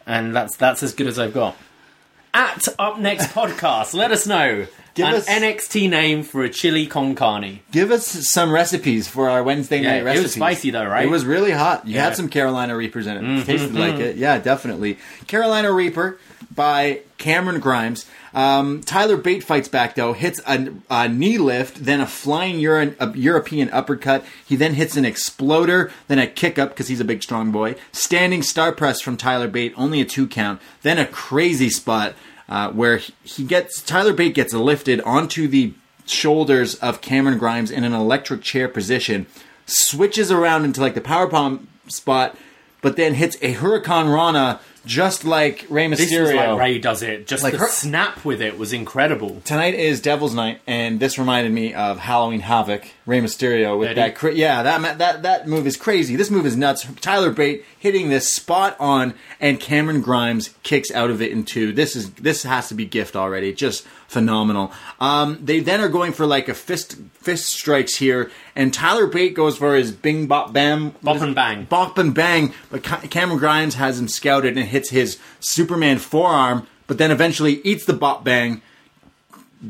and 0.07 0.35
that's 0.35 0.55
that's 0.57 0.81
as 0.81 0.93
good 0.95 1.05
as 1.07 1.19
I've 1.19 1.35
got. 1.35 1.55
At 2.33 2.61
upNXT 2.79 3.27
podcast, 3.33 3.93
let 3.93 4.09
us 4.11 4.25
know 4.25 4.65
Give 4.93 5.07
an 5.07 5.15
us- 5.15 5.27
NXT 5.27 5.89
name 5.89 6.23
for 6.23 6.43
a 6.43 6.49
chili 6.49 6.85
con 6.85 7.15
carne. 7.15 7.59
Give 7.71 7.91
us 7.91 8.05
some 8.29 8.51
recipes 8.51 9.07
for 9.07 9.29
our 9.29 9.41
Wednesday 9.43 9.81
Yeah, 9.81 10.01
night 10.03 10.17
it 10.17 10.21
was 10.23 10.33
spicy 10.33 10.71
though, 10.71 10.85
right? 10.85 11.05
It 11.05 11.09
was 11.09 11.25
really 11.25 11.51
hot. 11.51 11.87
You 11.87 11.93
Yeah. 11.95 11.99
Mm-hmm, 12.01 12.07
had 12.09 12.15
some 12.17 12.29
Carolina 12.29 12.75
Reapers 12.75 13.07
in 13.07 13.17
it. 13.17 13.45
Tasted 13.45 13.73
like 13.73 13.95
it. 13.95 14.17
Yeah, 14.17 14.37
definitely. 14.39 14.97
Carolina 15.27 15.71
Reaper 15.71 16.17
by 16.53 16.99
Cameron 17.17 17.59
Grimes. 17.61 18.05
Um, 18.33 18.81
Tyler 18.83 19.17
Bate 19.17 19.43
fights 19.43 19.67
back 19.67 19.95
though, 19.95 20.13
hits 20.13 20.39
a, 20.47 20.69
a 20.89 21.07
knee 21.09 21.37
lift, 21.37 21.83
then 21.83 21.99
a 21.99 22.07
flying 22.07 22.59
Euro- 22.61 22.93
a 22.99 23.11
European 23.17 23.69
uppercut. 23.71 24.23
He 24.45 24.55
then 24.55 24.73
hits 24.75 24.95
an 24.95 25.03
exploder, 25.05 25.91
then 26.07 26.17
a 26.19 26.27
kick 26.27 26.57
up 26.57 26.69
because 26.69 26.87
he's 26.87 27.01
a 27.01 27.05
big 27.05 27.23
strong 27.23 27.51
boy. 27.51 27.75
Standing 27.91 28.41
star 28.41 28.71
press 28.71 29.01
from 29.01 29.17
Tyler 29.17 29.49
Bate, 29.49 29.73
only 29.77 29.99
a 29.99 30.05
two 30.05 30.27
count. 30.27 30.61
Then 30.81 30.97
a 30.97 31.05
crazy 31.05 31.69
spot 31.69 32.13
uh, 32.51 32.69
where 32.69 32.97
he- 32.97 33.45
gets 33.45 33.81
Tyler 33.81 34.11
Bate 34.11 34.35
gets 34.35 34.53
lifted 34.53 34.99
onto 35.01 35.47
the 35.47 35.73
shoulders 36.05 36.75
of 36.75 36.99
Cameron 36.99 37.37
Grimes 37.37 37.71
in 37.71 37.85
an 37.85 37.93
electric 37.93 38.41
chair 38.41 38.67
position, 38.67 39.25
switches 39.65 40.31
around 40.31 40.65
into 40.65 40.81
like 40.81 40.93
the 40.93 41.01
power 41.01 41.27
bomb 41.27 41.69
spot, 41.87 42.37
but 42.81 42.97
then 42.97 43.13
hits 43.13 43.37
a 43.41 43.53
Hurricane 43.53 44.09
Rana 44.09 44.59
just 44.85 45.23
like 45.25 45.65
Rey 45.69 45.87
Mysterio. 45.87 45.97
This 45.97 46.19
was 46.19 46.33
like 46.33 46.59
Ray 46.59 46.79
does 46.79 47.03
it. 47.03 47.27
Just 47.27 47.43
Like 47.43 47.53
the 47.53 47.59
her- 47.59 47.67
snap 47.69 48.25
with 48.25 48.41
it 48.41 48.57
was 48.57 48.73
incredible. 48.73 49.41
Tonight 49.45 49.73
is 49.75 50.01
Devil's 50.01 50.33
Night, 50.33 50.59
and 50.65 50.99
this 50.99 51.17
reminded 51.19 51.53
me 51.53 51.73
of 51.73 51.99
Halloween 51.99 52.39
Havoc, 52.41 52.85
Rey 53.05 53.19
Mysterio 53.21 53.77
with 53.77 53.89
Eddie? 53.89 54.01
that. 54.01 54.15
Cra- 54.15 54.33
yeah, 54.33 54.63
that 54.63 54.81
ma- 54.81 54.93
that 54.95 55.23
that 55.23 55.47
move 55.47 55.67
is 55.67 55.77
crazy. 55.77 56.15
This 56.15 56.31
move 56.31 56.45
is 56.45 56.57
nuts. 56.57 56.85
Tyler 57.01 57.31
Bate 57.31 57.63
hitting 57.77 58.09
this 58.09 58.33
spot 58.33 58.75
on, 58.79 59.13
and 59.39 59.59
Cameron 59.59 60.01
Grimes 60.01 60.49
kicks 60.63 60.91
out 60.91 61.09
of 61.09 61.21
it 61.21 61.31
in 61.31 61.43
two. 61.45 61.71
This 61.73 61.95
is 61.95 62.11
this 62.13 62.43
has 62.43 62.67
to 62.69 62.73
be 62.73 62.85
gift 62.85 63.15
already. 63.15 63.53
Just 63.53 63.85
phenomenal. 64.11 64.73
Um, 64.99 65.39
they 65.41 65.61
then 65.61 65.79
are 65.79 65.87
going 65.87 66.11
for 66.11 66.25
like 66.25 66.49
a 66.49 66.53
fist 66.53 66.97
fist 67.13 67.45
strikes 67.45 67.95
here, 67.95 68.29
and 68.55 68.73
Tyler 68.73 69.07
Bate 69.07 69.33
goes 69.33 69.57
for 69.57 69.75
his 69.75 69.91
Bing 69.91 70.27
Bop 70.27 70.51
Bam 70.51 70.93
Bop 71.01 71.21
and 71.21 71.33
bang. 71.33 71.63
bop 71.65 71.97
and 71.97 72.13
bang. 72.13 72.53
But 72.69 72.83
Cameron 72.83 73.39
Grimes 73.39 73.75
has 73.75 73.99
him 73.99 74.09
scouted 74.09 74.57
and 74.57 74.67
hits 74.67 74.89
his 74.89 75.17
Superman 75.39 75.97
forearm, 75.97 76.67
but 76.87 76.97
then 76.97 77.09
eventually 77.09 77.61
eats 77.63 77.85
the 77.85 77.93
bop 77.93 78.23
bang. 78.23 78.61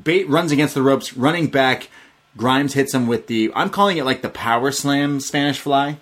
Bate 0.04 0.28
runs 0.28 0.52
against 0.52 0.74
the 0.74 0.82
ropes, 0.82 1.16
running 1.16 1.48
back. 1.48 1.90
Grimes 2.36 2.74
hits 2.74 2.94
him 2.94 3.08
with 3.08 3.28
the. 3.28 3.52
I'm 3.56 3.70
calling 3.70 3.98
it 3.98 4.06
like 4.06 4.22
the 4.24 4.30
power 4.30 4.72
slam 4.72 5.20
Spanish 5.20 5.60
fly. 5.60 5.98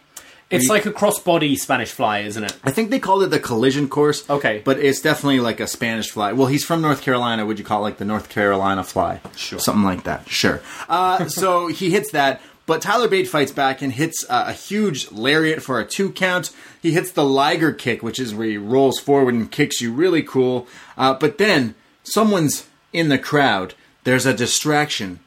It's 0.50 0.66
you- 0.66 0.70
like 0.70 0.86
a 0.86 0.92
crossbody 0.92 1.56
Spanish 1.58 1.92
fly, 1.92 2.20
isn't 2.20 2.44
it? 2.44 2.58
I 2.64 2.72
think 2.72 2.90
they 2.90 3.00
called 3.00 3.24
it 3.24 3.28
the 3.28 3.40
collision 3.40 3.88
course. 3.88 4.28
Okay. 4.30 4.62
But 4.66 4.80
it's 4.80 5.02
definitely 5.02 5.40
like 5.40 5.60
a 5.60 5.68
Spanish 5.68 6.10
fly. 6.10 6.32
Well, 6.34 6.48
he's 6.48 6.64
from 6.66 6.82
North 6.82 7.02
Carolina. 7.02 7.46
Would 7.46 7.60
you 7.60 7.66
call 7.66 7.80
it 7.80 7.84
like 7.84 7.98
the 7.98 8.06
North 8.06 8.30
Carolina 8.30 8.84
fly? 8.84 9.22
Sure. 9.36 9.60
Something 9.60 9.84
like 9.84 10.04
that. 10.06 10.28
Sure. 10.28 10.62
Uh, 10.88 11.28
so 11.28 11.68
he 11.68 11.92
hits 11.92 12.12
that. 12.12 12.42
But 12.66 12.84
Tyler 12.84 13.08
Bate 13.08 13.28
fights 13.28 13.52
back 13.52 13.82
and 13.82 13.92
hits 13.92 14.24
uh, 14.30 14.46
a 14.48 14.54
huge 14.54 15.12
lariat 15.12 15.62
for 15.64 15.80
a 15.80 15.86
two 15.86 16.12
count. 16.12 16.52
He 16.82 16.92
hits 16.92 17.12
the 17.12 17.26
Liger 17.26 17.72
kick, 17.74 18.04
which 18.04 18.20
is 18.20 18.34
where 18.36 18.48
he 18.48 18.58
rolls 18.58 19.00
forward 19.00 19.34
and 19.34 19.52
kicks 19.52 19.82
you. 19.82 19.92
Really 19.92 20.22
cool. 20.22 20.68
Uh, 20.96 21.16
but 21.16 21.40
then 21.40 21.74
someone's 22.04 22.68
in 22.94 23.10
the 23.10 23.18
crowd. 23.18 23.74
There's 24.04 24.26
a 24.28 24.34
distraction. 24.36 25.20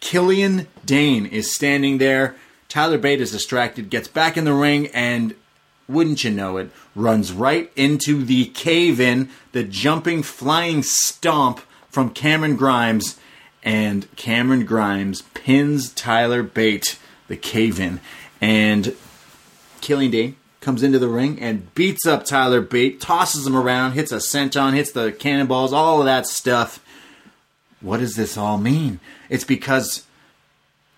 Killian 0.00 0.66
Dain 0.84 1.26
is 1.26 1.54
standing 1.54 1.98
there. 1.98 2.36
Tyler 2.68 2.98
Bate 2.98 3.20
is 3.20 3.32
distracted, 3.32 3.88
gets 3.88 4.08
back 4.08 4.36
in 4.36 4.44
the 4.44 4.52
ring, 4.52 4.88
and 4.88 5.34
wouldn't 5.88 6.22
you 6.22 6.30
know 6.30 6.58
it, 6.58 6.70
runs 6.94 7.32
right 7.32 7.72
into 7.74 8.22
the 8.22 8.46
cave 8.46 9.00
in, 9.00 9.30
the 9.52 9.64
jumping, 9.64 10.22
flying 10.22 10.82
stomp 10.82 11.60
from 11.88 12.10
Cameron 12.10 12.56
Grimes. 12.56 13.18
And 13.62 14.14
Cameron 14.16 14.64
Grimes 14.64 15.22
pins 15.34 15.92
Tyler 15.92 16.42
Bate, 16.42 16.98
the 17.26 17.36
cave 17.36 17.80
in. 17.80 18.00
And 18.40 18.94
Killian 19.80 20.10
Dain 20.10 20.36
comes 20.60 20.82
into 20.82 20.98
the 20.98 21.08
ring 21.08 21.40
and 21.40 21.74
beats 21.74 22.06
up 22.06 22.24
Tyler 22.24 22.60
Bate, 22.60 23.00
tosses 23.00 23.46
him 23.46 23.56
around, 23.56 23.92
hits 23.92 24.12
a 24.12 24.16
senton, 24.16 24.74
hits 24.74 24.92
the 24.92 25.12
cannonballs, 25.12 25.72
all 25.72 26.00
of 26.00 26.04
that 26.04 26.26
stuff. 26.26 26.84
What 27.80 28.00
does 28.00 28.14
this 28.14 28.36
all 28.36 28.58
mean? 28.58 29.00
It's 29.28 29.44
because 29.44 30.04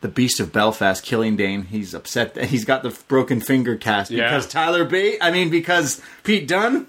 the 0.01 0.09
Beast 0.09 0.41
of 0.41 0.53
Belfast, 0.53 1.05
Killian 1.05 1.37
Dain, 1.37 1.65
he's 1.65 1.93
upset 1.95 2.35
that 2.35 2.47
he's 2.47 2.65
got 2.65 2.83
the 2.83 2.97
broken 3.09 3.41
finger 3.41 3.77
cast 3.77 4.11
Yeah. 4.11 4.29
because 4.31 4.47
Tyler 4.49 4.85
Bate. 4.85 5.19
I 5.21 5.31
mean, 5.31 5.51
because 5.51 6.01
Pete 6.25 6.47
Dunne. 6.49 6.87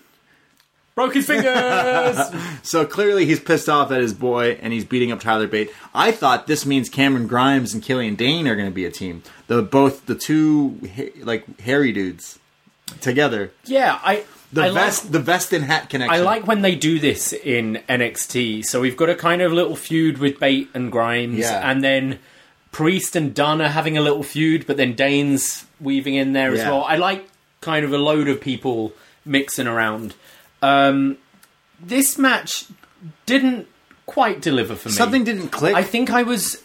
Broke 0.94 1.14
his 1.14 1.26
fingers. 1.26 2.18
So 2.64 2.86
clearly 2.86 3.26
he's 3.26 3.40
pissed 3.40 3.70
off 3.70 3.92
at 3.92 4.02
his 4.02 4.14
boy 4.14 4.60
and 4.62 4.72
he's 4.74 4.86
beating 4.86 5.12
up 5.12 5.20
Tyler 5.22 5.48
Bate. 5.48 5.72
I 5.96 6.12
thought 6.12 6.48
this 6.48 6.66
means 6.66 6.90
Cameron 6.90 7.28
Grimes 7.28 7.74
and 7.74 7.82
Killian 7.82 8.16
Dain 8.16 8.48
are 8.48 8.56
going 8.56 8.68
to 8.68 8.74
be 8.76 8.86
a 8.86 8.92
team. 8.92 9.24
The 9.48 9.62
both 9.62 10.06
the 10.06 10.16
two 10.16 10.80
like 11.24 11.60
hairy 11.62 11.92
dudes 11.94 12.40
together. 13.00 13.52
yeah, 13.66 14.00
I. 14.04 14.26
The 14.54 14.64
I 14.64 14.68
like- 14.68 14.84
vest, 14.84 15.12
the 15.14 15.20
vest 15.20 15.54
and 15.54 15.64
hat 15.64 15.90
connection. 15.90 16.14
I 16.14 16.20
like 16.24 16.46
when 16.46 16.62
they 16.62 16.76
do 16.76 17.00
this 17.00 17.32
in 17.32 17.82
NXT. 17.88 18.66
So 18.66 18.82
we've 18.82 18.98
got 18.98 19.10
a 19.10 19.16
kind 19.16 19.42
of 19.42 19.54
little 19.54 19.78
feud 19.78 20.18
with 20.18 20.42
Bate 20.42 20.70
and 20.74 20.92
Grimes, 20.92 21.40
Yeah. 21.40 21.70
and 21.72 21.82
then 21.82 22.20
Priest 22.72 23.16
and 23.16 23.34
Dunne 23.34 23.62
are 23.62 23.68
having 23.70 23.98
a 23.98 24.02
little 24.02 24.24
feud, 24.24 24.66
but 24.66 24.78
then 24.78 24.94
Dain's 24.94 25.66
weaving 25.80 26.16
in 26.16 26.34
there 26.34 26.52
as 26.54 26.60
Yeah. 26.60 26.70
well. 26.72 26.84
I 26.86 26.96
like 26.96 27.28
kind 27.60 27.86
of 27.86 27.92
a 27.94 27.98
load 27.98 28.28
of 28.28 28.40
people 28.42 28.94
mixing 29.26 29.68
around. 29.68 30.16
Um, 30.62 31.18
this 31.80 32.18
match 32.18 32.66
didn't 33.26 33.68
quite 34.06 34.42
deliver 34.42 34.76
for 34.76 34.90
me. 34.90 34.96
Something 34.96 35.24
didn't 35.24 35.50
click. 35.50 35.76
I 35.76 35.84
think 35.84 36.10
I 36.12 36.24
was 36.24 36.64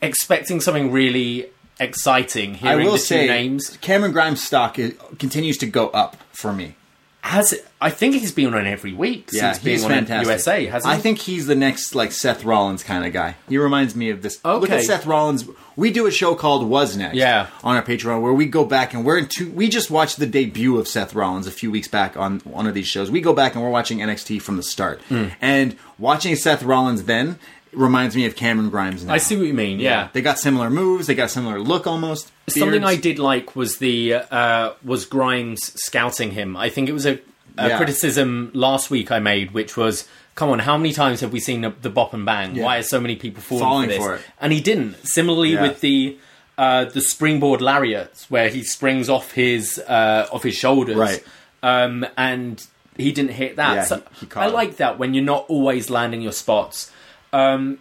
expecting 0.00 0.60
something 0.60 0.92
really 0.92 1.46
exciting. 1.80 2.54
I 2.54 2.56
Hearing 2.56 2.84
will 2.86 2.92
the 2.92 2.98
two 2.98 3.04
say, 3.04 3.26
names, 3.26 3.76
Cameron 3.80 4.12
Grimes' 4.12 4.42
stock 4.42 4.78
is, 4.78 4.94
continues 5.18 5.56
to 5.58 5.66
go 5.66 5.88
up 5.88 6.16
for 6.32 6.52
me. 6.52 6.76
Has 7.28 7.54
I 7.80 7.90
think 7.90 8.14
he's 8.16 8.32
been 8.32 8.54
on 8.54 8.66
every 8.66 8.92
week 8.92 9.28
Yeah, 9.32 9.52
since 9.52 9.62
being 9.64 9.76
he's 9.76 9.84
on 9.84 9.90
fantastic. 9.90 10.26
USA. 10.28 10.66
Hasn't 10.66 10.92
I 10.92 10.96
he? 10.96 11.02
think 11.02 11.18
he's 11.18 11.46
the 11.46 11.54
next 11.54 11.94
like 11.94 12.10
Seth 12.12 12.42
Rollins 12.42 12.82
kind 12.82 13.04
of 13.04 13.12
guy. 13.12 13.36
He 13.48 13.58
reminds 13.58 13.94
me 13.94 14.10
of 14.10 14.22
this. 14.22 14.40
Okay. 14.44 14.58
Look 14.60 14.70
at 14.70 14.82
Seth 14.82 15.04
Rollins. 15.06 15.44
We 15.76 15.92
do 15.92 16.06
a 16.06 16.10
show 16.10 16.34
called 16.34 16.66
Was 16.68 16.96
Next. 16.96 17.14
Yeah. 17.16 17.48
On 17.62 17.76
our 17.76 17.82
Patreon, 17.82 18.20
where 18.22 18.32
we 18.32 18.46
go 18.46 18.64
back 18.64 18.94
and 18.94 19.04
we're 19.04 19.18
in 19.18 19.28
two. 19.28 19.50
We 19.52 19.68
just 19.68 19.90
watched 19.90 20.18
the 20.18 20.26
debut 20.26 20.76
of 20.78 20.88
Seth 20.88 21.14
Rollins 21.14 21.46
a 21.46 21.52
few 21.52 21.70
weeks 21.70 21.86
back 21.86 22.16
on 22.16 22.40
one 22.40 22.66
of 22.66 22.74
these 22.74 22.88
shows. 22.88 23.10
We 23.10 23.20
go 23.20 23.32
back 23.32 23.54
and 23.54 23.62
we're 23.62 23.70
watching 23.70 23.98
NXT 23.98 24.40
from 24.42 24.56
the 24.56 24.62
start, 24.64 25.00
Hmm. 25.08 25.26
and 25.40 25.76
watching 25.98 26.34
Seth 26.34 26.62
Rollins 26.64 27.04
then 27.04 27.38
reminds 27.72 28.14
me 28.16 28.24
of 28.26 28.36
Cameron 28.36 28.70
Grimes. 28.70 29.04
Now. 29.04 29.14
I 29.14 29.18
see 29.18 29.36
what 29.36 29.46
you 29.46 29.54
mean. 29.54 29.80
Yeah. 29.80 30.08
They 30.12 30.22
got 30.22 30.38
similar 30.38 30.70
moves. 30.70 31.06
They 31.06 31.14
got 31.14 31.26
a 31.26 31.28
similar 31.28 31.60
look 31.60 31.86
almost. 31.86 32.30
Something 32.48 32.84
I 32.84 32.96
did 32.96 33.18
like 33.18 33.54
was 33.56 33.78
the 33.78 34.14
uh, 34.14 34.72
was 34.84 35.04
Grimes 35.04 35.72
scouting 35.82 36.30
him. 36.32 36.56
I 36.56 36.68
think 36.70 36.88
it 36.88 36.92
was 36.92 37.06
a, 37.06 37.20
a 37.56 37.68
Yeah. 37.68 37.76
criticism 37.76 38.50
last 38.54 38.90
week 38.90 39.10
I 39.12 39.18
made, 39.18 39.50
which 39.52 39.76
was, 39.76 40.08
"Come 40.34 40.48
on, 40.50 40.60
how 40.60 40.76
many 40.76 40.92
times 40.92 41.20
have 41.20 41.32
we 41.32 41.40
seen 41.40 41.60
the, 41.60 41.70
the 41.82 41.90
bop 41.90 42.14
and 42.14 42.24
bang? 42.24 42.54
Yeah. 42.56 42.64
Why 42.64 42.78
are 42.78 42.82
so 42.82 43.00
many 43.00 43.16
people 43.16 43.42
falling, 43.42 43.62
Falling 43.64 43.88
for 43.88 43.94
this?" 43.94 44.04
for 44.04 44.14
it. 44.14 44.20
And 44.40 44.52
he 44.52 44.60
didn't. 44.60 44.96
Similarly 45.06 45.52
Yeah. 45.54 45.62
with 45.62 45.80
the 45.80 46.18
uh, 46.56 46.86
the 46.86 47.00
springboard 47.00 47.60
lariats, 47.60 48.28
where 48.30 48.48
he 48.48 48.62
springs 48.64 49.08
off 49.08 49.32
his 49.32 49.78
uh, 49.78 50.26
off 50.32 50.42
his 50.42 50.56
shoulders, 50.56 50.96
Right. 50.96 51.22
Um, 51.62 52.06
and 52.16 52.64
he 52.96 53.12
didn't 53.12 53.32
hit 53.32 53.56
that. 53.56 53.74
Yeah, 53.74 53.84
so 53.84 54.02
he- 54.20 54.26
he 54.26 54.32
I 54.36 54.46
like 54.46 54.76
that 54.78 54.98
when 54.98 55.12
you're 55.14 55.24
not 55.24 55.44
always 55.48 55.90
landing 55.90 56.20
your 56.22 56.32
spots. 56.32 56.90
Um, 57.32 57.78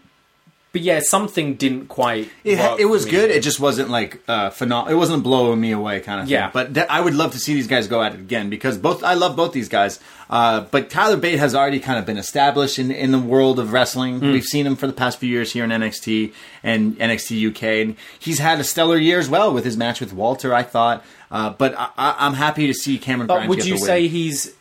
but 0.78 0.84
yeah, 0.84 1.00
something 1.00 1.56
didn't 1.56 1.88
quite. 1.88 2.30
It, 2.44 2.60
it 2.80 2.86
was 2.86 3.06
good. 3.06 3.32
It 3.32 3.42
just 3.42 3.60
wasn't 3.60 3.90
like 3.90 4.22
uh, 4.28 4.52
phenomenal. 4.52 4.96
It 4.96 5.00
wasn't 5.00 5.24
blowing 5.24 5.60
me 5.60 5.72
away 5.72 6.02
kind 6.02 6.20
of 6.20 6.28
thing. 6.28 6.34
Yeah. 6.34 6.52
But 6.54 6.76
th- 6.76 6.86
I 6.88 7.02
would 7.02 7.16
love 7.16 7.32
to 7.32 7.40
see 7.40 7.56
these 7.56 7.66
guys 7.66 7.88
go 7.88 8.04
at 8.04 8.14
it 8.14 8.20
again 8.20 8.52
because 8.52 8.78
both 8.78 9.04
I 9.04 9.16
love 9.16 9.36
both 9.36 9.54
these 9.54 9.70
guys. 9.70 10.00
Uh, 10.30 10.62
but 10.70 10.92
Tyler 10.92 11.18
Bate 11.18 11.40
has 11.40 11.56
already 11.56 11.80
kind 11.80 11.98
of 11.98 12.06
been 12.06 12.18
established 12.18 12.78
in 12.78 12.92
in 12.92 13.12
the 13.12 13.18
world 13.18 13.58
of 13.60 13.74
wrestling. 13.74 14.20
Hmm. 14.20 14.34
We've 14.34 14.44
seen 14.44 14.68
him 14.68 14.76
for 14.76 14.86
the 14.86 14.94
past 14.94 15.18
few 15.18 15.30
years 15.30 15.54
here 15.54 15.64
in 15.64 15.72
NXT 15.72 16.32
and 16.62 16.96
NXT 16.98 17.50
UK, 17.50 17.64
and 17.64 17.96
he's 18.20 18.38
had 18.38 18.60
a 18.60 18.64
stellar 18.64 18.98
year 18.98 19.18
as 19.18 19.30
well 19.30 19.52
with 19.52 19.66
his 19.66 19.78
match 19.78 20.00
with 20.00 20.14
Walter. 20.14 20.54
I 20.54 20.62
thought, 20.62 21.04
uh, 21.32 21.52
but 21.52 21.74
I, 21.76 21.90
I, 21.98 22.16
I'm 22.20 22.34
happy 22.34 22.68
to 22.68 22.74
see 22.76 23.00
Cameron. 23.00 23.26
But 23.26 23.36
Grimes 23.36 23.50
would 23.50 23.66
you 23.66 23.80
say 23.80 24.08
he's? 24.08 24.54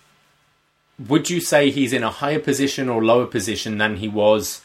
Would 1.08 1.28
you 1.28 1.42
say 1.42 1.68
he's 1.70 1.92
in 1.92 2.02
a 2.02 2.10
higher 2.10 2.38
position 2.38 2.88
or 2.88 3.04
lower 3.04 3.26
position 3.26 3.76
than 3.76 3.96
he 3.96 4.08
was? 4.08 4.62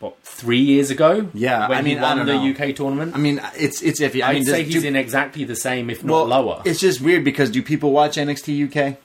What 0.00 0.16
three 0.22 0.58
years 0.60 0.90
ago? 0.90 1.28
Yeah, 1.32 1.68
when 1.68 1.78
I 1.78 1.82
mean, 1.82 1.98
he 1.98 2.04
I 2.04 2.14
won 2.14 2.26
the. 2.26 2.34
UK 2.68 2.74
tournament. 2.76 3.14
I 3.14 3.18
mean, 3.18 3.40
it's 3.56 3.80
it's 3.82 4.00
iffy. 4.00 4.22
I 4.22 4.30
I'd 4.30 4.34
mean, 4.34 4.44
say 4.44 4.62
he's 4.64 4.82
do- 4.82 4.88
in 4.88 4.96
exactly 4.96 5.44
the 5.44 5.56
same, 5.56 5.88
if 5.88 6.04
not 6.04 6.28
lower. 6.28 6.60
It's 6.64 6.80
just 6.80 7.00
weird 7.00 7.24
because 7.24 7.50
do 7.50 7.62
people 7.62 7.90
watch 7.92 8.16
NXT 8.16 8.68
UK? 8.92 8.98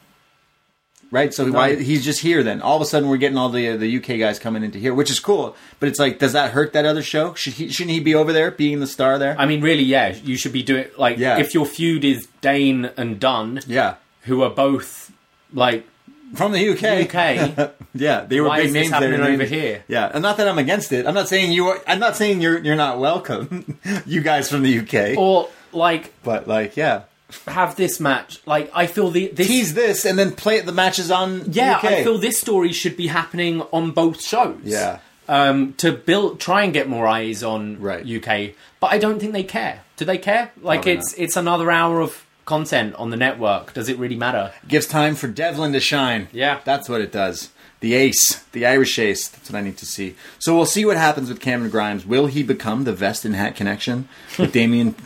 Right, 1.12 1.34
so 1.34 1.52
why 1.52 1.74
he's 1.76 2.06
just 2.06 2.20
here 2.22 2.44
then? 2.44 2.62
All 2.62 2.76
of 2.76 2.84
a 2.84 2.86
sudden, 2.86 3.10
we're 3.10 3.18
getting 3.18 3.38
all 3.38 3.50
the 3.50 3.70
uh, 3.70 3.78
the 3.78 3.98
UK 3.98 4.20
guys 4.20 4.38
coming 4.38 4.64
into 4.64 4.78
here, 4.78 4.94
which 4.94 5.10
is 5.10 5.20
cool. 5.20 5.56
But 5.80 5.90
it's 5.90 5.98
like, 5.98 6.20
does 6.20 6.34
that 6.34 6.52
hurt 6.52 6.74
that 6.74 6.86
other 6.86 7.02
show? 7.02 7.34
Should 7.34 7.54
he 7.54 7.70
shouldn't 7.70 7.94
he 7.94 8.00
be 8.00 8.14
over 8.14 8.32
there 8.32 8.52
being 8.52 8.80
the 8.80 8.86
star 8.86 9.18
there? 9.18 9.36
I 9.40 9.48
mean, 9.48 9.62
really, 9.62 9.82
yeah, 9.82 10.16
you 10.24 10.38
should 10.38 10.54
be 10.54 10.62
doing 10.62 10.86
like 11.00 11.18
Yeah. 11.18 11.40
if 11.40 11.56
your 11.56 11.66
feud 11.66 12.06
is 12.06 12.28
Dain 12.42 12.92
and 12.96 13.20
Dunne, 13.20 13.62
yeah, 13.66 13.96
who 14.24 14.44
are 14.44 14.52
both 14.52 15.12
like 15.52 15.84
from 16.36 16.52
the 16.52 16.70
UK. 16.70 17.14
UK. 17.14 17.72
yeah, 17.94 18.22
they 18.26 18.40
were 18.42 18.48
Why 18.50 18.58
big 18.58 18.68
is 18.68 18.74
this 18.74 18.82
names 18.84 18.92
there. 18.92 19.00
happening 19.12 19.22
They- 19.26 19.34
over 19.34 19.44
here? 19.46 19.84
Yeah, 19.88 20.12
and 20.14 20.22
not 20.22 20.38
that 20.38 20.48
I'm 20.48 20.58
against 20.58 20.92
it. 20.92 21.06
I'm 21.08 21.14
not 21.14 21.28
saying 21.28 21.52
you. 21.52 21.68
Are, 21.68 21.80
I'm 21.88 22.00
not 22.00 22.16
saying 22.16 22.42
you're 22.42 22.60
you're 22.60 22.76
not 22.76 23.00
welcome, 23.00 23.78
you 24.06 24.22
guys 24.22 24.50
from 24.50 24.64
the 24.64 24.80
UK. 24.80 25.18
or 25.18 25.50
like 25.72 26.14
but 26.24 26.48
like, 26.48 26.76
yeah, 26.78 27.04
have 27.48 27.76
this 27.76 28.00
match. 28.00 28.40
Like 28.46 28.72
I 28.74 28.88
feel 28.88 29.10
the 29.12 29.28
this 29.28 29.48
tease 29.48 29.74
this 29.74 30.06
and 30.06 30.18
then 30.18 30.32
play 30.36 30.62
the 30.62 30.72
matches 30.72 31.12
on. 31.12 31.52
yeah, 31.52 31.78
UK. 31.78 31.86
I 31.86 32.04
feel 32.04 32.18
this 32.18 32.40
story 32.40 32.72
should 32.74 32.98
be 32.98 33.08
happening 33.08 33.62
on 33.72 33.92
both 33.92 34.22
shows. 34.24 34.60
Yeah. 34.64 35.00
um, 35.28 35.74
to 35.78 35.92
build, 35.92 36.40
try 36.40 36.64
and 36.64 36.74
get 36.74 36.90
more 36.90 37.06
eyes 37.08 37.44
on 37.44 37.80
Right. 37.80 38.04
UK. 38.04 38.56
But 38.80 38.92
I 38.94 38.98
don't 38.98 39.20
think 39.20 39.34
they 39.34 39.44
care. 39.44 39.82
Do 39.98 40.06
they 40.06 40.18
care? 40.18 40.52
Like 40.62 40.80
Probably 40.82 40.94
it's 40.94 41.14
it's 41.16 41.36
another 41.38 41.70
hour 41.70 42.00
of 42.02 42.26
content 42.50 42.96
on 42.96 43.12
the 43.12 43.16
network. 43.16 43.74
Does 43.74 43.90
it 43.90 43.98
really 44.00 44.16
matter? 44.16 44.52
It 44.64 44.68
gives 44.68 44.88
time 44.88 45.14
for 45.16 45.28
Devlin 45.28 45.72
to 45.74 45.80
shine. 45.80 46.28
Yeah. 46.34 46.62
That's 46.66 46.90
what 46.90 47.00
it 47.00 47.12
does. 47.12 47.52
The 47.80 47.94
ace, 47.94 48.44
the 48.52 48.66
Irish 48.66 48.98
ace. 48.98 49.30
That's 49.30 49.52
what 49.52 49.60
I 49.60 49.62
need 49.62 49.78
to 49.78 49.86
see. 49.86 50.16
So 50.40 50.56
we'll 50.56 50.66
see 50.66 50.84
what 50.84 50.98
happens 50.98 51.30
with 51.30 51.40
Cameron 51.40 51.70
Grimes. 51.70 52.06
Will 52.06 52.26
he 52.26 52.42
become 52.42 52.84
the 52.84 52.92
vest 52.92 53.24
and 53.24 53.36
hat 53.36 53.56
connection 53.56 54.10
with 54.38 54.52
Damien? 54.52 54.96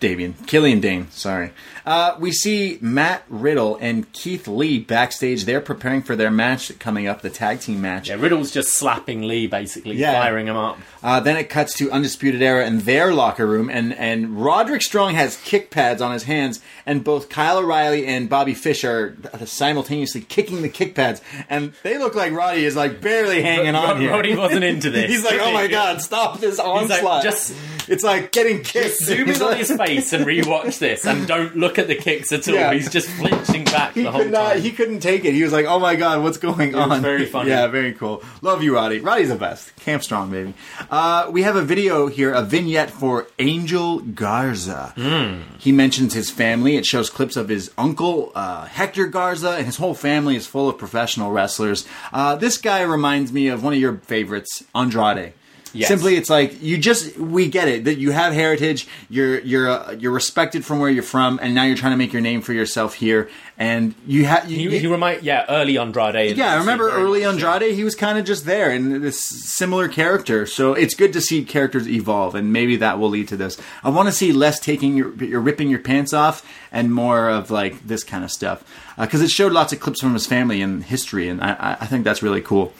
Damien, 0.00 0.34
Killian 0.46 0.78
Dain, 0.80 1.10
sorry. 1.10 1.50
Uh, 1.88 2.16
we 2.20 2.30
see 2.32 2.78
Matt 2.82 3.24
Riddle 3.30 3.76
and 3.80 4.12
Keith 4.12 4.46
Lee 4.46 4.78
backstage. 4.78 5.44
They're 5.46 5.60
preparing 5.62 6.02
for 6.02 6.14
their 6.16 6.30
match 6.30 6.78
coming 6.78 7.06
up, 7.06 7.22
the 7.22 7.30
tag 7.30 7.60
team 7.60 7.80
match. 7.80 8.08
Yeah, 8.08 8.16
Riddle's 8.16 8.50
just 8.50 8.74
slapping 8.74 9.22
Lee, 9.22 9.46
basically 9.46 9.96
Yeah. 9.96 10.12
firing 10.12 10.48
him 10.48 10.56
up. 10.56 10.78
Uh, 11.02 11.20
then 11.20 11.36
it 11.36 11.44
cuts 11.48 11.74
to 11.78 11.90
Undisputed 11.90 12.42
Era 12.42 12.66
in 12.66 12.80
their 12.80 13.14
locker 13.14 13.46
room, 13.46 13.70
and, 13.70 13.94
and 13.94 14.42
Roderick 14.44 14.82
Strong 14.82 15.14
has 15.14 15.36
kick 15.44 15.70
pads 15.70 16.02
on 16.02 16.12
his 16.12 16.24
hands, 16.24 16.60
and 16.84 17.02
both 17.04 17.28
Kyle 17.30 17.58
O'Reilly 17.58 18.04
and 18.06 18.28
Bobby 18.28 18.52
Fish 18.54 18.84
are 18.84 19.16
simultaneously 19.46 20.20
kicking 20.22 20.62
the 20.62 20.68
kick 20.68 20.94
pads, 20.94 21.20
and 21.48 21.72
they 21.82 21.98
look 21.98 22.14
like 22.14 22.32
Roddy 22.32 22.64
is 22.64 22.76
like 22.76 23.00
barely 23.00 23.40
hanging 23.42 23.74
on 23.74 23.84
Rod- 23.90 23.98
here. 24.00 24.10
Roddy 24.10 24.36
wasn't 24.36 24.64
into 24.64 24.90
this. 24.90 25.08
He's 25.10 25.24
like, 25.24 25.38
oh 25.40 25.52
my 25.52 25.66
god, 25.78 26.02
stop 26.02 26.38
this 26.40 26.58
onslaught! 26.58 27.22
just- 27.22 27.54
it's 27.88 28.04
like 28.04 28.32
getting 28.32 28.62
kicked. 28.62 28.98
Zoom 28.98 29.30
in 29.30 29.34
on 29.36 29.40
like- 29.48 29.58
his 29.58 29.70
face 29.76 30.12
and 30.12 30.26
rewatch 30.26 30.78
this, 30.78 31.06
and 31.06 31.26
don't 31.26 31.56
look 31.56 31.77
at 31.78 31.86
the 31.88 31.94
kicks 31.94 32.32
at 32.32 32.46
all. 32.48 32.54
Yeah. 32.54 32.72
He's 32.72 32.90
just 32.90 33.08
flinching 33.08 33.64
back 33.64 33.94
He 33.94 34.02
the 34.02 34.10
whole 34.10 34.22
could 34.22 34.32
not. 34.32 34.52
time. 34.54 34.60
He 34.62 34.70
couldn't 34.72 35.00
take 35.00 35.24
it. 35.24 35.32
He 35.34 35.42
was 35.42 35.52
like, 35.52 35.66
"Oh 35.66 35.78
my 35.78 35.96
god, 35.96 36.22
what's 36.22 36.38
going 36.38 36.72
was 36.72 36.90
on?" 36.90 37.00
very 37.02 37.26
funny. 37.26 37.50
yeah, 37.50 37.66
very 37.68 37.92
cool. 37.92 38.22
Love 38.42 38.62
you, 38.62 38.74
Roddy. 38.74 39.00
Roddy's 39.00 39.28
the 39.28 39.36
best. 39.36 39.74
Camp 39.76 40.02
strong, 40.02 40.30
baby. 40.30 40.54
Uh, 40.90 41.28
we 41.30 41.42
have 41.42 41.56
a 41.56 41.62
video 41.62 42.06
here, 42.08 42.32
a 42.32 42.42
vignette 42.42 42.90
for 42.90 43.26
Angel 43.38 44.00
Garza. 44.00 44.92
Hmm. 44.96 45.42
He 45.58 45.72
mentions 45.72 46.14
his 46.14 46.30
family. 46.30 46.76
It 46.76 46.86
shows 46.86 47.10
clips 47.10 47.36
of 47.36 47.48
his 47.48 47.70
uncle 47.78 48.32
uh, 48.34 48.66
Hector 48.66 49.06
Garza, 49.06 49.50
and 49.52 49.66
his 49.66 49.76
whole 49.76 49.94
family 49.94 50.36
is 50.36 50.46
full 50.46 50.68
of 50.68 50.78
professional 50.78 51.30
wrestlers. 51.30 51.86
Uh, 52.12 52.36
this 52.36 52.58
guy 52.58 52.82
reminds 52.82 53.32
me 53.32 53.48
of 53.48 53.62
one 53.62 53.72
of 53.72 53.78
your 53.78 53.96
favorites, 53.98 54.64
Andrade. 54.74 55.32
Yes. 55.74 55.88
Simply, 55.88 56.16
it's 56.16 56.30
like 56.30 56.62
you 56.62 56.78
just 56.78 57.16
we 57.18 57.48
get 57.48 57.68
it 57.68 57.84
that 57.84 57.98
you 57.98 58.10
have 58.10 58.32
heritage. 58.32 58.86
You're 59.10 59.40
you're 59.40 59.68
uh, 59.68 59.92
you're 59.92 60.12
respected 60.12 60.64
from 60.64 60.78
where 60.78 60.90
you're 60.90 61.02
from, 61.02 61.38
and 61.42 61.54
now 61.54 61.64
you're 61.64 61.76
trying 61.76 61.92
to 61.92 61.96
make 61.98 62.12
your 62.12 62.22
name 62.22 62.40
for 62.40 62.52
yourself 62.52 62.94
here. 62.94 63.28
And 63.60 63.94
you 64.06 64.24
have 64.24 64.48
you, 64.50 64.70
He, 64.70 64.78
he 64.78 64.86
remind 64.86 65.24
yeah, 65.24 65.44
early 65.48 65.78
Andrade. 65.78 66.36
yeah, 66.36 66.54
I 66.54 66.58
remember 66.58 66.90
early 66.90 67.22
much. 67.24 67.42
Andrade, 67.42 67.74
he 67.74 67.82
was 67.82 67.94
kind 67.96 68.16
of 68.18 68.24
just 68.24 68.44
there 68.46 68.70
and 68.70 69.02
this 69.02 69.18
similar 69.20 69.88
character. 69.88 70.46
So 70.46 70.74
it's 70.74 70.94
good 70.94 71.12
to 71.14 71.20
see 71.20 71.44
characters 71.44 71.88
evolve, 71.88 72.34
and 72.36 72.52
maybe 72.52 72.76
that 72.76 72.98
will 73.00 73.08
lead 73.10 73.26
to 73.28 73.36
this. 73.36 73.58
I 73.82 73.90
want 73.90 74.08
to 74.08 74.12
see 74.12 74.32
less 74.32 74.60
taking 74.60 74.96
your, 74.96 75.12
you're 75.24 75.40
ripping 75.40 75.68
your 75.70 75.80
pants 75.80 76.12
off, 76.12 76.46
and 76.70 76.94
more 76.94 77.28
of 77.28 77.50
like 77.50 77.86
this 77.86 78.04
kind 78.04 78.22
of 78.24 78.30
stuff 78.30 78.62
because 78.98 79.22
it 79.22 79.30
showed 79.30 79.52
lots 79.52 79.72
of 79.72 79.80
clips 79.80 80.00
from 80.00 80.14
his 80.14 80.26
family 80.26 80.62
and 80.62 80.84
history, 80.84 81.28
and 81.28 81.40
I- 81.42 81.76
I 81.80 81.86
think 81.86 82.04
that's 82.04 82.22
really 82.22 82.40
cool. 82.40 82.72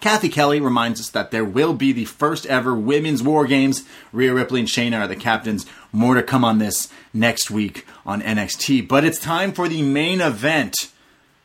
Cathy 0.00 0.28
Kelly 0.28 0.60
reminds 0.60 1.00
us 1.00 1.10
that 1.10 1.30
there 1.30 1.44
will 1.44 1.74
be 1.74 1.92
the 1.92 2.06
first 2.06 2.46
ever 2.46 2.74
women's 2.74 3.22
war 3.22 3.46
games. 3.46 3.84
Rhea 4.12 4.32
Ripley 4.32 4.60
and 4.60 4.68
Shayna 4.68 5.00
are 5.00 5.08
the 5.08 5.16
captains. 5.16 5.66
More 5.92 6.14
to 6.14 6.22
come 6.22 6.44
on 6.44 6.58
this 6.58 6.88
next 7.12 7.50
week 7.50 7.86
on 8.06 8.22
NXT. 8.22 8.88
But 8.88 9.04
it's 9.04 9.18
time 9.18 9.52
for 9.52 9.68
the 9.68 9.82
main 9.82 10.20
event. 10.20 10.74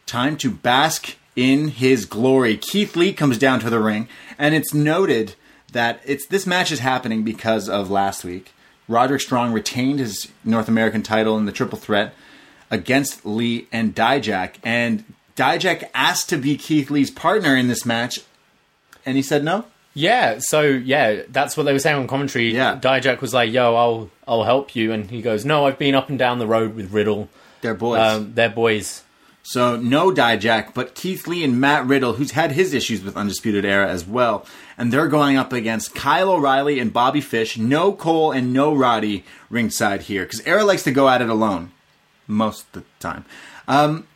Time 0.06 0.38
to 0.38 0.49
bask 0.49 1.16
in 1.36 1.70
his 1.70 2.06
glory. 2.06 2.58
Keith 2.58 2.95
Lee 2.95 3.14
comes 3.14 3.38
down 3.38 3.60
to 3.60 3.70
the 3.70 3.80
ring, 3.80 4.08
and 4.38 4.56
it's 4.56 4.74
noted 4.74 5.36
that 5.74 5.99
it's 6.06 6.26
this 6.28 6.47
match 6.47 6.72
is 6.72 6.80
happening 6.80 7.24
because 7.24 7.68
of 7.68 7.91
last 7.91 8.24
week. 8.24 8.53
Roderick 8.88 9.22
Strong 9.22 9.51
retained 9.51 9.99
his 9.99 10.32
North 10.43 10.68
American 10.68 11.03
title 11.03 11.38
in 11.38 11.45
the 11.45 11.51
triple 11.51 11.78
threat 11.78 12.14
against 12.72 13.26
Lee 13.26 13.68
and 13.72 13.95
Dijak, 13.95 14.56
and 14.64 15.03
Dijak 15.36 15.89
asked 15.93 16.30
to 16.30 16.38
be 16.38 16.56
Keith 16.56 16.89
Lee's 16.89 17.12
partner 17.12 17.56
in 17.56 17.68
this 17.68 17.86
match, 17.86 18.20
and 19.06 19.16
he 19.16 19.24
said 19.24 19.43
no. 19.43 19.66
Yeah, 19.93 20.39
so 20.39 20.62
yeah, 20.62 21.22
that's 21.30 21.56
what 21.56 21.64
they 21.64 21.72
were 21.72 21.80
saying 21.80 21.97
on 21.97 22.08
commentary. 22.08 22.53
Yeah. 22.53 22.78
Dijak 22.78 23.22
was 23.22 23.34
like, 23.34 23.51
"Yo, 23.51 23.76
I'll 23.76 24.10
I'll 24.28 24.43
help 24.43 24.76
you," 24.76 24.91
and 24.91 25.10
he 25.10 25.22
goes, 25.22 25.45
"No, 25.45 25.66
I've 25.66 25.80
been 25.80 25.95
up 25.95 26.10
and 26.10 26.20
down 26.20 26.39
the 26.39 26.47
road 26.47 26.76
with 26.76 26.91
Riddle. 26.91 27.30
They're 27.62 27.76
boys. 27.76 27.99
Um, 27.99 28.34
they're 28.34 28.49
boys." 28.49 29.03
So 29.47 29.76
no 29.76 30.12
Dijak, 30.12 30.74
but 30.74 30.95
Keith 30.95 31.28
Lee 31.28 31.43
and 31.43 31.62
Matt 31.62 31.86
Riddle, 31.86 32.14
who's 32.14 32.32
had 32.32 32.53
his 32.53 32.74
issues 32.74 33.03
with 33.03 33.16
Undisputed 33.16 33.64
Era 33.64 33.88
as 33.88 34.03
well. 34.03 34.43
And 34.76 34.91
they're 34.91 35.08
going 35.08 35.38
up 35.38 35.53
against 35.53 35.93
Kyle 35.93 36.32
O'Reilly 36.32 36.80
and 36.80 36.91
Bobby 36.91 37.22
Fish. 37.22 37.56
No 37.56 37.93
Cole 37.93 38.32
and 38.32 38.51
no 38.51 38.74
Roddy 38.74 39.24
ringside 39.51 40.01
here. 40.01 40.24
Because 40.24 40.41
Era 40.47 40.64
likes 40.64 40.82
to 40.86 40.91
go 40.91 41.08
at 41.08 41.22
it 41.22 41.30
alone. 41.30 41.72
Most 42.26 42.66
of 42.66 42.74
the 42.74 42.84
time. 42.99 43.24
Um, 43.68 44.08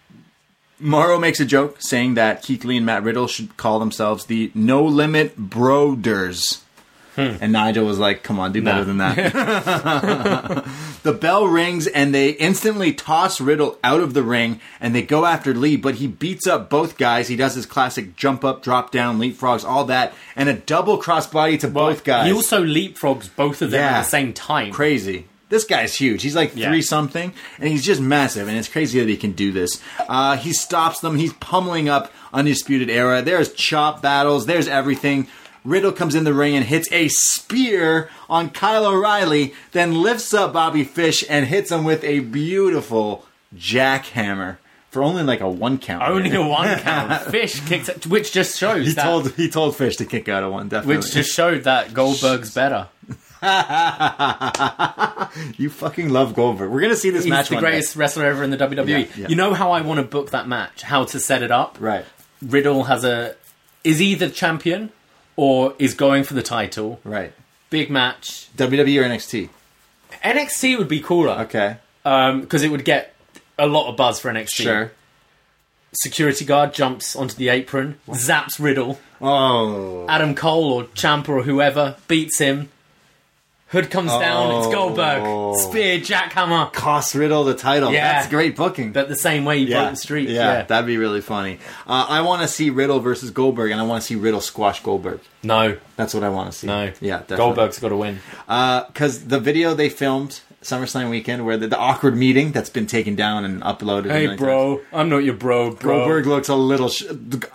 Mauro 0.79 1.19
makes 1.19 1.39
a 1.39 1.45
joke 1.45 1.77
saying 1.81 2.13
that 2.15 2.41
Keith 2.41 2.63
Lee 2.63 2.77
and 2.77 2.85
Matt 2.85 3.03
Riddle 3.03 3.27
should 3.27 3.57
call 3.57 3.79
themselves 3.79 4.25
the 4.25 4.51
No 4.55 4.83
Limit 4.83 5.37
Broders. 5.37 6.61
Hmm. 7.15 7.35
And 7.41 7.51
Nigel 7.51 7.85
was 7.85 7.99
like, 7.99 8.23
come 8.23 8.39
on, 8.39 8.53
do 8.53 8.61
better 8.61 8.85
than 8.85 8.97
that. 8.97 9.33
the 11.03 11.11
bell 11.11 11.47
rings 11.47 11.87
and 11.87 12.13
they 12.13 12.29
instantly 12.29 12.93
toss 12.93 13.41
Riddle 13.41 13.77
out 13.83 13.99
of 13.99 14.13
the 14.13 14.23
ring 14.23 14.61
and 14.79 14.95
they 14.95 15.01
go 15.01 15.25
after 15.25 15.53
Lee, 15.53 15.75
but 15.75 15.95
he 15.95 16.07
beats 16.07 16.47
up 16.47 16.69
both 16.69 16.97
guys. 16.97 17.27
He 17.27 17.35
does 17.35 17.55
his 17.55 17.65
classic 17.65 18.15
jump 18.15 18.45
up, 18.45 18.61
drop 18.63 18.91
down, 18.91 19.19
leapfrogs, 19.19 19.65
all 19.67 19.83
that, 19.85 20.13
and 20.35 20.47
a 20.47 20.53
double 20.53 21.01
crossbody 21.01 21.59
to 21.59 21.67
both 21.67 22.03
guys. 22.03 22.27
He 22.27 22.31
also 22.33 22.63
leapfrogs 22.63 23.29
both 23.35 23.61
of 23.61 23.71
them 23.71 23.81
Yeah. 23.81 23.97
at 23.97 24.03
the 24.03 24.09
same 24.09 24.31
time. 24.33 24.71
crazy. 24.71 25.25
This 25.49 25.63
guy's 25.63 25.95
huge. 25.95 26.21
He's 26.21 26.35
like 26.35 26.51
Yeah. 26.55 26.69
three 26.69 26.81
something, 26.81 27.33
and 27.57 27.69
he's 27.69 27.83
just 27.83 27.99
massive. 28.01 28.47
And 28.47 28.57
it's 28.57 28.67
crazy 28.67 28.99
that 28.99 29.09
he 29.09 29.17
can 29.17 29.31
do 29.31 29.51
this. 29.51 29.81
Uh, 30.07 30.37
he 30.37 30.53
stops 30.53 30.99
them. 30.99 31.17
He's 31.17 31.33
pummeling 31.33 31.89
up 31.89 32.11
Undisputed 32.33 32.89
Era. 32.89 33.21
There's 33.23 33.51
chop 33.53 34.01
battles. 34.01 34.45
There's 34.45 34.67
everything. 34.67 35.27
Riddle 35.65 35.91
comes 35.91 36.15
in 36.15 36.23
the 36.23 36.33
ring 36.33 36.55
and 36.55 36.65
hits 36.65 36.87
a 36.91 37.07
spear 37.09 38.09
on 38.29 38.49
Kyle 38.51 38.85
O'Reilly, 38.85 39.53
then 39.73 40.01
lifts 40.01 40.33
up 40.33 40.53
Bobby 40.53 40.83
Fish 40.83 41.23
and 41.29 41.47
hits 41.47 41.71
him 41.71 41.83
with 41.83 42.03
a 42.03 42.19
beautiful 42.19 43.25
jackhammer 43.57 44.57
for 44.89 45.03
only 45.03 45.23
like 45.23 45.41
a 45.41 45.49
one 45.49 45.77
count. 45.77 46.03
Only 46.03 46.33
a 46.35 46.41
one 46.41 46.79
count. 46.79 47.23
Fish 47.31 47.59
kicks 47.67 47.89
it, 47.89 48.07
which 48.07 48.31
just 48.31 48.57
shows 48.57 48.85
He 48.87 48.93
that, 48.93 49.03
told 49.03 49.31
he 49.33 49.49
told 49.49 49.75
Fish 49.75 49.97
to 49.97 50.05
kick 50.05 50.29
out 50.29 50.43
of 50.43 50.51
one. 50.51 50.69
Definitely. 50.69 50.97
which 50.97 51.11
just 51.11 51.33
showed 51.35 51.63
that 51.65 51.93
Goldberg's 51.93 52.53
better. 52.55 52.87
you 55.57 55.69
fucking 55.69 56.09
love 56.09 56.33
Goldberg. 56.35 56.69
We're 56.71 56.81
gonna 56.81 56.95
see 56.95 57.09
this 57.09 57.23
He's 57.23 57.29
match 57.29 57.49
the 57.49 57.55
one 57.55 57.63
day. 57.63 57.69
greatest 57.71 57.95
wrestler 57.95 58.25
ever 58.25 58.43
in 58.43 58.51
the 58.51 58.57
WWE. 58.57 58.87
Yeah, 58.87 59.05
yeah. 59.15 59.27
You 59.27 59.35
know 59.35 59.53
how 59.53 59.71
I 59.71 59.81
want 59.81 59.99
to 59.99 60.05
book 60.05 60.31
that 60.31 60.47
match? 60.47 60.81
How 60.81 61.05
to 61.05 61.19
set 61.19 61.43
it 61.43 61.51
up? 61.51 61.77
Right. 61.79 62.05
Riddle 62.41 62.85
has 62.85 63.03
a 63.03 63.35
is 63.83 64.01
either 64.01 64.29
champion 64.29 64.91
or 65.35 65.73
is 65.79 65.93
going 65.93 66.23
for 66.23 66.33
the 66.33 66.43
title. 66.43 66.99
Right. 67.03 67.33
Big 67.69 67.89
match. 67.89 68.49
WWE 68.57 69.01
or 69.01 69.05
NXT? 69.05 69.49
NXT 70.23 70.77
would 70.77 70.87
be 70.87 70.99
cooler 70.99 71.43
Okay. 71.43 71.77
Um, 72.03 72.41
because 72.41 72.63
it 72.63 72.71
would 72.71 72.83
get 72.83 73.13
a 73.57 73.67
lot 73.67 73.89
of 73.89 73.95
buzz 73.95 74.19
for 74.19 74.31
NXT. 74.31 74.63
Sure. 74.63 74.91
Security 75.93 76.45
guard 76.45 76.73
jumps 76.73 77.15
onto 77.15 77.35
the 77.35 77.49
apron, 77.49 77.99
zaps 78.09 78.59
Riddle. 78.59 78.99
Oh. 79.21 80.05
Adam 80.07 80.35
Cole 80.35 80.73
or 80.73 80.83
Ciampa 80.85 81.29
or 81.29 81.43
whoever 81.43 81.95
beats 82.07 82.39
him. 82.39 82.69
Hood 83.69 83.91
comes 83.91 84.11
down. 84.11 84.55
It's 84.57 84.67
Oh. 84.67 84.71
Goldberg. 84.71 85.59
Spear, 85.59 85.99
jackhammer. 85.99 86.73
Cost 86.73 87.13
Riddle 87.13 87.43
the 87.43 87.53
title. 87.53 87.91
Yeah. 87.91 88.13
That's 88.13 88.27
great 88.27 88.55
booking. 88.55 88.91
But 88.91 89.09
the 89.09 89.15
same 89.15 89.45
way 89.45 89.59
he 89.59 89.71
broke 89.71 89.91
the 89.91 89.95
streak. 89.95 90.27
Yeah, 90.29 90.33
Yeah. 90.33 90.61
that'd 90.63 90.87
be 90.87 90.97
really 90.97 91.21
funny. 91.21 91.59
Uh, 91.87 92.05
I 92.09 92.21
want 92.21 92.41
to 92.41 92.47
see 92.47 92.69
Riddle 92.71 92.99
versus 92.99 93.29
Goldberg, 93.31 93.71
and 93.71 93.79
I 93.79 93.83
want 93.83 94.01
to 94.01 94.07
see 94.07 94.15
Riddle 94.15 94.41
squash 94.41 94.81
Goldberg. 94.81 95.19
no, 95.43 95.77
That's 95.97 96.13
what 96.13 96.23
I 96.23 96.29
want 96.29 96.51
to 96.51 96.57
see. 96.57 96.67
no. 96.67 96.91
Yeah, 96.99 97.17
definitely. 97.19 97.37
Goldberg's 97.37 97.79
got 97.79 97.89
to 97.89 97.95
win. 97.97 98.19
Because 98.47 99.25
the 99.25 99.39
video 99.39 99.73
they 99.75 99.89
filmed 99.89 100.41
SummerSlam 100.63 101.09
weekend, 101.09 101.45
where 101.45 101.55
the, 101.55 101.67
the 101.67 101.77
awkward 101.77 102.17
meeting 102.17 102.51
that's 102.51 102.69
been 102.69 102.87
taken 102.87 103.15
down 103.15 103.45
and 103.45 103.61
uploaded. 103.61 104.05
Hey, 104.11 104.21
million 104.23 104.29
times. 104.31 104.39
bro. 104.41 104.81
I'm 104.91 105.09
not 105.09 105.19
your 105.19 105.35
bro, 105.35 105.71
bro. 105.71 105.99
Goldberg 105.99 106.25
looks 106.25 106.49
a 106.49 106.55
little. 106.55 106.89
Sh- 106.89 107.03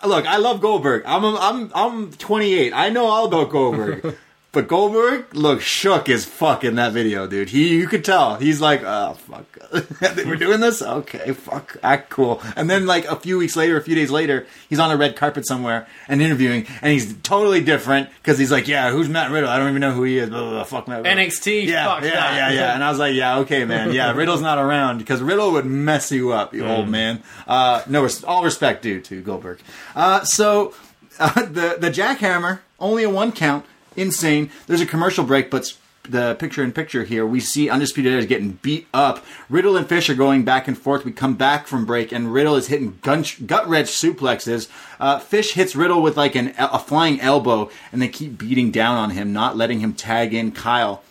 Look, 0.04 0.26
I 0.26 0.36
love 0.38 0.60
Goldberg. 0.60 1.02
I'm 1.06 1.24
a, 1.24 1.36
I'm 1.40 1.70
I'm 1.74 2.12
28. 2.12 2.72
I 2.72 2.88
know 2.90 3.04
all 3.06 3.26
about 3.26 3.50
Goldberg, 3.50 4.16
but 4.54 4.68
Goldberg 4.68 5.34
looks 5.34 5.64
shook 5.64 6.08
as 6.08 6.24
fuck 6.24 6.64
in 6.64 6.76
that 6.76 6.92
video, 6.92 7.26
dude. 7.26 7.50
He 7.50 7.74
you 7.76 7.86
could 7.86 8.04
tell 8.04 8.36
he's 8.36 8.60
like, 8.60 8.82
oh 8.84 9.14
fuck, 9.14 9.44
we're 10.24 10.36
doing 10.36 10.60
this. 10.60 10.80
Okay, 10.80 11.32
fuck, 11.34 11.76
act 11.82 12.08
cool. 12.10 12.40
And 12.56 12.70
then 12.70 12.86
like 12.86 13.04
a 13.04 13.16
few 13.16 13.36
weeks 13.36 13.56
later, 13.56 13.76
a 13.76 13.82
few 13.82 13.94
days 13.94 14.10
later, 14.10 14.46
he's 14.68 14.78
on 14.78 14.90
a 14.90 14.96
red 14.96 15.16
carpet 15.16 15.46
somewhere 15.46 15.86
and 16.08 16.22
interviewing, 16.22 16.66
and 16.80 16.92
he's 16.92 17.14
totally 17.22 17.60
different 17.60 18.08
because 18.22 18.38
he's 18.38 18.50
like, 18.52 18.66
yeah, 18.68 18.90
who's 18.90 19.08
Matt 19.08 19.30
Riddle? 19.30 19.50
I 19.50 19.58
don't 19.58 19.68
even 19.68 19.80
know 19.80 19.92
who 19.92 20.04
he 20.04 20.18
is. 20.18 20.30
Blah, 20.30 20.40
blah, 20.40 20.50
blah, 20.50 20.64
fuck 20.64 20.88
Matt 20.88 21.02
Riddle. 21.04 21.22
NXT, 21.24 21.66
Yeah, 21.66 21.86
fuck 21.86 22.04
yeah, 22.04 22.10
that. 22.12 22.36
yeah, 22.36 22.50
yeah. 22.60 22.74
And 22.74 22.82
I 22.82 22.88
was 22.90 22.98
like, 22.98 23.14
yeah, 23.14 23.38
okay, 23.40 23.64
man. 23.64 23.92
Yeah, 23.92 24.12
Riddle's 24.16 24.40
not 24.42 24.58
around 24.58 24.98
because 24.98 25.20
Riddle 25.20 25.52
would 25.52 25.66
mess 25.66 26.10
you 26.12 26.32
up, 26.32 26.54
you 26.54 26.62
Mm. 26.62 26.78
old 26.78 26.88
man. 26.88 27.22
Uh, 27.46 27.82
no, 27.88 28.08
all 28.26 28.42
respect 28.44 28.82
due 28.82 29.00
to 29.02 29.20
Goldberg. 29.22 29.58
Uh, 29.94 30.24
so 30.24 30.72
uh, 31.18 31.42
the 31.46 31.76
the 31.78 31.90
jackhammer 31.90 32.60
only 32.80 33.02
a 33.04 33.10
one 33.10 33.32
count, 33.32 33.64
insane. 33.96 34.50
There's 34.66 34.80
a 34.80 34.86
commercial 34.86 35.24
break, 35.24 35.50
but. 35.50 35.72
The 36.06 36.34
picture 36.34 36.62
in 36.62 36.72
picture 36.72 37.04
here, 37.04 37.24
we 37.24 37.40
see 37.40 37.70
Undisputed 37.70 38.12
is 38.12 38.26
getting 38.26 38.58
beat 38.60 38.86
up. 38.92 39.24
Riddle 39.48 39.74
and 39.74 39.88
Fish 39.88 40.10
are 40.10 40.14
going 40.14 40.44
back 40.44 40.68
and 40.68 40.76
forth. 40.76 41.02
We 41.02 41.12
come 41.12 41.32
back 41.32 41.66
from 41.66 41.86
break, 41.86 42.12
and 42.12 42.30
Riddle 42.30 42.56
is 42.56 42.66
hitting 42.66 42.98
gun- 43.00 43.24
gut 43.46 43.66
wrench 43.66 43.88
suplexes. 43.88 44.68
Uh, 45.00 45.18
Fish 45.18 45.52
hits 45.54 45.74
Riddle 45.74 46.02
with 46.02 46.18
like 46.18 46.34
an, 46.34 46.52
a 46.58 46.78
flying 46.78 47.22
elbow, 47.22 47.70
and 47.90 48.02
they 48.02 48.08
keep 48.08 48.36
beating 48.36 48.70
down 48.70 48.98
on 48.98 49.10
him, 49.12 49.32
not 49.32 49.56
letting 49.56 49.80
him 49.80 49.94
tag 49.94 50.34
in 50.34 50.52
Kyle. 50.52 51.02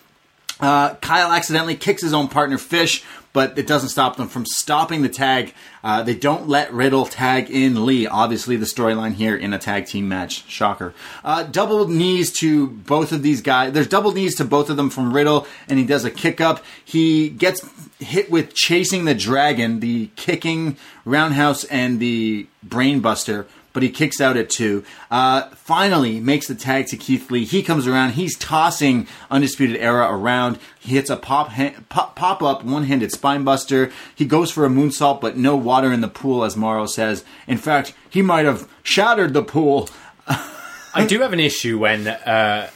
Uh, 0.60 0.94
Kyle 0.94 1.32
accidentally 1.32 1.74
kicks 1.74 2.02
his 2.02 2.14
own 2.14 2.28
partner 2.28 2.56
Fish, 2.56 3.02
but 3.34 3.58
it 3.58 3.66
doesn't 3.66 3.90
stop 3.90 4.16
them 4.16 4.28
from 4.28 4.46
stopping 4.46 5.02
the 5.02 5.08
tag. 5.10 5.52
Uh, 5.82 6.02
they 6.02 6.14
don't 6.14 6.48
let 6.48 6.72
Riddle 6.72 7.04
tag 7.04 7.50
in 7.50 7.84
Lee. 7.84 8.06
Obviously, 8.06 8.56
the 8.56 8.64
storyline 8.64 9.12
here 9.12 9.36
in 9.36 9.52
a 9.52 9.58
tag 9.58 9.84
team 9.86 10.08
match. 10.08 10.48
Shocker. 10.48 10.94
Uh, 11.22 11.42
double 11.42 11.88
knees 11.88 12.32
to 12.38 12.68
both 12.68 13.12
of 13.12 13.22
these 13.22 13.42
guys. 13.42 13.72
There's 13.72 13.88
double 13.88 14.12
knees 14.12 14.36
to 14.36 14.44
both 14.44 14.70
of 14.70 14.78
them 14.78 14.88
from 14.88 15.12
Riddle, 15.12 15.46
and 15.68 15.78
he 15.78 15.84
does 15.84 16.04
a 16.06 16.10
kick 16.10 16.40
up. 16.40 16.64
He 16.84 17.28
gets 17.28 17.60
hit 17.98 18.30
with 18.30 18.54
chasing 18.54 19.04
the 19.04 19.14
dragon, 19.14 19.80
the 19.80 20.10
kicking 20.14 20.76
roundhouse, 21.04 21.64
and 21.64 21.98
the 21.98 22.46
brainbuster 22.66 23.46
but 23.74 23.82
he 23.82 23.90
kicks 23.90 24.18
out 24.22 24.38
at 24.38 24.48
two. 24.48 24.82
Uh, 25.10 25.50
finally, 25.50 26.20
makes 26.20 26.46
the 26.46 26.54
tag 26.54 26.86
to 26.86 26.96
Keith 26.96 27.30
Lee. 27.30 27.44
He 27.44 27.62
comes 27.62 27.86
around. 27.86 28.12
He's 28.12 28.38
tossing 28.38 29.06
Undisputed 29.30 29.76
Era 29.76 30.06
around. 30.10 30.58
He 30.80 30.94
hits 30.94 31.10
a 31.10 31.16
pop 31.16 31.48
ha- 31.48 31.74
pop, 31.90 32.16
pop 32.16 32.42
up 32.42 32.64
one 32.64 32.84
handed 32.84 33.10
spinebuster. 33.10 33.92
He 34.14 34.24
goes 34.24 34.50
for 34.50 34.64
a 34.64 34.70
moonsault, 34.70 35.20
but 35.20 35.36
no 35.36 35.56
water 35.56 35.92
in 35.92 36.00
the 36.00 36.08
pool, 36.08 36.44
as 36.44 36.56
Mauro 36.56 36.86
says. 36.86 37.22
In 37.46 37.58
fact, 37.58 37.92
he 38.08 38.22
might 38.22 38.46
have 38.46 38.66
shattered 38.82 39.34
the 39.34 39.42
pool. 39.42 39.90
I 40.94 41.04
do 41.06 41.20
have 41.20 41.32
an 41.32 41.40
issue 41.40 41.78
when, 41.80 42.06
uh, 42.06 42.70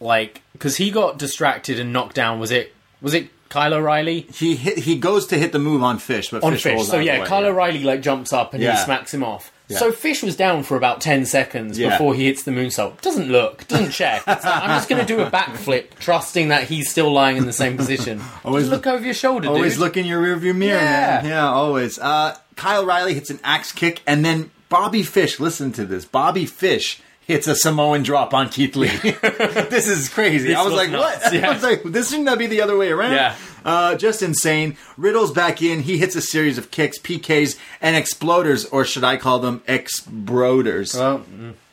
like, 0.00 0.42
because 0.52 0.76
he 0.76 0.90
got 0.90 1.18
distracted 1.18 1.78
and 1.78 1.92
knocked 1.92 2.16
down. 2.16 2.40
Was 2.40 2.50
it? 2.50 2.74
Was 3.00 3.14
it 3.14 3.28
Kyle 3.48 3.72
O'Reilly 3.74 4.26
He 4.32 4.56
hit, 4.56 4.78
he 4.78 4.96
goes 4.98 5.26
to 5.28 5.38
hit 5.38 5.52
the 5.52 5.58
move 5.58 5.82
on 5.82 5.98
Fish, 5.98 6.30
but 6.30 6.42
on 6.42 6.52
Fish, 6.52 6.62
Fish? 6.62 6.86
So 6.86 6.98
yeah, 6.98 7.24
Kyle 7.24 7.44
O'Reilly 7.46 7.82
like 7.84 8.00
jumps 8.02 8.32
up 8.32 8.54
and 8.54 8.62
Yeah. 8.62 8.76
he 8.76 8.84
smacks 8.84 9.12
him 9.14 9.22
off. 9.24 9.52
Yeah. 9.70 9.78
So 9.78 9.92
Fish 9.92 10.22
was 10.22 10.36
down 10.36 10.62
for 10.64 10.76
about 10.76 11.00
ten 11.00 11.24
seconds 11.24 11.78
Yeah. 11.78 11.90
before 11.90 12.14
he 12.14 12.26
hits 12.26 12.42
the 12.42 12.50
moonsault. 12.50 13.00
Doesn't 13.00 13.28
look, 13.30 13.66
doesn't 13.68 13.92
check. 13.92 14.26
Like, 14.26 14.44
I'm 14.44 14.70
just 14.70 14.88
going 14.88 15.00
to 15.00 15.06
do 15.06 15.20
a 15.22 15.30
backflip, 15.30 15.94
trusting 15.98 16.48
that 16.48 16.64
he's 16.64 16.90
still 16.90 17.12
lying 17.12 17.36
in 17.36 17.46
the 17.46 17.52
same 17.52 17.76
position. 17.76 18.20
Always 18.44 18.64
Just 18.64 18.72
look 18.72 18.86
over 18.86 19.04
your 19.04 19.14
shoulder, 19.14 19.46
dude. 19.46 19.56
Always 19.56 19.74
dude. 19.74 19.80
look 19.80 19.96
in 19.96 20.06
your 20.06 20.22
rearview 20.22 20.54
mirror, 20.54 20.78
Yeah. 20.80 21.20
man. 21.22 21.24
Yeah, 21.26 21.48
always. 21.48 21.98
Uh, 21.98 22.36
Kyle 22.56 22.84
Riley 22.84 23.14
hits 23.14 23.30
an 23.30 23.40
axe 23.44 23.72
kick, 23.72 24.02
and 24.06 24.24
then 24.24 24.50
Bobby 24.68 25.02
Fish. 25.02 25.40
Listen 25.40 25.72
to 25.72 25.84
this. 25.86 26.04
Bobby 26.04 26.46
Fish 26.46 27.00
hits 27.26 27.46
a 27.46 27.54
Samoan 27.54 28.02
drop 28.02 28.34
on 28.34 28.48
Keith 28.48 28.74
Lee. 28.76 28.88
this 29.12 29.86
is 29.88 30.08
crazy. 30.08 30.48
This 30.48 30.56
I 30.56 30.62
was, 30.62 30.72
was 30.72 30.78
like, 30.78 30.90
nuts, 30.90 31.24
what? 31.26 31.32
yeah. 31.34 31.48
I 31.48 31.52
was 31.54 31.62
like, 31.62 31.82
this 31.84 32.10
shouldn't 32.10 32.38
be 32.38 32.48
the 32.48 32.60
other 32.62 32.76
way 32.76 32.90
around? 32.90 33.12
Yeah. 33.12 33.36
Uh, 33.64 33.94
just 33.96 34.22
insane. 34.22 34.76
Riddle's 34.96 35.32
back 35.32 35.62
in. 35.62 35.80
He 35.80 35.98
hits 35.98 36.16
a 36.16 36.20
series 36.20 36.58
of 36.58 36.70
kicks, 36.70 36.98
PKs, 36.98 37.58
and 37.80 37.96
exploders, 38.02 38.66
or 38.72 38.84
should 38.84 39.04
I 39.04 39.16
call 39.16 39.38
them 39.38 39.60
exploders? 39.68 40.98
Well, 40.98 41.24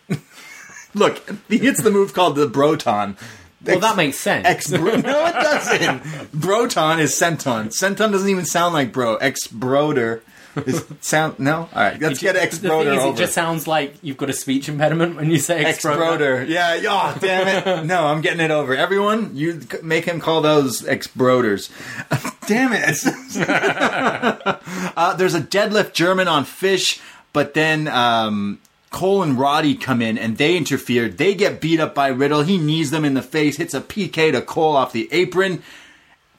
Look, 0.93 1.21
he 1.47 1.57
hits 1.59 1.81
the 1.83 1.91
move 1.91 2.13
called 2.13 2.35
the 2.35 2.47
Broton. 2.47 3.17
well, 3.63 3.79
that 3.79 3.95
makes 3.97 4.17
sense. 4.17 4.47
Ex 4.47 4.69
no, 4.71 4.85
it 4.87 5.03
doesn't. 5.03 6.31
Broton 6.31 6.99
is 6.99 7.11
Senton. 7.13 7.67
Senton 7.67 8.11
doesn't 8.11 8.29
even 8.29 8.45
sound 8.45 8.73
like 8.73 8.91
bro. 8.91 9.15
Ex 9.17 9.47
broder 9.47 10.23
is 10.65 10.85
sound 11.01 11.39
no. 11.39 11.55
All 11.55 11.69
right, 11.73 11.99
let's 12.01 12.19
get 12.19 12.35
ex 12.35 12.57
the 12.57 12.61
thing 12.61 12.69
broder 12.69 12.93
is, 12.93 12.99
over. 12.99 13.13
it 13.13 13.17
just 13.17 13.33
sounds 13.33 13.67
like 13.67 13.95
you've 14.01 14.17
got 14.17 14.29
a 14.29 14.33
speech 14.33 14.69
impediment 14.69 15.15
when 15.15 15.29
you 15.29 15.39
say 15.39 15.63
Ex 15.63 15.85
ex 15.85 15.95
broder. 15.95 16.43
Yeah. 16.43 16.79
Oh, 16.87 17.17
damn 17.19 17.47
it. 17.47 17.85
No, 17.87 18.07
I'm 18.07 18.21
getting 18.21 18.41
it 18.41 18.51
over. 18.51 18.75
Everyone, 18.75 19.35
you 19.35 19.61
make 19.83 20.05
him 20.05 20.19
call 20.19 20.41
those 20.41 20.85
ex 20.87 21.07
broders. 21.07 21.69
damn 22.47 22.71
it. 22.73 22.97
uh, 24.97 25.15
there's 25.15 25.35
a 25.35 25.41
deadlift 25.41 25.93
German 25.93 26.27
on 26.27 26.45
Fish, 26.45 26.99
but 27.33 27.53
then. 27.53 27.87
Um, 27.87 28.59
Cole 28.89 29.21
and 29.21 29.37
Roddy 29.37 29.75
come 29.75 30.01
in 30.01 30.17
and 30.17 30.37
they 30.37 30.55
interfere. 30.55 31.09
They 31.09 31.35
get 31.35 31.59
beat 31.59 31.81
up 31.81 31.93
by 31.93 32.07
Riddle. 32.07 32.43
He 32.43 32.57
knees 32.57 32.89
them 32.89 33.03
in 33.03 33.15
the 33.15 33.21
face, 33.21 33.57
hits 33.57 33.73
a 33.73 33.81
PK 33.81 34.31
to 34.31 34.41
Cole 34.41 34.77
off 34.77 34.93
the 34.93 35.09
apron. 35.11 35.61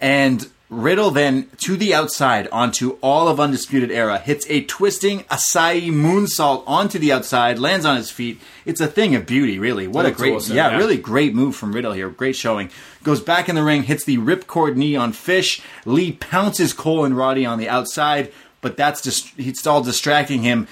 And 0.00 0.48
Riddle 0.70 1.10
then 1.10 1.48
to 1.62 1.76
the 1.76 1.94
outside 1.94 2.46
onto 2.52 2.98
all 3.02 3.26
of 3.26 3.40
Undisputed 3.40 3.90
Era, 3.90 4.18
hits 4.18 4.44
a 4.50 4.64
twisting 4.64 5.20
Asai 5.24 5.90
moonsault 5.90 6.62
onto 6.66 6.98
the 6.98 7.10
outside, 7.10 7.58
lands 7.58 7.86
on 7.86 7.96
his 7.96 8.10
feet. 8.10 8.38
It's 8.66 8.80
a 8.80 8.86
thing 8.86 9.14
of 9.14 9.24
beauty, 9.24 9.58
really. 9.58 9.86
What 9.86 10.04
a 10.04 10.10
great, 10.10 10.34
awesome, 10.34 10.56
yeah, 10.56 10.72
yeah. 10.72 10.76
really 10.76 10.98
great 10.98 11.34
move 11.34 11.56
from 11.56 11.72
Riddle 11.72 11.92
here. 11.92 12.10
Great 12.10 12.36
showing. 12.36 12.68
Goes 13.02 13.22
back 13.22 13.48
in 13.48 13.54
the 13.54 13.62
ring, 13.62 13.84
hits 13.84 14.04
the 14.04 14.18
ripcord 14.18 14.76
knee 14.76 14.94
on 14.94 15.12
Fish. 15.12 15.62
Lee 15.86 16.12
pounces 16.12 16.74
Cole 16.74 17.06
and 17.06 17.16
Roddy 17.16 17.46
on 17.46 17.58
the 17.58 17.68
outside, 17.70 18.30
but 18.60 18.76
that's 18.76 19.00
just 19.00 19.32
it's 19.38 19.66
all 19.66 19.82
distracting 19.82 20.42
him. 20.42 20.68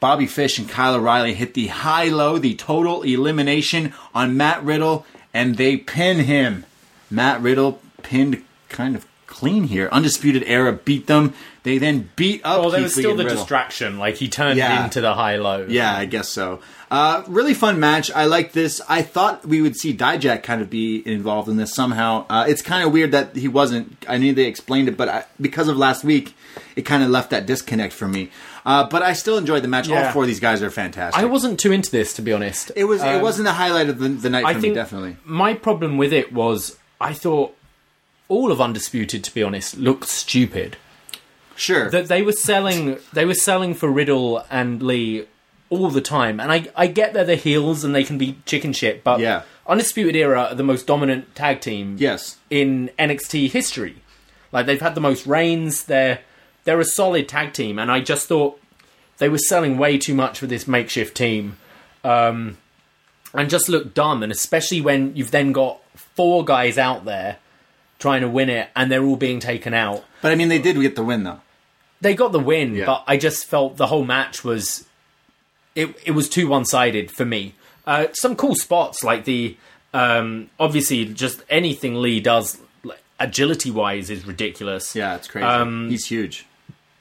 Bobby 0.00 0.26
Fish 0.26 0.58
and 0.58 0.68
Kyle 0.68 0.96
O'Reilly 0.96 1.34
hit 1.34 1.54
the 1.54 1.68
high 1.68 2.08
low, 2.08 2.38
the 2.38 2.54
total 2.56 3.02
elimination 3.02 3.94
on 4.14 4.36
Matt 4.36 4.64
Riddle, 4.64 5.06
and 5.32 5.56
they 5.56 5.76
pin 5.76 6.24
him. 6.24 6.64
Matt 7.08 7.40
Riddle 7.40 7.80
pinned 8.02 8.42
kind 8.68 8.96
of 8.96 9.06
clean 9.26 9.64
here. 9.64 9.88
Undisputed 9.90 10.44
Era 10.46 10.72
beat 10.72 11.06
them. 11.08 11.34
They 11.64 11.78
then 11.78 12.10
beat 12.14 12.42
up. 12.44 12.60
Well, 12.60 12.70
there 12.70 12.80
was 12.82 12.96
Lee 12.96 13.02
still 13.02 13.10
and 13.12 13.20
the 13.20 13.24
Riddle. 13.24 13.38
distraction. 13.38 13.98
Like 13.98 14.16
he 14.16 14.28
turned 14.28 14.56
Yeah. 14.58 14.80
it 14.80 14.84
into 14.84 15.00
the 15.00 15.14
high 15.14 15.36
low. 15.36 15.66
Yeah, 15.68 15.94
I 15.96 16.04
guess 16.04 16.28
so. 16.28 16.60
Uh, 16.88 17.24
really 17.26 17.52
fun 17.52 17.80
match. 17.80 18.12
I 18.12 18.26
like 18.26 18.52
this. 18.52 18.80
I 18.88 19.02
thought 19.02 19.44
we 19.44 19.60
would 19.60 19.74
see 19.74 19.92
Dijak 19.92 20.44
kind 20.44 20.62
of 20.62 20.70
be 20.70 21.02
involved 21.04 21.48
in 21.48 21.56
this 21.56 21.74
somehow. 21.74 22.24
Uh, 22.30 22.44
it's 22.46 22.62
kind 22.62 22.86
of 22.86 22.92
weird 22.92 23.10
that 23.10 23.34
he 23.34 23.48
wasn't. 23.48 24.04
I 24.08 24.18
knew 24.18 24.32
they 24.32 24.44
explained 24.44 24.86
it, 24.88 24.96
but 24.96 25.08
I, 25.08 25.24
because 25.40 25.66
of 25.66 25.76
last 25.76 26.04
week, 26.04 26.32
it 26.76 26.82
kind 26.82 27.02
of 27.02 27.10
left 27.10 27.30
that 27.30 27.44
disconnect 27.46 27.92
for 27.92 28.06
me. 28.06 28.30
Uh, 28.64 28.84
but 28.88 29.02
I 29.02 29.14
still 29.14 29.36
enjoyed 29.36 29.64
the 29.64 29.68
match. 29.68 29.88
All 29.88 29.96
Yeah. 29.96 30.12
four 30.12 30.22
of 30.22 30.28
these 30.28 30.38
guys 30.40 30.62
are 30.62 30.70
fantastic. 30.70 31.20
I 31.20 31.24
wasn't 31.26 31.58
too 31.58 31.72
into 31.72 31.90
this 31.90 32.12
to 32.14 32.22
be 32.22 32.32
honest. 32.32 32.70
It 32.76 32.84
was. 32.84 33.02
it 33.02 33.08
Um, 33.16 33.22
wasn't 33.22 33.46
the 33.46 33.54
highlight 33.54 33.88
of 33.88 33.98
the, 33.98 34.08
the 34.08 34.30
night 34.30 34.42
for 34.42 34.48
I 34.48 34.54
me. 34.54 34.60
think 34.60 34.74
Definitely. 34.76 35.16
my 35.24 35.54
problem 35.54 35.98
with 35.98 36.12
it 36.12 36.32
was 36.32 36.76
I 37.00 37.12
thought 37.12 37.56
all 38.28 38.50
of 38.52 38.60
Undisputed, 38.60 39.22
to 39.24 39.34
be 39.34 39.42
honest, 39.42 39.76
looked 39.76 40.08
stupid. 40.08 40.76
Sure. 41.54 41.90
That 41.90 42.08
they 42.08 42.22
were 42.22 42.32
selling, 42.32 42.98
they 43.12 43.24
were 43.24 43.34
selling 43.34 43.74
for 43.74 43.90
Riddle 43.90 44.44
and 44.50 44.82
Lee 44.82 45.26
all 45.68 45.90
the 45.90 46.00
time, 46.00 46.38
and 46.38 46.52
I, 46.52 46.68
I 46.76 46.86
get 46.86 47.12
they're 47.12 47.24
the 47.24 47.36
heels 47.36 47.82
and 47.82 47.94
they 47.94 48.04
can 48.04 48.18
be 48.18 48.38
chicken 48.44 48.72
shit, 48.72 49.02
but 49.02 49.20
Yeah. 49.20 49.42
Undisputed 49.66 50.14
Era 50.14 50.42
are 50.50 50.54
the 50.54 50.62
most 50.62 50.86
dominant 50.86 51.34
tag 51.34 51.60
team 51.60 51.96
yes. 51.98 52.36
in 52.50 52.90
NXT 52.98 53.50
history. 53.50 53.96
Like 54.52 54.66
they've 54.66 54.80
had 54.80 54.94
the 54.94 55.00
most 55.00 55.26
reigns. 55.26 55.84
They're 55.84 56.20
they're 56.64 56.80
a 56.80 56.84
solid 56.84 57.28
tag 57.28 57.52
team, 57.52 57.78
and 57.78 57.90
I 57.90 58.00
just 58.00 58.28
thought 58.28 58.60
they 59.18 59.28
were 59.28 59.38
selling 59.38 59.76
way 59.76 59.98
too 59.98 60.14
much 60.14 60.38
for 60.38 60.46
this 60.46 60.68
makeshift 60.68 61.16
team, 61.16 61.56
um, 62.04 62.58
and 63.34 63.50
just 63.50 63.68
looked 63.68 63.94
dumb. 63.94 64.22
And 64.22 64.30
especially 64.30 64.80
when 64.80 65.16
you've 65.16 65.32
then 65.32 65.52
got 65.52 65.80
four 65.96 66.44
guys 66.44 66.78
out 66.78 67.04
there 67.04 67.38
trying 67.98 68.20
to 68.22 68.28
win 68.28 68.48
it, 68.50 68.68
and 68.76 68.90
they're 68.90 69.04
all 69.04 69.16
being 69.16 69.40
taken 69.40 69.74
out. 69.74 70.04
But 70.22 70.32
I 70.32 70.34
mean, 70.34 70.48
they 70.48 70.58
did 70.60 70.80
get 70.80 70.96
the 70.96 71.04
win 71.04 71.24
though. 71.24 71.40
They 72.00 72.14
got 72.14 72.32
the 72.32 72.40
win, 72.40 72.74
Yeah. 72.74 72.86
but 72.86 73.04
I 73.06 73.16
just 73.16 73.46
felt 73.46 73.76
the 73.76 73.86
whole 73.86 74.04
match 74.04 74.44
was 74.44 74.86
it. 75.74 75.94
It 76.04 76.12
was 76.12 76.28
too 76.28 76.48
one 76.48 76.64
sided 76.64 77.10
for 77.10 77.24
me. 77.24 77.54
Uh, 77.86 78.08
some 78.12 78.36
cool 78.36 78.54
spots 78.54 79.02
like 79.04 79.24
the 79.24 79.56
um, 79.94 80.50
obviously 80.58 81.04
just 81.06 81.42
anything 81.48 81.94
Lee 81.94 82.20
does 82.20 82.58
like, 82.84 83.00
agility 83.18 83.70
wise 83.70 84.10
is 84.10 84.26
ridiculous. 84.26 84.94
Yeah, 84.94 85.14
it's 85.16 85.28
crazy. 85.28 85.46
Um, 85.46 85.88
He's 85.88 86.06
huge. 86.06 86.46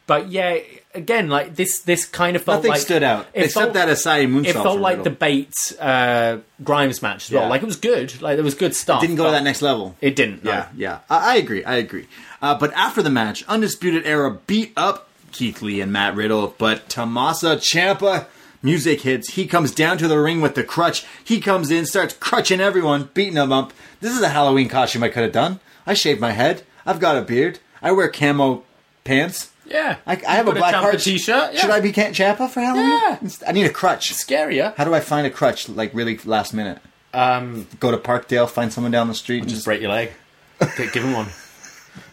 But 0.07 0.29
yeah, 0.29 0.59
again, 0.95 1.29
like 1.29 1.55
this, 1.55 1.79
this 1.79 2.05
kind 2.05 2.35
of 2.35 2.41
felt 2.43 2.57
Nothing 2.59 2.71
like 2.71 2.79
stood 2.81 3.03
out 3.03 3.27
it 3.33 3.45
except 3.45 3.73
felt- 3.73 3.73
that 3.73 3.87
Asai 3.89 4.27
moonsault. 4.27 4.45
It 4.47 4.53
felt 4.53 4.79
like 4.79 5.03
the 5.03 5.09
Bates 5.09 5.77
uh, 5.79 6.39
Grimes 6.63 7.01
match 7.01 7.25
as 7.25 7.31
Yeah. 7.31 7.41
well. 7.41 7.49
Like 7.49 7.61
it 7.61 7.65
was 7.65 7.77
good. 7.77 8.21
Like 8.21 8.35
there 8.37 8.43
was 8.43 8.55
good 8.55 8.75
stuff. 8.75 9.01
didn't 9.01 9.15
go 9.17 9.25
to 9.25 9.31
that 9.31 9.43
next 9.43 9.61
level. 9.61 9.95
It 10.01 10.15
didn't. 10.15 10.43
no. 10.43 10.51
Yeah, 10.51 10.67
yeah. 10.75 10.99
I, 11.09 11.33
I 11.33 11.35
agree. 11.37 11.63
I 11.63 11.75
agree. 11.75 12.07
Uh, 12.41 12.57
but 12.57 12.73
after 12.73 13.01
the 13.01 13.09
match, 13.09 13.43
Undisputed 13.47 14.05
Era 14.05 14.39
beat 14.47 14.73
up 14.77 15.09
Keith 15.31 15.61
Lee 15.61 15.81
and 15.81 15.91
Matt 15.91 16.15
Riddle, 16.15 16.55
but 16.57 16.87
Tommaso 16.89 17.55
Ciampa. 17.57 18.27
Music 18.63 19.01
hits. 19.01 19.33
He 19.33 19.45
comes 19.45 19.69
down 19.71 19.99
to 19.99 20.07
the 20.07 20.17
ring 20.17 20.41
with 20.41 20.55
the 20.55 20.63
crutch. 20.63 21.05
He 21.23 21.39
comes 21.39 21.69
in, 21.69 21.85
starts 21.85 22.15
crutching 22.15 22.59
everyone, 22.59 23.09
beating 23.13 23.35
them 23.35 23.51
up. 23.51 23.71
This 24.01 24.15
is 24.15 24.23
a 24.23 24.29
Halloween 24.29 24.69
costume 24.69 25.03
I 25.03 25.09
could 25.09 25.21
have 25.21 25.31
done. 25.31 25.59
I 25.85 25.93
shaved 25.93 26.19
my 26.19 26.31
head. 26.31 26.63
I've 26.83 26.99
got 26.99 27.15
a 27.15 27.21
beard. 27.21 27.59
I 27.83 27.91
wear 27.91 28.09
camo 28.09 28.63
pants. 29.03 29.51
Yeah. 29.65 29.97
I, 30.05 30.13
I 30.27 30.35
have 30.35 30.47
a 30.47 30.51
black 30.53 30.75
heart. 30.75 30.99
t-shirt. 30.99 31.53
Yeah. 31.53 31.59
Should 31.59 31.69
I 31.71 31.79
be 31.79 31.91
Ca- 31.91 32.11
Ciampa 32.11 32.49
for 32.49 32.59
Halloween? 32.61 32.87
Yeah. 32.89 33.29
I 33.47 33.51
need 33.51 33.65
a 33.65 33.69
crutch. 33.71 34.13
Scarier. 34.13 34.75
How 34.75 34.83
do 34.83 34.93
I 34.93 34.99
find 34.99 35.25
a 35.25 35.29
crutch 35.31 35.67
like 35.69 35.93
really 35.93 36.17
last 36.25 36.53
minute? 36.53 36.79
Um, 37.13 37.67
Go 37.79 37.91
to 37.91 37.97
Parkdale, 37.97 38.49
find 38.49 38.71
someone 38.73 38.91
down 38.91 39.07
the 39.07 39.13
street, 39.15 39.39
and 39.39 39.47
just 39.49 39.57
just 39.57 39.65
break 39.65 39.81
your 39.81 39.91
leg. 39.91 40.11
Give 40.59 41.03
him 41.03 41.13
one. 41.13 41.27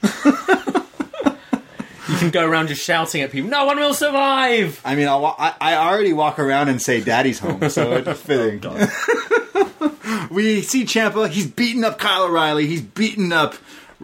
you 2.09 2.17
can 2.19 2.31
go 2.31 2.45
around 2.47 2.69
just 2.69 2.85
shouting 2.85 3.23
at 3.23 3.31
people. 3.31 3.51
No 3.51 3.65
one 3.65 3.79
will 3.79 3.95
survive. 3.95 4.81
I 4.85 4.95
mean, 4.95 5.07
wa- 5.07 5.35
I, 5.39 5.55
I 5.61 5.75
already 5.77 6.13
walk 6.13 6.39
around 6.39 6.69
and 6.69 6.81
say 6.81 7.01
"Daddy's 7.01 7.39
home," 7.39 7.69
so 7.71 7.93
it's 7.93 8.07
a 8.09 8.15
fitting. 8.15 8.61
we 10.31 10.63
see 10.63 10.85
Ciampa. 10.85 11.29
He's 11.29 11.47
beating 11.47 11.85
up 11.85 11.99
Kyle 11.99 12.25
O'Reilly. 12.25 12.67
He's 12.67 12.83
beating 12.83 13.33
up 13.33 13.55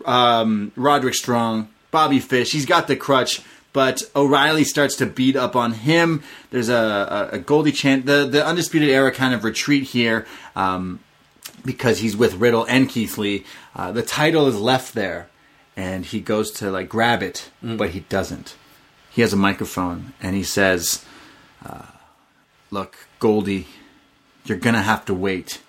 um, 0.05 0.73
Roderick 0.77 1.15
Strong, 1.15 1.69
Bobby 1.91 2.21
Fish. 2.21 2.53
He's 2.53 2.67
got 2.67 2.87
the 2.87 2.97
crutch, 2.97 3.43
but 3.73 4.03
O'Reilly 4.15 4.65
starts 4.65 4.97
to 4.97 5.07
beat 5.07 5.37
up 5.37 5.57
on 5.57 5.73
him. 5.73 6.23
There's 6.51 6.69
a, 6.69 7.29
a, 7.33 7.37
a 7.37 7.39
Goldie 7.39 7.73
chant. 7.73 8.07
The 8.07 8.27
the 8.27 8.45
Undisputed 8.45 8.89
Era 8.89 9.13
kind 9.13 9.35
of 9.35 9.45
retreat 9.45 9.85
here. 9.85 10.27
Um, 10.57 11.01
because 11.65 11.99
he's 11.99 12.17
with 12.17 12.35
Riddle 12.35 12.65
and 12.65 12.89
Keith 12.89 13.19
Lee. 13.19 13.45
Uh, 13.75 13.93
the 13.93 14.03
title 14.03 14.47
is 14.47 14.59
left 14.59 14.95
there, 14.95 15.29
and 15.77 16.05
he 16.05 16.21
goes 16.21 16.51
to 16.53 16.71
like 16.71 16.89
grab 16.89 17.23
it, 17.23 17.51
but 17.63 17.91
he 17.91 18.01
doesn't. 18.01 18.57
He 19.11 19.23
has 19.23 19.33
a 19.33 19.37
microphone, 19.37 20.13
and 20.23 20.35
he 20.35 20.43
says, 20.43 21.05
uh, 21.65 21.87
"Look, 22.71 23.07
Goldie, 23.19 23.67
you're 24.45 24.59
gonna 24.59 24.83
have 24.83 25.05
to 25.07 25.15
wait. 25.15 25.61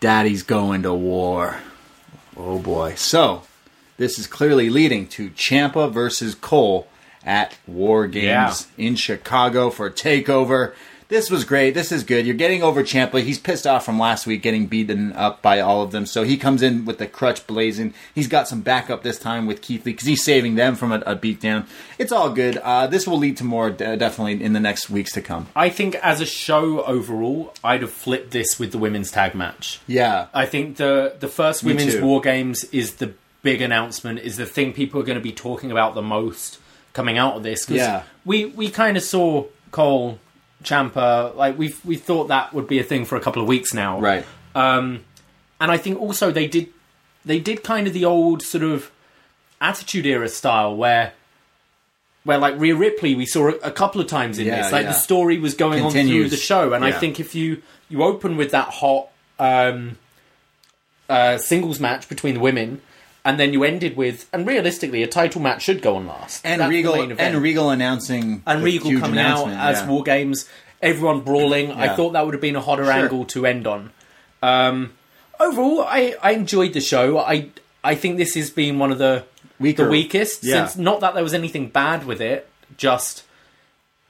Daddy's 0.00 0.42
going 0.42 0.82
to 0.82 0.94
war." 0.94 1.58
Oh 2.36 2.58
boy! 2.58 2.94
So 2.96 3.42
this 3.96 4.18
is 4.18 4.26
clearly 4.26 4.70
leading 4.70 5.06
to 5.08 5.30
Ciampa 5.30 5.90
versus 5.92 6.34
Cole 6.34 6.86
at 7.24 7.56
War 7.66 8.06
Games 8.06 8.68
in 8.78 8.94
Chicago 8.96 9.70
for 9.70 9.90
Takeover. 9.90 10.74
This 11.08 11.30
was 11.30 11.44
great. 11.44 11.72
This 11.74 11.92
is 11.92 12.02
good. 12.02 12.26
You're 12.26 12.34
getting 12.34 12.64
over 12.64 12.82
Ciampa. 12.82 13.22
He's 13.22 13.38
pissed 13.38 13.64
off 13.64 13.84
from 13.84 13.96
last 13.96 14.26
week 14.26 14.42
getting 14.42 14.66
beaten 14.66 15.12
up 15.12 15.40
by 15.40 15.60
all 15.60 15.82
of 15.82 15.92
them. 15.92 16.04
So 16.04 16.24
he 16.24 16.36
comes 16.36 16.62
in 16.62 16.84
with 16.84 16.98
the 16.98 17.06
crutch 17.06 17.46
blazing. 17.46 17.94
He's 18.12 18.26
got 18.26 18.48
some 18.48 18.60
backup 18.60 19.04
this 19.04 19.16
time 19.16 19.46
with 19.46 19.62
Keith 19.62 19.86
Lee 19.86 19.92
because 19.92 20.08
he's 20.08 20.24
saving 20.24 20.56
them 20.56 20.74
from 20.74 20.90
a, 20.90 20.96
a 21.06 21.14
beatdown. 21.14 21.66
It's 21.96 22.10
all 22.10 22.30
good. 22.30 22.56
Uh, 22.56 22.88
this 22.88 23.06
will 23.06 23.18
lead 23.18 23.36
to 23.36 23.44
more 23.44 23.70
de- 23.70 23.96
definitely 23.96 24.42
in 24.42 24.52
the 24.52 24.58
next 24.58 24.90
weeks 24.90 25.12
to 25.12 25.22
come. 25.22 25.46
I 25.54 25.68
think 25.68 25.94
as 25.96 26.20
a 26.20 26.26
show 26.26 26.82
overall, 26.82 27.54
I'd 27.62 27.82
have 27.82 27.92
flipped 27.92 28.32
this 28.32 28.58
with 28.58 28.72
the 28.72 28.78
women's 28.78 29.12
tag 29.12 29.36
match. 29.36 29.78
Yeah. 29.86 30.26
I 30.34 30.44
think 30.46 30.76
the 30.76 31.14
the 31.20 31.28
first 31.28 31.62
Me 31.62 31.72
women's 31.72 31.94
too. 31.94 32.04
war 32.04 32.20
games 32.20 32.64
is 32.72 32.94
the 32.96 33.14
big 33.50 33.60
announcement, 33.62 34.18
is 34.28 34.36
the 34.36 34.46
thing 34.56 34.72
people 34.72 35.00
are 35.00 35.04
going 35.10 35.18
to 35.22 35.28
be 35.32 35.36
talking 35.46 35.70
about 35.70 35.94
the 35.94 36.02
most 36.02 36.58
coming 36.92 37.16
out 37.24 37.34
of 37.36 37.42
this. 37.42 37.64
'Cause 37.64 37.76
Yeah. 37.76 38.02
we 38.24 38.36
we 38.60 38.66
kind 38.70 38.96
of 38.96 39.02
saw 39.02 39.44
Cole 39.70 40.18
Ciampa 40.64 41.34
like 41.42 41.54
we 41.58 41.74
we 41.84 41.96
thought 41.96 42.26
that 42.28 42.52
would 42.54 42.66
be 42.66 42.78
a 42.78 42.86
thing 42.90 43.04
for 43.04 43.16
a 43.16 43.20
couple 43.20 43.40
of 43.42 43.48
weeks 43.48 43.72
now, 43.74 43.92
Right. 44.00 44.24
Um, 44.54 45.04
and 45.60 45.68
I 45.70 45.78
think 45.84 46.00
also 46.00 46.30
they 46.30 46.46
did 46.56 46.66
they 47.24 47.38
did 47.38 47.62
kind 47.62 47.86
of 47.88 47.92
the 47.92 48.04
old 48.04 48.42
sort 48.42 48.64
of 48.64 48.90
Attitude 49.60 50.06
Era 50.06 50.28
style 50.28 50.74
where. 50.76 51.12
Where 52.24 52.38
like 52.38 52.58
Rhea 52.58 52.74
Ripley, 52.74 53.14
we 53.14 53.24
saw 53.24 53.50
a, 53.62 53.70
couple 53.70 54.00
of 54.00 54.08
times 54.08 54.38
in 54.40 54.46
Yeah, 54.46 54.56
this. 54.62 54.72
Like 54.72 54.82
yeah. 54.86 54.92
the 54.94 54.98
story 54.98 55.38
was 55.38 55.54
going 55.54 55.80
on 55.84 55.92
through 55.92 56.28
the 56.28 56.36
show, 56.36 56.72
and 56.72 56.84
I 56.84 56.90
think 56.90 57.20
if 57.20 57.36
you 57.36 57.62
you 57.88 58.02
open 58.02 58.36
with 58.36 58.50
that 58.50 58.68
hot 58.80 59.04
um, 59.38 59.96
uh, 61.08 61.38
singles 61.38 61.78
match 61.78 62.08
between 62.08 62.34
the 62.34 62.40
women, 62.40 62.80
and 63.26 63.40
then 63.40 63.52
you 63.52 63.64
ended 63.64 63.96
with, 63.96 64.28
and 64.32 64.46
realistically, 64.46 65.02
a 65.02 65.08
title 65.08 65.42
match 65.42 65.62
should 65.62 65.82
go 65.82 65.96
on 65.96 66.06
last. 66.06 66.46
And 66.46 66.60
That's 66.60 66.70
Regal 66.70 66.94
and 66.94 67.42
Regal 67.42 67.70
announcing 67.70 68.40
and 68.46 68.62
Regal 68.62 69.00
coming 69.00 69.18
out 69.18 69.48
as 69.48 69.80
yeah. 69.80 69.88
War 69.88 70.04
Games, 70.04 70.48
everyone 70.80 71.22
brawling. 71.22 71.72
I 71.72 71.96
thought 71.96 72.12
that 72.12 72.24
would 72.24 72.34
have 72.34 72.40
been 72.40 72.54
a 72.54 72.60
hotter 72.60 72.88
angle 72.88 73.24
to 73.26 73.44
end 73.44 73.66
on. 73.66 73.90
Um, 74.42 74.92
overall, 75.40 75.80
I, 75.82 76.14
I 76.22 76.32
enjoyed 76.32 76.72
the 76.72 76.80
show. 76.80 77.18
I 77.18 77.50
I 77.82 77.96
think 77.96 78.16
this 78.16 78.36
has 78.36 78.48
been 78.48 78.78
one 78.78 78.92
of 78.92 78.98
the 78.98 79.24
Weaker. 79.58 79.84
the 79.84 79.90
weakest. 79.90 80.44
Yeah. 80.44 80.66
Since 80.66 80.76
not 80.76 81.00
that 81.00 81.14
there 81.14 81.24
was 81.24 81.34
anything 81.34 81.68
bad 81.68 82.06
with 82.06 82.20
it, 82.20 82.48
just 82.76 83.24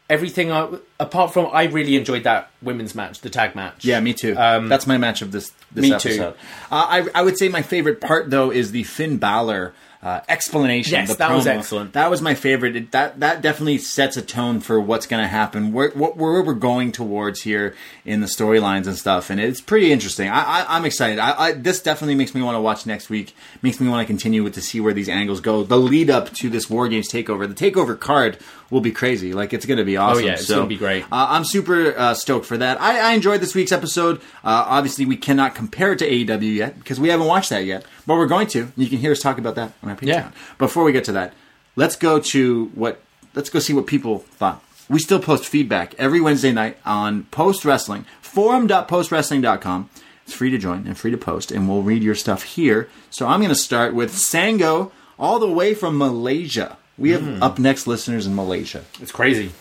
everything. 0.08 0.50
I, 0.50 0.68
apart 0.98 1.32
from, 1.32 1.48
I 1.52 1.64
really 1.64 1.96
enjoyed 1.96 2.24
that 2.24 2.50
women's 2.62 2.94
match, 2.94 3.20
the 3.20 3.30
tag 3.30 3.54
match. 3.54 3.84
Yeah, 3.84 4.00
me 4.00 4.14
too. 4.14 4.36
Um, 4.36 4.68
That's 4.68 4.86
my 4.86 4.98
match 4.98 5.22
of 5.22 5.32
this 5.32 5.52
this 5.72 5.82
me 5.82 5.98
too. 5.98 6.22
Uh, 6.22 6.34
I 6.70 7.08
I 7.14 7.22
would 7.22 7.38
say 7.38 7.48
my 7.48 7.62
favorite 7.62 8.00
part 8.00 8.30
though 8.30 8.50
is 8.50 8.72
the 8.72 8.84
Finn 8.84 9.18
Balor 9.18 9.74
uh, 10.06 10.20
explanation. 10.28 10.92
Yes, 10.92 11.08
the 11.08 11.14
that 11.16 11.32
was 11.32 11.48
excellent. 11.48 11.94
That 11.94 12.10
was 12.10 12.22
my 12.22 12.34
favorite. 12.34 12.76
It, 12.76 12.92
that 12.92 13.18
that 13.20 13.42
definitely 13.42 13.78
sets 13.78 14.16
a 14.16 14.22
tone 14.22 14.60
for 14.60 14.80
what's 14.80 15.04
going 15.06 15.22
to 15.22 15.28
happen, 15.28 15.72
where, 15.72 15.90
what, 15.90 16.16
where 16.16 16.42
we're 16.42 16.54
going 16.54 16.92
towards 16.92 17.42
here 17.42 17.74
in 18.04 18.20
the 18.20 18.28
storylines 18.28 18.86
and 18.86 18.96
stuff, 18.96 19.30
and 19.30 19.40
it's 19.40 19.60
pretty 19.60 19.90
interesting. 19.90 20.28
I, 20.28 20.42
I, 20.60 20.76
I'm 20.76 20.84
excited. 20.84 21.18
I, 21.18 21.46
I, 21.46 21.52
this 21.52 21.82
definitely 21.82 22.14
makes 22.14 22.36
me 22.36 22.42
want 22.42 22.54
to 22.54 22.60
watch 22.60 22.86
next 22.86 23.10
week. 23.10 23.34
Makes 23.62 23.80
me 23.80 23.88
want 23.88 24.02
to 24.02 24.06
continue 24.06 24.44
with 24.44 24.54
to 24.54 24.62
see 24.62 24.80
where 24.80 24.94
these 24.94 25.08
angles 25.08 25.40
go. 25.40 25.64
The 25.64 25.78
lead 25.78 26.08
up 26.08 26.32
to 26.34 26.50
this 26.50 26.70
War 26.70 26.88
Games 26.88 27.10
takeover, 27.10 27.48
the 27.48 27.70
takeover 27.70 27.98
card 27.98 28.38
will 28.70 28.80
be 28.80 28.90
crazy. 28.93 29.32
Like 29.32 29.52
it's 29.52 29.66
going 29.66 29.78
to 29.78 29.84
be 29.84 29.97
awesome. 29.97 30.24
Oh, 30.24 30.26
yeah, 30.26 30.32
it's 30.34 30.47
So, 30.47 30.56
gonna 30.56 30.66
be 30.68 30.76
great. 30.76 31.05
Uh, 31.05 31.26
I'm 31.30 31.44
super 31.44 31.97
uh, 31.97 32.14
stoked 32.14 32.47
for 32.47 32.56
that. 32.59 32.80
I, 32.80 33.10
I 33.10 33.12
enjoyed 33.12 33.40
this 33.40 33.55
week's 33.55 33.72
episode. 33.72 34.18
Uh, 34.44 34.64
obviously, 34.66 35.06
we 35.06 35.16
cannot 35.16 35.55
compare 35.55 35.93
it 35.93 35.98
to 36.01 36.09
AEW 36.10 36.55
yet 36.55 36.78
because 36.78 36.98
we 36.98 37.09
haven't 37.09 37.26
watched 37.26 37.51
that 37.51 37.64
yet, 37.64 37.84
but 38.06 38.14
we're 38.16 38.26
going 38.26 38.47
to. 38.48 38.72
You 38.76 38.88
can 38.88 38.98
hear 38.98 39.12
us 39.12 39.20
talk 39.20 39.38
about 39.38 39.55
that 39.55 39.72
on 39.82 39.90
our 39.90 39.97
Patreon. 39.97 40.06
Yeah. 40.06 40.30
Before 40.59 40.84
we 40.84 40.93
get 40.93 41.05
to 41.05 41.12
that, 41.12 41.34
let's 41.76 41.97
go 41.97 42.18
to 42.20 42.66
what. 42.74 43.01
Let's 43.34 43.51
go 43.51 43.59
see 43.59 43.74
what 43.74 43.86
people 43.86 44.18
thought. 44.20 44.62
We 44.88 44.98
still 44.98 45.18
post 45.20 45.44
feedback 45.47 45.94
every 45.98 46.20
Wednesday 46.20 46.52
night 46.52 46.78
on 46.86 47.24
Post 47.24 47.64
Wrestling 47.64 48.06
forum.postwrestling.com. 48.22 49.90
It's 50.24 50.34
free 50.34 50.51
to 50.51 50.59
join 50.59 50.86
and 50.86 50.97
free 50.97 51.10
to 51.10 51.16
post, 51.16 51.51
and 51.52 51.68
we'll 51.68 51.82
read 51.82 52.02
your 52.02 52.14
stuff 52.14 52.43
here. 52.43 52.88
So 53.10 53.26
I'm 53.26 53.40
going 53.40 53.51
to 53.51 53.55
start 53.55 53.94
with 53.94 54.12
Sango, 54.12 54.90
all 55.18 55.38
the 55.38 55.51
way 55.51 55.72
from 55.74 55.97
Malaysia. 55.98 56.76
We 56.98 57.10
have 57.10 57.23
Hmm. 57.23 57.43
up 57.43 57.59
next 57.59 57.86
listeners 57.86 58.27
in 58.27 58.35
Malaysia. 58.35 58.82
It's 59.01 59.12
crazy. 59.12 59.52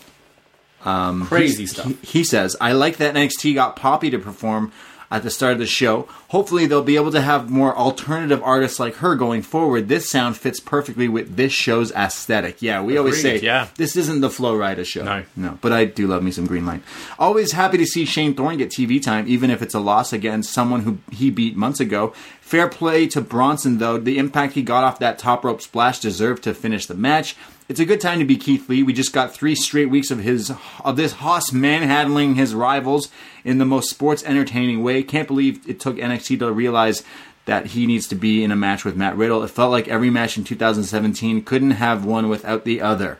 Um, 0.83 1.25
crazy 1.25 1.65
stuff. 1.65 1.85
He, 1.87 1.93
he 2.19 2.23
says, 2.23 2.55
I 2.61 2.73
like 2.73 2.97
that 2.97 3.15
NXT 3.15 3.55
got 3.55 3.75
Poppy 3.75 4.09
to 4.11 4.19
perform 4.19 4.71
at 5.11 5.23
the 5.23 5.29
start 5.29 5.53
of 5.53 5.59
the 5.59 5.65
show. 5.65 6.07
Hopefully, 6.29 6.65
they'll 6.65 6.83
be 6.83 6.95
able 6.95 7.11
to 7.11 7.21
have 7.21 7.49
more 7.49 7.75
alternative 7.75 8.41
artists 8.43 8.79
like 8.79 8.95
her 8.97 9.15
going 9.15 9.41
forward. 9.41 9.87
This 9.87 10.09
sound 10.09 10.37
fits 10.37 10.59
perfectly 10.59 11.07
with 11.07 11.35
this 11.35 11.51
show's 11.53 11.91
aesthetic. 11.93 12.61
Yeah, 12.61 12.81
we 12.83 12.97
always 12.97 13.21
say, 13.21 13.39
yeah. 13.39 13.67
this 13.77 13.95
isn't 13.95 14.21
the 14.21 14.29
Flo 14.29 14.55
Rida 14.57 14.85
show. 14.85 15.03
No. 15.03 15.23
No, 15.35 15.57
but 15.61 15.71
I 15.71 15.85
do 15.85 16.07
love 16.07 16.23
me 16.23 16.31
some 16.31 16.45
Green 16.47 16.65
Light. 16.65 16.81
Always 17.17 17.51
happy 17.53 17.77
to 17.77 17.85
see 17.85 18.05
Shane 18.05 18.33
Thorne 18.35 18.57
get 18.57 18.69
TV 18.69 19.01
time, 19.01 19.25
even 19.27 19.49
if 19.49 19.61
it's 19.61 19.73
a 19.75 19.79
loss 19.79 20.11
against 20.13 20.51
someone 20.53 20.81
who 20.81 20.97
he 21.11 21.29
beat 21.31 21.55
months 21.55 21.79
ago. 21.79 22.13
Fair 22.45 22.69
play 22.69 23.07
to 23.07 23.21
Bronson, 23.21 23.79
though. 23.79 23.97
The 23.97 24.19
impact 24.19 24.53
he 24.53 24.61
got 24.61 24.83
off 24.83 24.99
that 24.99 25.17
top 25.17 25.43
rope 25.43 25.63
splash 25.63 25.99
deserved 25.99 26.43
to 26.43 26.53
finish 26.53 26.85
the 26.85 26.93
match. 26.93 27.35
It's 27.67 27.79
a 27.79 27.85
good 27.85 27.99
time 27.99 28.19
to 28.19 28.25
be 28.25 28.37
Keith 28.37 28.69
Lee. 28.69 28.83
We 28.83 28.93
just 28.93 29.13
got 29.13 29.33
three 29.33 29.55
straight 29.55 29.89
weeks 29.89 30.11
of 30.11 30.19
his 30.19 30.53
of 30.83 30.95
this 30.95 31.13
Haas 31.13 31.51
manhandling 31.51 32.35
his 32.35 32.53
rivals 32.53 33.09
in 33.43 33.57
the 33.57 33.65
most 33.65 33.89
sports 33.89 34.23
entertaining 34.25 34.83
way. 34.83 35.01
Can't 35.01 35.27
believe 35.27 35.67
it 35.67 35.79
took 35.79 35.95
NXT 35.95 36.37
to 36.37 36.51
realize 36.51 37.01
that 37.45 37.65
he 37.65 37.87
needs 37.87 38.07
to 38.09 38.15
be 38.15 38.43
in 38.43 38.51
a 38.51 38.55
match 38.55 38.85
with 38.85 38.95
Matt 38.95 39.17
Riddle. 39.17 39.41
It 39.41 39.49
felt 39.49 39.71
like 39.71 39.87
every 39.87 40.11
match 40.11 40.37
in 40.37 40.43
2017 40.43 41.43
couldn't 41.45 41.71
have 41.71 42.05
one 42.05 42.29
without 42.29 42.63
the 42.63 42.79
other 42.79 43.17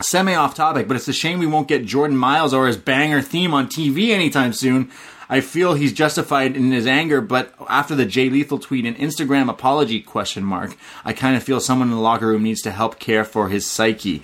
semi 0.00 0.34
off 0.34 0.56
topic, 0.56 0.88
but 0.88 0.96
it's 0.96 1.06
a 1.06 1.12
shame 1.12 1.38
we 1.38 1.46
won't 1.46 1.68
get 1.68 1.86
Jordan 1.86 2.16
Myles 2.16 2.52
or 2.52 2.66
his 2.66 2.76
banger 2.76 3.22
theme 3.22 3.54
on 3.54 3.68
TV 3.68 4.10
anytime 4.10 4.52
soon. 4.52 4.90
I 5.32 5.40
feel 5.40 5.72
he's 5.72 5.94
justified 5.94 6.58
in 6.58 6.72
his 6.72 6.86
anger, 6.86 7.22
but 7.22 7.54
after 7.66 7.94
the 7.94 8.04
Jay 8.04 8.28
Lethal 8.28 8.58
tweet 8.58 8.84
and 8.84 8.94
Instagram 8.98 9.48
apology 9.48 10.02
question 10.02 10.44
mark, 10.44 10.76
I 11.06 11.14
kind 11.14 11.38
of 11.38 11.42
feel 11.42 11.58
someone 11.58 11.88
in 11.88 11.94
the 11.94 12.02
locker 12.02 12.26
room 12.26 12.42
needs 12.42 12.60
to 12.60 12.70
help 12.70 12.98
care 12.98 13.24
for 13.24 13.48
his 13.48 13.64
psyche. 13.64 14.22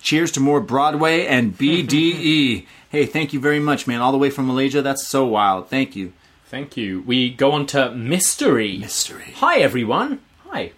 Cheers 0.00 0.32
to 0.32 0.40
more 0.40 0.62
Broadway 0.62 1.26
and 1.26 1.52
BDE. 1.58 2.64
hey, 2.88 3.04
thank 3.04 3.34
you 3.34 3.40
very 3.40 3.60
much, 3.60 3.86
man. 3.86 4.00
All 4.00 4.10
the 4.10 4.16
way 4.16 4.30
from 4.30 4.46
Malaysia. 4.46 4.80
That's 4.80 5.06
so 5.06 5.26
wild. 5.26 5.68
Thank 5.68 5.94
you. 5.94 6.14
Thank 6.46 6.78
you. 6.78 7.02
We 7.02 7.28
go 7.28 7.52
on 7.52 7.66
to 7.66 7.90
mystery. 7.90 8.78
Mystery. 8.78 9.34
Hi, 9.36 9.58
everyone. 9.58 10.20
Hi. 10.48 10.72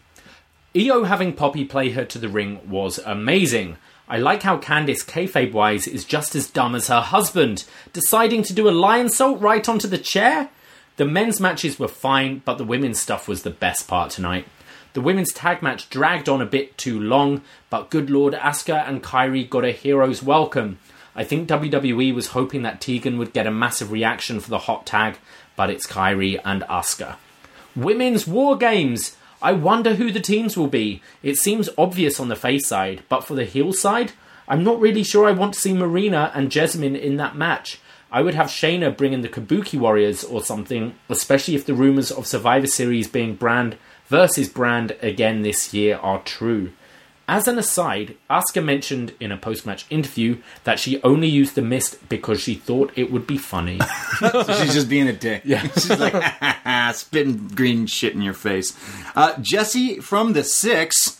Io 0.76 1.04
having 1.04 1.32
Poppy 1.32 1.64
play 1.64 1.90
her 1.90 2.04
to 2.06 2.18
the 2.18 2.28
ring 2.28 2.68
was 2.68 2.98
amazing. 2.98 3.76
I 4.10 4.18
like 4.18 4.42
how 4.42 4.58
Candice, 4.58 5.06
kayfabe 5.06 5.52
wise, 5.52 5.86
is 5.86 6.04
just 6.04 6.34
as 6.34 6.50
dumb 6.50 6.74
as 6.74 6.88
her 6.88 7.00
husband, 7.00 7.64
deciding 7.92 8.42
to 8.42 8.52
do 8.52 8.68
a 8.68 8.72
lionsault 8.72 9.40
right 9.40 9.66
onto 9.68 9.86
the 9.86 9.98
chair. 9.98 10.48
The 10.96 11.04
men's 11.04 11.38
matches 11.38 11.78
were 11.78 11.86
fine, 11.86 12.42
but 12.44 12.58
the 12.58 12.64
women's 12.64 12.98
stuff 12.98 13.28
was 13.28 13.44
the 13.44 13.50
best 13.50 13.86
part 13.86 14.10
tonight. 14.10 14.48
The 14.94 15.00
women's 15.00 15.32
tag 15.32 15.62
match 15.62 15.88
dragged 15.90 16.28
on 16.28 16.42
a 16.42 16.46
bit 16.46 16.76
too 16.76 16.98
long, 16.98 17.42
but 17.70 17.88
good 17.88 18.10
lord, 18.10 18.34
Asuka 18.34 18.88
and 18.88 19.00
Kairi 19.00 19.48
got 19.48 19.64
a 19.64 19.70
hero's 19.70 20.24
welcome. 20.24 20.80
I 21.14 21.22
think 21.22 21.48
WWE 21.48 22.12
was 22.12 22.28
hoping 22.28 22.62
that 22.62 22.80
Tegan 22.80 23.16
would 23.16 23.32
get 23.32 23.46
a 23.46 23.52
massive 23.52 23.92
reaction 23.92 24.40
for 24.40 24.50
the 24.50 24.58
hot 24.58 24.86
tag, 24.86 25.18
but 25.54 25.70
it's 25.70 25.86
Kairi 25.86 26.40
and 26.44 26.62
Asuka. 26.62 27.14
Women's 27.76 28.26
War 28.26 28.56
Games! 28.56 29.16
I 29.42 29.52
wonder 29.52 29.94
who 29.94 30.10
the 30.10 30.20
teams 30.20 30.56
will 30.56 30.66
be. 30.66 31.02
It 31.22 31.36
seems 31.36 31.68
obvious 31.78 32.20
on 32.20 32.28
the 32.28 32.36
face 32.36 32.66
side, 32.66 33.02
but 33.08 33.24
for 33.24 33.34
the 33.34 33.44
heel 33.44 33.72
side, 33.72 34.12
I'm 34.46 34.64
not 34.64 34.80
really 34.80 35.02
sure 35.02 35.26
I 35.26 35.32
want 35.32 35.54
to 35.54 35.60
see 35.60 35.72
Marina 35.72 36.32
and 36.34 36.50
Jessamyn 36.50 37.00
in 37.00 37.16
that 37.16 37.36
match. 37.36 37.78
I 38.12 38.22
would 38.22 38.34
have 38.34 38.48
Shayna 38.48 38.96
bring 38.96 39.12
in 39.12 39.22
the 39.22 39.28
Kabuki 39.28 39.78
Warriors 39.78 40.24
or 40.24 40.42
something, 40.42 40.94
especially 41.08 41.54
if 41.54 41.64
the 41.64 41.74
rumours 41.74 42.10
of 42.10 42.26
Survivor 42.26 42.66
Series 42.66 43.06
being 43.06 43.36
brand 43.36 43.76
versus 44.08 44.48
brand 44.48 44.96
again 45.00 45.42
this 45.42 45.72
year 45.72 45.96
are 45.98 46.20
true. 46.22 46.72
As 47.30 47.46
an 47.46 47.60
aside, 47.60 48.16
Asuka 48.28 48.62
mentioned 48.62 49.14
in 49.20 49.30
a 49.30 49.36
post 49.36 49.64
match 49.64 49.86
interview 49.88 50.38
that 50.64 50.80
she 50.80 51.00
only 51.04 51.28
used 51.28 51.54
the 51.54 51.62
mist 51.62 52.08
because 52.08 52.40
she 52.40 52.56
thought 52.56 52.92
it 52.96 53.12
would 53.12 53.24
be 53.24 53.38
funny. 53.38 53.78
So 54.18 54.42
she's 54.42 54.74
just 54.74 54.88
being 54.88 55.06
a 55.06 55.12
dick. 55.12 55.42
Yeah. 55.44 55.62
she's 55.74 55.98
like 55.98 56.94
spitting 56.96 57.48
green 57.48 57.86
shit 57.86 58.14
in 58.14 58.20
your 58.20 58.34
face. 58.34 58.76
Uh, 59.14 59.34
Jesse 59.40 60.00
from 60.00 60.32
the 60.32 60.42
Six. 60.42 61.19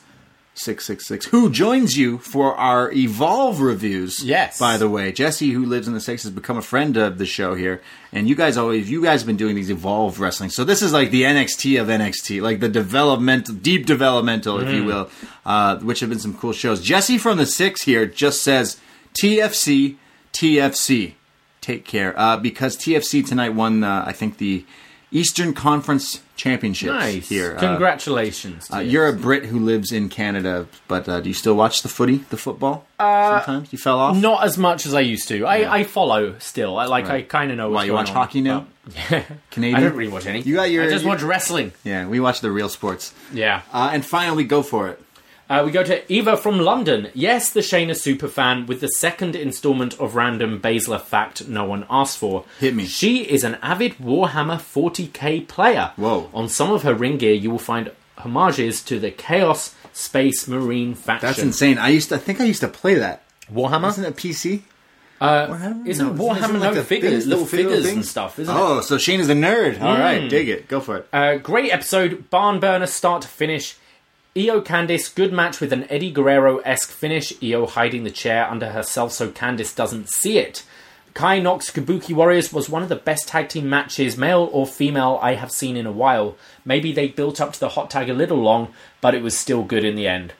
666 0.60 1.26
who 1.26 1.50
joins 1.50 1.96
you 1.96 2.18
for 2.18 2.54
our 2.54 2.92
evolve 2.92 3.60
reviews 3.60 4.22
Yes. 4.22 4.58
by 4.58 4.76
the 4.76 4.88
way. 4.88 5.12
Jesse 5.12 5.50
who 5.50 5.64
lives 5.64 5.88
in 5.88 5.94
the 5.94 6.00
six 6.00 6.22
has 6.22 6.32
become 6.32 6.56
a 6.56 6.62
friend 6.62 6.96
of 6.96 7.18
the 7.18 7.26
show 7.26 7.54
here. 7.54 7.80
And 8.12 8.28
you 8.28 8.34
guys 8.34 8.56
always 8.56 8.90
you 8.90 9.02
guys 9.02 9.20
have 9.20 9.26
been 9.26 9.36
doing 9.36 9.54
these 9.56 9.70
evolve 9.70 10.20
wrestling. 10.20 10.50
So 10.50 10.64
this 10.64 10.82
is 10.82 10.92
like 10.92 11.10
the 11.10 11.22
nxt 11.22 11.80
of 11.80 11.88
nxt 11.88 12.42
like 12.42 12.60
the 12.60 12.68
developmental 12.68 13.54
deep 13.54 13.86
developmental 13.86 14.60
if 14.60 14.72
you 14.72 14.84
will 14.84 15.10
uh, 15.46 15.78
which 15.78 16.00
have 16.00 16.10
been 16.10 16.18
some 16.18 16.34
cool 16.36 16.52
shows. 16.52 16.80
Jesse 16.82 17.18
from 17.18 17.38
the 17.38 17.46
six 17.46 17.82
here 17.82 18.06
just 18.06 18.42
says 18.42 18.78
tfc 19.14 19.96
tfc 20.32 21.14
take 21.60 21.84
care. 21.84 22.18
Uh, 22.18 22.36
because 22.36 22.76
TFC 22.76 23.26
tonight 23.26 23.50
won, 23.50 23.84
uh, 23.84 24.04
I 24.06 24.12
think, 24.12 24.38
the 24.38 24.64
Eastern 25.12 25.52
Conference 25.52 26.22
Championship 26.40 26.88
nice. 26.88 27.28
here. 27.28 27.54
Uh, 27.54 27.60
Congratulations. 27.60 28.68
to 28.68 28.76
uh, 28.76 28.78
you. 28.80 28.92
you're 28.92 29.08
a 29.08 29.12
Brit 29.12 29.44
who 29.44 29.58
lives 29.58 29.92
in 29.92 30.08
Canada, 30.08 30.66
but 30.88 31.06
uh, 31.06 31.20
do 31.20 31.28
you 31.28 31.34
still 31.34 31.54
watch 31.54 31.82
the 31.82 31.88
footy, 31.88 32.24
the 32.30 32.38
football? 32.38 32.86
Sometimes 32.98 33.70
you 33.74 33.78
fell 33.78 33.98
off. 33.98 34.16
Not 34.16 34.42
as 34.44 34.56
much 34.56 34.86
as 34.86 34.94
I 34.94 35.00
used 35.00 35.28
to. 35.28 35.44
I, 35.44 35.80
I 35.80 35.84
follow 35.84 36.38
still. 36.38 36.78
I 36.78 36.86
like. 36.86 37.06
I 37.06 37.20
kind 37.20 37.50
of 37.50 37.58
know. 37.58 37.68
Why 37.70 37.84
you 37.84 37.92
watch 37.92 38.08
on, 38.08 38.14
hockey 38.14 38.40
now? 38.40 38.66
but- 39.10 39.26
Canadian. 39.50 39.76
I 39.78 39.84
don't 39.84 39.96
really 39.96 40.10
watch 40.10 40.24
any. 40.26 40.40
You 40.40 40.54
got 40.54 40.70
your- 40.70 40.84
I 40.84 40.88
just 40.88 41.04
your- 41.04 41.12
watch 41.12 41.22
wrestling. 41.22 41.72
Yeah, 41.84 42.06
we 42.08 42.20
watch 42.20 42.40
the 42.40 42.50
real 42.50 42.70
sports. 42.70 43.12
Yeah. 43.32 43.60
Uh, 43.72 43.90
and 43.92 44.04
finally, 44.04 44.44
go 44.44 44.62
for 44.62 44.88
it. 44.88 45.02
Uh, 45.50 45.64
we 45.64 45.72
go 45.72 45.82
to 45.82 46.10
Eva 46.12 46.36
from 46.36 46.60
London. 46.60 47.10
Yes, 47.12 47.50
the 47.50 47.58
Shayna 47.58 47.90
superfan 47.90 48.68
with 48.68 48.80
the 48.80 48.86
second 48.86 49.34
installment 49.34 49.98
of 49.98 50.14
random 50.14 50.60
Baszler 50.60 51.00
fact 51.00 51.48
no 51.48 51.64
one 51.64 51.84
asked 51.90 52.18
for. 52.18 52.44
Hit 52.60 52.76
me. 52.76 52.86
She 52.86 53.22
is 53.28 53.42
an 53.42 53.56
avid 53.60 53.96
Warhammer 53.98 54.58
40k 54.58 55.48
player. 55.48 55.90
Whoa. 55.96 56.30
On 56.32 56.48
some 56.48 56.70
of 56.70 56.84
her 56.84 56.94
ring 56.94 57.18
gear, 57.18 57.34
you 57.34 57.50
will 57.50 57.58
find 57.58 57.90
homages 58.18 58.80
to 58.84 59.00
the 59.00 59.10
Chaos 59.10 59.74
Space 59.92 60.46
Marine 60.46 60.94
faction. 60.94 61.26
That's 61.26 61.38
insane. 61.40 61.78
I 61.78 61.88
used 61.88 62.10
to, 62.10 62.14
I 62.14 62.18
think 62.18 62.40
I 62.40 62.44
used 62.44 62.60
to 62.60 62.68
play 62.68 62.94
that. 62.94 63.24
Warhammer? 63.52 63.88
Isn't 63.88 64.04
it 64.04 64.14
PC? 64.14 64.62
Uh, 65.20 65.48
Warhammer? 65.48 65.86
isn't 65.86 66.16
No, 66.16 66.24
Warhammer 66.24 66.36
isn't 66.44 66.52
no 66.54 66.60
like 66.60 66.74
the 66.74 66.84
figures, 66.84 67.10
things, 67.10 67.24
the 67.24 67.30
little 67.30 67.46
figures 67.46 67.84
things? 67.86 67.96
and 67.96 68.06
stuff, 68.06 68.38
isn't 68.38 68.54
it? 68.54 68.58
Oh, 68.58 68.80
so 68.82 68.98
Shane 68.98 69.18
is 69.18 69.28
a 69.28 69.34
nerd. 69.34 69.82
All 69.82 69.98
right, 69.98 70.30
dig 70.30 70.48
it. 70.48 70.68
Go 70.68 70.78
for 70.78 70.98
it. 70.98 71.08
Uh, 71.12 71.38
great 71.38 71.72
episode, 71.72 72.30
barn 72.30 72.60
burner 72.60 72.86
start 72.86 73.22
to 73.22 73.28
finish. 73.28 73.74
Io 74.38 74.60
Candice, 74.60 75.12
good 75.12 75.32
match 75.32 75.60
with 75.60 75.72
an 75.72 75.90
Eddie 75.90 76.12
Guerrero 76.12 76.58
esque 76.58 76.90
finish. 76.90 77.32
Io 77.42 77.66
hiding 77.66 78.04
the 78.04 78.12
chair 78.12 78.48
under 78.48 78.70
herself 78.70 79.10
so 79.10 79.28
Candice 79.28 79.74
doesn't 79.74 80.08
see 80.08 80.38
it. 80.38 80.62
Kai 81.14 81.40
Nox 81.40 81.68
Kabuki 81.68 82.14
Warriors 82.14 82.52
was 82.52 82.68
one 82.68 82.84
of 82.84 82.88
the 82.88 82.94
best 82.94 83.26
tag 83.26 83.48
team 83.48 83.68
matches, 83.68 84.16
male 84.16 84.48
or 84.52 84.68
female, 84.68 85.18
I 85.20 85.34
have 85.34 85.50
seen 85.50 85.76
in 85.76 85.84
a 85.84 85.90
while. 85.90 86.36
Maybe 86.64 86.92
they 86.92 87.08
built 87.08 87.40
up 87.40 87.54
to 87.54 87.58
the 87.58 87.70
hot 87.70 87.90
tag 87.90 88.08
a 88.08 88.14
little 88.14 88.36
long, 88.36 88.72
but 89.00 89.16
it 89.16 89.22
was 89.22 89.36
still 89.36 89.64
good 89.64 89.84
in 89.84 89.96
the 89.96 90.06
end. 90.06 90.32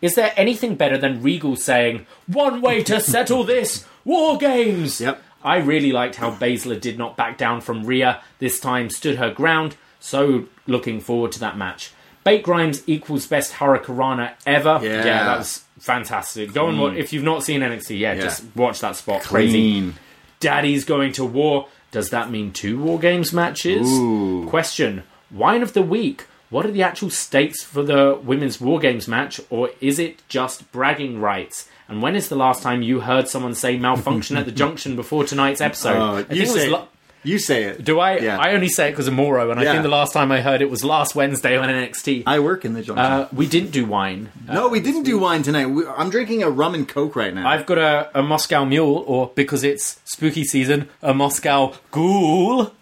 Is 0.00 0.14
there 0.14 0.32
anything 0.36 0.74
better 0.74 0.96
than 0.96 1.22
Regal 1.22 1.56
saying, 1.56 2.06
One 2.26 2.62
way 2.62 2.82
to 2.84 2.98
settle 3.02 3.44
this! 3.44 3.84
War 4.06 4.38
Games! 4.38 5.02
Yep. 5.02 5.22
I 5.42 5.58
really 5.58 5.92
liked 5.92 6.16
how 6.16 6.30
Baszler 6.30 6.80
did 6.80 6.96
not 6.96 7.18
back 7.18 7.36
down 7.36 7.60
from 7.60 7.84
Rhea, 7.84 8.22
this 8.38 8.58
time 8.58 8.88
stood 8.88 9.18
her 9.18 9.30
ground, 9.30 9.76
so 10.00 10.46
looking 10.66 10.98
forward 10.98 11.32
to 11.32 11.40
that 11.40 11.58
match. 11.58 11.92
Bate 12.24 12.42
Grimes 12.42 12.82
equals 12.86 13.26
best 13.26 13.52
Hurricanrana 13.54 14.32
ever. 14.46 14.80
Yeah. 14.82 15.02
that 15.02 15.38
was 15.38 15.62
fantastic. 15.78 16.52
Go 16.52 16.68
and 16.68 16.80
watch, 16.80 16.94
if 16.96 17.12
you've 17.12 17.22
not 17.22 17.42
seen 17.44 17.60
NXT, 17.60 17.98
yeah, 17.98 18.14
Yeah. 18.14 18.22
just 18.22 18.44
watch 18.56 18.80
that 18.80 18.96
spot. 18.96 19.22
Crazy. 19.22 19.92
Daddy's 20.40 20.84
going 20.84 21.12
to 21.12 21.24
war. 21.24 21.68
Does 21.90 22.10
that 22.10 22.30
mean 22.30 22.52
two 22.52 22.78
War 22.80 22.98
Games 22.98 23.32
matches? 23.32 23.88
Ooh. 23.90 24.46
Question. 24.48 25.04
Wine 25.30 25.62
of 25.62 25.72
the 25.74 25.82
week. 25.82 26.26
what 26.50 26.64
are 26.64 26.70
the 26.70 26.82
actual 26.84 27.10
stakes 27.10 27.64
for 27.64 27.82
the 27.82 28.16
women's 28.22 28.60
War 28.60 28.78
Games 28.78 29.08
match, 29.08 29.40
or 29.50 29.70
is 29.80 29.98
it 29.98 30.22
just 30.28 30.70
bragging 30.70 31.20
rights? 31.20 31.68
And 31.88 32.00
when 32.00 32.14
is 32.14 32.28
the 32.28 32.36
last 32.36 32.62
time 32.62 32.80
you 32.80 33.00
heard 33.00 33.28
someone 33.28 33.54
say 33.56 33.76
malfunction 33.76 34.36
at 34.36 34.44
the 34.44 34.52
junction 34.62 34.94
before 34.94 35.24
tonight's 35.24 35.60
episode? 35.60 35.96
Uh, 36.00 36.16
think 36.22 36.30
you 36.30 36.42
it 36.42 36.48
was 36.48 36.54
say 36.54 36.68
la- 36.68 36.86
you 37.24 37.38
say 37.38 37.64
it. 37.64 37.84
do 37.84 37.98
I? 37.98 38.18
Yeah. 38.18 38.38
I 38.38 38.52
only 38.52 38.68
say 38.68 38.88
it 38.88 38.92
because 38.92 39.08
of 39.08 39.14
Mauro, 39.14 39.50
and 39.50 39.58
I 39.58 39.64
think 39.64 39.82
the 39.82 39.88
last 39.88 40.12
time 40.12 40.30
I 40.30 40.40
heard 40.40 40.62
it 40.62 40.70
was 40.70 40.84
last 40.84 41.14
Wednesday 41.16 41.56
on 41.56 41.68
NXT. 41.68 42.22
I 42.26 42.38
work 42.38 42.64
in 42.64 42.74
the 42.74 42.82
junction. 42.82 43.04
uh, 43.04 43.28
we 43.32 43.46
didn't 43.48 43.70
do 43.70 43.84
wine. 43.86 44.30
no, 44.46 44.68
we 44.68 44.80
didn't 44.80 45.02
do 45.04 45.18
wine 45.18 45.42
tonight. 45.42 45.66
We, 45.66 45.86
I'm 45.86 46.10
drinking 46.10 46.42
a 46.42 46.50
rum 46.50 46.74
and 46.74 46.88
coke 46.88 47.16
right 47.16 47.34
now. 47.34 47.48
I've 47.48 47.66
got 47.66 47.78
a, 47.78 48.20
a 48.20 48.22
Moscow 48.22 48.64
Mule, 48.64 49.02
or 49.06 49.32
because 49.34 49.64
it's 49.64 50.00
spooky 50.04 50.44
season, 50.44 50.88
a 51.02 51.12
Moscow 51.14 51.74
Ghoul. 51.90 52.72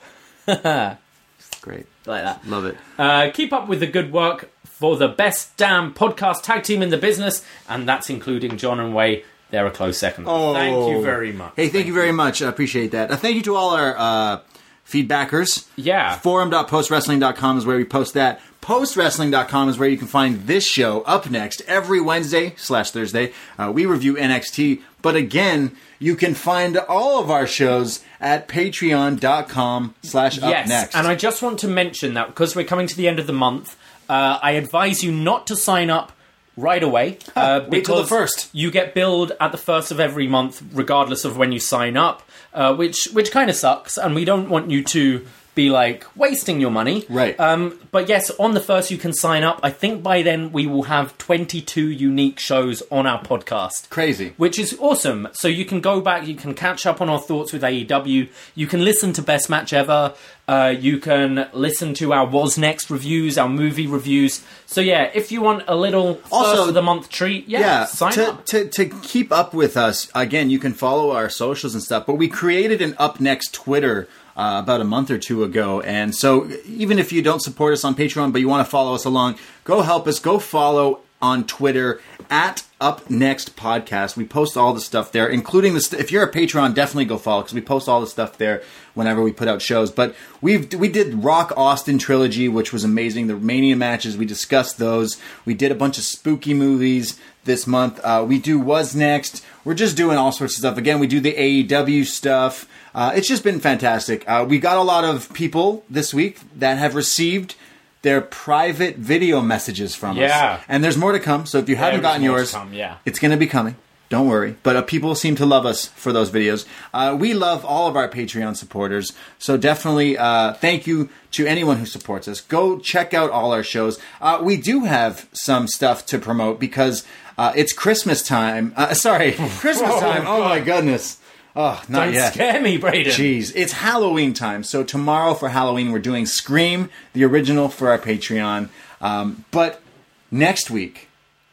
Great, 0.47 1.87
Like 2.07 2.25
that. 2.25 2.41
love 2.47 2.65
it. 2.67 2.77
Uh, 2.99 3.31
keep 3.33 3.53
up 3.53 3.69
with 3.69 3.81
the 3.81 3.87
good 3.87 4.13
work 4.13 4.51
for 4.65 4.97
the 4.97 5.07
best 5.09 5.57
damn 5.57 5.95
podcast 5.95 6.43
tag 6.43 6.65
team 6.65 6.83
in 6.83 6.89
the 6.91 6.97
business, 6.99 7.45
and 7.69 7.89
that's 7.89 8.11
including 8.11 8.57
John 8.57 8.81
and 8.81 8.93
Wai. 8.95 9.23
They're 9.53 9.67
a 9.67 9.71
close 9.71 9.99
second. 9.99 10.25
Oh, 10.27 10.55
Thank 10.55 10.89
you 10.89 11.03
very 11.03 11.31
much. 11.31 11.53
Hey, 11.57 11.69
thank, 11.69 11.87
you 11.87 11.93
very 11.93 12.11
much. 12.11 12.41
I 12.41 12.49
appreciate 12.49 12.93
that. 12.93 13.11
Uh, 13.11 13.17
thank 13.17 13.37
you 13.37 13.43
to 13.43 13.55
all 13.55 13.71
our 13.71 13.95
uh, 13.99 14.41
feedbackers. 14.89 15.69
Yeah. 15.77 16.17
Forum.postwrestling.com 16.17 17.59
is 17.59 17.67
where 17.67 17.77
we 17.77 17.85
post 17.85 18.15
that. 18.15 18.41
Postwrestling.com 18.63 19.69
is 19.69 19.77
where 19.77 19.91
you 19.91 19.99
can 19.99 20.07
find 20.07 20.47
this 20.47 20.67
show 20.67 21.03
up 21.03 21.29
next 21.29 21.61
every 21.67 22.01
Wednesday 22.01 22.55
slash 22.57 22.93
Thursday. 22.93 23.35
Uh, 23.59 23.71
we 23.75 23.85
review 23.85 24.15
NXT, 24.15 24.81
but 25.03 25.17
again, 25.17 25.77
you 25.99 26.17
can 26.17 26.33
find 26.33 26.79
all 26.79 27.21
of 27.21 27.31
our 27.31 27.47
shows 27.47 28.03
at 28.21 28.49
patreon.com 28.49 29.95
slash 30.03 30.39
up 30.39 30.49
yes, 30.49 30.69
next. 30.69 30.97
and 30.97 31.07
I 31.07 31.15
just 31.15 31.43
want 31.43 31.59
to 31.59 31.69
mention 31.69 32.15
that 32.15 32.29
because 32.29 32.57
we're 32.57 32.65
coming 32.65 32.87
to 32.87 32.97
the 32.97 33.07
end 33.07 33.19
of 33.19 33.27
the 33.27 33.35
month, 33.35 33.77
uh, 34.09 34.39
I 34.43 34.53
advise 34.53 35.05
you 35.05 35.13
not 35.13 35.47
to 35.49 35.57
sign 35.57 35.91
up 35.91 36.13
right 36.57 36.83
away 36.83 37.19
uh, 37.37 37.65
Wait 37.69 37.85
till 37.85 37.97
the 37.97 38.07
first. 38.07 38.49
you 38.53 38.71
get 38.71 38.95
billed 38.95 39.33
at 39.41 39.53
the 39.53 39.59
first 39.59 39.91
of 39.91 39.99
every 40.01 40.27
month, 40.29 40.63
regardless 40.73 41.25
of 41.25 41.37
when 41.37 41.53
you 41.53 41.59
sign 41.59 41.97
up, 41.97 42.23
uh, 42.53 42.75
which 42.75 43.09
which 43.13 43.31
kind 43.31 43.49
of 43.49 43.57
sucks, 43.57 43.97
and 43.97 44.15
we 44.15 44.25
don't 44.25 44.49
want 44.49 44.71
you 44.71 44.83
to 44.85 45.27
be 45.55 45.71
like 45.71 46.05
wasting 46.17 46.61
your 46.61 46.71
money. 46.71 47.05
Right. 47.09 47.39
Um, 47.39 47.79
but 47.91 48.09
yes, 48.09 48.31
on 48.39 48.55
the 48.55 48.61
first 48.61 48.91
you 48.91 48.99
can 48.99 49.13
sign 49.13 49.45
up. 49.45 49.61
I 49.63 49.71
think 49.71 50.03
by 50.03 50.23
then 50.23 50.53
we 50.53 50.67
will 50.67 50.85
have 50.85 51.17
22 51.19 51.89
unique 51.89 52.39
shows 52.39 52.83
on 52.91 53.07
our 53.07 53.23
podcast. 53.23 53.91
Crazy. 53.91 54.33
Which 54.37 54.59
is 54.59 54.77
awesome. 54.81 55.29
So 55.33 55.49
you 55.49 55.65
can 55.65 55.81
go 55.81 56.01
back, 56.01 56.27
you 56.27 56.35
can 56.35 56.55
catch 56.55 56.87
up 56.87 57.01
on 57.01 57.09
our 57.09 57.21
thoughts 57.21 57.53
with 57.53 57.63
AEW, 57.63 58.29
you 58.55 58.67
can 58.67 58.85
listen 58.85 59.13
to 59.15 59.23
Best 59.23 59.51
Match 59.51 59.73
Ever, 59.73 60.15
uh, 60.49 60.75
you 60.79 60.99
can 60.99 61.49
listen 61.53 61.95
to 61.95 62.13
our 62.13 62.27
Was 62.27 62.59
Next 62.59 62.91
reviews, 62.91 63.37
our 63.39 63.49
movie 63.49 63.87
reviews. 63.87 64.43
So 64.67 64.81
yeah, 64.81 65.11
if 65.15 65.31
you 65.31 65.43
want 65.43 65.65
a 65.69 65.77
little 65.77 66.21
Also- 66.31 66.69
of 66.69 66.75
the 66.75 66.83
month 66.83 67.11
treat, 67.11 67.49
yeah, 67.49 67.61
yeah, 67.61 67.85
sign 67.85 68.13
to, 68.15 68.29
up. 68.31 68.47
To, 68.47 68.69
to 68.69 68.87
keep 68.87 69.31
up 69.33 69.53
with 69.55 69.77
us, 69.77 70.11
again, 70.15 70.51
you 70.51 70.59
can 70.59 70.73
follow 70.73 71.13
our 71.13 71.29
socials 71.29 71.75
and 71.75 71.83
stuff, 71.83 72.07
but 72.07 72.15
we 72.15 72.29
created 72.29 72.81
an 72.81 72.95
upNXT 72.95 73.53
Twitter 73.53 74.09
uh, 74.37 74.61
about 74.63 74.81
a 74.81 74.85
month 74.85 75.11
or 75.11 75.19
two 75.19 75.45
ago. 75.45 75.81
And 75.81 76.15
so 76.15 76.49
even 76.67 76.99
if 76.99 77.13
you 77.13 77.23
don't 77.23 77.41
support 77.41 77.73
us 77.73 77.85
on 77.85 77.95
Patreon, 77.95 78.33
but 78.33 78.41
you 78.41 78.49
want 78.49 78.67
to 78.67 78.71
follow 78.71 78.95
us 78.95 79.05
along, 79.05 79.39
go 79.65 79.83
help 79.83 80.07
us. 80.07 80.19
Go 80.19 80.39
follow 80.39 81.01
on 81.21 81.47
Twitter 81.47 82.01
at 82.29 82.65
upNXT 82.81 83.51
Podcast. 83.51 84.17
We 84.17 84.25
post 84.25 84.57
all 84.57 84.75
the 84.75 84.81
stuff 84.81 85.13
there, 85.13 85.29
including 85.29 85.75
the 85.75 85.81
st- 85.81 86.01
if 86.01 86.11
you're 86.11 86.25
a 86.25 86.31
Patreon, 86.31 86.75
definitely 86.75 87.05
go 87.05 87.17
follow 87.17 87.43
because 87.43 87.55
we 87.55 87.61
post 87.61 87.89
all 87.89 88.01
the 88.01 88.09
stuff 88.09 88.37
there 88.39 88.63
whenever 88.95 89.23
we 89.23 89.33
put 89.33 89.47
out 89.47 89.63
shows. 89.63 89.93
But 89.93 90.17
we've 90.41 90.73
we 90.75 90.89
did 90.89 91.23
Rock 91.23 91.53
Austin 91.57 91.99
trilogy, 91.99 92.49
which 92.49 92.73
was 92.73 92.83
amazing. 92.83 93.29
The 93.29 93.37
Mania 93.37 93.77
matches 93.77 94.17
we 94.17 94.27
discussed 94.27 94.79
those. 94.79 95.21
We 95.45 95.55
did 95.55 95.71
a 95.71 95.77
bunch 95.77 95.97
of 95.97 96.05
spooky 96.05 96.55
movies 96.55 97.19
this 97.45 97.67
month. 97.67 98.01
Uh, 98.03 98.25
we 98.27 98.39
do 98.39 98.59
Was 98.59 98.95
Next. 98.97 99.45
We're 99.65 99.75
just 99.75 99.97
doing 99.97 100.19
all 100.19 100.33
sorts 100.33 100.55
of 100.55 100.59
stuff. 100.59 100.79
Again, 100.79 100.99
we 100.99 101.07
do 101.07 101.21
the 101.21 101.35
AEW 101.35 102.05
stuff. 102.05 102.67
Uh, 102.95 103.13
it's 103.15 103.29
just 103.29 103.45
been 103.45 103.61
fantastic. 103.61 104.29
Uh, 104.29 104.45
we 104.49 104.59
got 104.59 104.77
a 104.77 104.83
lot 104.83 105.05
of 105.05 105.33
people 105.33 105.85
this 105.89 106.13
week 106.13 106.41
that 106.57 106.79
have 106.79 106.95
received 106.95 107.55
their 108.03 108.21
private 108.21 108.97
video 108.97 109.41
messages 109.41 109.95
from 109.95 110.13
us. 110.19 110.23
Yeah. 110.29 110.61
And 110.69 110.83
there's 110.83 110.99
more 110.99 111.13
to 111.13 111.21
come. 111.21 111.47
So 111.47 111.59
if 111.59 111.69
you 111.69 111.77
haven't 111.77 112.03
There 112.03 112.11
is 112.11 112.15
gotten 112.15 112.23
yours, 112.23 112.53
come, 112.53 112.73
yeah. 112.75 112.97
it's 113.05 113.19
going 113.19 113.31
to 113.31 113.37
be 113.37 113.47
coming. 113.47 113.77
Don't 114.09 114.29
worry. 114.29 114.57
But 114.63 114.77
uh, 114.77 114.83
people 114.83 115.15
seem 115.15 115.37
to 115.37 115.47
love 115.47 115.65
us 115.65 115.87
for 115.87 116.13
those 116.13 116.31
videos. 116.31 116.67
Uh, 116.93 117.17
we 117.19 117.33
love 117.33 117.65
all 117.65 117.87
of 117.89 117.97
our 117.97 118.11
Patreon 118.11 118.57
supporters. 118.57 119.15
So 119.39 119.57
definitely 119.57 120.19
uh, 120.19 120.53
thank 120.53 120.87
you 120.87 121.09
to 121.31 121.47
anyone 121.47 121.79
who 121.79 121.87
supports 121.87 122.29
us. 122.29 122.43
Go 122.43 122.79
check 122.79 123.15
out 123.15 123.31
all 123.31 123.53
our 123.53 123.63
shows. 123.63 123.99
Uh, 124.21 124.41
we 124.43 124.59
do 124.59 124.85
have 124.85 125.31
some 125.33 125.67
stuff 125.67 126.05
to 126.07 126.19
promote 126.19 126.61
because 126.61 127.07
uh, 127.39 127.53
it's 127.57 127.73
Christmas 127.73 128.23
time. 128.23 128.75
Uh, 128.77 128.93
sorry, 128.93 129.33
Christmas 129.59 129.99
time. 129.99 130.25
Oh 130.27 130.45
my 130.45 130.61
goodness. 130.61 131.19
Oh, 131.55 131.83
not 131.89 132.07
Don't 132.07 132.15
yet. 132.15 132.33
scare 132.33 132.61
me, 132.63 132.79
Braden. 132.79 133.13
Jeez, 133.13 133.53
it's 133.55 133.73
Halloween 133.73 134.33
time. 134.33 134.65
So 134.65 134.83
tomorrow 134.83 135.35
for 135.35 135.51
Halloween, 135.51 135.93
we're 135.93 135.99
doing 135.99 136.25
Scream, 136.25 136.89
the 137.13 137.25
original, 137.25 137.69
for 137.69 137.91
our 137.91 137.99
Patreon. 137.99 138.71
Um, 139.01 139.45
but 139.51 139.83
next 140.31 140.71
week, 140.71 141.09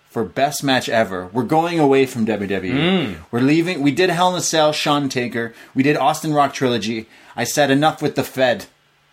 for 0.09 0.23
best 0.23 0.63
match 0.63 0.87
ever, 0.87 1.27
we're 1.27 1.43
going 1.43 1.79
away 1.79 2.05
from 2.05 2.25
WWE. 2.25 3.17
We're 3.29 3.41
leaving. 3.41 3.81
We 3.81 3.91
did 3.91 4.09
Hell 4.09 4.31
in 4.31 4.37
a 4.37 4.41
Cell, 4.41 4.71
Sean 4.71 5.09
Taker. 5.09 5.53
We 5.75 5.83
did 5.83 5.97
Austin 5.97 6.33
Rock 6.33 6.53
trilogy. 6.53 7.07
I 7.35 7.43
said 7.43 7.69
enough 7.69 8.01
with 8.01 8.15
the 8.15 8.23
Fed. 8.23 8.65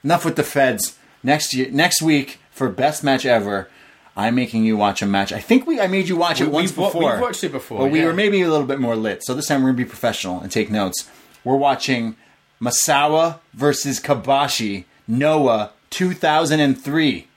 Enough 0.05 0.25
with 0.25 0.37
the 0.37 0.45
Feds. 0.45 0.97
Next 1.23 1.53
year, 1.53 1.69
next 1.71 2.01
week 2.01 2.39
for 2.51 2.69
best 2.69 3.03
match 3.03 3.27
ever. 3.27 3.69
I'm 4.17 4.35
making 4.35 4.65
you 4.65 4.77
watch 4.79 5.03
a 5.03 5.07
match. 5.07 5.33
I 5.33 5.41
think 5.41 5.67
we 5.67 5.79
I 5.81 5.89
made 5.89 6.09
you 6.09 6.17
watch 6.17 6.41
it 6.41 6.51
once 6.51 6.71
we've 6.71 6.87
before. 6.87 7.13
we've 7.13 7.21
watched 7.21 7.45
it 7.45 7.53
before, 7.53 7.81
But 7.81 7.91
we 7.91 8.03
were 8.05 8.15
maybe 8.15 8.41
a 8.43 8.49
little 8.51 8.67
bit 8.67 8.81
more 8.81 8.97
lit. 8.97 9.23
So 9.25 9.35
this 9.35 9.47
time 9.49 9.63
we're 9.63 9.69
gonna 9.69 9.77
be 9.77 9.85
professional 9.85 10.41
and 10.41 10.51
take 10.51 10.71
notes. 10.71 11.09
We're 11.45 11.57
watching 11.57 12.17
Misawa 12.61 13.39
versus 13.53 14.01
Kobashi 14.01 14.85
Noah 15.07 15.71
2003. 15.91 17.29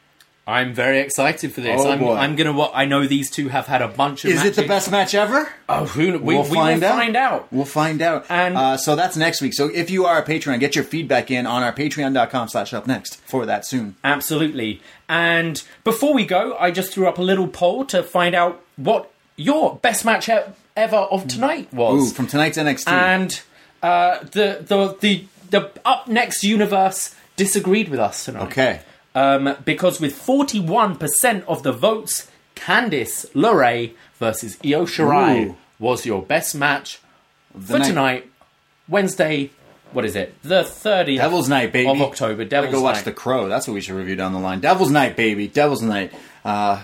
I'm 0.49 0.73
very 0.73 0.99
excited 0.99 1.53
for 1.53 1.61
this. 1.61 1.80
Oh, 1.81 1.89
I'm, 1.91 1.99
boy. 1.99 2.15
I'm 2.15 2.35
gonna. 2.35 2.51
Wa- 2.53 2.71
I 2.73 2.85
know 2.85 3.05
these 3.07 3.30
two 3.30 3.49
have 3.49 3.67
had 3.67 3.81
a 3.81 3.88
bunch 3.88 4.26
of. 4.26 4.31
Is 4.31 4.43
it 4.43 4.55
the 4.55 4.67
best 4.67 4.89
match 4.91 5.13
ever? 5.13 5.47
Oh, 5.69 5.85
who, 5.85 6.13
we, 6.13 6.17
we'll 6.35 6.43
we 6.43 6.55
find 6.55 6.81
will 6.81 6.88
out. 6.89 6.95
find 6.97 7.15
out. 7.15 7.47
We'll 7.53 7.65
find 7.65 8.01
out. 8.01 8.26
And- 8.30 8.57
uh, 8.57 8.77
so 8.77 8.95
that's 8.95 9.15
next 9.15 9.41
week. 9.41 9.53
So 9.53 9.69
if 9.73 9.89
you 9.89 10.05
are 10.05 10.17
a 10.21 10.26
Patreon, 10.26 10.59
get 10.59 10.76
your 10.76 10.84
feedback 10.84 11.30
in 11.31 11.45
on 11.45 11.61
our 11.63 11.71
patreon.com 11.73 12.47
slash 12.49 12.73
up 12.73 12.88
next 12.88 13.17
for 13.21 13.45
that 13.45 13.65
soon. 13.65 13.95
Absolutely. 14.03 14.81
And 15.07 15.61
before 15.84 16.13
we 16.13 16.26
go, 16.26 16.57
I 16.59 16.71
just 16.71 16.91
threw 16.93 17.07
up 17.07 17.17
a 17.17 17.21
little 17.23 17.47
poll 17.47 17.85
to 17.85 18.03
find 18.03 18.35
out 18.35 18.61
what 18.76 19.11
your 19.35 19.76
best 19.77 20.03
match 20.05 20.30
ever 20.76 20.97
of 20.97 21.27
tonight 21.27 21.73
was. 21.73 22.11
Ooh, 22.11 22.13
from 22.13 22.27
tonight's 22.27 22.57
NXT. 22.57 22.88
and 22.91 23.41
uh, 23.81 24.19
the, 24.23 24.63
the 24.67 24.97
the 24.99 25.26
the 25.51 25.71
up 25.85 26.07
next 26.07 26.43
universe 26.43 27.15
disagreed 27.38 27.89
with 27.89 27.99
us 27.99 28.26
tonight. 28.26 28.43
okay. 28.47 28.81
Um, 29.15 29.56
because 29.65 29.99
with 29.99 30.15
41% 30.15 31.44
of 31.48 31.64
the 31.64 31.72
votes, 31.72 32.30
Candice 32.56 33.26
LeRae 33.34 33.94
versus 34.19 34.57
Io 34.64 34.86
Shirai 34.86 35.48
Ooh. 35.48 35.56
was 35.80 36.06
your 36.06 36.22
best 36.22 36.53
match 36.56 36.99
The 37.56 37.61
for 37.73 37.80
night- 37.80 37.88
tonight, 37.88 38.31
Wednesday. 38.88 39.52
What 39.91 40.06
is 40.06 40.15
it? 40.15 40.36
The 40.44 40.61
30th 40.64 41.18
Devil's 41.18 41.49
Night, 41.49 41.72
baby. 41.72 41.90
of 41.90 41.99
October. 42.02 42.45
Devil's 42.45 42.73
go 42.76 42.81
watch 42.81 42.98
Night. 42.98 43.06
The 43.06 43.11
Crow. 43.11 43.49
That's 43.49 43.68
what 43.68 43.73
we 43.73 43.81
should 43.81 43.95
review 43.95 44.15
down 44.15 44.34
the 44.34 44.40
line. 44.40 44.60
Devil's 44.60 44.91
Night, 44.91 45.15
baby. 45.15 45.48
Devil's 45.48 45.81
Night. 45.81 46.14
Uh, 46.45 46.84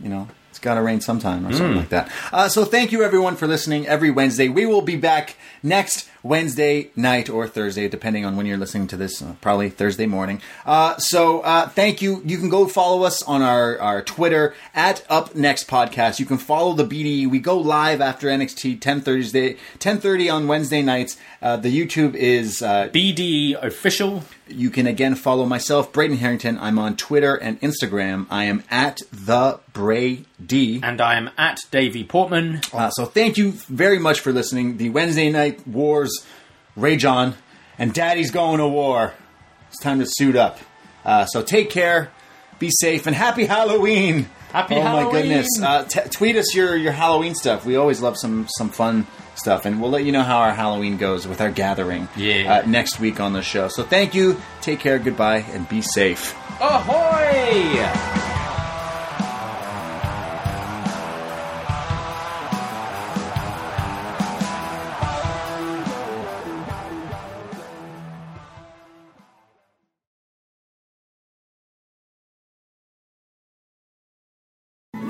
you 0.00 0.08
know, 0.08 0.28
it's 0.48 0.58
got 0.58 0.74
to 0.76 0.82
rain 0.82 1.02
sometime 1.02 1.44
or 1.46 1.50
Hmm. 1.50 1.56
something 1.56 1.76
like 1.76 1.88
that. 1.90 2.10
Uh, 2.32 2.48
so 2.48 2.64
thank 2.64 2.92
you 2.92 3.02
everyone 3.02 3.36
for 3.36 3.46
listening 3.46 3.86
every 3.86 4.10
Wednesday. 4.10 4.48
We 4.48 4.64
will 4.64 4.80
be 4.80 4.96
back 4.96 5.36
next 5.62 6.08
Wednesday 6.24 6.90
night 6.96 7.28
or 7.28 7.46
Thursday, 7.46 7.86
depending 7.86 8.24
on 8.24 8.34
when 8.34 8.46
you're 8.46 8.56
listening 8.56 8.88
to 8.88 8.96
this. 8.96 9.20
Uh, 9.20 9.34
probably 9.42 9.68
Thursday 9.68 10.06
morning. 10.06 10.40
Uh, 10.64 10.96
so 10.96 11.40
uh, 11.42 11.68
thank 11.68 12.00
you. 12.00 12.22
You 12.24 12.38
can 12.38 12.48
go 12.48 12.66
follow 12.66 13.04
us 13.04 13.22
on 13.22 13.42
our, 13.42 13.78
our 13.78 14.02
Twitter 14.02 14.54
at 14.74 15.06
upNXT 15.08 15.66
Podcast. 15.66 16.18
You 16.18 16.26
can 16.26 16.38
follow 16.38 16.72
the 16.72 16.84
BDE. 16.84 17.30
We 17.30 17.38
go 17.38 17.58
live 17.58 18.00
after 18.00 18.28
NXT 18.28 18.80
10 18.80 19.02
Thursday, 19.02 19.56
10:30 19.78 20.32
on 20.32 20.48
Wednesday 20.48 20.80
nights. 20.80 21.18
Uh, 21.42 21.58
the 21.58 21.68
YouTube 21.68 22.14
is 22.14 22.62
uh, 22.62 22.88
BD 22.88 23.54
official. 23.62 24.24
You 24.46 24.68
can 24.70 24.86
again 24.86 25.14
follow 25.14 25.46
myself, 25.46 25.90
Braden 25.92 26.18
Herrington. 26.18 26.58
I'm 26.58 26.78
on 26.78 26.96
Twitter 26.96 27.34
and 27.34 27.58
Instagram. 27.62 28.26
I 28.30 28.44
am 28.44 28.62
at 28.70 29.00
the 29.10 29.58
Bray 29.72 30.24
Brady. 30.38 30.80
And 30.82 31.00
I 31.00 31.14
am 31.14 31.30
at 31.38 31.58
Davie 31.70 32.04
Portman. 32.04 32.60
Uh, 32.72 32.90
so 32.90 33.06
thank 33.06 33.36
you 33.38 33.52
very 33.52 33.98
much 33.98 34.20
for 34.20 34.32
listening. 34.32 34.76
The 34.76 34.90
Wednesday 34.90 35.30
night 35.30 35.66
wars 35.66 36.12
rage 36.76 37.04
on, 37.04 37.34
and 37.78 37.92
Daddy's 37.94 38.30
going 38.30 38.58
to 38.58 38.68
war. 38.68 39.14
It's 39.70 39.80
time 39.80 39.98
to 40.00 40.06
suit 40.06 40.36
up. 40.36 40.58
Uh, 41.04 41.24
so 41.26 41.42
take 41.42 41.70
care, 41.70 42.10
be 42.58 42.70
safe, 42.70 43.06
and 43.06 43.16
happy 43.16 43.46
Halloween. 43.46 44.28
Happy 44.52 44.74
Halloween. 44.74 45.06
oh 45.06 45.06
my 45.06 45.12
goodness! 45.12 45.48
Uh, 45.60 45.84
t- 45.84 46.08
tweet 46.10 46.36
us 46.36 46.54
your 46.54 46.76
your 46.76 46.92
Halloween 46.92 47.34
stuff. 47.34 47.64
We 47.66 47.76
always 47.76 48.00
love 48.00 48.16
some 48.16 48.46
some 48.56 48.68
fun 48.70 49.06
stuff, 49.34 49.64
and 49.66 49.80
we'll 49.80 49.90
let 49.90 50.04
you 50.04 50.12
know 50.12 50.22
how 50.22 50.38
our 50.38 50.52
Halloween 50.54 50.96
goes 50.96 51.26
with 51.26 51.40
our 51.40 51.50
gathering 51.50 52.08
Yeah. 52.16 52.62
uh, 52.64 52.66
next 52.66 53.00
week 53.00 53.20
on 53.20 53.32
the 53.32 53.42
show. 53.42 53.68
So 53.68 53.82
thank 53.82 54.14
you, 54.14 54.40
take 54.60 54.80
care, 54.80 54.98
goodbye, 54.98 55.44
and 55.52 55.68
be 55.68 55.80
safe. 55.82 56.34
Ahoy! 56.60 58.33